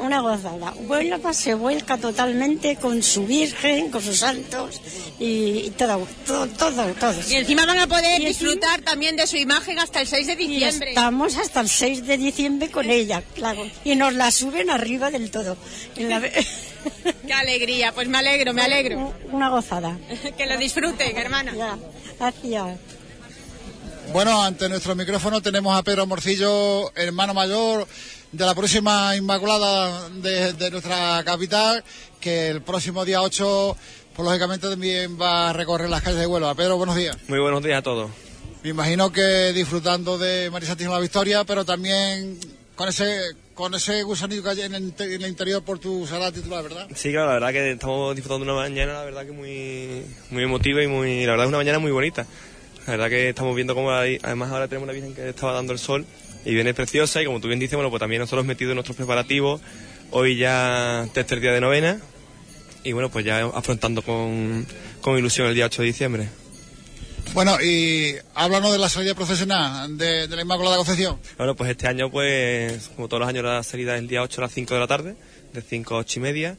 Una 0.00 0.20
gozada. 0.20 0.72
Huelva 0.76 1.32
se 1.34 1.54
vuelca 1.54 1.96
totalmente 1.98 2.76
con 2.76 3.02
su 3.02 3.26
Virgen, 3.26 3.90
con 3.90 4.00
sus 4.00 4.18
santos 4.18 4.80
y, 5.18 5.24
y 5.66 5.70
todo, 5.76 6.06
todo, 6.26 6.46
todo, 6.46 6.84
todo. 6.94 7.14
Y 7.28 7.34
encima 7.34 7.66
van 7.66 7.80
a 7.80 7.86
poder 7.88 8.20
Y 8.20 8.26
encima- 8.26 8.28
disfrutar 8.50 8.80
también 8.82 9.16
de 9.16 9.26
su 9.26 9.36
imagen 9.36 9.78
hasta 9.78 10.00
el 10.00 10.06
6 10.06 10.26
de 10.28 10.32
Y 10.34 10.46
diciembre. 10.48 10.90
estamos 10.90 11.36
hasta 11.36 11.60
el 11.60 11.68
6 11.68 12.06
de 12.06 12.16
diciembre 12.16 12.70
con 12.70 12.88
ella, 12.90 13.22
claro. 13.34 13.66
Y 13.84 13.96
nos 13.96 14.14
la 14.14 14.30
suben 14.30 14.70
arriba 14.70 15.10
del 15.10 15.30
todo. 15.30 15.56
En 15.96 16.08
la- 16.10 16.20
Qué 17.26 17.32
alegría, 17.32 17.92
pues 17.92 18.08
me 18.08 18.18
alegro, 18.18 18.54
me 18.54 18.62
alegro. 18.62 19.12
Una 19.32 19.48
gozada. 19.50 19.98
que 20.36 20.46
lo 20.46 20.56
disfruten, 20.58 21.16
hermana. 21.16 21.52
Gracias. 22.18 22.78
Bueno, 24.12 24.42
ante 24.42 24.68
nuestro 24.68 24.94
micrófono 24.94 25.42
tenemos 25.42 25.76
a 25.76 25.82
Pedro 25.82 26.06
Morcillo, 26.06 26.90
hermano 26.96 27.34
mayor 27.34 27.86
de 28.32 28.44
la 28.44 28.54
próxima 28.54 29.16
Inmaculada 29.16 30.08
de, 30.10 30.52
de 30.52 30.70
nuestra 30.70 31.22
capital, 31.24 31.82
que 32.20 32.48
el 32.48 32.62
próximo 32.62 33.04
día 33.04 33.22
8, 33.22 33.76
pues 34.14 34.26
lógicamente 34.26 34.68
también 34.68 35.18
va 35.20 35.50
a 35.50 35.52
recorrer 35.52 35.88
las 35.88 36.02
calles 36.02 36.20
de 36.20 36.26
Huelva. 36.26 36.54
Pedro, 36.54 36.76
buenos 36.76 36.96
días. 36.96 37.16
Muy 37.28 37.38
buenos 37.38 37.62
días 37.62 37.78
a 37.78 37.82
todos. 37.82 38.10
Me 38.62 38.70
imagino 38.70 39.10
que 39.12 39.52
disfrutando 39.52 40.18
de 40.18 40.50
María 40.50 40.68
Santísima 40.68 40.94
la 40.94 41.00
Victoria, 41.00 41.44
pero 41.44 41.64
también 41.64 42.38
con 42.74 42.88
ese 42.88 43.20
con 43.54 43.74
ese 43.74 44.04
gusanillo 44.04 44.42
que 44.44 44.50
hay 44.50 44.60
en 44.62 44.74
el, 44.76 44.84
inte- 44.92 45.12
en 45.14 45.22
el 45.22 45.28
interior 45.30 45.64
por 45.64 45.80
tu 45.80 46.06
sagrada 46.06 46.30
titular, 46.30 46.62
¿verdad? 46.62 46.86
Sí, 46.94 47.10
claro, 47.10 47.26
la 47.26 47.32
verdad 47.34 47.50
que 47.50 47.72
estamos 47.72 48.14
disfrutando 48.14 48.44
de 48.46 48.52
una 48.52 48.60
mañana, 48.60 48.92
la 48.92 49.04
verdad 49.04 49.26
que 49.26 49.32
muy, 49.32 50.04
muy 50.30 50.44
emotiva 50.44 50.80
y 50.80 50.86
muy, 50.86 51.24
la 51.26 51.32
verdad 51.32 51.46
es 51.46 51.48
una 51.48 51.58
mañana 51.58 51.80
muy 51.80 51.90
bonita. 51.90 52.24
La 52.86 52.92
verdad 52.92 53.08
que 53.08 53.30
estamos 53.30 53.56
viendo 53.56 53.74
cómo 53.74 53.90
hay- 53.92 54.20
además 54.22 54.52
ahora 54.52 54.68
tenemos 54.68 54.84
una 54.84 54.92
Virgen 54.92 55.12
que 55.12 55.28
estaba 55.28 55.54
dando 55.54 55.72
el 55.72 55.80
sol 55.80 56.06
y 56.48 56.54
viene 56.54 56.72
preciosa 56.72 57.20
y 57.20 57.26
como 57.26 57.40
tú 57.40 57.48
bien 57.48 57.60
dices, 57.60 57.76
bueno, 57.76 57.90
pues 57.90 58.00
también 58.00 58.20
nosotros 58.20 58.46
metidos 58.46 58.70
en 58.70 58.76
nuestros 58.76 58.96
preparativos, 58.96 59.60
hoy 60.10 60.38
ya 60.38 61.06
tercer 61.12 61.40
día 61.40 61.52
de 61.52 61.60
novena 61.60 62.00
y 62.82 62.92
bueno, 62.92 63.10
pues 63.10 63.26
ya 63.26 63.44
afrontando 63.44 64.00
con, 64.00 64.66
con 65.02 65.18
ilusión 65.18 65.46
el 65.46 65.54
día 65.54 65.66
8 65.66 65.82
de 65.82 65.86
diciembre. 65.86 66.28
Bueno, 67.34 67.60
y 67.60 68.16
háblanos 68.34 68.72
de 68.72 68.78
la 68.78 68.88
salida 68.88 69.14
procesional 69.14 69.98
de, 69.98 70.26
de 70.26 70.36
la 70.36 70.40
Inmaculada 70.40 70.78
Concepción. 70.78 71.18
Bueno, 71.36 71.54
pues 71.54 71.70
este 71.70 71.86
año, 71.86 72.10
pues, 72.10 72.88
como 72.96 73.08
todos 73.08 73.20
los 73.20 73.28
años, 73.28 73.44
la 73.44 73.62
salida 73.62 73.96
es 73.96 74.00
el 74.00 74.08
día 74.08 74.22
8 74.22 74.40
a 74.40 74.44
las 74.44 74.52
5 74.52 74.72
de 74.72 74.80
la 74.80 74.86
tarde, 74.86 75.16
de 75.52 75.60
5 75.60 75.96
a 75.96 75.98
8 75.98 76.18
y 76.18 76.22
media. 76.22 76.56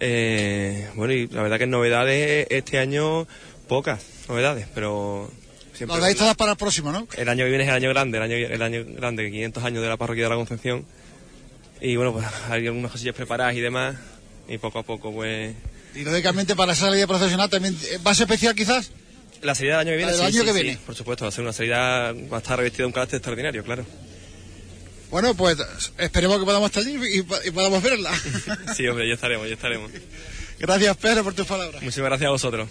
Eh, 0.00 0.88
bueno, 0.96 1.12
y 1.12 1.28
la 1.28 1.42
verdad 1.42 1.58
que 1.58 1.68
novedades 1.68 2.48
este 2.50 2.80
año, 2.80 3.28
pocas 3.68 4.04
novedades, 4.28 4.66
pero 4.74 5.30
siempre... 5.78 5.96
Las 5.96 6.06
deis 6.06 6.18
todas 6.18 6.36
para 6.36 6.52
el 6.52 6.56
próximo, 6.58 6.92
¿no? 6.92 7.08
El 7.16 7.28
año 7.28 7.44
que 7.44 7.48
viene 7.48 7.64
es 7.64 7.70
el 7.70 7.76
año 7.76 7.88
grande, 7.90 8.18
el 8.18 8.24
año, 8.24 8.34
el 8.36 8.62
año 8.62 8.84
grande, 8.86 9.30
500 9.30 9.64
años 9.64 9.82
de 9.82 9.88
la 9.88 9.96
parroquia 9.96 10.24
de 10.24 10.30
la 10.30 10.36
Concepción. 10.36 10.84
Y 11.80 11.96
bueno, 11.96 12.12
pues 12.12 12.26
hay 12.50 12.66
algunas 12.66 12.92
cosillas 12.92 13.14
preparadas 13.14 13.54
y 13.54 13.60
demás, 13.60 13.96
y 14.48 14.58
poco 14.58 14.80
a 14.80 14.82
poco, 14.82 15.12
pues... 15.12 15.54
Y 15.94 16.04
lógicamente 16.04 16.54
para 16.54 16.72
esa 16.74 16.86
salida 16.86 17.06
procesional 17.06 17.48
también 17.48 17.74
eh, 17.90 17.98
va 18.06 18.10
a 18.10 18.14
ser 18.14 18.24
especial 18.24 18.54
quizás. 18.54 18.90
La 19.42 19.54
salida 19.54 19.78
del 19.78 19.88
año 19.88 19.92
que 19.92 19.96
viene, 19.96 20.12
La 20.12 20.18
del 20.18 20.32
sí, 20.32 20.38
año 20.38 20.42
sí, 20.42 20.46
que 20.52 20.58
sí, 20.58 20.62
viene. 20.64 20.78
por 20.84 20.94
supuesto, 20.94 21.24
va 21.24 21.28
a 21.30 21.32
ser 21.32 21.42
una 21.44 21.52
salida, 21.52 22.12
va 22.12 22.36
a 22.36 22.40
estar 22.40 22.58
revestida 22.58 22.82
de 22.82 22.86
un 22.86 22.92
carácter 22.92 23.16
extraordinario, 23.18 23.64
claro. 23.64 23.86
Bueno, 25.10 25.34
pues 25.34 25.56
esperemos 25.96 26.38
que 26.38 26.44
podamos 26.44 26.66
estar 26.70 26.82
allí 26.82 26.98
y, 27.16 27.48
y 27.48 27.50
podamos 27.50 27.82
verla. 27.82 28.10
Sí, 28.76 28.86
hombre, 28.86 29.08
ya 29.08 29.14
estaremos, 29.14 29.48
ya 29.48 29.54
estaremos. 29.54 29.90
Gracias, 30.58 30.96
Pedro, 30.98 31.24
por 31.24 31.34
tus 31.34 31.46
palabras. 31.46 31.80
Muchísimas 31.82 32.10
gracias 32.10 32.28
a 32.28 32.32
vosotros. 32.32 32.68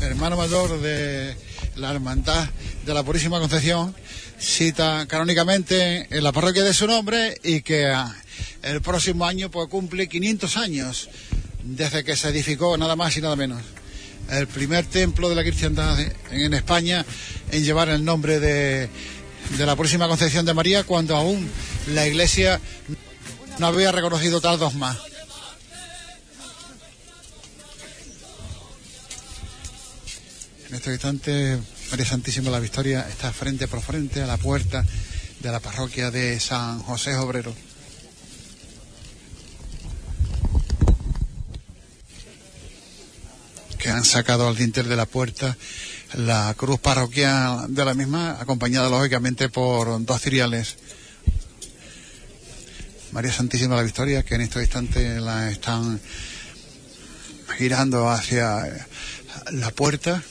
Hermano 0.00 0.36
mayor 0.36 0.80
de 0.80 1.36
la 1.76 1.92
Hermandad 1.92 2.48
de 2.84 2.94
la 2.94 3.02
Purísima 3.02 3.38
Concepción, 3.38 3.94
cita 4.38 5.06
canónicamente 5.06 6.06
en 6.10 6.24
la 6.24 6.32
parroquia 6.32 6.64
de 6.64 6.72
su 6.72 6.86
nombre 6.86 7.38
y 7.42 7.60
que 7.60 7.86
ah, 7.86 8.14
el 8.62 8.80
próximo 8.80 9.26
año 9.26 9.50
pues, 9.50 9.68
cumple 9.68 10.08
500 10.08 10.56
años 10.56 11.10
desde 11.62 12.04
que 12.04 12.16
se 12.16 12.28
edificó 12.28 12.76
nada 12.78 12.96
más 12.96 13.16
y 13.16 13.20
nada 13.20 13.36
menos. 13.36 13.62
El 14.30 14.46
primer 14.46 14.86
templo 14.86 15.28
de 15.28 15.34
la 15.34 15.42
cristiandad 15.42 15.98
en 16.30 16.54
España 16.54 17.04
en 17.50 17.64
llevar 17.64 17.88
el 17.88 18.04
nombre 18.04 18.40
de, 18.40 18.88
de 19.58 19.66
la 19.66 19.76
Purísima 19.76 20.08
Concepción 20.08 20.46
de 20.46 20.54
María 20.54 20.84
cuando 20.84 21.16
aún 21.16 21.48
la 21.88 22.06
Iglesia 22.06 22.60
no 23.58 23.66
había 23.66 23.92
reconocido 23.92 24.40
tal 24.40 24.58
dogma. 24.58 24.98
En 30.70 30.76
este 30.76 30.92
instante, 30.92 31.58
María 31.90 32.06
Santísima 32.06 32.48
la 32.48 32.60
Victoria 32.60 33.04
está 33.08 33.32
frente 33.32 33.66
por 33.66 33.80
frente 33.82 34.22
a 34.22 34.26
la 34.28 34.36
puerta 34.36 34.84
de 35.40 35.50
la 35.50 35.58
parroquia 35.58 36.12
de 36.12 36.38
San 36.38 36.78
José 36.78 37.16
Obrero. 37.16 37.52
Que 43.78 43.88
han 43.88 44.04
sacado 44.04 44.46
al 44.46 44.54
dintel 44.54 44.88
de 44.88 44.94
la 44.94 45.06
puerta 45.06 45.56
la 46.14 46.54
cruz 46.56 46.78
parroquial 46.78 47.74
de 47.74 47.84
la 47.84 47.94
misma, 47.94 48.40
acompañada 48.40 48.88
lógicamente 48.88 49.48
por 49.48 50.04
dos 50.04 50.22
ciriales. 50.22 50.76
María 53.10 53.32
Santísima 53.32 53.74
la 53.74 53.82
Victoria, 53.82 54.22
que 54.22 54.36
en 54.36 54.42
este 54.42 54.60
instante 54.60 55.18
la 55.18 55.50
están 55.50 56.00
girando 57.58 58.08
hacia 58.08 58.86
la 59.50 59.72
puerta. 59.72 60.22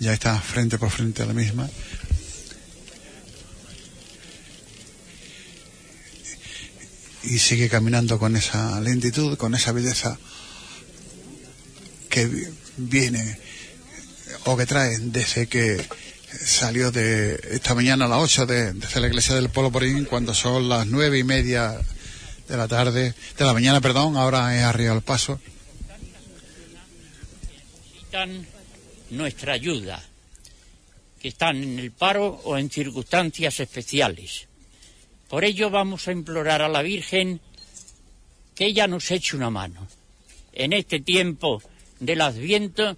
Ya 0.00 0.12
está 0.14 0.40
frente 0.40 0.78
por 0.78 0.90
frente 0.90 1.22
a 1.22 1.26
la 1.26 1.34
misma. 1.34 1.68
Y 7.22 7.38
sigue 7.38 7.68
caminando 7.68 8.18
con 8.18 8.34
esa 8.36 8.80
lentitud, 8.80 9.36
con 9.36 9.54
esa 9.54 9.72
belleza 9.72 10.18
que 12.08 12.26
vi- 12.26 12.46
viene 12.78 13.38
o 14.44 14.56
que 14.56 14.64
trae 14.64 14.98
desde 14.98 15.46
que 15.46 15.86
salió 16.42 16.90
de 16.90 17.38
esta 17.50 17.74
mañana 17.74 18.06
a 18.06 18.08
las 18.08 18.20
8 18.20 18.46
de, 18.46 18.72
desde 18.72 19.00
la 19.00 19.08
iglesia 19.08 19.34
del 19.34 19.50
Polo 19.50 19.70
Porín 19.70 20.06
cuando 20.06 20.32
son 20.32 20.68
las 20.68 20.86
nueve 20.86 21.18
y 21.18 21.24
media 21.24 21.78
de 22.48 22.56
la 22.56 22.66
tarde, 22.68 23.14
de 23.38 23.44
la 23.44 23.52
mañana, 23.52 23.80
perdón, 23.80 24.16
ahora 24.16 24.56
es 24.56 24.62
arriba 24.64 24.92
al 24.94 25.02
paso. 25.02 25.40
Nuestra 29.10 29.54
ayuda, 29.54 30.02
que 31.20 31.28
están 31.28 31.62
en 31.62 31.78
el 31.78 31.90
paro 31.90 32.40
o 32.44 32.56
en 32.56 32.70
circunstancias 32.70 33.60
especiales. 33.60 34.48
Por 35.28 35.44
ello 35.44 35.70
vamos 35.70 36.08
a 36.08 36.12
implorar 36.12 36.62
a 36.62 36.68
la 36.68 36.82
Virgen 36.82 37.40
que 38.54 38.66
ella 38.66 38.86
nos 38.86 39.10
eche 39.10 39.36
una 39.36 39.50
mano 39.50 39.86
en 40.52 40.72
este 40.72 41.00
tiempo 41.00 41.62
del 41.98 42.20
Adviento 42.20 42.96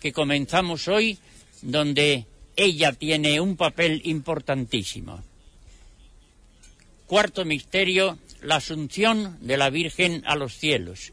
que 0.00 0.12
comenzamos 0.12 0.88
hoy, 0.88 1.18
donde 1.62 2.26
ella 2.56 2.92
tiene 2.92 3.40
un 3.40 3.56
papel 3.56 4.02
importantísimo. 4.04 5.22
Cuarto 7.06 7.44
misterio, 7.44 8.18
la 8.42 8.56
asunción 8.56 9.38
de 9.40 9.56
la 9.56 9.70
Virgen 9.70 10.22
a 10.26 10.36
los 10.36 10.56
cielos. 10.56 11.12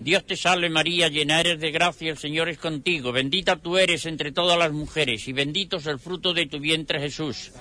Dios 0.00 0.24
te 0.24 0.34
salve 0.34 0.70
María, 0.70 1.08
llena 1.08 1.40
eres 1.40 1.60
de 1.60 1.70
gracia, 1.70 2.10
el 2.10 2.16
Señor 2.16 2.48
es 2.48 2.56
contigo, 2.56 3.12
bendita 3.12 3.56
tú 3.56 3.76
eres 3.76 4.06
entre 4.06 4.32
todas 4.32 4.58
las 4.58 4.72
mujeres 4.72 5.28
y 5.28 5.34
bendito 5.34 5.76
es 5.76 5.86
el 5.86 5.98
fruto 5.98 6.32
de 6.32 6.46
tu 6.46 6.58
vientre 6.58 6.98
Jesús. 6.98 7.52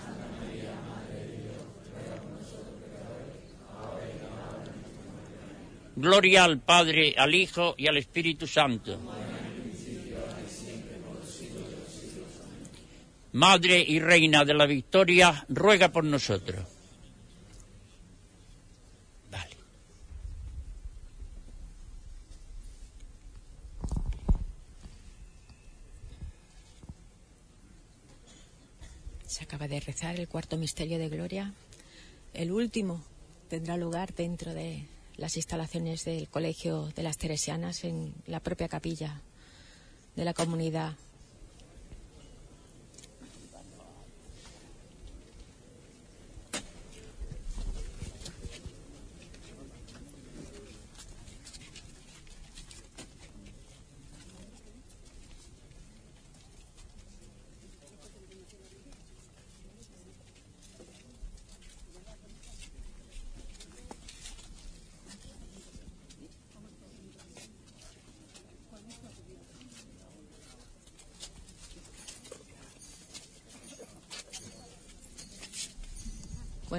Gloria 5.97 6.45
al 6.45 6.61
Padre, 6.61 7.13
al 7.17 7.35
Hijo 7.35 7.75
y 7.77 7.87
al 7.87 7.97
Espíritu 7.97 8.47
Santo. 8.47 8.97
Madre 13.33 13.83
y 13.85 13.99
Reina 13.99 14.45
de 14.45 14.53
la 14.53 14.65
Victoria, 14.65 15.45
ruega 15.49 15.91
por 15.91 16.05
nosotros. 16.05 16.78
Se 29.39 29.45
acaba 29.45 29.69
de 29.69 29.79
rezar 29.79 30.19
el 30.19 30.27
cuarto 30.27 30.57
misterio 30.57 30.99
de 30.99 31.07
gloria. 31.07 31.53
El 32.33 32.51
último 32.51 33.01
tendrá 33.47 33.77
lugar 33.77 34.13
dentro 34.13 34.53
de 34.53 34.85
las 35.15 35.37
instalaciones 35.37 36.03
del 36.03 36.27
Colegio 36.27 36.87
de 36.87 37.03
las 37.03 37.17
Teresianas 37.17 37.85
en 37.85 38.13
la 38.27 38.41
propia 38.41 38.67
capilla 38.67 39.21
de 40.17 40.25
la 40.25 40.33
comunidad. 40.33 40.97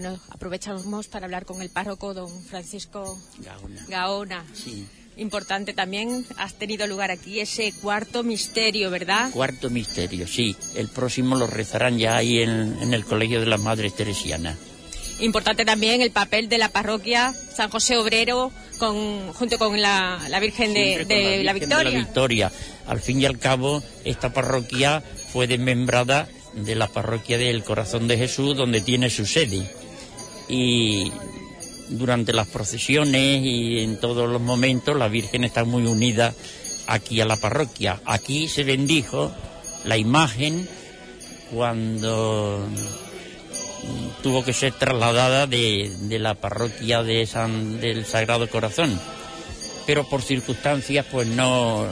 Bueno, 0.00 0.18
aprovechamos 0.30 1.08
para 1.08 1.26
hablar 1.26 1.44
con 1.44 1.60
el 1.60 1.68
párroco, 1.68 2.14
don 2.14 2.30
Francisco 2.44 3.20
Gaona. 3.36 3.84
Gaona. 3.86 4.46
Sí. 4.54 4.86
Importante 5.18 5.74
también, 5.74 6.24
has 6.38 6.54
tenido 6.54 6.86
lugar 6.86 7.10
aquí 7.10 7.38
ese 7.38 7.70
cuarto 7.82 8.22
misterio, 8.22 8.90
¿verdad? 8.90 9.30
Cuarto 9.30 9.68
misterio, 9.68 10.26
sí. 10.26 10.56
El 10.74 10.88
próximo 10.88 11.36
lo 11.36 11.46
rezarán 11.46 11.98
ya 11.98 12.16
ahí 12.16 12.40
en, 12.40 12.78
en 12.80 12.94
el 12.94 13.04
Colegio 13.04 13.40
de 13.40 13.46
las 13.46 13.60
Madres 13.60 13.94
Teresianas. 13.94 14.56
Importante 15.20 15.66
también 15.66 16.00
el 16.00 16.12
papel 16.12 16.48
de 16.48 16.56
la 16.56 16.70
parroquia 16.70 17.34
San 17.54 17.68
José 17.68 17.98
Obrero 17.98 18.50
con, 18.78 19.34
junto 19.34 19.58
con 19.58 19.82
la, 19.82 20.18
la 20.30 20.40
Virgen 20.40 20.72
de, 20.72 20.96
con 21.00 21.08
de 21.08 21.44
la 21.44 21.52
Virgen 21.52 21.68
Victoria. 21.68 21.90
de 21.90 21.98
la 21.98 22.04
Victoria. 22.04 22.52
Al 22.86 23.00
fin 23.00 23.20
y 23.20 23.26
al 23.26 23.38
cabo, 23.38 23.82
esta 24.06 24.32
parroquia 24.32 25.02
fue 25.30 25.46
desmembrada 25.46 26.26
de 26.54 26.74
la 26.74 26.88
parroquia 26.88 27.36
del 27.36 27.62
Corazón 27.64 28.08
de 28.08 28.16
Jesús, 28.16 28.56
donde 28.56 28.80
tiene 28.80 29.10
su 29.10 29.26
sede. 29.26 29.70
Y 30.50 31.12
durante 31.90 32.32
las 32.32 32.48
procesiones 32.48 33.42
y 33.44 33.78
en 33.80 34.00
todos 34.00 34.28
los 34.28 34.40
momentos, 34.40 34.96
la 34.96 35.06
Virgen 35.06 35.44
está 35.44 35.64
muy 35.64 35.86
unida 35.86 36.34
aquí 36.88 37.20
a 37.20 37.24
la 37.24 37.36
parroquia. 37.36 38.00
Aquí 38.04 38.48
se 38.48 38.64
bendijo 38.64 39.32
la 39.84 39.96
imagen 39.96 40.68
cuando 41.52 42.66
mm, 42.68 44.22
tuvo 44.22 44.44
que 44.44 44.52
ser 44.52 44.72
trasladada 44.72 45.46
de, 45.46 45.90
de 46.02 46.18
la 46.18 46.34
parroquia 46.34 47.04
de 47.04 47.26
San, 47.26 47.80
del 47.80 48.04
Sagrado 48.04 48.48
Corazón. 48.48 49.00
Pero 49.86 50.08
por 50.08 50.22
circunstancias, 50.22 51.06
pues 51.10 51.28
no. 51.28 51.86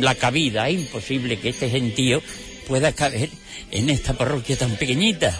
La 0.00 0.14
cabida, 0.14 0.68
es 0.68 0.80
imposible 0.80 1.38
que 1.38 1.50
este 1.50 1.68
gentío 1.68 2.22
pueda 2.66 2.92
caber 2.92 3.28
en 3.70 3.90
esta 3.90 4.14
parroquia 4.14 4.56
tan 4.56 4.76
pequeñita. 4.76 5.38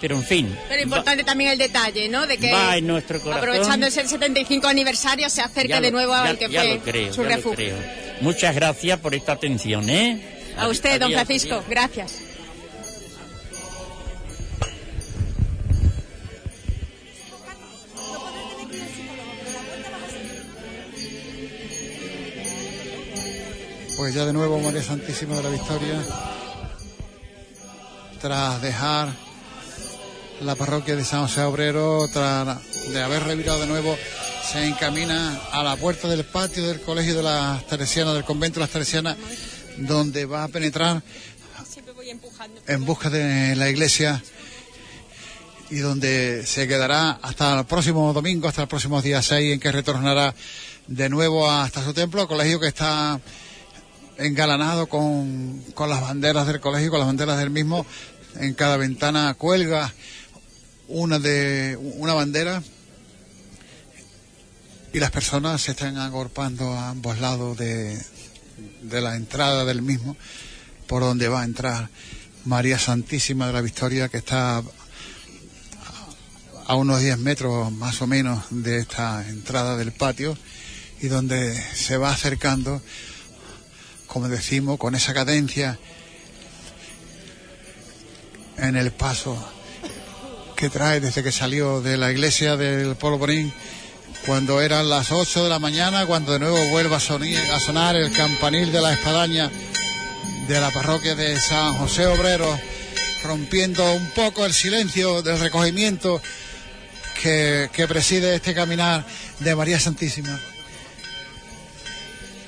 Pero 0.00 0.16
en 0.16 0.24
fin. 0.24 0.58
Pero 0.68 0.82
importante 0.82 1.24
también 1.24 1.50
el 1.50 1.58
detalle, 1.58 2.08
¿no? 2.08 2.26
De 2.26 2.38
que 2.38 2.50
va 2.52 2.76
en 2.76 2.86
nuestro 2.86 3.20
corazón. 3.20 3.48
Aprovechando 3.48 3.86
ese 3.86 4.06
75 4.06 4.66
aniversario, 4.66 5.28
se 5.28 5.42
acerca 5.42 5.80
de 5.80 5.90
nuevo 5.90 6.14
a 6.14 6.24
al 6.24 6.38
que 6.38 6.48
ya 6.48 6.64
lo 6.64 6.80
creo, 6.80 7.12
su 7.12 7.22
ya 7.22 7.28
refugio. 7.36 7.74
Lo 7.74 7.78
creo. 7.78 8.10
Muchas 8.22 8.54
gracias 8.54 8.98
por 8.98 9.14
esta 9.14 9.32
atención, 9.32 9.88
¿eh? 9.90 10.38
A 10.56 10.68
usted, 10.68 10.98
don 11.00 11.12
Francisco. 11.12 11.62
Gracias. 11.68 12.22
Pues 23.96 24.14
ya 24.14 24.24
de 24.24 24.32
nuevo 24.32 24.58
María 24.60 24.82
Santísima 24.82 25.36
de 25.36 25.42
la 25.42 25.50
Victoria, 25.50 26.02
tras 28.18 28.62
dejar 28.62 29.10
la 30.40 30.54
parroquia 30.54 30.96
de 30.96 31.04
San 31.04 31.22
José 31.22 31.42
Obrero, 31.42 32.08
tras 32.08 32.58
de 32.92 33.02
haber 33.02 33.24
revirado 33.24 33.60
de 33.60 33.66
nuevo, 33.66 33.96
se 34.50 34.66
encamina 34.66 35.38
a 35.52 35.62
la 35.62 35.76
puerta 35.76 36.08
del 36.08 36.24
patio 36.24 36.66
del 36.66 36.80
colegio 36.80 37.14
de 37.14 37.22
las 37.22 37.66
Teresianas, 37.66 38.14
del 38.14 38.24
convento 38.24 38.54
de 38.54 38.60
las 38.60 38.70
Teresianas, 38.70 39.16
donde 39.76 40.24
va 40.24 40.44
a 40.44 40.48
penetrar 40.48 41.02
en 42.66 42.84
busca 42.84 43.10
de 43.10 43.54
la 43.54 43.68
iglesia 43.68 44.22
y 45.68 45.76
donde 45.76 46.46
se 46.46 46.66
quedará 46.66 47.18
hasta 47.22 47.58
el 47.58 47.66
próximo 47.66 48.12
domingo, 48.12 48.48
hasta 48.48 48.62
el 48.62 48.68
próximo 48.68 49.02
día 49.02 49.20
6, 49.22 49.52
en 49.52 49.60
que 49.60 49.70
retornará 49.70 50.34
de 50.86 51.08
nuevo 51.08 51.50
hasta 51.50 51.84
su 51.84 51.92
templo, 51.92 52.26
colegio 52.26 52.58
que 52.58 52.68
está 52.68 53.20
engalanado 54.16 54.88
con, 54.88 55.62
con 55.74 55.90
las 55.90 56.00
banderas 56.00 56.46
del 56.46 56.60
colegio, 56.60 56.90
con 56.90 57.00
las 57.00 57.08
banderas 57.08 57.38
del 57.38 57.50
mismo. 57.50 57.84
En 58.36 58.54
cada 58.54 58.76
ventana 58.76 59.34
cuelga 59.34 59.92
una 60.90 61.20
de 61.20 61.78
una 61.80 62.14
bandera 62.14 62.62
y 64.92 64.98
las 64.98 65.12
personas 65.12 65.62
se 65.62 65.70
están 65.70 65.96
agorpando 65.96 66.72
a 66.72 66.90
ambos 66.90 67.20
lados 67.20 67.56
de, 67.56 67.96
de 68.82 69.00
la 69.00 69.14
entrada 69.14 69.64
del 69.64 69.82
mismo, 69.82 70.16
por 70.88 71.02
donde 71.02 71.28
va 71.28 71.42
a 71.42 71.44
entrar 71.44 71.88
María 72.44 72.76
Santísima 72.76 73.46
de 73.46 73.52
la 73.52 73.60
Victoria, 73.60 74.08
que 74.08 74.16
está 74.16 74.62
a 76.66 76.74
unos 76.74 77.00
10 77.00 77.18
metros 77.18 77.70
más 77.70 78.02
o 78.02 78.08
menos 78.08 78.44
de 78.50 78.78
esta 78.78 79.28
entrada 79.28 79.76
del 79.76 79.92
patio 79.92 80.36
y 81.00 81.06
donde 81.06 81.54
se 81.54 81.96
va 81.98 82.10
acercando, 82.10 82.82
como 84.08 84.28
decimos, 84.28 84.76
con 84.78 84.96
esa 84.96 85.14
cadencia 85.14 85.78
en 88.56 88.76
el 88.76 88.90
paso 88.90 89.36
que 90.60 90.68
trae 90.68 91.00
desde 91.00 91.22
que 91.22 91.32
salió 91.32 91.80
de 91.80 91.96
la 91.96 92.12
iglesia 92.12 92.54
del 92.54 92.94
Polvorín 92.94 93.50
cuando 94.26 94.60
eran 94.60 94.90
las 94.90 95.10
8 95.10 95.44
de 95.44 95.48
la 95.48 95.58
mañana, 95.58 96.04
cuando 96.04 96.34
de 96.34 96.38
nuevo 96.38 96.62
vuelva 96.66 96.98
a, 96.98 97.00
sonir, 97.00 97.38
a 97.50 97.58
sonar 97.58 97.96
el 97.96 98.12
campanil 98.12 98.70
de 98.70 98.82
la 98.82 98.92
espadaña 98.92 99.50
de 100.46 100.60
la 100.60 100.70
parroquia 100.70 101.14
de 101.14 101.40
San 101.40 101.72
José 101.78 102.06
Obrero, 102.06 102.60
rompiendo 103.24 103.90
un 103.94 104.10
poco 104.10 104.44
el 104.44 104.52
silencio 104.52 105.22
del 105.22 105.40
recogimiento 105.40 106.20
que 107.22 107.86
preside 107.88 108.34
este 108.34 108.52
caminar 108.52 109.06
de 109.38 109.56
María 109.56 109.80
Santísima. 109.80 110.38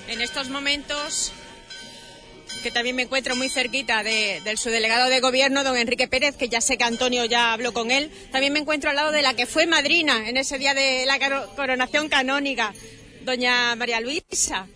En 0.06 0.20
estos 0.20 0.50
momentos 0.50 1.32
que 2.62 2.70
también 2.70 2.96
me 2.96 3.02
encuentro 3.02 3.36
muy 3.36 3.48
cerquita 3.48 4.02
de, 4.02 4.40
del 4.44 4.56
subdelegado 4.56 5.08
de 5.08 5.20
gobierno, 5.20 5.64
don 5.64 5.76
Enrique 5.76 6.08
Pérez, 6.08 6.36
que 6.36 6.48
ya 6.48 6.60
sé 6.60 6.78
que 6.78 6.84
Antonio 6.84 7.24
ya 7.24 7.52
habló 7.52 7.72
con 7.72 7.90
él. 7.90 8.10
También 8.30 8.52
me 8.52 8.60
encuentro 8.60 8.88
al 8.90 8.96
lado 8.96 9.12
de 9.12 9.22
la 9.22 9.34
que 9.34 9.46
fue 9.46 9.66
madrina 9.66 10.28
en 10.28 10.36
ese 10.36 10.58
día 10.58 10.72
de 10.72 11.04
la 11.04 11.18
coronación 11.56 12.08
canónica, 12.08 12.72
doña 13.24 13.74
María 13.76 14.00
Luisa. 14.00 14.66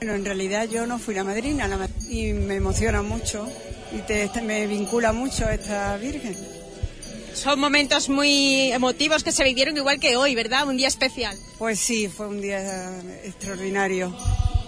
Bueno, 0.00 0.14
en 0.14 0.24
realidad 0.24 0.68
yo 0.68 0.86
no 0.86 0.98
fui 0.98 1.14
la 1.14 1.24
madrina 1.24 1.68
y 2.08 2.32
me 2.32 2.54
emociona 2.54 3.02
mucho 3.02 3.48
y 3.92 3.98
te, 4.02 4.30
me 4.42 4.66
vincula 4.66 5.12
mucho 5.12 5.48
esta 5.48 5.96
Virgen. 5.96 6.57
Son 7.38 7.60
momentos 7.60 8.08
muy 8.08 8.72
emotivos 8.72 9.22
que 9.22 9.30
se 9.30 9.44
vivieron 9.44 9.76
igual 9.76 10.00
que 10.00 10.16
hoy, 10.16 10.34
¿verdad? 10.34 10.66
Un 10.66 10.76
día 10.76 10.88
especial. 10.88 11.38
Pues 11.56 11.78
sí, 11.78 12.08
fue 12.08 12.26
un 12.26 12.40
día 12.40 13.00
extraordinario. 13.22 14.12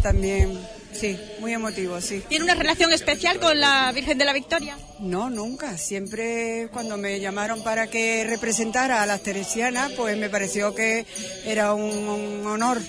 También, 0.04 0.56
sí, 0.92 1.18
muy 1.40 1.52
emotivo, 1.52 2.00
sí. 2.00 2.22
¿Tiene 2.28 2.44
una 2.44 2.54
relación 2.54 2.92
especial 2.92 3.40
con 3.40 3.58
la 3.58 3.90
Virgen 3.90 4.18
de 4.18 4.24
la 4.24 4.32
Victoria? 4.32 4.78
No, 5.00 5.30
nunca. 5.30 5.76
Siempre 5.78 6.68
cuando 6.72 6.96
me 6.96 7.18
llamaron 7.18 7.64
para 7.64 7.88
que 7.88 8.24
representara 8.24 9.02
a 9.02 9.06
las 9.06 9.20
teresianas, 9.24 9.90
pues 9.96 10.16
me 10.16 10.30
pareció 10.30 10.72
que 10.72 11.06
era 11.44 11.74
un, 11.74 11.82
un 11.82 12.46
honor 12.46 12.80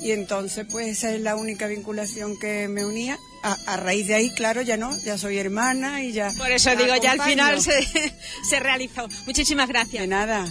y 0.00 0.12
entonces 0.12 0.66
pues 0.70 0.88
esa 0.88 1.12
es 1.12 1.20
la 1.20 1.36
única 1.36 1.66
vinculación 1.66 2.38
que 2.38 2.68
me 2.68 2.84
unía. 2.84 3.18
A, 3.42 3.56
a, 3.66 3.76
raíz 3.76 4.08
de 4.08 4.14
ahí, 4.14 4.30
claro, 4.30 4.62
ya 4.62 4.76
no, 4.76 4.90
ya 5.04 5.16
soy 5.16 5.38
hermana 5.38 6.02
y 6.02 6.10
ya... 6.12 6.32
Por 6.36 6.50
eso 6.50 6.74
digo, 6.74 6.96
ya 7.00 7.12
al 7.12 7.22
final 7.22 7.62
se, 7.62 7.80
se 8.48 8.58
realizó. 8.58 9.06
Muchísimas 9.24 9.68
gracias. 9.68 10.00
De 10.00 10.08
nada. 10.08 10.44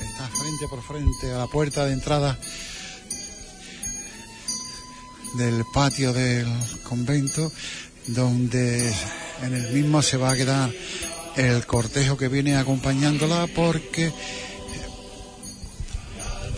Está 0.00 0.28
frente 0.28 0.68
por 0.68 0.82
frente 0.82 1.32
a 1.32 1.38
la 1.38 1.46
puerta 1.46 1.86
de 1.86 1.94
entrada 1.94 2.38
del 5.34 5.64
patio 5.72 6.12
del 6.12 6.46
convento, 6.82 7.50
donde 8.08 8.92
en 9.42 9.54
el 9.54 9.72
mismo 9.72 10.02
se 10.02 10.16
va 10.16 10.32
a 10.32 10.36
quedar 10.36 10.70
el 11.36 11.66
cortejo 11.66 12.16
que 12.16 12.28
viene 12.28 12.56
acompañándola 12.56 13.46
porque 13.54 14.12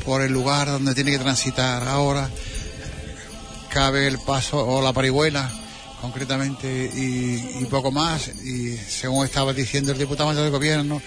por 0.04 0.22
el 0.22 0.32
lugar 0.32 0.68
donde 0.68 0.94
tiene 0.94 1.12
que 1.12 1.18
transitar. 1.18 1.86
Ahora 1.86 2.28
cabe 3.68 4.06
el 4.06 4.18
paso 4.18 4.58
o 4.58 4.82
la 4.82 4.92
parihuela 4.92 5.50
concretamente 6.00 6.90
y, 6.94 7.64
poco 7.66 7.90
más. 7.90 8.28
Y 8.44 8.76
según 8.76 9.24
estaba 9.24 9.52
diciendo 9.52 9.92
el 9.92 9.98
diputado 9.98 10.28
mayor 10.28 10.42
del 10.42 10.52
gobierno 10.52 11.00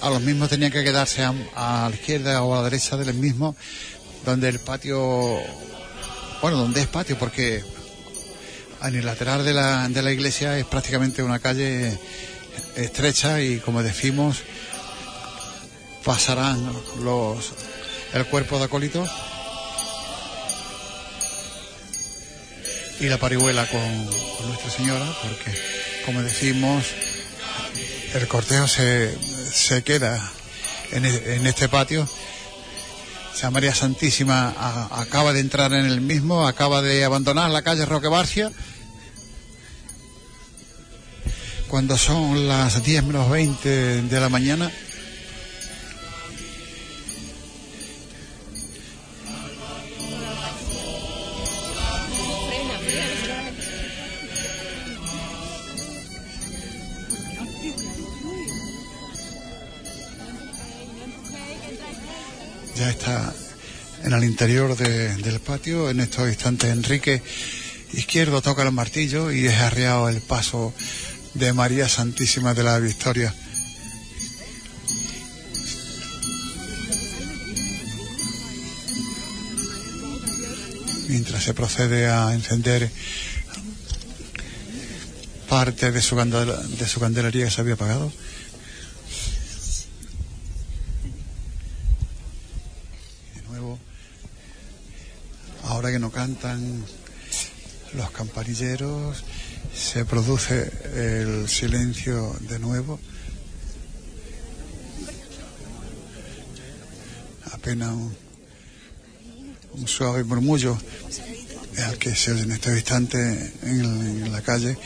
a 0.00 0.10
los 0.10 0.20
mismos 0.20 0.50
tenían 0.50 0.70
que 0.70 0.84
quedarse 0.84 1.22
a, 1.22 1.34
a 1.56 1.88
la 1.88 1.94
izquierda 1.94 2.42
o 2.42 2.54
a 2.54 2.58
la 2.58 2.64
derecha 2.64 2.96
del 2.96 3.14
mismo 3.14 3.56
donde 4.24 4.50
el 4.50 4.58
patio 4.58 5.38
bueno 6.42 6.58
donde 6.58 6.82
es 6.82 6.86
patio 6.88 7.16
porque 7.18 7.64
en 8.86 8.96
el 8.96 9.06
lateral 9.06 9.44
de 9.44 9.54
la, 9.54 9.88
de 9.88 10.02
la 10.02 10.12
iglesia 10.12 10.58
es 10.58 10.66
prácticamente 10.66 11.22
una 11.22 11.38
calle 11.38 11.98
estrecha 12.76 13.40
y 13.40 13.58
como 13.58 13.82
decimos 13.82 14.42
pasarán 16.04 16.70
los 17.02 17.52
el 18.12 18.26
cuerpo 18.26 18.58
de 18.58 18.64
acólitos 18.64 19.10
y 23.00 23.06
la 23.06 23.18
parihuela 23.18 23.66
con, 23.66 24.24
Nuestra 24.46 24.70
Señora 24.70 25.06
porque 25.22 25.58
como 26.04 26.22
decimos 26.22 26.84
el 28.12 28.28
cortejo 28.28 28.68
se, 28.68 29.16
se 29.50 29.82
queda 29.82 30.20
en, 30.92 31.06
en 31.06 31.46
este 31.46 31.68
patio. 31.68 32.06
San 33.34 33.52
María 33.52 33.74
Santísima 33.74 34.54
acaba 34.92 35.32
de 35.32 35.40
entrar 35.40 35.72
en 35.72 35.86
el 35.86 36.00
mismo, 36.00 36.46
acaba 36.46 36.82
de 36.82 37.04
abandonar 37.04 37.50
la 37.50 37.62
calle 37.62 37.84
Roque 37.84 38.06
Barcia 38.06 38.52
cuando 41.74 41.98
son 41.98 42.46
las 42.46 42.84
10 42.84 43.02
menos 43.02 43.28
20 43.28 44.02
de 44.02 44.20
la 44.20 44.28
mañana. 44.28 44.70
Ya 62.76 62.88
está 62.88 63.34
en 64.04 64.12
el 64.12 64.22
interior 64.22 64.76
de, 64.76 65.16
del 65.16 65.40
patio. 65.40 65.90
En 65.90 65.98
estos 65.98 66.28
instantes 66.28 66.70
Enrique 66.70 67.20
Izquierdo 67.94 68.42
toca 68.42 68.62
el 68.62 68.70
martillo 68.70 69.32
y 69.32 69.46
es 69.46 69.54
arreado 69.54 70.08
el 70.08 70.20
paso 70.20 70.72
de 71.34 71.52
María 71.52 71.88
Santísima 71.88 72.54
de 72.54 72.62
la 72.62 72.78
Victoria. 72.78 73.34
Mientras 81.08 81.42
se 81.42 81.54
procede 81.54 82.08
a 82.08 82.34
encender 82.34 82.90
parte 85.48 85.92
de 85.92 86.02
su, 86.02 86.16
candela, 86.16 86.56
de 86.56 86.88
su 86.88 87.00
candelería 87.00 87.44
que 87.44 87.50
se 87.50 87.60
había 87.60 87.74
apagado. 87.74 88.12
De 93.34 93.42
nuevo, 93.48 93.78
ahora 95.64 95.90
que 95.92 95.98
no 95.98 96.10
cantan 96.10 96.84
los 97.92 98.10
campanilleros, 98.10 99.24
se 99.72 100.04
produce 100.04 100.70
el 100.94 101.48
silencio 101.48 102.36
de 102.40 102.58
nuevo. 102.58 102.98
Apenas 107.52 107.94
un, 109.72 109.88
suave 109.88 110.24
murmullo 110.24 110.78
el 111.76 111.98
que 111.98 112.14
se 112.14 112.32
oye 112.32 112.42
en 112.42 112.52
este 112.52 112.70
instante 112.70 113.52
en, 113.62 114.30
la 114.30 114.42
calle, 114.42 114.76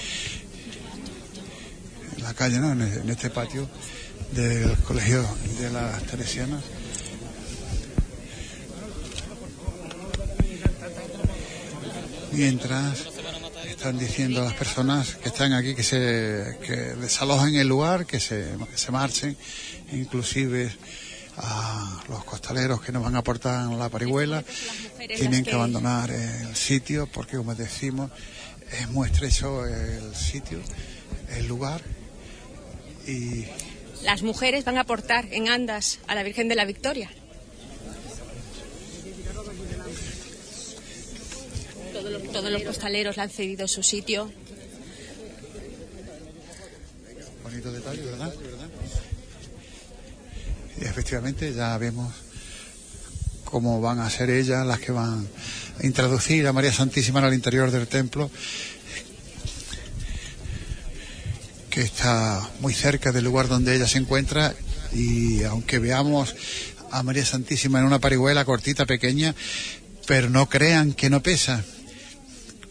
en 2.17 2.23
la 2.23 2.35
calle, 2.35 2.59
¿no? 2.59 2.73
En, 2.73 2.83
en 2.83 3.11
este 3.11 3.31
patio 3.31 3.69
del 4.33 4.77
colegio 4.79 5.27
de 5.59 5.71
las 5.71 6.03
Teresianas. 6.05 6.63
Mientras 12.33 13.18
están 13.79 13.97
diciendo 13.97 14.41
a 14.43 14.45
las 14.47 14.55
personas 14.55 15.15
que 15.15 15.29
están 15.29 15.53
aquí 15.53 15.73
que 15.77 15.85
se 15.85 16.59
que 16.67 16.73
desalojen 17.01 17.55
el 17.55 17.69
lugar, 17.69 18.07
que 18.07 18.19
se, 18.19 18.45
que 18.69 18.77
se 18.77 18.91
marchen, 18.91 19.37
inclusive 19.93 20.69
a 21.37 22.03
los 22.09 22.25
costaleros 22.25 22.81
que 22.83 22.91
nos 22.91 23.05
van 23.05 23.15
a 23.15 23.19
aportar 23.21 23.67
la 23.69 23.89
parihuela, 23.89 24.43
tienen 25.17 25.45
que- 25.45 25.53
abandonar 25.53 26.11
el 26.11 26.57
sitio 26.57 27.07
porque, 27.07 27.37
como 27.37 27.55
decimos, 27.55 28.11
es 28.81 28.89
muy 28.91 29.07
estrecho 29.09 29.65
el 29.65 30.13
sitio, 30.17 30.59
el 31.37 31.47
lugar 31.47 31.81
y 33.07 33.45
Las 34.03 34.23
mujeres 34.23 34.65
van 34.65 34.77
a 34.77 34.81
aportar 34.81 35.27
en 35.31 35.49
andas 35.49 36.01
a 36.09 36.17
la 36.17 36.25
Virgen 36.25 36.49
de 36.49 36.57
la 36.57 36.65
Victoria. 36.65 37.11
Todos 42.33 42.51
los, 42.51 42.63
costaleros 42.63 43.17
le 43.17 43.23
han 43.23 43.31
cedido 43.31 43.69
su 43.69 43.83
sitio. 43.83 44.31
bonito 47.43 47.73
detalle, 47.73 48.03
¿verdad? 48.03 48.35
Y 50.81 50.85
efectivamente 50.85 51.53
ya 51.55 51.77
vemos 51.79 52.13
cómo 53.45 53.81
van 53.81 54.01
a 54.01 54.11
ser 54.11 54.31
ellas 54.31 54.67
las 54.67 54.79
que 54.79 54.93
van 54.93 55.27
a 55.81 55.87
introducir 55.87 56.47
a 56.47 56.53
María 56.53 56.73
Santísima 56.73 57.21
en 57.21 57.27
el 57.27 57.35
interior 57.35 57.71
del 57.71 57.89
templo, 57.89 58.31
que 61.71 61.81
está 61.81 62.49
muy 62.61 62.75
cerca 62.75 63.13
del 63.13 63.25
lugar 63.25 63.49
donde 63.49 63.75
ella 63.75 63.87
se 63.87 63.99
encuentra 63.99 64.55
y 64.93 65.43
aunque 65.45 65.79
veamos 65.79 66.35
a 66.91 67.03
María 67.03 67.25
Santísima 67.25 67.79
en 67.79 67.87
una 67.87 67.99
parihuela 67.99 68.45
cortita, 68.45 68.87
pequeña, 68.87 69.35
pero 70.07 70.31
no 70.31 70.49
crean 70.49 70.93
que 70.93 71.11
no 71.11 71.23
pesa, 71.23 71.65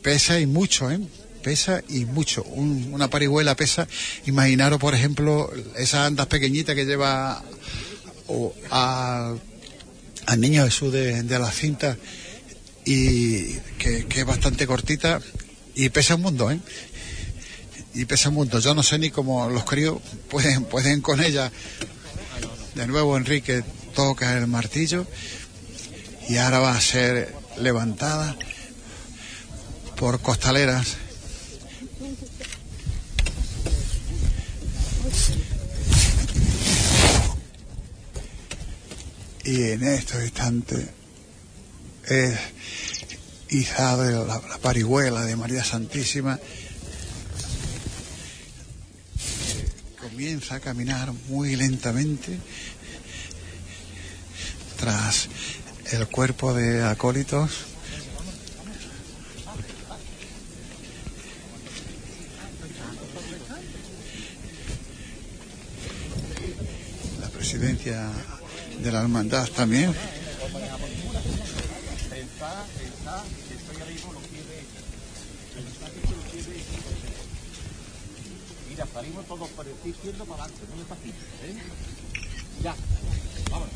pesa 0.01 0.39
y 0.39 0.45
mucho, 0.45 0.89
¿eh? 0.91 0.99
Pesa 1.43 1.81
y 1.89 2.05
mucho. 2.05 2.43
Un- 2.43 2.89
una 2.91 3.09
parihuela 3.09 3.55
pesa. 3.55 3.87
Imaginaros, 4.25 4.79
por 4.79 4.93
ejemplo, 4.95 5.51
esas 5.77 6.01
andas 6.07 6.27
pequeñitas 6.27 6.75
que 6.75 6.85
lleva 6.85 7.43
o, 8.27 8.53
a- 8.71 9.33
niño 10.37 10.65
Jesús 10.65 10.91
de, 10.91 11.23
de 11.23 11.39
la 11.39 11.51
cinta 11.51 11.97
y 12.85 13.53
que, 13.77 14.05
que 14.07 14.19
es 14.21 14.25
bastante 14.25 14.67
cortita 14.67 15.19
y 15.75 15.89
pesa 15.89 16.15
un 16.15 16.21
mundo, 16.21 16.51
¿eh? 16.51 16.59
Y 17.93 18.05
pesa 18.05 18.29
un 18.29 18.35
mundo. 18.35 18.59
Yo 18.59 18.75
no 18.75 18.83
sé 18.83 18.99
ni 18.99 19.09
cómo 19.09 19.49
los 19.49 19.63
críos 19.63 19.99
pueden, 20.29 20.65
pueden 20.65 21.01
con 21.01 21.23
ella. 21.23 21.51
De 22.75 22.85
nuevo 22.87 23.17
Enrique 23.17 23.63
toca 23.95 24.37
el 24.37 24.47
martillo 24.47 25.07
y 26.29 26.37
ahora 26.37 26.59
va 26.59 26.75
a 26.77 26.81
ser 26.81 27.33
levantada 27.59 28.35
por 29.97 30.21
costaleras. 30.21 30.97
Y 39.43 39.63
en 39.71 39.83
estos 39.83 40.23
instantes 40.23 40.89
es 42.05 42.37
izada 43.49 44.11
la, 44.25 44.41
la 44.47 44.57
parihuela 44.59 45.23
de 45.23 45.35
María 45.35 45.63
Santísima. 45.63 46.39
Comienza 49.99 50.55
a 50.55 50.59
caminar 50.59 51.13
muy 51.29 51.55
lentamente 51.55 52.39
tras 54.77 55.27
el 55.91 56.07
cuerpo 56.07 56.53
de 56.53 56.83
acólitos. 56.83 57.51
La 67.21 67.29
presidencia 67.49 68.09
de 68.83 68.91
la 68.91 69.03
hermandad 69.03 69.47
también. 69.55 69.95
Mira, 78.69 78.85
salimos 78.93 79.25
todos 79.27 79.47
por 79.51 79.65
el 79.65 79.73
pie 79.75 79.91
izquierdo 79.91 80.25
para 80.25 80.43
adelante, 80.43 80.65
muy 80.69 80.79
despacito, 80.79 81.17
¿eh? 81.45 81.55
Ya, 82.63 82.75
vámonos. 83.49 83.73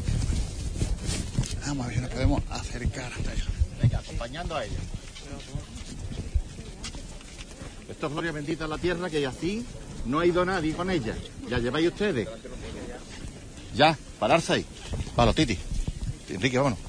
Vamos 1.66 1.86
a 1.86 1.88
ver 1.88 1.96
si 1.96 2.02
nos 2.02 2.12
podemos 2.12 2.44
acercar 2.50 3.14
hasta 3.14 3.32
allá. 3.32 3.46
Venga, 3.82 4.00
acompañando 4.00 4.56
a 4.58 4.66
ella. 4.66 4.80
Esto 7.90 8.08
es 8.08 8.12
gloria 8.12 8.32
bendita 8.34 8.66
en 8.66 8.70
la 8.70 8.78
tierra 8.78 9.10
que 9.10 9.26
así 9.26 9.66
no 10.06 10.20
ha 10.20 10.26
ido 10.26 10.44
nadie 10.44 10.74
con 10.74 10.92
ella. 10.92 11.16
Ya 11.50 11.58
lleváis 11.60 11.88
ustedes. 11.88 12.28
Ya, 13.76 13.98
pararse 14.20 14.54
ahí. 14.54 14.66
Palo, 15.16 15.34
Titi. 15.34 15.58
Enrique, 16.30 16.58
vámonos. 16.58 16.80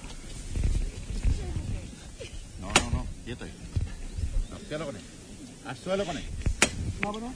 No, 2.61 2.73
no, 2.73 2.91
no, 2.91 3.07
quieto 3.25 3.45
ahí. 3.45 3.53
Al 4.53 4.67
suelo 4.69 4.87
con 4.87 4.97
él. 4.97 5.03
Al 5.67 5.77
suelo 5.77 6.05
con 6.05 6.17
él. 6.17 6.25
Vámonos. 7.01 7.33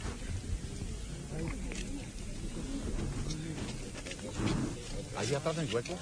Ahí 5.17 5.35
atrás 5.35 5.59
hay 5.59 5.73
hueco. 5.73 5.97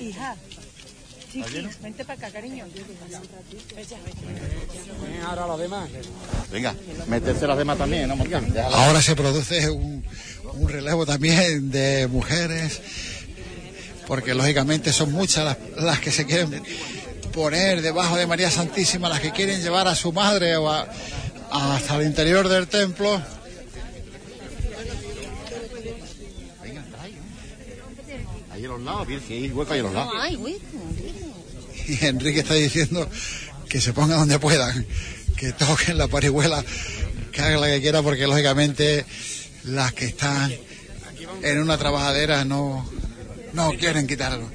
Hija, 0.00 0.36
Vente 1.82 2.04
para 2.04 2.18
acá, 2.18 2.30
cariño. 2.30 2.64
Ahora 5.26 5.46
los 5.46 5.58
demás. 5.60 5.88
Venga, 6.50 6.74
meterse 7.08 7.46
las 7.46 7.56
demás 7.58 7.78
también, 7.78 8.08
¿no? 8.08 8.16
Déjala. 8.16 8.76
Ahora 8.86 9.00
se 9.02 9.16
produce 9.16 9.70
un, 9.70 10.04
un 10.54 10.68
relevo 10.68 11.06
también 11.06 11.70
de 11.70 12.06
mujeres, 12.08 12.80
porque 14.06 14.34
lógicamente 14.34 14.92
son 14.92 15.12
muchas 15.12 15.44
las, 15.44 15.58
las 15.82 16.00
que 16.00 16.10
se 16.10 16.26
quieren 16.26 16.62
poner 17.32 17.80
debajo 17.80 18.16
de 18.16 18.26
María 18.26 18.50
Santísima, 18.50 19.08
las 19.08 19.20
que 19.20 19.30
quieren 19.32 19.62
llevar 19.62 19.88
a 19.88 19.94
su 19.94 20.12
madre 20.12 20.56
o 20.56 20.68
a- 20.70 20.86
hasta 21.50 21.96
el 21.96 22.06
interior 22.06 22.48
del 22.48 22.68
templo. 22.68 23.22
Ahí 28.50 28.64
a 28.64 28.68
los 28.68 28.80
lados, 28.82 29.06
bien, 29.06 29.20
si 29.26 29.32
hay 29.34 29.50
hueco 29.50 29.72
ahí 29.72 29.80
a 29.80 29.82
los 29.82 29.92
lados. 29.94 30.12
Y 31.88 32.04
Enrique 32.06 32.40
está 32.40 32.54
diciendo 32.54 33.08
que 33.68 33.80
se 33.80 33.92
pongan 33.92 34.18
donde 34.18 34.38
puedan, 34.38 34.86
que 35.36 35.52
toquen 35.52 35.98
la 35.98 36.08
parihuela, 36.08 36.64
que 37.32 37.40
hagan 37.40 37.60
la 37.60 37.68
que 37.68 37.80
quiera, 37.80 38.02
porque 38.02 38.26
lógicamente 38.26 39.04
las 39.64 39.92
que 39.92 40.06
están 40.06 40.52
en 41.42 41.58
una 41.60 41.78
trabajadera 41.78 42.44
no, 42.44 42.88
no 43.52 43.72
quieren 43.72 44.06
quitarlo. 44.06 44.48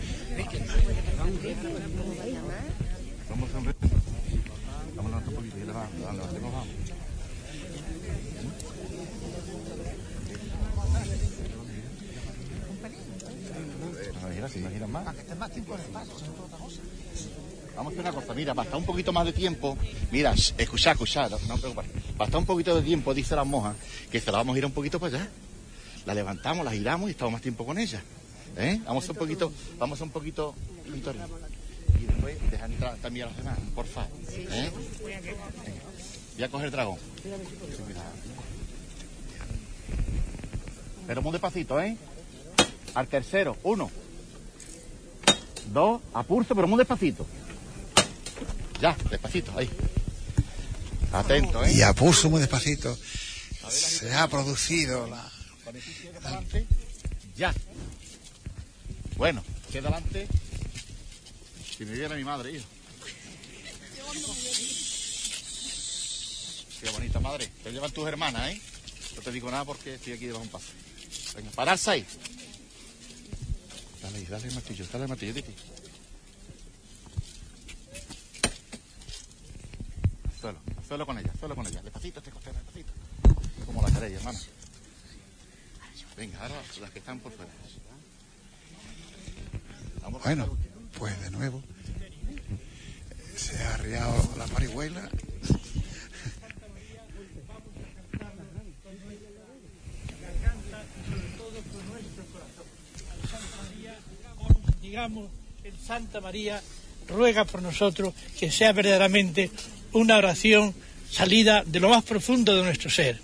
Vamos 3.30 3.50
a 3.54 3.58
un 3.58 3.66
poquito, 3.66 5.58
le 5.58 6.87
la 14.56 14.70
levantemos, 14.70 15.04
vamos. 15.04 15.14
Imagina, 15.28 15.50
si 15.50 15.60
imaginas 15.60 15.90
más. 15.92 16.08
Vamos 17.76 17.92
a 17.92 17.94
hacer 17.94 18.00
una 18.02 18.12
cosa, 18.22 18.34
mira, 18.34 18.54
basta 18.54 18.78
un 18.78 18.86
poquito 18.86 19.14
más 19.14 19.26
de 19.26 19.34
tiempo. 19.34 19.78
Mira, 20.12 20.34
sh- 20.34 20.54
escucha, 20.58 20.92
escucha, 20.94 21.30
no, 21.30 21.38
no 21.48 21.56
te 21.56 21.62
preocupes. 21.62 21.86
Basta 22.18 22.38
un 22.38 22.46
poquito 22.46 22.76
de 22.76 22.82
tiempo, 22.82 23.14
dice 23.14 23.36
la 23.36 23.44
monja, 23.44 23.76
que 24.12 24.20
se 24.20 24.32
la 24.32 24.40
vamos 24.40 24.56
a 24.56 24.58
ir 24.60 24.66
un 24.66 24.72
poquito 24.72 25.00
para 25.00 25.18
allá. 25.18 25.30
La 26.06 26.14
levantamos, 26.16 26.66
la 26.66 26.72
giramos 26.72 27.10
y 27.10 27.12
estamos 27.12 27.34
más 27.34 27.42
tiempo 27.42 27.66
con 27.66 27.78
ella. 27.78 28.02
¿Eh? 28.58 28.80
Vamos 28.86 29.08
a 29.08 29.12
un 29.12 29.18
poquito, 29.18 29.52
vamos 29.78 30.02
a 30.02 30.04
un 30.06 30.10
poquito, 30.10 30.56
Victoria. 30.92 31.28
Y 32.02 32.06
después 32.06 32.52
dejar 32.52 32.72
entrar 32.72 32.96
también 32.98 33.26
a 33.26 33.30
los 33.30 33.38
demás, 33.38 33.60
por 33.76 33.86
favor. 33.86 34.10
¿Eh? 34.32 34.72
Voy 36.36 36.44
a 36.44 36.50
coger 36.50 36.66
el 36.66 36.72
dragón. 36.72 36.98
Pero 41.06 41.22
muy 41.22 41.32
despacito, 41.32 41.80
¿eh? 41.80 41.96
Al 42.96 43.08
tercero, 43.08 43.56
uno. 43.64 43.90
Dos, 45.74 46.02
a 46.14 46.24
pulso, 46.24 46.56
pero 46.56 46.68
muy 46.68 46.78
despacito. 46.78 47.26
Ya, 48.82 48.96
despacito, 49.10 49.52
ahí. 49.58 49.70
Atento, 51.12 51.64
¿eh? 51.64 51.74
Y 51.74 51.82
a 51.82 51.94
pulso 51.94 52.30
muy 52.30 52.40
despacito 52.40 52.98
se 53.70 54.14
ha 54.14 54.28
producido 54.28 55.08
la, 55.08 55.32
Ya. 57.36 57.54
Bueno, 59.16 59.44
queda 59.72 59.90
adelante. 59.90 60.28
Si 61.78 61.86
me 61.86 61.94
viera 61.94 62.16
mi 62.16 62.24
madre, 62.24 62.52
hijo. 62.52 62.66
Qué 66.82 66.90
bonita 66.92 67.20
madre. 67.20 67.52
Te 67.64 67.72
llevan 67.72 67.92
tus 67.92 68.08
hermanas, 68.08 68.52
¿eh? 68.52 68.62
No 69.16 69.22
te 69.22 69.32
digo 69.32 69.50
nada 69.50 69.66
porque 69.66 69.96
estoy 69.96 70.14
aquí 70.14 70.26
debajo 70.26 70.44
de 70.44 70.48
un 70.48 70.52
paso. 70.52 70.72
Venga, 71.36 71.52
pararse 71.52 71.92
ahí. 71.92 72.06
Dale, 74.08 74.26
dale 74.26 74.52
martillo, 74.52 74.86
dale 74.90 75.08
martillo, 75.08 75.34
Titi. 75.34 75.54
Suelo, 80.40 80.60
suelo 80.88 81.06
con 81.06 81.18
ella, 81.18 81.34
suelo 81.38 81.56
con 81.56 81.68
ella. 81.68 81.82
Despacito, 81.82 82.20
este 82.20 82.32
costero, 82.32 82.56
despacito. 82.56 82.94
Como 83.66 83.82
la 83.82 83.92
queréis, 83.92 84.18
hermano. 84.18 84.40
Venga, 86.16 86.42
ahora 86.42 86.56
las 86.80 86.92
que 86.92 87.00
están 87.00 87.20
por 87.20 87.34
fuera. 87.34 87.52
Vamos 90.02 90.24
Bueno, 90.24 90.58
pues 90.98 91.22
de 91.22 91.32
nuevo 91.32 91.62
se 93.36 93.62
ha 93.62 93.74
arriado 93.74 94.30
la 94.38 94.48
parihuela. 94.48 95.10
Digamos, 104.88 105.30
en 105.66 105.78
Santa 105.86 106.22
María 106.22 106.64
ruega 107.10 107.44
por 107.44 107.62
nosotros 107.62 108.14
que 108.40 108.50
sea 108.50 108.72
verdaderamente 108.72 109.52
una 109.92 110.18
oración 110.18 110.74
salida 111.12 111.64
de 111.66 111.82
lo 111.82 111.90
más 111.90 112.06
profundo 112.06 112.56
de 112.56 112.64
nuestro 112.64 112.90
ser. 112.90 113.20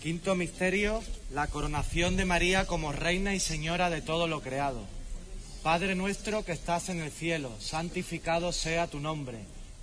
Quinto 0.00 0.36
misterio, 0.36 1.02
la 1.32 1.48
coronación 1.48 2.16
de 2.16 2.26
María 2.26 2.66
como 2.66 2.92
reina 2.92 3.34
y 3.34 3.40
señora 3.40 3.90
de 3.90 4.02
todo 4.02 4.28
lo 4.28 4.40
creado. 4.40 4.86
Padre 5.64 5.96
nuestro 5.96 6.44
que 6.44 6.52
estás 6.52 6.90
en 6.90 7.00
el 7.00 7.10
cielo, 7.10 7.50
santificado 7.58 8.52
sea 8.52 8.86
tu 8.86 9.00
nombre. 9.00 9.38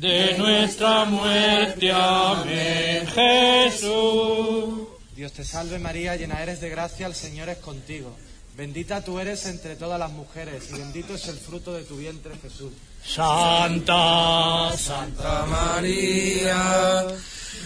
de 0.00 0.36
nuestra 0.38 1.04
muerte. 1.04 1.92
Amén. 1.92 3.06
Jesús. 3.06 4.88
Dios 5.14 5.32
te 5.32 5.44
salve 5.44 5.78
María, 5.78 6.16
llena 6.16 6.42
eres 6.42 6.62
de 6.62 6.70
gracia, 6.70 7.06
el 7.06 7.14
Señor 7.14 7.50
es 7.50 7.58
contigo. 7.58 8.16
Bendita 8.56 9.04
tú 9.04 9.20
eres 9.20 9.44
entre 9.46 9.76
todas 9.76 10.00
las 10.00 10.10
mujeres 10.10 10.70
y 10.70 10.78
bendito 10.78 11.14
es 11.14 11.28
el 11.28 11.36
fruto 11.36 11.74
de 11.74 11.84
tu 11.84 11.98
vientre 11.98 12.32
Jesús. 12.42 12.72
Santa, 13.04 14.72
Santa 14.76 15.44
María, 15.46 17.06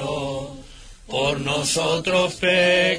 por 1.06 1.40
nosotros 1.40 2.35
pecadores, 2.35 2.98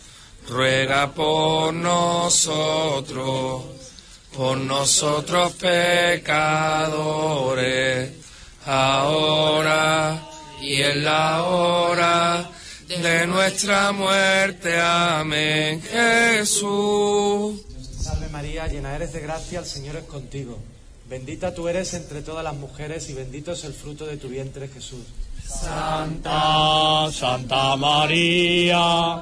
ruega 0.47 1.11
por 1.13 1.73
nosotros, 1.73 3.63
por 4.35 4.57
nosotros 4.57 5.53
pecadores, 5.53 6.31
ahora 8.65 10.27
y 10.61 10.81
en 10.81 11.03
la 11.03 11.43
hora 11.43 12.49
de 12.87 13.27
nuestra 13.27 13.91
muerte. 13.91 14.79
Amén. 14.79 15.81
Jesús. 15.81 17.61
Dios 17.67 17.89
te 17.89 18.03
salve 18.03 18.29
María, 18.29 18.67
llena 18.67 18.95
eres 18.95 19.13
de 19.13 19.21
gracia, 19.21 19.59
el 19.59 19.65
Señor 19.65 19.95
es 19.95 20.03
contigo. 20.03 20.59
Bendita 21.09 21.53
tú 21.53 21.67
eres 21.67 21.93
entre 21.93 22.21
todas 22.21 22.43
las 22.43 22.55
mujeres 22.55 23.09
y 23.09 23.13
bendito 23.13 23.51
es 23.51 23.63
el 23.65 23.73
fruto 23.73 24.05
de 24.05 24.17
tu 24.17 24.29
vientre 24.29 24.67
Jesús. 24.69 25.05
Santa, 25.45 27.09
Santa 27.11 27.75
María, 27.75 29.21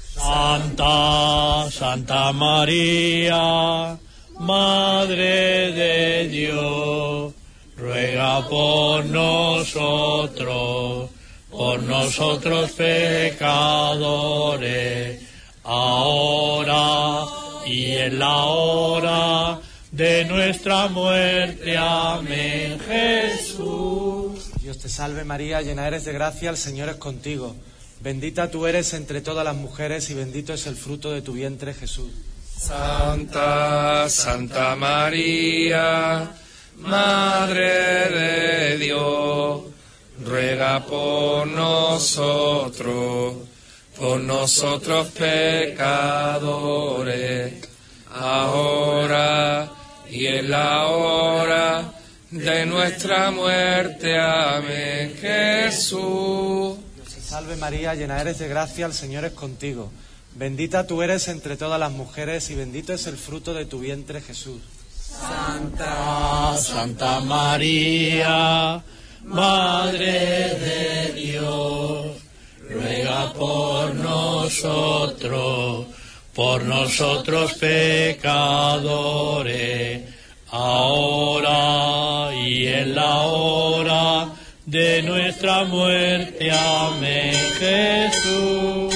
Santa, 0.13 1.69
Santa 1.71 2.31
María, 2.33 3.97
Madre 4.39 5.71
de 5.71 6.27
Dios, 6.27 7.33
ruega 7.77 8.47
por 8.47 9.05
nosotros, 9.05 10.49
por 11.49 11.83
nosotros 11.83 12.71
pecadores, 12.71 14.01
ahora 15.63 17.25
y 17.65 17.91
en 17.91 18.19
la 18.19 18.35
hora 18.45 19.59
de 19.91 20.25
nuestra 20.25 20.87
muerte. 20.87 21.77
Amén. 21.77 22.79
Jesús. 22.79 24.51
Dios 24.61 24.79
te 24.79 24.89
salve 24.89 25.23
María, 25.23 25.61
llena 25.61 25.87
eres 25.87 26.05
de 26.05 26.13
gracia, 26.13 26.49
el 26.49 26.57
Señor 26.57 26.89
es 26.89 26.95
contigo. 26.95 27.55
Bendita 28.01 28.49
tú 28.49 28.65
eres 28.65 28.93
entre 28.95 29.21
todas 29.21 29.45
las 29.45 29.55
mujeres 29.55 30.09
y 30.09 30.15
bendito 30.15 30.53
es 30.53 30.65
el 30.65 30.75
fruto 30.75 31.11
de 31.11 31.21
tu 31.21 31.33
vientre 31.33 31.75
Jesús. 31.75 32.09
Santa, 32.57 34.09
Santa 34.09 34.75
María, 34.75 36.31
Madre 36.77 38.09
de 38.09 38.77
Dios, 38.79 39.61
ruega 40.25 40.83
por 40.83 41.45
nosotros, 41.45 43.35
por 43.95 44.19
nosotros 44.19 45.09
pecadores, 45.09 46.33
ahora 48.11 49.69
y 50.09 50.25
en 50.25 50.49
la 50.49 50.87
hora 50.87 51.93
de 52.31 52.65
nuestra 52.65 53.29
muerte. 53.29 54.17
Amén. 54.17 55.13
Jesús. 55.21 56.79
Salve 57.41 57.55
María, 57.55 57.95
llena 57.95 58.21
eres 58.21 58.37
de 58.37 58.47
gracia, 58.47 58.85
el 58.85 58.93
Señor 58.93 59.25
es 59.25 59.31
contigo. 59.31 59.91
Bendita 60.35 60.85
tú 60.85 61.01
eres 61.01 61.27
entre 61.27 61.57
todas 61.57 61.79
las 61.79 61.91
mujeres 61.91 62.51
y 62.51 62.55
bendito 62.55 62.93
es 62.93 63.07
el 63.07 63.17
fruto 63.17 63.55
de 63.55 63.65
tu 63.65 63.79
vientre 63.79 64.21
Jesús. 64.21 64.61
Santa, 64.93 66.55
Santa 66.55 67.19
María, 67.21 68.83
Madre 69.23 70.53
de 70.59 71.13
Dios, 71.13 72.17
ruega 72.69 73.33
por 73.33 73.95
nosotros, 73.95 75.87
por 76.35 76.61
nosotros 76.63 77.53
pecadores, 77.53 78.53
ahora 80.51 82.35
y 82.35 82.67
en 82.67 82.93
la 82.93 83.17
hora 83.21 84.31
de 84.71 85.03
nuestra 85.03 85.65
muerte. 85.65 86.49
Amén. 86.49 87.35
Jesús. 87.59 88.95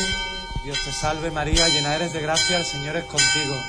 Dios 0.63 0.77
te 0.85 0.91
salve 0.93 1.29
María, 1.31 1.67
llena 1.67 1.95
eres 1.95 2.13
de 2.13 2.21
gracia, 2.21 2.59
el 2.59 2.65
Señor 2.65 2.95
es 2.95 3.03
contigo. 3.03 3.61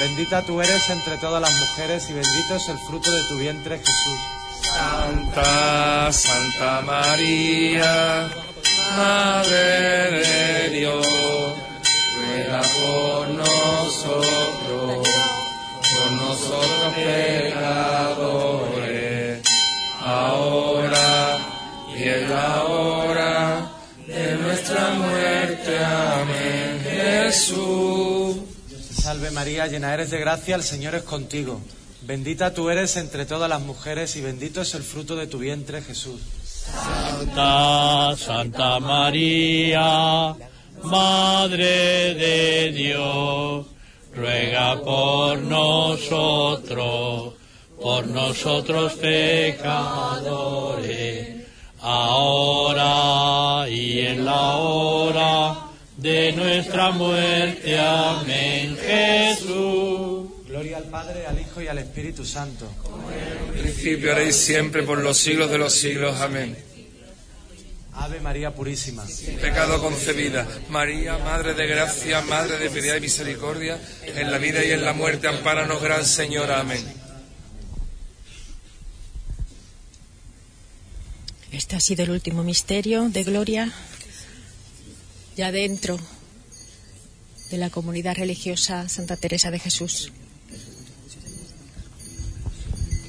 Bendita 0.00 0.42
tú 0.42 0.60
eres 0.60 0.90
entre 0.90 1.18
todas 1.18 1.40
las 1.40 1.52
mujeres 1.52 2.10
y 2.10 2.14
bendito 2.14 2.56
es 2.56 2.68
el 2.68 2.78
fruto 2.78 3.08
de 3.12 3.22
tu 3.28 3.38
vientre 3.38 3.78
Jesús. 3.78 4.18
Santa, 4.74 6.12
Santa 6.12 6.80
María, 6.80 8.28
Madre 8.96 10.10
de 10.10 10.68
Dios, 10.70 11.06
ruega 12.16 12.60
por 12.60 13.28
nosotros, 13.28 15.06
por 15.94 16.12
nosotros 16.12 16.94
pecadores, 16.94 18.02
ahora 20.04 20.72
y 20.72 20.84
en 20.84 20.91
la 22.32 22.64
hora 22.64 23.72
de 24.06 24.36
nuestra 24.36 24.90
muerte. 24.94 25.78
Amén. 25.78 26.80
Jesús. 26.82 28.36
Dios 28.68 28.88
te 28.88 28.94
salve 28.94 29.30
María, 29.30 29.66
llena 29.66 29.92
eres 29.94 30.10
de 30.10 30.18
gracia, 30.18 30.54
el 30.56 30.62
Señor 30.62 30.94
es 30.94 31.02
contigo. 31.02 31.60
Bendita 32.02 32.52
tú 32.52 32.68
eres 32.70 32.96
entre 32.96 33.26
todas 33.26 33.48
las 33.48 33.60
mujeres 33.60 34.16
y 34.16 34.20
bendito 34.20 34.60
es 34.62 34.74
el 34.74 34.82
fruto 34.82 35.14
de 35.14 35.28
tu 35.28 35.38
vientre 35.38 35.82
Jesús. 35.82 36.20
Santa, 36.64 38.16
Santa 38.16 38.80
María, 38.80 40.34
Madre 40.82 42.14
de 42.14 42.72
Dios, 42.72 43.66
ruega 44.14 44.80
por 44.80 45.38
nosotros, 45.38 47.34
por 47.80 48.06
nosotros 48.08 48.94
pecadores, 48.94 49.72
ahora 51.82 53.68
y 53.68 54.00
en 54.00 54.24
la 54.24 54.56
hora 54.56 55.58
de 55.96 56.32
nuestra 56.32 56.90
muerte. 56.92 57.78
Amén. 57.78 58.76
Jesús. 58.80 60.30
Gloria 60.46 60.76
al 60.78 60.84
Padre, 60.84 61.26
al 61.26 61.40
Hijo 61.40 61.60
y 61.60 61.68
al 61.68 61.78
Espíritu 61.78 62.24
Santo. 62.24 62.70
principio, 63.52 64.12
ahora 64.12 64.24
y 64.24 64.32
siempre, 64.32 64.82
por 64.82 64.98
los 64.98 65.18
siglos 65.18 65.50
de 65.50 65.58
los 65.58 65.74
siglos. 65.74 66.20
Amén. 66.20 66.56
Ave 67.94 68.20
María 68.20 68.54
Purísima. 68.54 69.06
Sin 69.06 69.36
pecado 69.38 69.80
concebida. 69.80 70.46
María, 70.70 71.18
Madre 71.18 71.54
de 71.54 71.66
gracia, 71.66 72.20
Madre 72.22 72.58
de 72.58 72.70
piedad 72.70 72.96
y 72.96 73.00
misericordia, 73.00 73.78
en 74.04 74.30
la 74.30 74.38
vida 74.38 74.64
y 74.64 74.70
en 74.70 74.84
la 74.84 74.92
muerte, 74.92 75.28
ampáranos, 75.28 75.82
Gran 75.82 76.04
Señora. 76.04 76.60
Amén. 76.60 77.01
Este 81.52 81.76
ha 81.76 81.80
sido 81.80 82.02
el 82.04 82.10
último 82.10 82.42
misterio 82.42 83.10
de 83.10 83.24
gloria, 83.24 83.70
ya 85.36 85.52
dentro 85.52 85.98
de 87.50 87.58
la 87.58 87.68
comunidad 87.68 88.16
religiosa 88.16 88.88
Santa 88.88 89.18
Teresa 89.18 89.50
de 89.50 89.58
Jesús. 89.58 90.12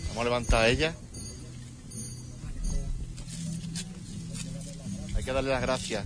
Vamos 0.09 0.21
a 0.21 0.23
levantar 0.25 0.65
a 0.65 0.67
ella. 0.67 0.93
Hay 5.15 5.23
que 5.23 5.31
darle 5.31 5.49
las 5.49 5.61
gracias 5.61 6.05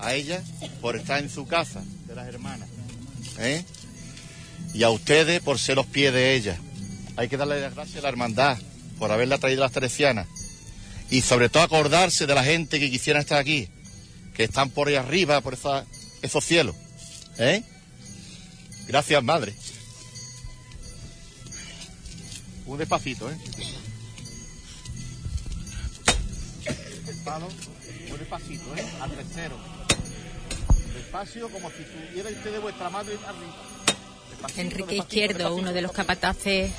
a 0.00 0.14
ella 0.14 0.42
por 0.80 0.96
estar 0.96 1.22
en 1.22 1.30
su 1.30 1.46
casa 1.46 1.84
de 2.08 2.16
las 2.16 2.26
hermanas. 2.26 2.68
¿eh? 3.38 3.64
Y 4.74 4.82
a 4.82 4.90
ustedes 4.90 5.40
por 5.40 5.60
ser 5.60 5.76
los 5.76 5.86
pies 5.86 6.12
de 6.12 6.34
ella. 6.34 6.58
Hay 7.16 7.28
que 7.28 7.36
darle 7.36 7.60
las 7.60 7.72
gracias 7.72 7.98
a 7.98 8.02
la 8.02 8.08
hermandad 8.08 8.58
por 8.98 9.12
haberla 9.12 9.38
traído 9.38 9.62
a 9.62 9.66
las 9.66 9.72
teresianas. 9.72 10.41
Y 11.12 11.20
sobre 11.20 11.48
todo 11.50 11.62
acordarse 11.62 12.26
de 12.26 12.34
la 12.34 12.42
gente 12.42 12.80
que 12.80 12.90
quisiera 12.90 13.20
estar 13.20 13.38
aquí, 13.38 13.68
que 14.34 14.44
están 14.44 14.70
por 14.70 14.88
ahí 14.88 14.94
arriba, 14.96 15.40
por 15.42 15.52
esa- 15.54 15.84
esos 16.22 16.42
cielos. 16.44 16.74
¿eh? 17.38 17.62
Gracias, 18.88 19.22
madre. 19.22 19.54
Un 22.66 22.78
despacito, 22.78 23.30
¿eh? 23.30 23.36
El 27.08 27.16
palo, 27.24 27.46
un 28.10 28.18
despacito, 28.18 28.74
¿eh? 28.76 28.84
Al 29.00 29.10
tercero. 29.10 29.56
Despacio, 30.94 31.50
como 31.50 31.68
si 31.70 31.82
tuviera 31.84 32.30
usted 32.30 32.52
de 32.52 32.58
vuestra 32.58 32.88
madre 32.90 33.14
arriba. 33.26 33.54
Despacito, 34.30 34.60
Enrique 34.62 34.78
despacito, 34.78 35.02
Izquierdo, 35.04 35.34
despacito, 35.38 35.54
uno 35.60 35.72
de 35.74 35.82
los 35.82 35.92
capataces, 35.92 36.72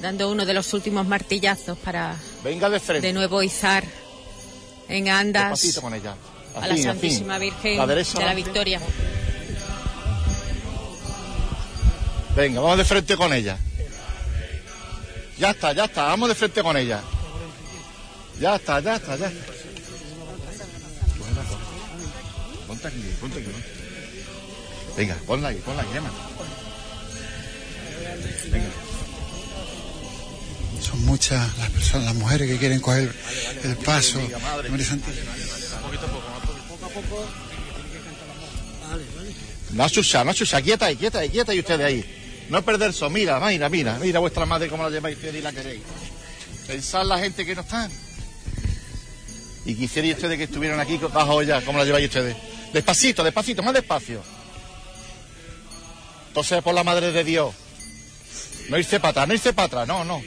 dando 0.00 0.30
uno 0.30 0.44
de 0.46 0.54
los 0.54 0.72
últimos 0.72 1.06
martillazos 1.06 1.78
para 1.78 2.16
Venga 2.42 2.68
de 2.70 2.80
frente. 2.80 3.06
de 3.06 3.12
nuevo 3.12 3.42
izar 3.42 3.84
en 4.88 5.08
andas 5.08 5.50
Despacito 5.50 5.82
con 5.82 5.94
ella. 5.94 6.14
a 6.56 6.66
la 6.66 6.76
Santísima 6.76 7.36
así. 7.36 7.44
Virgen 7.44 7.76
La 7.78 7.86
derecha 7.86 8.18
de 8.18 8.24
la. 8.24 8.34
Victoria. 8.34 8.80
Venga, 12.36 12.60
vamos 12.60 12.78
de 12.78 12.84
frente 12.84 13.16
con 13.16 13.32
ella. 13.32 13.58
Ya 15.38 15.50
está, 15.50 15.72
ya 15.72 15.84
está, 15.84 16.04
vamos 16.04 16.28
de 16.28 16.34
frente 16.34 16.62
con 16.62 16.76
ella. 16.76 17.00
Ya 18.38 18.56
está, 18.56 18.80
ya 18.80 18.96
está, 18.96 19.16
ya 19.16 19.26
está. 19.28 19.52
Ponte 22.66 22.88
aquí, 22.88 23.14
ponte 23.20 23.38
aquí. 23.38 23.48
Venga, 24.96 25.16
ponla 25.26 25.48
ahí, 25.48 25.56
ponla 25.56 25.82
Emma. 25.94 26.10
Venga. 28.50 28.89
Son 30.80 31.04
muchas 31.04 31.56
las 31.58 31.70
personas, 31.70 32.06
las 32.06 32.14
mujeres 32.14 32.48
que 32.48 32.58
quieren 32.58 32.80
coger 32.80 33.14
el 33.64 33.76
paso 33.76 34.20
María 34.70 34.86
Santísima. 34.86 35.32
No 39.72 39.88
chucha, 39.88 40.24
no 40.24 40.34
chucha, 40.34 40.60
quieta 40.62 40.86
ahí, 40.86 40.96
quieta 40.96 41.20
ahí, 41.20 41.28
quieta 41.28 41.52
ahí 41.52 41.60
ustedes 41.60 41.86
ahí. 41.86 42.46
No 42.48 42.62
perder 42.62 42.90
eso, 42.90 43.08
mira, 43.08 43.38
mira, 43.38 43.68
mira, 43.68 43.98
mira 44.00 44.18
vuestra 44.18 44.44
madre 44.44 44.68
cómo 44.68 44.82
la 44.82 44.90
lleváis 44.90 45.16
ustedes 45.16 45.36
y 45.36 45.42
la 45.42 45.52
queréis. 45.52 45.82
Pensad 46.66 47.04
la 47.04 47.18
gente 47.18 47.46
que 47.46 47.54
no 47.54 47.60
están. 47.60 47.90
Y 49.64 49.74
quisierais 49.74 50.16
ustedes 50.16 50.38
que 50.38 50.44
estuvieran 50.44 50.80
aquí 50.80 50.96
bajo 50.96 51.42
ella, 51.42 51.62
¿cómo 51.64 51.78
la 51.78 51.84
lleváis 51.84 52.08
ustedes? 52.08 52.36
Despacito, 52.72 53.22
despacito, 53.22 53.62
más 53.62 53.74
despacio. 53.74 54.22
Entonces 56.28 56.62
por 56.62 56.74
la 56.74 56.82
madre 56.82 57.12
de 57.12 57.22
Dios. 57.22 57.54
No 58.68 58.78
irse 58.78 58.98
para 58.98 59.10
atrás, 59.10 59.28
no 59.28 59.34
irse 59.34 59.52
para 59.52 59.66
atrás, 59.66 59.86
no, 59.86 60.04
no. 60.04 60.22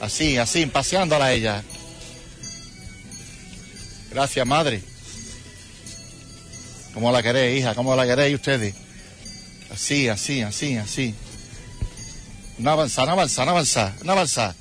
Así, 0.00 0.36
así, 0.36 0.66
paseándola 0.66 1.26
a 1.26 1.32
ella. 1.32 1.62
Gracias, 4.10 4.46
madre. 4.46 4.82
¿Cómo 6.92 7.10
la 7.10 7.22
queréis, 7.22 7.60
hija? 7.60 7.74
¿Cómo 7.74 7.96
la 7.96 8.06
queréis 8.06 8.36
ustedes? 8.36 8.74
Así, 9.72 10.08
así, 10.08 10.42
así, 10.42 10.76
así. 10.76 11.14
No 12.58 12.70
avanzar, 12.70 13.06
no 13.06 13.12
avanzar, 13.12 13.46
no 13.46 13.52
avanzar, 13.52 13.92
no 14.04 14.12
avanzar. 14.12 14.54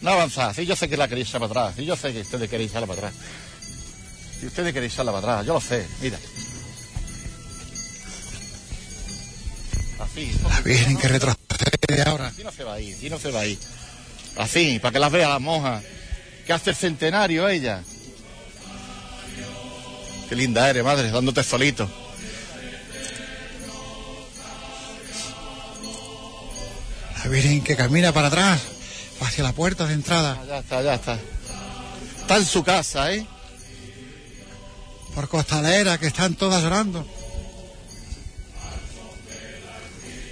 No 0.00 0.10
avanzar. 0.10 0.54
Sí, 0.54 0.66
yo 0.66 0.76
sé 0.76 0.88
que 0.88 0.96
la 0.96 1.08
queréis 1.08 1.28
echar 1.28 1.40
para 1.40 1.50
atrás. 1.50 1.76
Sí, 1.76 1.84
yo 1.84 1.96
sé 1.96 2.12
que 2.12 2.20
ustedes 2.20 2.48
queréis 2.48 2.70
echarla 2.70 2.86
para 2.86 3.08
atrás. 3.08 3.14
Si 4.40 4.46
ustedes 4.46 4.72
queréis 4.72 4.92
echarla 4.92 5.12
para 5.12 5.32
atrás, 5.32 5.46
yo 5.46 5.54
lo 5.54 5.60
sé. 5.60 5.86
Mira. 6.00 6.18
Así. 10.00 10.32
La 10.48 10.60
Virgen 10.60 10.96
que 10.96 11.08
retrocede 11.08 12.02
ahora. 12.06 12.28
Así 12.28 12.44
no 12.44 12.52
se 12.52 12.64
va 12.64 12.74
a 12.74 12.80
ir, 12.80 13.10
no 13.10 13.18
se 13.18 13.30
va 13.30 13.40
a 13.40 13.46
ir. 13.46 13.58
Así, 14.38 14.78
para 14.78 14.92
que 14.92 14.98
las 15.00 15.12
vea 15.12 15.28
la 15.28 15.38
monja. 15.38 15.82
Que 16.46 16.52
hace 16.52 16.70
el 16.70 16.76
centenario 16.76 17.48
ella. 17.48 17.82
Qué 20.28 20.36
linda 20.36 20.70
eres, 20.70 20.84
madre, 20.84 21.10
dándote 21.10 21.42
solito. 21.42 21.90
La 27.18 27.30
Virgen 27.30 27.62
que 27.62 27.76
camina 27.76 28.12
para 28.12 28.28
atrás, 28.28 28.62
hacia 29.20 29.42
la 29.42 29.52
puerta 29.52 29.86
de 29.86 29.94
entrada. 29.94 30.42
Ya 30.46 30.58
está, 30.58 30.82
ya 30.82 30.94
está. 30.94 31.18
Está 32.20 32.36
en 32.36 32.46
su 32.46 32.62
casa, 32.62 33.12
¿eh? 33.12 33.26
Por 35.14 35.28
costalera, 35.28 35.98
que 35.98 36.06
están 36.06 36.34
todas 36.34 36.62
llorando. 36.62 37.06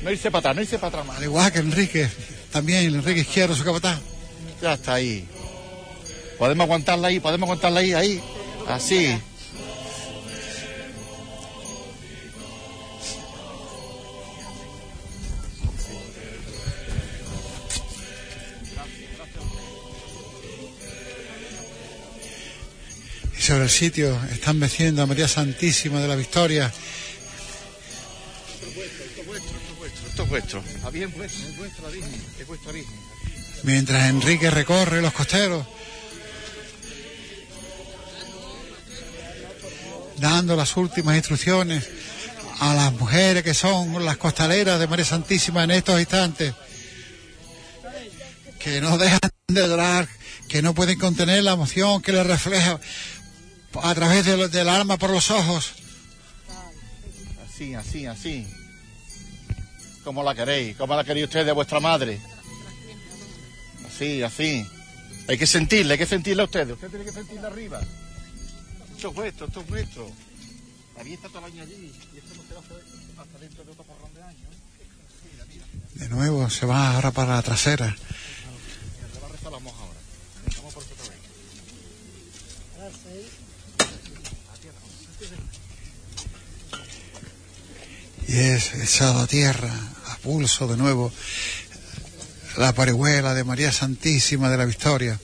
No 0.02 0.10
irse 0.12 0.31
para 0.31 0.39
atrás, 0.40 0.56
no 0.56 0.62
irse 0.62 0.78
para 0.78 0.89
atrás 0.89 1.06
más. 1.06 1.16
Al 1.16 1.24
igual 1.24 1.52
que 1.52 1.58
Enrique, 1.58 2.08
también 2.57 2.86
Enrique 2.94 3.20
Izquierdo, 3.20 3.55
su 3.55 3.65
capataz. 3.65 3.99
Ya 4.62 4.73
está 4.73 4.94
ahí. 4.94 5.28
Podemos 6.39 6.65
aguantarla 6.65 7.09
ahí, 7.09 7.20
podemos 7.20 7.49
aguantarla 7.49 7.81
ahí, 7.81 7.93
ahí. 7.93 8.23
Así. 8.67 9.15
Y 23.39 23.43
sobre 23.43 23.65
el 23.65 23.70
sitio 23.70 24.18
están 24.33 24.59
meciendo 24.59 25.02
a 25.02 25.07
María 25.07 25.28
Santísima 25.28 26.01
de 26.01 26.09
la 26.09 26.17
Victoria. 26.17 26.73
Es 30.26 30.30
vuestro. 30.30 30.60
Está 30.60 30.90
bien 30.90 31.12
vuestro, 31.16 31.48
es 31.48 31.56
vuestro 31.56 31.86
origen, 31.86 32.24
es 32.40 32.46
vuestro 32.46 32.70
origen. 32.70 32.94
Mientras 33.62 34.08
Enrique 34.10 34.50
recorre 34.50 35.00
los 35.00 35.12
costeros, 35.12 35.64
dando 40.18 40.56
las 40.56 40.76
últimas 40.76 41.16
instrucciones 41.16 41.88
a 42.60 42.74
las 42.74 42.92
mujeres 42.92 43.42
que 43.42 43.55
son 43.55 44.05
las 44.05 44.16
costaleras 44.16 44.80
de 44.80 44.86
María 44.86 45.05
Santísima 45.05 45.64
en 45.64 45.70
estos 45.72 45.98
instantes, 46.00 46.55
que 48.58 48.80
no 48.80 48.98
dejan 48.98 49.20
de 49.48 49.68
llorar, 49.68 50.08
que 50.48 50.62
no 50.62 50.74
pueden 50.74 50.98
contener 50.98 51.42
la 51.44 51.52
emoción 51.52 52.02
que 52.02 52.12
les 52.12 52.26
refleja 52.26 52.80
a 53.82 53.94
través 53.94 54.24
de- 54.24 54.48
del 54.48 54.68
alma 54.68 54.96
por 54.96 55.10
los 55.10 55.30
ojos. 55.30 55.72
Así, 57.46 57.74
así, 57.74 58.06
así. 58.06 58.46
Como 60.07 60.23
la 60.23 60.36
queréis, 60.36 60.76
como 60.76 60.94
la 60.94 61.02
queréis 61.02 61.26
ustedes 61.26 61.47
de 61.47 61.51
vuestra 61.51 61.81
madre. 61.81 62.20
Así, 63.89 64.23
así. 64.23 64.65
Hay 65.26 65.36
que 65.36 65.49
sentirle, 65.49 65.94
hay 65.94 65.99
que 65.99 66.07
sentirle 66.07 66.43
a 66.43 66.44
ustedes. 66.44 66.75
Usted 66.75 66.91
tiene 66.91 67.05
que 67.05 67.10
sentirle 67.10 67.44
arriba. 67.44 67.81
Esto 68.94 69.09
es 69.09 69.15
vuestro, 69.17 69.47
esto 69.49 69.60
es 69.62 69.68
vuestro. 69.68 70.09
La 70.97 71.02
está 71.02 71.28
todo 71.28 71.41
el 71.41 71.47
año 71.47 71.65
allí. 71.65 71.93
Y 72.15 72.18
esto 72.18 72.35
no 72.36 72.43
se 72.44 72.55
va 72.55 72.60
a 72.60 72.62
hacer 72.62 72.85
hasta 73.18 73.39
dentro 73.41 73.65
de 73.65 73.70
otro 73.73 73.83
porrón 73.83 74.15
de 74.15 74.23
años. 74.23 74.49
De 75.94 76.09
nuevo 76.09 76.49
se 76.51 76.67
va 76.67 76.94
ahora 76.94 77.10
para 77.10 77.35
la 77.35 77.43
trasera. 77.43 77.86
Le 77.86 79.20
va 79.20 79.26
a 79.26 79.33
rezar 79.33 79.51
la 79.51 79.59
moja 79.59 79.83
ahora. 79.83 79.99
Vamos 80.57 80.73
por 80.73 80.85
eso 80.85 80.93
otra 80.94 81.09
vez. 81.09 81.17
y 88.28 88.39
es 88.39 88.75
echado 88.75 89.20
a 89.20 89.26
tierra 89.26 89.95
pulso 90.26 90.66
de 90.66 90.76
nuevo 90.76 91.12
la 92.56 92.72
parihuela 92.72 93.32
de 93.32 93.44
María 93.44 93.70
Santísima 93.70 94.50
de 94.50 94.56
la 94.56 94.64
Victoria. 94.64 95.20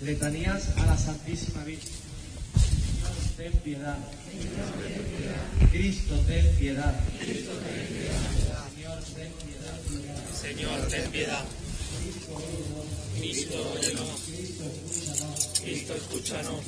Letanías 0.00 0.68
a 0.76 0.86
la 0.86 0.96
Santísima 0.96 1.64
Virgen. 1.64 1.90
Ten 3.36 3.52
piedad. 3.64 3.98
Cristo, 5.72 6.14
ten 6.28 6.56
piedad. 6.56 6.94
Señor, 7.18 9.02
ten 9.16 9.32
piedad. 9.42 9.74
Señor, 10.40 10.80
ten 10.88 11.10
piedad. 11.10 11.44
Cristo, 13.18 13.72
óyenos. 13.74 14.22
Cristo, 15.64 15.94
escúchanos. 15.94 16.60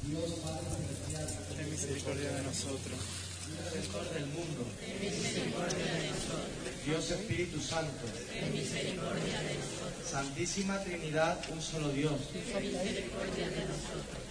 Ten 0.00 0.93
misericordia 1.84 2.30
de 2.32 2.42
nosotros. 2.42 2.98
Defensor 3.64 4.08
del 4.14 4.26
mundo. 4.26 4.64
Dios 6.86 7.10
Espíritu 7.10 7.60
Santo. 7.60 8.06
Santísima 10.10 10.78
Trinidad, 10.80 11.38
un 11.52 11.60
solo 11.60 11.90
Dios. 11.90 12.20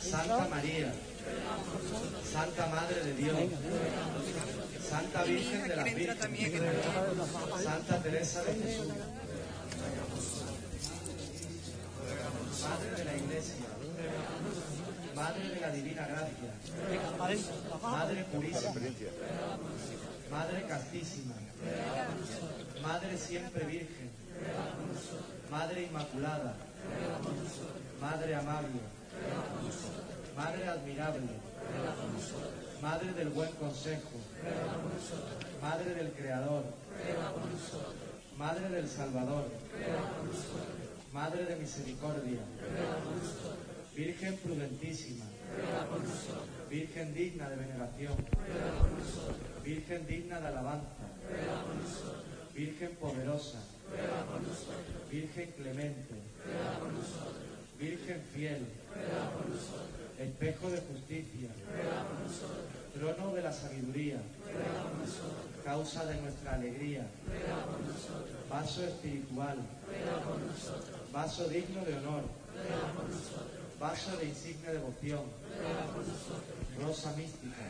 Santa 0.01 0.47
María. 0.47 0.93
Santa 2.31 2.67
Madre 2.67 3.03
de 3.03 3.13
Dios. 3.13 3.37
Santa 4.89 5.23
Virgen 5.23 5.67
de 5.67 5.75
las 5.75 5.95
Vírgenes. 5.95 6.75
Santa 7.63 8.01
Teresa 8.01 8.43
de 8.43 8.53
Jesús. 8.53 8.87
Madre 12.61 12.91
de 12.97 13.05
la 13.05 13.17
Iglesia. 13.17 13.72
Madre 15.23 15.47
de 15.55 15.61
la 15.61 15.69
Divina 15.69 16.05
Gracia. 16.05 16.51
Madre 17.81 18.25
Purísima. 18.25 18.73
Madre 20.29 20.63
Castísima. 20.67 21.35
Madre 22.81 23.17
Siempre 23.17 23.65
Virgen. 23.65 24.09
Madre 25.49 25.83
Inmaculada. 25.83 26.55
Madre 28.01 28.35
Amable. 28.35 28.81
Madre 30.35 30.67
Admirable. 30.67 31.33
Madre 32.81 33.13
del 33.13 33.29
Buen 33.29 33.51
Consejo. 33.51 34.17
Madre 35.61 35.95
del 35.95 36.11
Creador. 36.11 36.65
Madre 38.37 38.67
del 38.67 38.89
Salvador. 38.89 39.45
Madre 41.13 41.45
de 41.45 41.55
Misericordia. 41.55 42.41
Virgen 43.95 44.37
prudentísima. 44.37 45.25
Virgen 46.69 47.13
digna 47.13 47.49
de 47.49 47.55
veneración. 47.55 48.15
Virgen 49.63 50.07
digna 50.07 50.39
de 50.39 50.47
alabanza. 50.47 51.05
Virgen 52.55 52.95
poderosa. 52.95 53.59
Virgen 55.11 55.51
clemente. 55.51 56.15
Virgen 57.79 58.21
fiel. 58.33 58.65
Espejo 60.19 60.69
de 60.69 60.81
justicia. 60.81 61.49
Trono 62.95 63.35
de 63.35 63.41
la 63.43 63.53
sabiduría. 63.53 64.21
Causa 65.63 66.05
de 66.05 66.19
nuestra 66.19 66.55
alegría. 66.55 67.05
Vaso 68.49 68.83
espiritual. 68.83 69.57
Vaso 71.11 71.47
digno 71.47 71.85
de 71.85 71.93
honor. 71.97 72.23
Vaso 73.83 74.15
de 74.15 74.29
insigne 74.29 74.71
devoción. 74.71 75.23
Rosa 76.81 77.11
mística. 77.17 77.65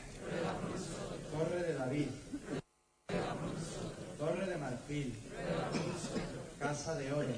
Torre 1.32 1.64
de 1.64 1.74
David. 1.74 2.08
Torre 4.19 4.45
de 4.45 4.58
marfil. 4.58 5.16
Casa 6.59 6.93
de 7.00 7.11
oro. 7.14 7.33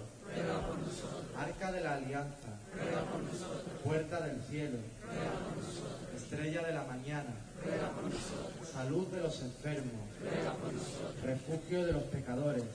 Arca 1.38 1.72
de 1.72 1.80
la 1.80 1.94
alianza. 1.94 2.52
Puerta 3.82 4.20
del 4.20 4.44
cielo. 4.44 4.80
Estrella 6.14 6.64
de 6.64 6.74
la 6.74 6.84
mañana. 6.84 7.34
Salud 8.74 9.08
de 9.08 9.22
los 9.22 9.42
enfermos. 9.42 10.04
Refugio 11.24 11.86
de 11.86 11.94
los 11.94 12.04
pecadores. 12.04 12.66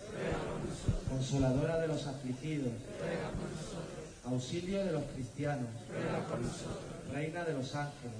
Consoladora 1.10 1.78
de 1.78 1.88
los 1.88 2.06
afligidos. 2.06 2.72
Auxilio 4.30 4.84
de 4.84 4.92
los 4.92 5.02
cristianos. 5.14 5.66
Reina 7.12 7.44
de 7.44 7.52
los 7.52 7.74
ángeles. 7.74 8.14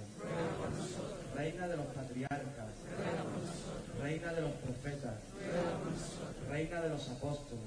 Reina 1.37 1.69
de 1.69 1.77
los 1.77 1.87
patriarcas. 1.87 2.71
Reina 4.03 4.33
de 4.33 4.41
los 4.41 4.51
profetas. 4.53 5.15
Reina 6.51 6.81
de 6.81 6.89
los 6.89 7.09
apóstoles. 7.11 7.63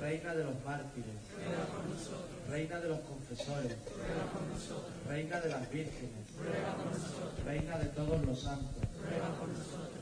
Reina 0.00 0.34
de 0.34 0.44
los 0.44 0.54
mártires. 0.64 1.20
Reina 2.50 2.80
de 2.80 2.88
los 2.88 3.00
confesores. 3.00 3.76
Reina 5.08 5.40
de 5.40 5.48
las 5.50 5.70
vírgenes. 5.70 6.26
Reina 7.46 7.78
de 7.78 7.86
todos 7.86 8.26
los 8.26 8.40
santos. 8.40 8.82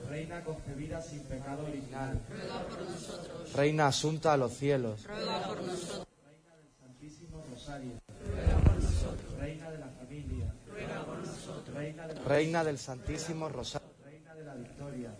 Reina 0.08 0.42
concebida 0.42 1.02
sin 1.02 1.20
pecado 1.24 1.64
original. 1.66 2.18
Reina 3.54 3.88
asunta 3.88 4.32
a 4.32 4.36
los 4.38 4.54
cielos. 4.54 5.06
Rosario. 7.72 7.92
Reina 9.38 9.70
de 9.70 9.78
la 9.78 9.86
familia. 9.88 10.54
Reina, 11.74 12.06
de 12.06 12.14
la- 12.14 12.20
Reina 12.24 12.64
del 12.64 12.78
Santísimo 12.78 13.48
Rosario. 13.48 13.88
Reina 14.04 14.34
de 14.34 14.44
la 14.44 14.54
victoria. 14.54 15.10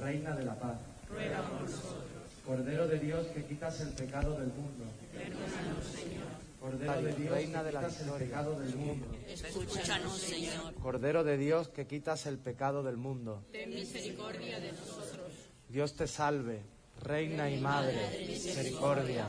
Reina 0.00 0.36
de 0.36 0.44
la 0.44 0.54
paz. 0.54 0.78
Cordero 2.46 2.86
de 2.86 2.98
Dios 3.00 3.26
que 3.34 3.44
quitas 3.44 3.80
el 3.80 3.88
pecado 3.90 4.38
del 4.38 4.48
mundo. 4.48 4.84
Cordero 6.60 7.02
de 7.02 7.12
Dios 7.14 7.30
Reina 7.32 7.58
que 7.60 7.64
de 7.66 7.72
la 7.72 7.80
quitas 7.80 8.00
el 8.00 8.10
pecado 8.12 8.60
del 8.60 8.74
mundo. 8.76 9.06
Escúchanos, 9.28 10.18
Señor. 10.18 10.74
Cordero 10.74 11.24
de 11.24 11.36
Dios 11.36 11.68
que 11.68 11.86
quitas 11.86 12.26
el 12.26 12.38
pecado 12.38 12.82
del 12.82 12.96
mundo. 12.96 13.44
Ten 13.52 13.70
misericordia 13.70 14.60
de 14.60 14.72
nosotros. 14.72 15.32
Dios 15.68 15.94
te 15.94 16.06
salve, 16.06 16.62
Reina 17.02 17.50
y 17.50 17.60
Madre, 17.60 18.24
misericordia, 18.26 19.28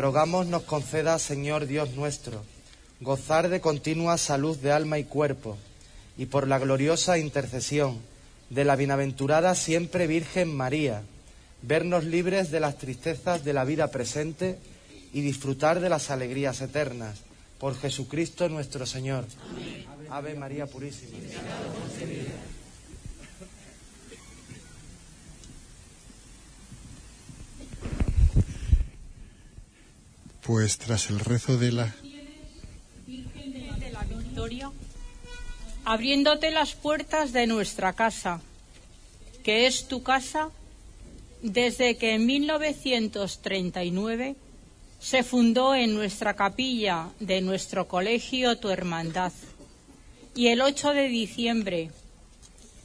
rogamos 0.11 0.45
nos 0.45 0.63
conceda, 0.63 1.17
Señor 1.19 1.67
Dios 1.67 1.91
nuestro, 1.91 2.43
gozar 2.99 3.47
de 3.47 3.61
continua 3.61 4.17
salud 4.17 4.57
de 4.57 4.73
alma 4.73 4.99
y 4.99 5.05
cuerpo, 5.05 5.57
y 6.17 6.25
por 6.25 6.49
la 6.49 6.59
gloriosa 6.59 7.17
intercesión 7.17 7.97
de 8.49 8.65
la 8.65 8.75
bienaventurada 8.75 9.55
siempre 9.55 10.07
Virgen 10.07 10.53
María, 10.53 11.03
vernos 11.61 12.03
libres 12.03 12.51
de 12.51 12.59
las 12.59 12.77
tristezas 12.77 13.45
de 13.45 13.53
la 13.53 13.63
vida 13.63 13.87
presente 13.87 14.59
y 15.13 15.21
disfrutar 15.21 15.79
de 15.79 15.87
las 15.87 16.09
alegrías 16.11 16.59
eternas. 16.59 17.19
Por 17.57 17.79
Jesucristo 17.79 18.49
nuestro 18.49 18.85
Señor. 18.85 19.23
Ave 20.09 20.35
María 20.35 20.67
Purísima. 20.67 21.19
Pues 30.43 30.77
tras 30.77 31.09
el 31.09 31.19
rezo 31.19 31.57
de 31.57 31.71
la... 31.71 31.95
de 33.05 33.91
la 33.91 34.03
victoria, 34.03 34.71
abriéndote 35.85 36.51
las 36.51 36.73
puertas 36.73 37.31
de 37.31 37.47
nuestra 37.47 37.93
casa, 37.93 38.41
que 39.43 39.67
es 39.67 39.87
tu 39.87 40.03
casa 40.03 40.49
desde 41.41 41.95
que 41.97 42.15
en 42.15 42.25
1939 42.25 44.35
se 44.99 45.23
fundó 45.23 45.73
en 45.73 45.95
nuestra 45.95 46.35
capilla 46.35 47.07
de 47.19 47.39
nuestro 47.41 47.87
colegio 47.87 48.57
tu 48.57 48.69
hermandad. 48.69 49.31
Y 50.35 50.47
el 50.47 50.59
8 50.61 50.93
de 50.93 51.07
diciembre 51.07 51.91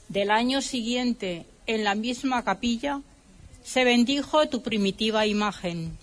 del 0.09 0.31
año 0.31 0.63
siguiente, 0.63 1.45
en 1.67 1.85
la 1.85 1.95
misma 1.95 2.43
capilla, 2.45 3.03
se 3.65 3.85
bendijo 3.85 4.49
tu 4.49 4.63
primitiva 4.63 5.27
imagen. 5.27 5.99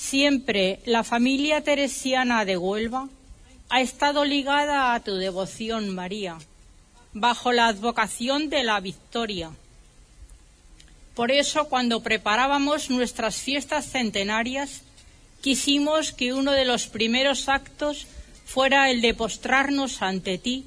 Siempre 0.00 0.80
la 0.86 1.04
familia 1.04 1.60
teresiana 1.60 2.46
de 2.46 2.56
Huelva 2.56 3.10
ha 3.68 3.82
estado 3.82 4.24
ligada 4.24 4.94
a 4.94 5.00
tu 5.00 5.16
devoción, 5.16 5.94
María, 5.94 6.38
bajo 7.12 7.52
la 7.52 7.66
advocación 7.66 8.48
de 8.48 8.64
la 8.64 8.80
victoria. 8.80 9.50
Por 11.14 11.30
eso, 11.30 11.66
cuando 11.66 12.02
preparábamos 12.02 12.88
nuestras 12.88 13.36
fiestas 13.36 13.90
centenarias, 13.90 14.80
quisimos 15.42 16.12
que 16.12 16.32
uno 16.32 16.52
de 16.52 16.64
los 16.64 16.86
primeros 16.86 17.50
actos 17.50 18.06
fuera 18.46 18.90
el 18.90 19.02
de 19.02 19.12
postrarnos 19.12 20.00
ante 20.00 20.38
ti 20.38 20.64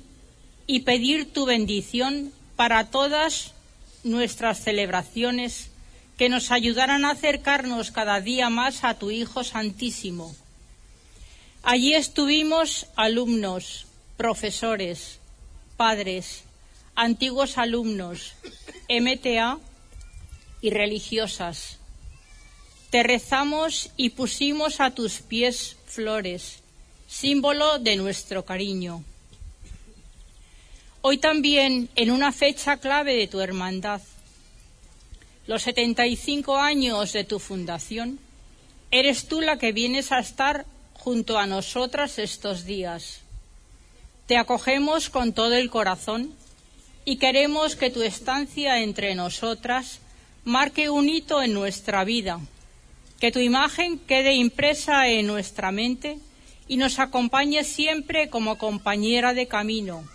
y 0.68 0.82
pedir 0.82 1.34
tu 1.34 1.46
bendición 1.46 2.32
para 2.56 2.92
todas 2.92 3.54
nuestras 4.04 4.64
celebraciones 4.64 5.72
que 6.18 6.30
nos 6.30 6.52
ayudaran 6.52 7.06
a 7.06 7.12
acercarnos 7.12 7.92
cada 7.92 8.22
día 8.22 8.50
más 8.50 8.84
a 8.84 8.94
tu 8.96 9.12
Hijo 9.12 9.44
Santísimo. 9.44 10.36
Allí 11.64 11.96
estuvimos 11.96 12.88
alumnos, 12.96 13.88
profesores, 14.18 15.20
padres, 15.78 16.44
antiguos 16.96 17.58
alumnos, 17.58 18.34
MTA 18.90 19.60
y 20.62 20.70
religiosas. 20.70 21.78
Te 22.90 23.02
rezamos 23.02 23.90
y 23.98 24.10
pusimos 24.10 24.80
a 24.80 24.92
tus 24.92 25.22
pies 25.22 25.78
flores, 25.88 26.60
símbolo 27.08 27.80
de 27.80 27.96
nuestro 27.96 28.46
cariño. 28.46 29.04
Hoy 31.02 31.18
también, 31.18 31.90
en 31.96 32.12
una 32.12 32.32
fecha 32.32 32.78
clave 32.78 33.16
de 33.16 33.28
tu 33.28 33.42
hermandad, 33.42 34.02
los 35.48 35.64
75 35.64 36.58
años 36.58 37.14
de 37.14 37.24
tu 37.24 37.40
fundación, 37.40 38.20
eres 38.92 39.28
tú 39.28 39.42
la 39.42 39.58
que 39.58 39.72
vienes 39.72 40.12
a 40.12 40.20
estar 40.20 40.66
junto 40.94 41.38
a 41.38 41.48
nosotras 41.48 42.18
estos 42.20 42.66
días. 42.66 43.22
Te 44.28 44.38
acogemos 44.38 45.10
con 45.10 45.34
todo 45.34 45.54
el 45.56 45.70
corazón 45.70 46.34
y 47.04 47.18
queremos 47.18 47.76
que 47.76 47.90
tu 47.90 48.02
estancia 48.02 48.80
entre 48.80 49.16
nosotras 49.16 50.00
marque 50.46 50.90
un 50.90 51.10
hito 51.10 51.42
en 51.42 51.54
nuestra 51.54 52.04
vida, 52.04 52.40
que 53.20 53.32
tu 53.32 53.40
imagen 53.40 54.00
quede 54.00 54.34
impresa 54.34 55.08
en 55.10 55.28
nuestra 55.28 55.72
mente 55.72 56.20
y 56.68 56.78
nos 56.78 57.00
acompañe 57.00 57.64
siempre 57.64 58.30
como 58.30 58.58
compañera 58.58 59.34
de 59.34 59.48
camino, 59.48 60.06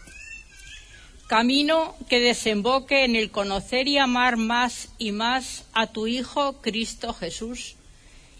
camino 1.29 1.95
que 2.09 2.21
desemboque 2.21 3.05
en 3.05 3.15
el 3.15 3.31
conocer 3.31 3.87
y 3.87 3.99
amar 3.99 4.39
más 4.39 4.89
y 4.99 5.13
más 5.13 5.67
a 5.75 5.87
tu 5.87 6.07
Hijo 6.07 6.61
Cristo 6.63 7.13
Jesús, 7.13 7.77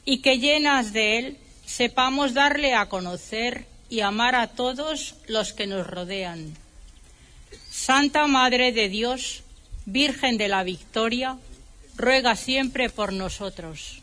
y 0.07 0.19
que 0.19 0.39
llenas 0.39 0.95
de 0.95 1.19
Él 1.19 1.39
sepamos 1.67 2.33
darle 2.33 2.75
a 2.75 2.89
conocer 2.89 3.67
y 3.91 4.01
amar 4.01 4.35
a 4.35 4.49
todos 4.49 5.17
los 5.27 5.53
que 5.53 5.67
nos 5.67 5.87
rodean. 5.87 6.57
Santa 7.71 8.27
Madre 8.27 8.73
de 8.73 8.89
Dios, 8.89 9.43
Virgen 9.85 10.39
de 10.39 10.49
la 10.49 10.63
Victoria, 10.63 11.37
ruega 11.95 12.37
siempre 12.37 12.89
por 12.89 13.13
nosotros. 13.13 13.98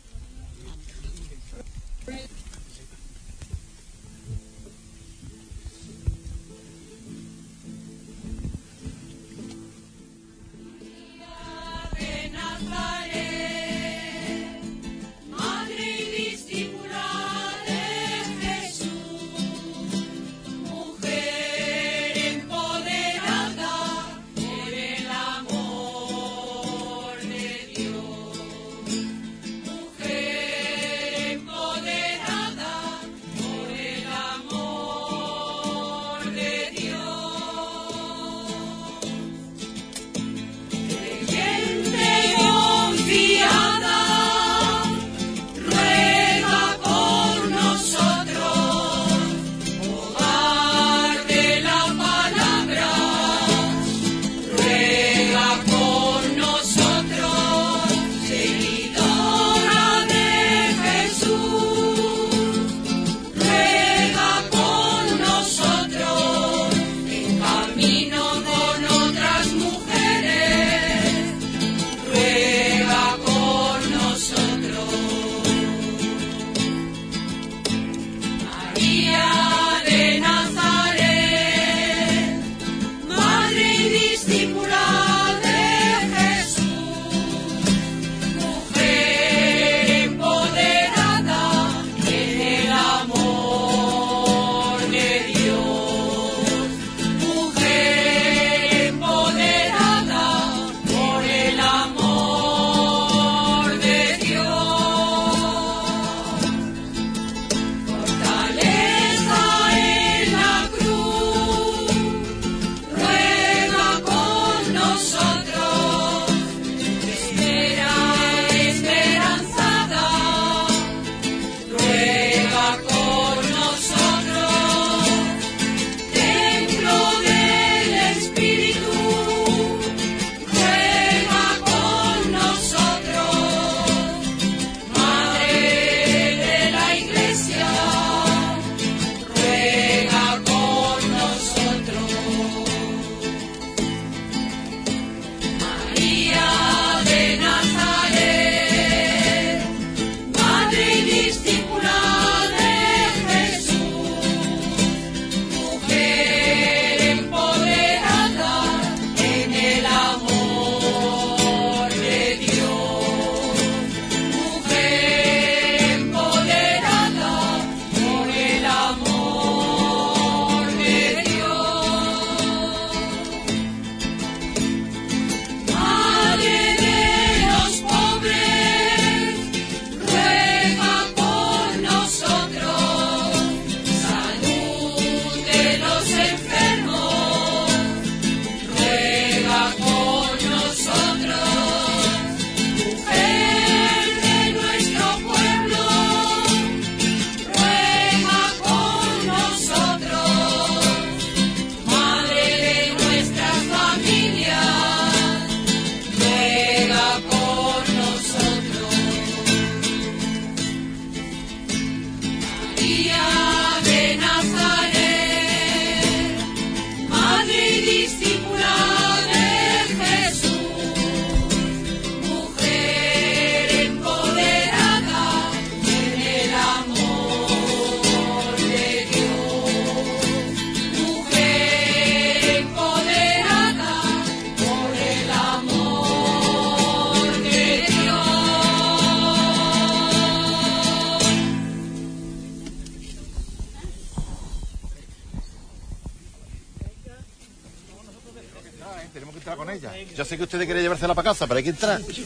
Entrar. 251.94 252.16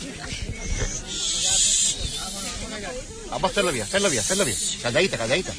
Vamos 3.31 3.51
hacerlo 3.51 3.73
bien, 3.73 3.85
hacerlo 3.85 4.11
bien, 4.11 4.21
hacerlo 4.23 4.45
bien. 4.45 4.59
Calladita, 4.83 5.19
calladita. 5.19 5.53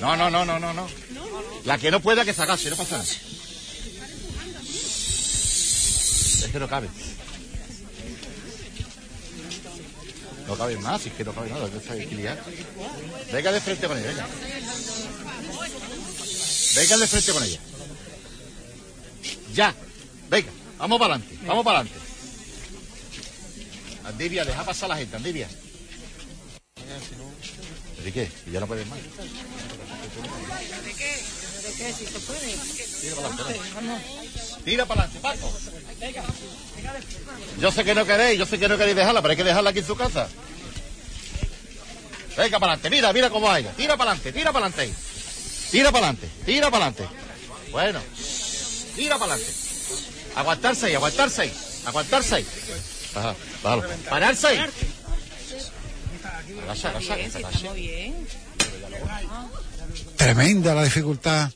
No, 0.00 0.16
no, 0.16 0.30
no, 0.30 0.44
no, 0.44 0.58
no, 0.58 0.74
no. 0.74 0.88
La 1.64 1.78
que 1.78 1.90
no 1.90 2.00
pueda 2.00 2.24
que 2.24 2.34
se 2.34 2.42
no 2.70 2.76
pasa 2.76 2.98
nada. 2.98 3.08
Es 6.44 6.50
que 6.52 6.58
no 6.58 6.68
cabe. 6.68 6.88
No 10.46 10.56
cabe 10.56 10.76
más, 10.76 11.04
es 11.06 11.12
que 11.12 11.24
no 11.24 11.32
cabe 11.32 11.50
nada, 11.50 11.68
que. 11.68 12.38
Venga 13.32 13.52
de 13.52 13.60
frente 13.60 13.88
con 13.88 13.98
ella, 13.98 14.08
venga. 14.08 14.26
Venga 16.76 16.96
de 16.98 17.06
frente 17.08 17.32
con 17.32 17.42
ella. 17.42 17.60
Ya. 19.54 19.74
Venga, 20.28 20.52
vamos 20.78 20.98
para 20.98 21.14
adelante, 21.14 21.35
vamos 21.46 21.64
para 21.64 21.80
adelante. 21.80 22.00
Andivia, 24.04 24.44
deja 24.44 24.64
pasar 24.64 24.90
a 24.90 24.94
la 24.94 25.00
gente, 25.00 25.16
Andivia. 25.16 25.48
¿De 28.04 28.12
qué? 28.12 28.30
¿Y 28.46 28.52
ya 28.52 28.60
no 28.60 28.66
puedes 28.66 28.86
más? 28.86 28.98
Tira 33.00 33.16
para 33.16 33.28
adelante. 33.28 33.60
Tira 34.64 34.86
para 34.86 35.02
adelante, 35.02 35.20
Paco. 35.20 35.52
Yo 37.60 37.72
sé 37.72 37.84
que 37.84 37.94
no 37.94 38.06
queréis, 38.06 38.38
yo 38.38 38.46
sé 38.46 38.58
que 38.58 38.68
no 38.68 38.78
queréis 38.78 38.96
dejarla, 38.96 39.22
pero 39.22 39.32
hay 39.32 39.36
que 39.36 39.44
dejarla 39.44 39.70
aquí 39.70 39.80
en 39.80 39.86
su 39.86 39.96
casa. 39.96 40.28
Venga 42.36 42.60
para 42.60 42.74
adelante, 42.74 42.90
mira, 42.90 43.12
mira 43.12 43.30
cómo 43.30 43.50
hay. 43.50 43.64
Tira 43.76 43.96
para 43.96 44.12
adelante, 44.12 44.32
tira 44.32 44.52
para 44.52 44.66
adelante. 44.66 44.94
Tira 45.70 45.90
para 45.90 46.06
adelante, 46.06 46.28
tira 46.44 46.70
para 46.70 46.86
adelante. 46.86 47.16
Bueno, 47.72 48.00
tira 48.94 49.18
para 49.18 49.32
adelante. 49.32 49.55
Aguantarse 50.36 50.86
ahí, 50.86 50.94
aguantarse 50.94 51.42
ahí, 51.42 51.52
aguantarse 51.86 52.34
ahí. 52.36 52.46
Ajá, 53.14 53.34
bájalo. 53.62 53.88
Pararse 54.08 54.46
ahí. 54.46 54.58
Agacha, 56.64 56.90
agacha, 56.90 57.14
agacha. 57.14 57.72
Tremenda 60.16 60.74
la 60.74 60.84
dificultad 60.84 61.50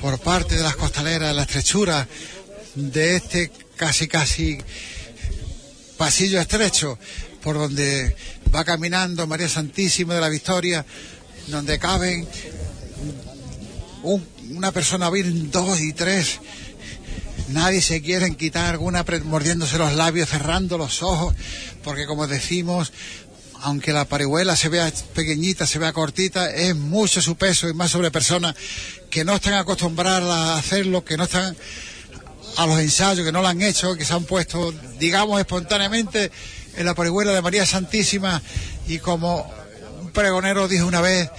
por 0.00 0.18
parte 0.20 0.56
de 0.56 0.62
las 0.62 0.76
costaleras, 0.76 1.34
la 1.34 1.42
estrechura 1.42 2.06
de 2.74 3.16
este 3.16 3.50
casi 3.76 4.08
casi 4.08 4.58
pasillo 5.96 6.40
estrecho 6.40 6.98
por 7.42 7.56
donde 7.56 8.16
va 8.54 8.64
caminando 8.64 9.26
María 9.26 9.48
Santísima 9.48 10.14
de 10.14 10.20
la 10.20 10.28
Victoria, 10.28 10.84
donde 11.46 11.78
caben 11.78 12.26
un- 14.02 14.35
una 14.50 14.72
persona 14.72 15.10
bien, 15.10 15.50
dos 15.50 15.80
y 15.80 15.92
tres. 15.92 16.40
Nadie 17.48 17.80
se 17.80 18.02
quiere 18.02 18.34
quitar 18.36 18.78
una 18.78 19.04
pre- 19.04 19.20
mordiéndose 19.20 19.78
los 19.78 19.94
labios, 19.94 20.28
cerrando 20.28 20.78
los 20.78 21.02
ojos, 21.02 21.34
porque 21.84 22.06
como 22.06 22.26
decimos, 22.26 22.92
aunque 23.62 23.92
la 23.92 24.04
parihuela 24.04 24.56
se 24.56 24.68
vea 24.68 24.92
pequeñita, 25.14 25.66
se 25.66 25.78
vea 25.78 25.92
cortita, 25.92 26.50
es 26.50 26.74
mucho 26.74 27.22
su 27.22 27.36
peso 27.36 27.68
y 27.68 27.74
más 27.74 27.90
sobre 27.92 28.10
personas 28.10 28.54
que 29.10 29.24
no 29.24 29.36
están 29.36 29.54
acostumbradas 29.54 30.28
a 30.28 30.58
hacerlo, 30.58 31.04
que 31.04 31.16
no 31.16 31.24
están 31.24 31.56
a 32.56 32.66
los 32.66 32.80
ensayos, 32.80 33.24
que 33.24 33.32
no 33.32 33.42
lo 33.42 33.48
han 33.48 33.62
hecho, 33.62 33.94
que 33.94 34.04
se 34.04 34.12
han 34.14 34.24
puesto, 34.24 34.72
digamos, 34.98 35.38
espontáneamente 35.38 36.30
en 36.76 36.84
la 36.86 36.94
parihuela 36.94 37.32
de 37.32 37.42
María 37.42 37.64
Santísima 37.64 38.42
y 38.88 38.98
como 38.98 39.50
un 40.00 40.10
pregonero 40.10 40.66
dijo 40.68 40.86
una 40.86 41.00
vez, 41.00 41.30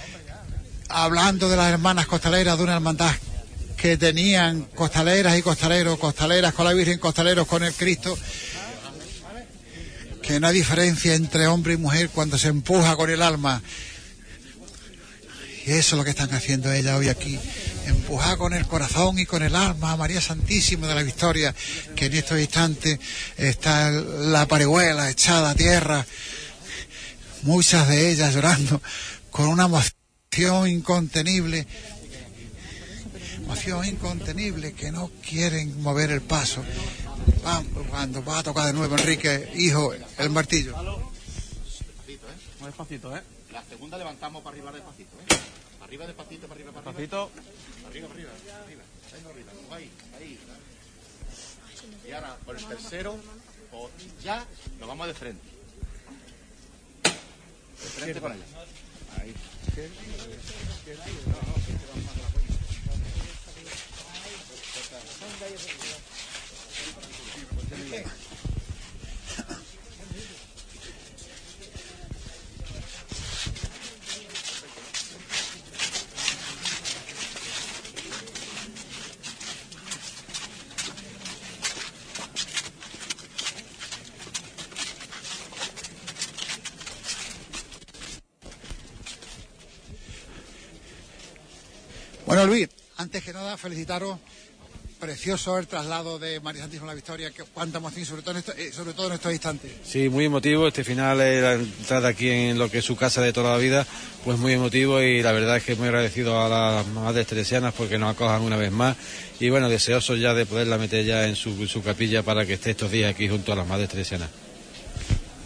hablando 0.88 1.48
de 1.48 1.56
las 1.56 1.70
hermanas 1.70 2.06
costaleras 2.06 2.56
de 2.56 2.64
una 2.64 2.74
hermandad 2.74 3.14
que 3.76 3.96
tenían 3.96 4.62
costaleras 4.74 5.38
y 5.38 5.42
costaleros, 5.42 5.98
costaleras 5.98 6.52
con 6.52 6.64
la 6.64 6.72
Virgen, 6.72 6.98
costaleros 6.98 7.46
con 7.46 7.62
el 7.62 7.72
Cristo, 7.72 8.18
que 10.20 10.40
no 10.40 10.48
hay 10.48 10.54
diferencia 10.54 11.14
entre 11.14 11.46
hombre 11.46 11.74
y 11.74 11.76
mujer 11.76 12.10
cuando 12.10 12.36
se 12.36 12.48
empuja 12.48 12.96
con 12.96 13.08
el 13.08 13.22
alma. 13.22 13.62
Y 15.64 15.70
eso 15.70 15.94
es 15.94 15.98
lo 15.98 16.04
que 16.04 16.10
están 16.10 16.34
haciendo 16.34 16.72
ellas 16.72 16.98
hoy 16.98 17.08
aquí, 17.08 17.38
empujar 17.86 18.36
con 18.36 18.52
el 18.52 18.66
corazón 18.66 19.18
y 19.18 19.26
con 19.26 19.42
el 19.42 19.54
alma 19.54 19.92
a 19.92 19.96
María 19.96 20.20
Santísima 20.20 20.88
de 20.88 20.94
la 20.94 21.02
Victoria, 21.02 21.54
que 21.94 22.06
en 22.06 22.14
estos 22.14 22.40
instantes 22.40 22.98
está 23.36 23.90
la 23.90 24.48
parihuela 24.48 25.08
echada 25.10 25.50
a 25.50 25.54
tierra, 25.54 26.04
muchas 27.42 27.86
de 27.88 28.10
ellas 28.10 28.34
llorando 28.34 28.82
con 29.30 29.48
una 29.48 29.66
emoción 29.66 29.97
incontenible, 30.66 31.66
emoción 33.38 33.84
incontenible 33.84 34.72
que 34.72 34.92
no 34.92 35.10
quieren 35.28 35.82
mover 35.82 36.10
el 36.10 36.20
paso. 36.20 36.62
Cuando 37.90 38.24
va 38.24 38.38
a 38.38 38.42
tocar 38.42 38.66
de 38.66 38.72
nuevo 38.72 38.96
Enrique, 38.96 39.50
hijo, 39.56 39.92
el 39.92 40.30
martillo. 40.30 40.76
Muy 42.60 42.66
despacito, 42.66 43.16
¿eh? 43.16 43.22
La 43.52 43.64
segunda 43.64 43.98
levantamos 43.98 44.42
para 44.42 44.54
arriba 44.54 44.72
despacito, 44.72 45.16
¿eh? 45.16 45.24
Para 45.78 45.86
arriba 45.86 46.06
despacito, 46.06 46.46
para 46.46 46.54
arriba, 46.54 46.72
para 46.72 46.90
arriba. 46.90 47.00
Despacito. 47.00 47.30
Arriba, 47.88 48.08
para 48.08 48.20
arriba, 48.20 48.32
arriba. 48.64 48.82
Arriba. 49.30 49.52
Ahí, 49.76 49.90
ahí. 50.18 50.38
Y 52.06 52.12
ahora, 52.12 52.36
por 52.44 52.56
el 52.56 52.64
tercero, 52.64 53.16
o 53.72 53.90
ya, 54.22 54.46
nos 54.78 54.88
vamos 54.88 55.06
de 55.06 55.14
frente. 55.14 55.42
De 57.02 57.88
frente 57.88 58.20
con 58.20 58.32
ella. 58.32 58.44
Ahí. 59.76 60.48
Bueno, 92.28 92.44
Luis, 92.44 92.68
antes 92.98 93.24
que 93.24 93.32
nada, 93.32 93.56
felicitaros. 93.56 94.18
Precioso 95.00 95.56
el 95.58 95.66
traslado 95.68 96.18
de 96.18 96.40
María 96.40 96.62
Santísima 96.62 96.86
de 96.88 96.90
la 96.90 96.94
Victoria, 96.96 97.30
que 97.30 97.44
cuánta 97.44 97.78
emoción, 97.78 98.04
sobre 98.04 98.20
todo 98.22 98.32
en, 98.32 98.38
esto- 98.38 98.52
eh, 98.58 98.70
sobre 98.72 98.92
todo 98.92 99.06
en 99.06 99.12
estos 99.14 99.32
instantes. 99.32 99.70
Sí, 99.82 100.08
muy 100.10 100.24
emotivo. 100.26 100.66
Este 100.68 100.82
final, 100.84 101.16
la 101.18 101.52
entrada 101.54 102.08
aquí 102.08 102.28
en 102.28 102.58
lo 102.58 102.68
que 102.68 102.78
es 102.78 102.84
su 102.84 102.96
casa 102.96 103.22
de 103.22 103.32
toda 103.32 103.52
la 103.52 103.58
vida, 103.58 103.86
pues 104.24 104.38
muy 104.38 104.52
emotivo 104.52 105.00
y 105.00 105.22
la 105.22 105.30
verdad 105.32 105.56
es 105.58 105.62
que 105.62 105.76
muy 105.76 105.86
agradecido 105.86 106.42
a 106.42 106.48
las 106.48 106.86
madres 106.88 107.28
teresianas 107.28 107.72
porque 107.74 107.96
nos 107.96 108.12
acojan 108.14 108.42
una 108.42 108.56
vez 108.56 108.72
más 108.72 108.96
y 109.38 109.48
bueno, 109.50 109.68
deseoso 109.68 110.16
ya 110.16 110.34
de 110.34 110.44
poderla 110.46 110.76
meter 110.78 111.04
ya 111.06 111.28
en 111.28 111.36
su, 111.36 111.66
su 111.68 111.80
capilla 111.82 112.24
para 112.24 112.44
que 112.44 112.54
esté 112.54 112.72
estos 112.72 112.90
días 112.90 113.10
aquí 113.14 113.28
junto 113.28 113.52
a 113.52 113.56
las 113.56 113.68
madres 113.68 113.88
teresianas. 113.88 114.28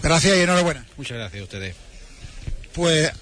Gracias 0.03 0.35
y 0.35 0.41
enhorabuena. 0.41 0.87
Muchas 0.97 1.19
gracias 1.19 1.41
a 1.43 1.45
ustedes. 1.45 1.77
Pues 2.73 3.13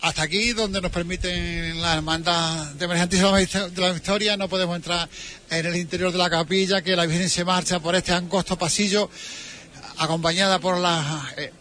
hasta 0.00 0.22
aquí, 0.22 0.52
donde 0.52 0.80
nos 0.80 0.90
permiten 0.92 1.80
la 1.82 1.94
hermandad 1.94 2.66
de 2.74 2.86
Santísima 2.86 3.36
de 3.38 3.80
la 3.80 3.92
Victoria, 3.92 4.36
no 4.36 4.48
podemos 4.48 4.76
entrar 4.76 5.08
en 5.50 5.66
el 5.66 5.76
interior 5.76 6.12
de 6.12 6.18
la 6.18 6.30
capilla, 6.30 6.82
que 6.82 6.94
la 6.94 7.04
Virgen 7.06 7.28
se 7.28 7.44
marcha 7.44 7.80
por 7.80 7.96
este 7.96 8.12
angosto 8.12 8.56
pasillo, 8.56 9.10
acompañada 9.98 10.60
por 10.60 10.78
las 10.78 11.04
eh, 11.36 11.52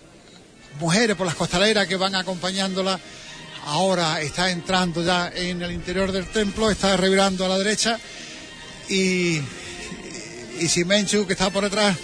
mujeres, 0.80 1.16
por 1.16 1.26
las 1.26 1.36
costaleras 1.36 1.88
que 1.88 1.96
van 1.96 2.14
acompañándola. 2.16 3.00
Ahora 3.66 4.22
está 4.22 4.52
entrando 4.52 5.04
ya 5.04 5.32
en 5.36 5.62
el 5.62 5.72
interior 5.72 6.12
del 6.12 6.28
templo, 6.28 6.70
está 6.70 6.96
revirando 6.96 7.44
a 7.44 7.50
la 7.50 7.58
derecha 7.58 8.00
y, 8.88 9.42
y 10.60 10.68
Simenchu, 10.70 11.26
que 11.26 11.34
está 11.34 11.50
por 11.50 11.64
detrás, 11.64 11.98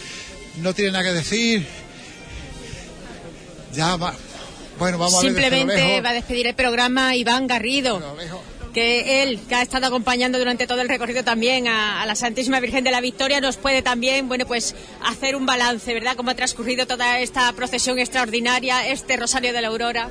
no 0.58 0.74
tiene 0.74 0.92
nada 0.92 1.04
que 1.06 1.14
decir. 1.14 1.66
Ya 3.74 3.96
va- 3.96 4.16
bueno, 4.80 4.98
vamos 4.98 5.16
a 5.16 5.22
ver 5.22 5.34
desde 5.34 5.50
lo 5.50 5.56
Simplemente 5.58 6.02
va 6.02 6.10
a 6.10 6.14
despedir 6.14 6.48
el 6.48 6.56
programa 6.56 7.16
Iván 7.16 7.48
Garrido, 7.48 8.02
que 8.74 9.22
él, 9.22 9.40
que 9.48 9.56
ha 9.56 9.62
estado 9.62 9.86
acompañando 9.86 10.40
durante 10.40 10.66
todo 10.66 10.82
el 10.82 10.90
recorrido 10.90 11.24
también 11.24 11.68
a, 11.68 12.02
a 12.02 12.06
la 12.06 12.16
Santísima 12.16 12.60
Virgen 12.60 12.84
de 12.84 12.92
la 12.92 13.02
Victoria, 13.02 13.40
nos 13.40 13.58
puede 13.58 13.84
también, 13.84 14.28
bueno, 14.28 14.48
pues 14.48 14.76
hacer 15.04 15.36
un 15.36 15.46
balance, 15.46 15.94
¿verdad? 15.94 16.16
Cómo 16.16 16.32
ha 16.32 16.36
transcurrido 16.36 16.88
toda 16.88 17.20
esta 17.20 17.52
procesión 17.54 18.00
extraordinaria, 18.00 18.88
este 18.88 19.16
Rosario 19.16 19.54
de 19.54 19.62
la 19.62 19.68
Aurora. 19.68 20.10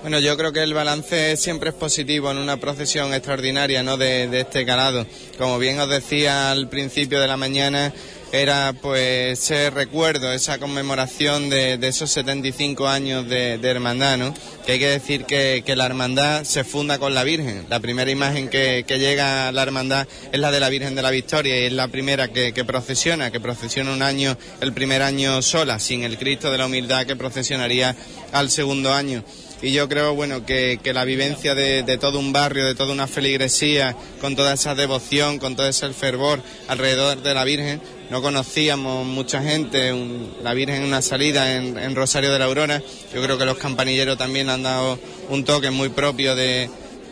Bueno, 0.00 0.18
yo 0.18 0.34
creo 0.38 0.50
que 0.50 0.62
el 0.62 0.72
balance 0.72 1.36
siempre 1.36 1.68
es 1.70 1.74
positivo 1.74 2.30
en 2.30 2.38
una 2.38 2.56
procesión 2.56 3.12
extraordinaria 3.12 3.82
¿no? 3.82 3.98
de, 3.98 4.28
de 4.28 4.40
este 4.40 4.64
calado. 4.64 5.06
Como 5.36 5.58
bien 5.58 5.78
os 5.78 5.90
decía 5.90 6.50
al 6.50 6.70
principio 6.70 7.20
de 7.20 7.28
la 7.28 7.36
mañana, 7.36 7.92
era 8.32 8.72
pues 8.80 9.40
ese 9.40 9.70
recuerdo, 9.70 10.32
esa 10.32 10.58
conmemoración 10.58 11.50
de, 11.50 11.78
de 11.78 11.88
esos 11.88 12.10
75 12.10 12.86
años 12.88 13.28
de, 13.28 13.54
hermandad, 13.62 14.18
¿no? 14.18 14.34
Que 14.64 14.72
hay 14.72 14.78
que 14.78 14.88
decir 14.88 15.24
que, 15.24 15.64
la 15.76 15.86
hermandad 15.86 16.44
se 16.44 16.64
funda 16.64 16.98
con 16.98 17.14
la 17.14 17.24
Virgen. 17.24 17.66
La 17.68 17.80
primera 17.80 18.10
imagen 18.10 18.48
que, 18.48 18.84
llega 18.86 19.48
a 19.48 19.52
la 19.52 19.62
hermandad 19.62 20.06
es 20.32 20.38
la 20.38 20.50
de 20.50 20.60
la 20.60 20.68
Virgen 20.68 20.94
de 20.94 21.02
la 21.02 21.10
Victoria 21.10 21.58
y 21.58 21.66
es 21.66 21.72
la 21.72 21.88
primera 21.88 22.28
que, 22.28 22.64
procesiona, 22.64 23.30
que 23.30 23.40
procesiona 23.40 23.92
un 23.92 24.02
año, 24.02 24.36
el 24.60 24.72
primer 24.72 25.02
año 25.02 25.42
sola, 25.42 25.78
sin 25.78 26.04
el 26.04 26.18
Cristo 26.18 26.50
de 26.50 26.58
la 26.58 26.66
Humildad 26.66 27.06
que 27.06 27.16
procesionaría 27.16 27.96
al 28.32 28.50
segundo 28.50 28.92
año 28.92 29.24
y 29.62 29.72
yo 29.72 29.88
creo 29.88 30.14
bueno 30.14 30.46
que, 30.46 30.78
la 30.94 31.04
vivencia 31.04 31.54
de, 31.54 31.98
todo 31.98 32.18
un 32.18 32.32
barrio, 32.32 32.64
de 32.64 32.74
toda 32.74 32.92
una 32.92 33.06
feligresía, 33.06 33.94
con 34.20 34.34
toda 34.34 34.54
esa 34.54 34.74
devoción, 34.74 35.38
con 35.38 35.54
todo 35.54 35.68
ese 35.68 35.92
fervor 35.92 36.42
alrededor 36.68 37.22
de 37.22 37.34
la 37.34 37.44
Virgen, 37.44 37.80
no 38.10 38.20
conocíamos 38.20 39.06
mucha 39.06 39.40
gente, 39.42 39.92
un, 39.92 40.34
la 40.42 40.52
Virgen 40.52 40.82
en 40.82 40.88
una 40.88 41.00
salida 41.00 41.56
en, 41.56 41.94
Rosario 41.94 42.32
de 42.32 42.38
la 42.38 42.46
Aurora, 42.46 42.82
yo 43.14 43.22
creo 43.22 43.38
que 43.38 43.44
los 43.44 43.56
campanilleros 43.56 44.18
también 44.18 44.50
han 44.50 44.64
dado 44.64 44.98
un 45.28 45.44
toque 45.44 45.70
muy 45.70 45.90
propio 45.90 46.34
de, 46.34 46.68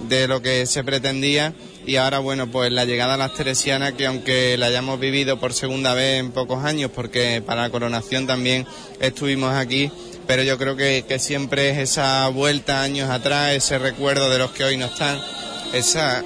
de 0.08 0.26
lo 0.26 0.42
que 0.42 0.66
se 0.66 0.82
pretendía. 0.84 1.54
Y 1.86 1.96
ahora 1.96 2.18
bueno 2.18 2.50
pues 2.50 2.70
la 2.70 2.84
llegada 2.84 3.14
a 3.14 3.16
las 3.16 3.32
Teresianas 3.32 3.94
que 3.94 4.06
aunque 4.06 4.58
la 4.58 4.66
hayamos 4.66 5.00
vivido 5.00 5.40
por 5.40 5.54
segunda 5.54 5.94
vez 5.94 6.20
en 6.20 6.32
pocos 6.32 6.62
años 6.62 6.90
porque 6.94 7.42
para 7.46 7.62
la 7.62 7.70
coronación 7.70 8.26
también 8.26 8.66
estuvimos 9.00 9.54
aquí 9.54 9.90
pero 10.26 10.42
yo 10.42 10.58
creo 10.58 10.76
que, 10.76 11.06
que, 11.08 11.18
siempre 11.18 11.70
es 11.70 11.78
esa 11.78 12.28
vuelta 12.28 12.82
años 12.82 13.08
atrás, 13.08 13.54
ese 13.54 13.78
recuerdo 13.78 14.28
de 14.28 14.36
los 14.36 14.50
que 14.50 14.62
hoy 14.62 14.76
no 14.76 14.84
están, 14.84 15.18
esa, 15.72 16.22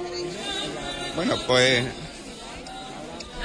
bueno, 1.15 1.37
pues... 1.47 1.85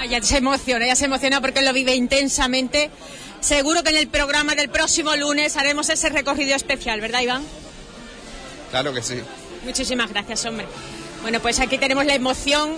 ya 0.06 0.22
se 0.22 0.38
emociona, 0.38 0.86
ya 0.86 0.96
se 0.96 1.06
emociona 1.06 1.40
porque 1.40 1.62
lo 1.62 1.72
vive 1.72 1.94
intensamente. 1.94 2.90
Seguro 3.40 3.82
que 3.82 3.90
en 3.90 3.96
el 3.96 4.08
programa 4.08 4.54
del 4.54 4.68
próximo 4.68 5.14
lunes 5.16 5.56
haremos 5.56 5.88
ese 5.88 6.08
recorrido 6.08 6.56
especial, 6.56 7.00
¿verdad, 7.00 7.20
Iván? 7.20 7.42
Claro 8.70 8.92
que 8.92 9.02
sí. 9.02 9.20
Muchísimas 9.64 10.10
gracias, 10.10 10.44
hombre. 10.44 10.66
Bueno, 11.22 11.40
pues 11.40 11.60
aquí 11.60 11.78
tenemos 11.78 12.04
la 12.04 12.14
emoción 12.14 12.70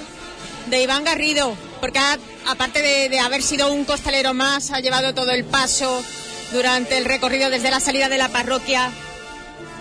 de 0.67 0.83
Iván 0.83 1.05
Garrido, 1.05 1.57
porque 1.81 1.99
ha, 1.99 2.19
aparte 2.47 2.83
de, 2.83 3.09
de 3.09 3.19
haber 3.21 3.43
sido 3.43 3.73
un 3.73 3.85
costalero 3.85 4.35
más, 4.35 4.71
ha 4.71 4.81
llevado 4.81 5.15
todo 5.15 5.31
el 5.31 5.45
paso 5.45 6.05
durante 6.53 6.99
el 6.99 7.05
recorrido 7.05 7.51
desde 7.51 7.71
la 7.71 7.81
salida 7.81 8.09
de 8.09 8.19
la 8.19 8.29
parroquia 8.29 8.93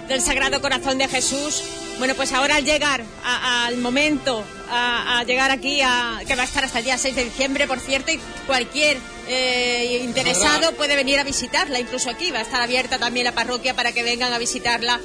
del 0.10 0.22
Sagrado 0.22 0.60
Corazón 0.60 0.98
de 0.98 1.08
Jesús. 1.08 1.64
Bueno, 2.00 2.16
pues 2.16 2.34
ahora 2.34 2.56
al 2.56 2.66
llegar 2.66 3.04
a, 3.24 3.68
al 3.68 3.78
momento, 3.78 4.44
a, 4.70 5.20
a, 5.20 5.24
llegar 5.24 5.52
aquí, 5.52 5.82
a, 5.82 6.20
que 6.28 6.36
va 6.36 6.42
a 6.42 6.46
estar 6.46 6.66
hasta 6.66 6.80
el 6.80 6.86
día 6.86 6.98
6 6.98 7.16
de 7.16 7.26
diciembre, 7.26 7.68
por 7.68 7.80
cierto, 7.80 8.12
y 8.12 8.20
cualquier 8.48 8.98
eh, 9.28 10.02
interesado 10.04 10.72
puede 10.74 10.96
venir 10.96 11.20
a 11.20 11.24
visitarla, 11.24 11.80
incluso 11.80 12.10
aquí 12.10 12.32
va 12.32 12.40
a 12.40 12.42
estar 12.42 12.62
abierta 12.62 12.98
también 12.98 13.26
la 13.26 13.34
parroquia 13.34 13.76
para 13.76 13.92
que 13.92 14.04
vengan 14.04 14.34
a 14.34 14.40
visitarla. 14.40 15.00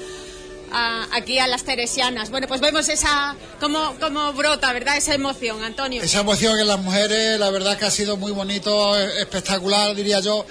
A, 0.77 1.07
aquí 1.13 1.39
a 1.39 1.47
las 1.47 1.63
Teresianas. 1.63 2.31
Bueno, 2.31 2.49
pues 2.49 2.61
vemos 2.61 2.89
esa, 2.89 3.37
cómo, 3.61 3.95
cómo 4.01 4.33
brota, 4.33 4.73
¿verdad? 4.73 4.97
Esa 4.97 5.15
emoción, 5.15 5.63
Antonio. 5.63 6.03
Esa 6.03 6.21
emoción 6.21 6.59
en 6.59 6.67
las 6.67 6.81
mujeres, 6.81 7.39
la 7.39 7.49
verdad 7.51 7.79
que 7.79 7.85
ha 7.85 7.93
sido 7.93 8.17
muy 8.17 8.33
bonito, 8.33 8.99
espectacular, 8.99 9.95
diría 9.95 10.19
yo 10.19 10.45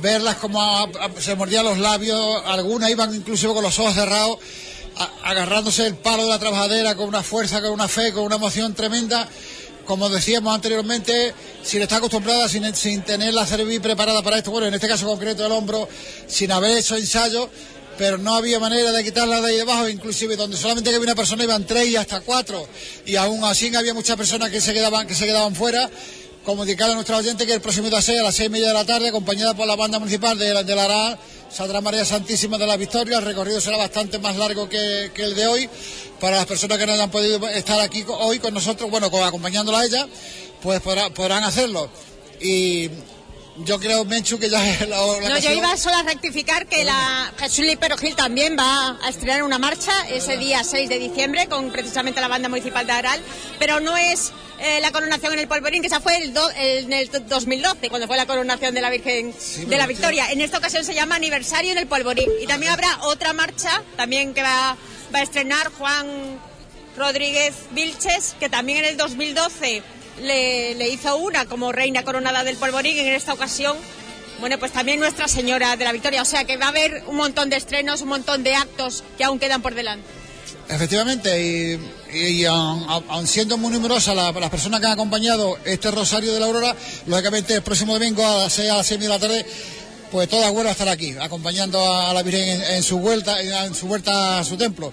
verlas 0.00 0.36
como 0.36 0.88
se 1.18 1.34
mordían 1.34 1.64
los 1.64 1.78
labios, 1.78 2.42
algunas 2.46 2.90
iban 2.90 3.14
inclusive 3.14 3.52
con 3.52 3.62
los 3.62 3.78
ojos 3.78 3.94
cerrados, 3.94 4.38
agarrándose 5.24 5.86
el 5.86 5.96
palo 5.96 6.24
de 6.24 6.28
la 6.28 6.38
trabajadera 6.38 6.94
con 6.94 7.08
una 7.08 7.22
fuerza, 7.22 7.60
con 7.60 7.70
una 7.70 7.88
fe, 7.88 8.12
con 8.12 8.24
una 8.24 8.36
emoción 8.36 8.74
tremenda. 8.74 9.28
Como 9.84 10.08
decíamos 10.08 10.54
anteriormente, 10.54 11.34
sin 11.62 11.82
estar 11.82 11.98
acostumbrada, 11.98 12.48
sin, 12.48 12.74
sin 12.74 13.02
tener 13.02 13.34
la 13.34 13.44
cerviz 13.44 13.80
preparada 13.80 14.22
para 14.22 14.38
esto, 14.38 14.50
bueno, 14.50 14.66
en 14.66 14.72
este 14.72 14.88
caso 14.88 15.04
concreto 15.06 15.44
el 15.44 15.52
hombro, 15.52 15.86
sin 16.26 16.50
haber 16.52 16.78
hecho 16.78 16.96
ensayo, 16.96 17.50
pero 17.98 18.16
no 18.16 18.34
había 18.34 18.58
manera 18.58 18.92
de 18.92 19.04
quitarla 19.04 19.42
de 19.42 19.48
ahí 19.48 19.56
debajo, 19.56 19.86
inclusive 19.88 20.36
donde 20.36 20.56
solamente 20.56 20.88
había 20.88 21.02
una 21.02 21.14
persona 21.14 21.44
iban 21.44 21.66
tres 21.66 21.88
y 21.88 21.96
hasta 21.96 22.20
cuatro, 22.22 22.66
y 23.04 23.16
aún 23.16 23.44
así 23.44 23.74
había 23.76 23.92
muchas 23.92 24.16
personas 24.16 24.50
que 24.50 24.62
se 24.62 24.72
quedaban, 24.72 25.06
que 25.06 25.14
se 25.14 25.26
quedaban 25.26 25.54
fuera 25.54 25.90
comunicar 26.44 26.90
a 26.90 26.94
nuestra 26.94 27.16
oyente 27.16 27.46
que 27.46 27.54
el 27.54 27.60
próximo 27.60 27.88
día 27.88 28.02
6 28.02 28.20
a 28.20 28.22
las 28.22 28.34
seis 28.34 28.48
y 28.48 28.52
media 28.52 28.68
de 28.68 28.74
la 28.74 28.84
tarde, 28.84 29.08
acompañada 29.08 29.54
por 29.54 29.66
la 29.66 29.76
banda 29.76 29.98
municipal 29.98 30.38
de, 30.38 30.62
de 30.62 30.74
la 30.76 30.84
Ará, 30.84 31.18
saldrá 31.50 31.80
María 31.80 32.04
Santísima 32.04 32.58
de 32.58 32.66
la 32.66 32.76
Victoria. 32.76 33.18
El 33.18 33.24
recorrido 33.24 33.60
será 33.60 33.78
bastante 33.78 34.18
más 34.18 34.36
largo 34.36 34.68
que, 34.68 35.10
que, 35.14 35.24
el 35.24 35.34
de 35.34 35.46
hoy. 35.46 35.68
Para 36.20 36.36
las 36.36 36.46
personas 36.46 36.78
que 36.78 36.86
no 36.86 36.92
hayan 36.92 37.10
podido 37.10 37.48
estar 37.48 37.80
aquí 37.80 38.04
hoy 38.06 38.38
con 38.38 38.54
nosotros, 38.54 38.90
bueno, 38.90 39.06
acompañándola 39.06 39.80
a 39.80 39.84
ella, 39.86 40.06
pues 40.62 40.80
podrá, 40.80 41.10
podrán 41.10 41.44
hacerlo. 41.44 41.88
Y 42.40 42.90
yo 43.56 43.78
creo, 43.78 44.04
Menchu, 44.04 44.38
que 44.38 44.50
ya 44.50 44.68
es 44.70 44.88
la, 44.88 44.96
la 44.96 45.28
No, 45.28 45.38
yo 45.38 45.52
iba 45.52 45.76
solo 45.76 45.96
a 45.96 46.02
rectificar 46.02 46.66
que 46.66 46.84
la 46.84 47.32
Jesús 47.38 47.64
Lipero 47.64 47.96
Gil 47.96 48.16
también 48.16 48.56
va 48.58 48.98
a 49.02 49.08
estrenar 49.08 49.42
una 49.42 49.58
marcha 49.58 49.92
ese 50.10 50.36
día 50.36 50.64
6 50.64 50.88
de 50.88 50.98
diciembre 50.98 51.46
con 51.46 51.70
precisamente 51.70 52.20
la 52.20 52.28
banda 52.28 52.48
municipal 52.48 52.86
de 52.86 52.92
Aral, 52.92 53.20
pero 53.58 53.80
no 53.80 53.96
es 53.96 54.32
eh, 54.58 54.80
la 54.80 54.92
coronación 54.92 55.32
en 55.34 55.40
el 55.40 55.48
Polvorín, 55.48 55.82
que 55.82 55.88
esa 55.88 56.00
fue 56.00 56.16
el 56.16 56.32
do, 56.32 56.48
el, 56.50 56.84
en 56.84 56.92
el 56.92 57.10
2012, 57.28 57.88
cuando 57.90 58.06
fue 58.06 58.16
la 58.16 58.26
coronación 58.26 58.74
de 58.74 58.80
la 58.80 58.90
Virgen 58.90 59.34
sí, 59.38 59.64
de 59.64 59.76
la 59.76 59.86
Victoria. 59.86 60.30
En 60.30 60.40
esta 60.40 60.58
ocasión 60.58 60.84
se 60.84 60.94
llama 60.94 61.16
aniversario 61.16 61.72
en 61.72 61.78
el 61.78 61.86
Polvorín. 61.86 62.30
Y 62.40 62.46
también 62.46 62.72
habrá 62.72 62.88
otra 63.02 63.32
marcha, 63.32 63.82
también 63.96 64.34
que 64.34 64.42
va, 64.42 64.76
va 65.14 65.18
a 65.18 65.22
estrenar 65.22 65.70
Juan 65.72 66.06
Rodríguez 66.96 67.54
Vilches, 67.72 68.36
que 68.38 68.48
también 68.48 68.78
en 68.78 68.84
el 68.86 68.96
2012 68.96 69.82
le, 70.22 70.88
hizo 70.88 71.16
una 71.16 71.46
como 71.46 71.72
reina 71.72 72.04
coronada 72.04 72.44
del 72.44 72.56
polvorín 72.56 72.98
en 72.98 73.14
esta 73.14 73.32
ocasión. 73.32 73.76
Bueno, 74.40 74.58
pues 74.58 74.72
también 74.72 75.00
Nuestra 75.00 75.28
Señora 75.28 75.76
de 75.76 75.84
la 75.84 75.92
Victoria. 75.92 76.22
O 76.22 76.24
sea 76.24 76.44
que 76.44 76.56
va 76.56 76.66
a 76.66 76.68
haber 76.70 77.04
un 77.06 77.16
montón 77.16 77.50
de 77.50 77.56
estrenos, 77.56 78.02
un 78.02 78.08
montón 78.08 78.42
de 78.42 78.54
actos 78.54 79.04
que 79.16 79.24
aún 79.24 79.38
quedan 79.38 79.62
por 79.62 79.74
delante. 79.74 80.06
Efectivamente, 80.68 81.78
y, 82.12 82.44
aun, 82.46 83.26
siendo 83.26 83.58
muy 83.58 83.70
numerosas 83.70 84.16
las, 84.16 84.50
personas 84.50 84.80
que 84.80 84.86
han 84.86 84.92
acompañado 84.92 85.58
este 85.64 85.90
Rosario 85.90 86.32
de 86.32 86.40
la 86.40 86.46
Aurora, 86.46 86.74
lógicamente 87.06 87.54
el 87.54 87.62
próximo 87.62 87.92
domingo 87.92 88.26
a 88.26 88.44
las 88.44 88.52
6 88.54 88.70
a 88.70 88.76
las 88.78 88.86
6 88.86 89.00
de 89.00 89.08
la 89.08 89.18
tarde, 89.18 89.44
pues 90.10 90.28
todas 90.28 90.50
vuelven 90.52 90.68
a 90.68 90.72
estar 90.72 90.88
aquí, 90.88 91.14
acompañando 91.20 91.92
a 91.92 92.14
la 92.14 92.22
Virgen 92.22 92.48
en, 92.48 92.62
en 92.62 92.82
su 92.82 92.98
vuelta, 92.98 93.40
en 93.42 93.74
su 93.74 93.86
vuelta 93.86 94.38
a 94.38 94.44
su 94.44 94.56
templo 94.56 94.92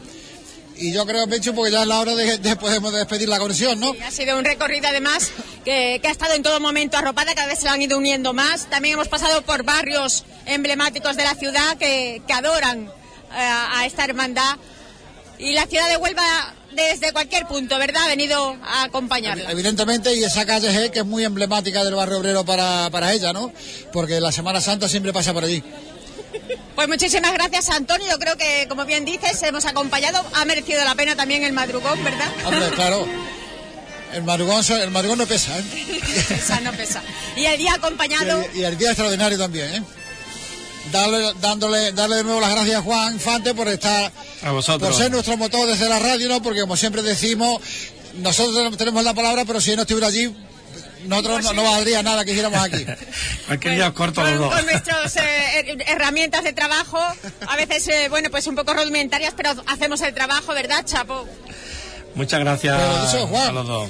y 0.81 0.91
yo 0.91 1.05
creo, 1.05 1.27
Pecho, 1.27 1.53
porque 1.53 1.71
ya 1.71 1.81
es 1.81 1.87
la 1.87 1.99
hora 1.99 2.15
de, 2.15 2.37
de 2.37 2.55
podemos 2.55 2.91
despedir 2.91 3.29
la 3.29 3.39
conexión, 3.39 3.79
¿no? 3.79 3.93
Sí, 3.93 3.99
ha 4.01 4.11
sido 4.11 4.37
un 4.37 4.43
recorrido 4.43 4.87
además 4.87 5.31
que, 5.63 5.99
que, 6.01 6.07
ha 6.07 6.11
estado 6.11 6.33
en 6.33 6.43
todo 6.43 6.59
momento 6.59 6.97
arropada, 6.97 7.35
cada 7.35 7.47
vez 7.47 7.59
se 7.59 7.65
la 7.65 7.73
han 7.73 7.81
ido 7.81 7.97
uniendo 7.97 8.33
más. 8.33 8.69
También 8.69 8.95
hemos 8.95 9.07
pasado 9.07 9.43
por 9.43 9.63
barrios 9.63 10.25
emblemáticos 10.45 11.15
de 11.15 11.23
la 11.23 11.35
ciudad 11.35 11.77
que, 11.77 12.21
que 12.25 12.33
adoran 12.33 12.85
eh, 12.85 12.89
a 13.37 13.85
esta 13.85 14.03
hermandad. 14.03 14.57
Y 15.37 15.53
la 15.53 15.65
ciudad 15.65 15.87
de 15.87 15.97
Huelva 15.97 16.55
desde 16.73 17.11
cualquier 17.11 17.45
punto, 17.47 17.77
¿verdad? 17.77 18.03
Ha 18.03 18.07
venido 18.07 18.55
a 18.63 18.83
acompañarla. 18.83 19.51
Evidentemente, 19.51 20.15
y 20.15 20.23
esa 20.23 20.45
calle 20.45 20.69
G 20.69 20.91
que 20.91 20.99
es 20.99 21.05
muy 21.05 21.23
emblemática 21.23 21.83
del 21.83 21.95
barrio 21.95 22.19
obrero 22.19 22.45
para, 22.45 22.89
para 22.89 23.13
ella, 23.13 23.33
¿no? 23.33 23.51
Porque 23.91 24.19
la 24.19 24.31
Semana 24.31 24.61
Santa 24.61 24.87
siempre 24.87 25.13
pasa 25.13 25.33
por 25.33 25.43
allí. 25.43 25.63
Pues 26.75 26.87
muchísimas 26.87 27.33
gracias, 27.33 27.69
Antonio. 27.69 28.07
Yo 28.09 28.19
creo 28.19 28.37
que, 28.37 28.65
como 28.67 28.85
bien 28.85 29.05
dices, 29.05 29.41
hemos 29.43 29.65
acompañado. 29.65 30.23
Ha 30.33 30.45
merecido 30.45 30.83
la 30.83 30.95
pena 30.95 31.15
también 31.15 31.43
el 31.43 31.53
madrugón, 31.53 32.03
¿verdad? 32.03 32.31
Hombre, 32.45 32.69
claro. 32.75 33.07
El 34.13 34.23
madrugón, 34.23 34.63
el 34.81 34.91
madrugón 34.91 35.19
no 35.19 35.25
pesa, 35.25 35.57
¿eh? 35.57 35.63
pesa, 36.27 36.59
no 36.61 36.71
pesa. 36.73 37.01
Y 37.35 37.45
el 37.45 37.57
día 37.57 37.73
acompañado. 37.73 38.41
Y 38.41 38.45
el, 38.45 38.57
y 38.57 38.63
el 38.65 38.77
día 38.77 38.89
extraordinario 38.89 39.37
también, 39.37 39.75
¿eh? 39.75 39.83
Darle, 40.91 41.33
dándole, 41.39 41.91
darle 41.91 42.17
de 42.17 42.23
nuevo 42.23 42.41
las 42.41 42.51
gracias 42.51 42.77
a 42.77 42.81
Juan 42.81 43.13
Infante 43.13 43.53
por 43.53 43.67
estar, 43.67 44.11
a 44.41 44.51
vosotros. 44.51 44.89
por 44.89 44.97
ser 44.97 45.11
nuestro 45.11 45.37
motor 45.37 45.67
desde 45.67 45.87
la 45.87 45.99
radio, 45.99 46.27
¿no? 46.27 46.41
Porque 46.41 46.61
como 46.61 46.75
siempre 46.75 47.03
decimos, 47.03 47.61
nosotros 48.15 48.75
tenemos 48.77 49.03
la 49.03 49.13
palabra, 49.13 49.45
pero 49.45 49.61
si 49.61 49.69
él 49.71 49.77
no 49.77 49.83
estuviera 49.83 50.07
allí, 50.07 50.35
nosotros 51.05 51.43
no, 51.43 51.53
no, 51.53 51.63
valdría 51.63 52.03
nada 52.03 52.25
que 52.25 52.31
hiciéramos 52.31 52.61
aquí. 52.61 52.85
Cualquier 53.47 53.75
día 53.75 53.87
os 53.87 53.93
corto 53.93 54.21
con, 54.21 54.31
los 54.31 54.39
dos. 54.39 54.53
Con 54.53 54.65
nuestras 54.65 55.15
eh, 55.17 55.77
herramientas 55.87 56.43
de 56.43 56.53
trabajo, 56.53 56.99
a 57.47 57.55
veces, 57.55 57.87
eh, 57.87 58.07
bueno, 58.09 58.29
pues 58.29 58.47
un 58.47 58.55
poco 58.55 58.73
rudimentarias, 58.73 59.33
pero 59.35 59.51
hacemos 59.67 60.01
el 60.01 60.13
trabajo, 60.13 60.53
¿verdad, 60.53 60.85
Chapo? 60.85 61.27
Muchas 62.15 62.39
gracias 62.39 63.13
eso, 63.13 63.37
a 63.37 63.51
los 63.51 63.67
dos. 63.67 63.89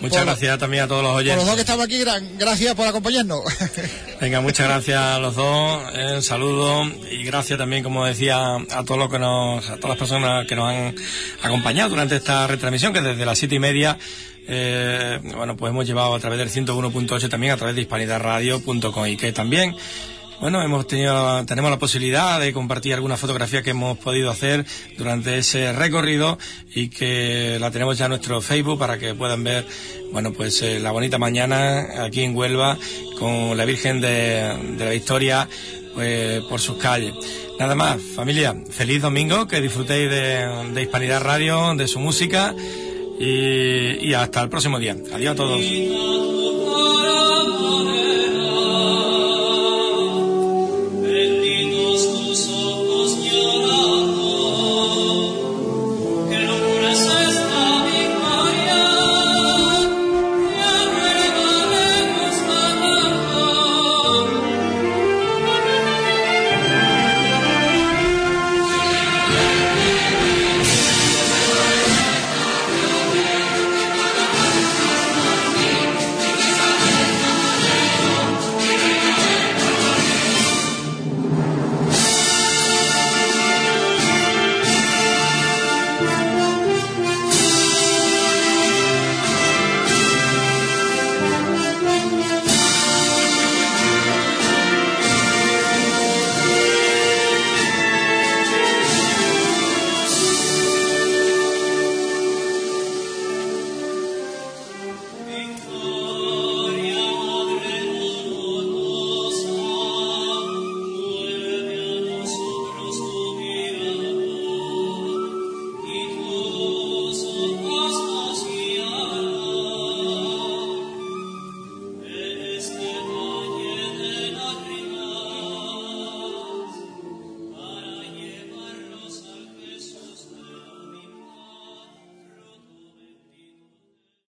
Muchas 0.00 0.18
por, 0.18 0.26
gracias 0.28 0.58
también 0.58 0.84
a 0.84 0.88
todos 0.88 1.02
los 1.02 1.14
oyentes. 1.14 1.36
Por 1.36 1.38
los 1.40 1.46
dos 1.46 1.54
que 1.56 1.60
estamos 1.60 1.84
aquí, 1.84 1.98
gran, 1.98 2.38
gracias 2.38 2.74
por 2.74 2.86
acompañarnos. 2.86 3.42
Venga, 4.20 4.40
muchas 4.40 4.66
gracias 4.66 4.98
a 4.98 5.18
los 5.18 5.36
dos, 5.36 5.82
eh, 5.94 6.14
un 6.16 6.22
saludo 6.22 6.84
y 7.10 7.22
gracias 7.24 7.58
también, 7.58 7.82
como 7.82 8.06
decía, 8.06 8.56
a 8.56 8.84
todos 8.84 8.98
los 8.98 9.10
que 9.10 9.18
nos, 9.18 9.68
a 9.68 9.76
todas 9.76 9.90
las 9.90 9.98
personas 9.98 10.46
que 10.46 10.56
nos 10.56 10.70
han 10.70 10.94
acompañado 11.42 11.90
durante 11.90 12.16
esta 12.16 12.46
retransmisión, 12.46 12.94
que 12.94 13.02
desde 13.02 13.26
las 13.26 13.38
siete 13.38 13.56
y 13.56 13.58
media 13.58 13.98
eh, 14.48 15.18
bueno, 15.36 15.56
pues 15.56 15.70
hemos 15.70 15.86
llevado 15.86 16.14
a 16.14 16.18
través 16.18 16.38
del 16.38 16.50
101.8 16.50 17.28
también 17.28 17.52
a 17.52 17.56
través 17.56 17.74
de 17.76 17.82
hispanidadradio.com 17.82 19.06
y 19.06 19.16
que 19.16 19.32
también 19.32 19.74
bueno, 20.40 20.62
hemos 20.62 20.86
tenido, 20.86 21.44
tenemos 21.44 21.70
la 21.70 21.78
posibilidad 21.78 22.40
de 22.40 22.54
compartir 22.54 22.94
alguna 22.94 23.18
fotografía 23.18 23.62
que 23.62 23.70
hemos 23.70 23.98
podido 23.98 24.30
hacer 24.30 24.64
durante 24.96 25.36
ese 25.36 25.70
recorrido 25.74 26.38
y 26.74 26.88
que 26.88 27.58
la 27.60 27.70
tenemos 27.70 27.98
ya 27.98 28.06
en 28.06 28.10
nuestro 28.10 28.40
Facebook 28.40 28.78
para 28.78 28.98
que 28.98 29.14
puedan 29.14 29.44
ver, 29.44 29.66
bueno, 30.12 30.32
pues 30.32 30.62
eh, 30.62 30.80
la 30.80 30.92
bonita 30.92 31.18
mañana 31.18 32.04
aquí 32.04 32.22
en 32.22 32.34
Huelva 32.34 32.78
con 33.18 33.54
la 33.54 33.66
Virgen 33.66 34.00
de, 34.00 34.76
la 34.78 34.88
Victoria 34.88 35.46
pues, 35.92 36.40
por 36.44 36.58
sus 36.58 36.78
calles. 36.78 37.12
Nada 37.58 37.74
más, 37.74 38.00
familia, 38.00 38.56
feliz 38.70 39.02
domingo, 39.02 39.46
que 39.46 39.60
disfrutéis 39.60 40.08
de 40.08 40.80
Hispanidad 40.80 41.20
Radio, 41.22 41.74
de 41.74 41.86
su 41.86 42.00
música 42.00 42.54
y, 43.20 44.14
hasta 44.14 44.42
el 44.42 44.48
próximo 44.48 44.78
día. 44.78 44.96
Adiós 45.12 45.32
a 45.32 45.36
todos. 45.36 45.60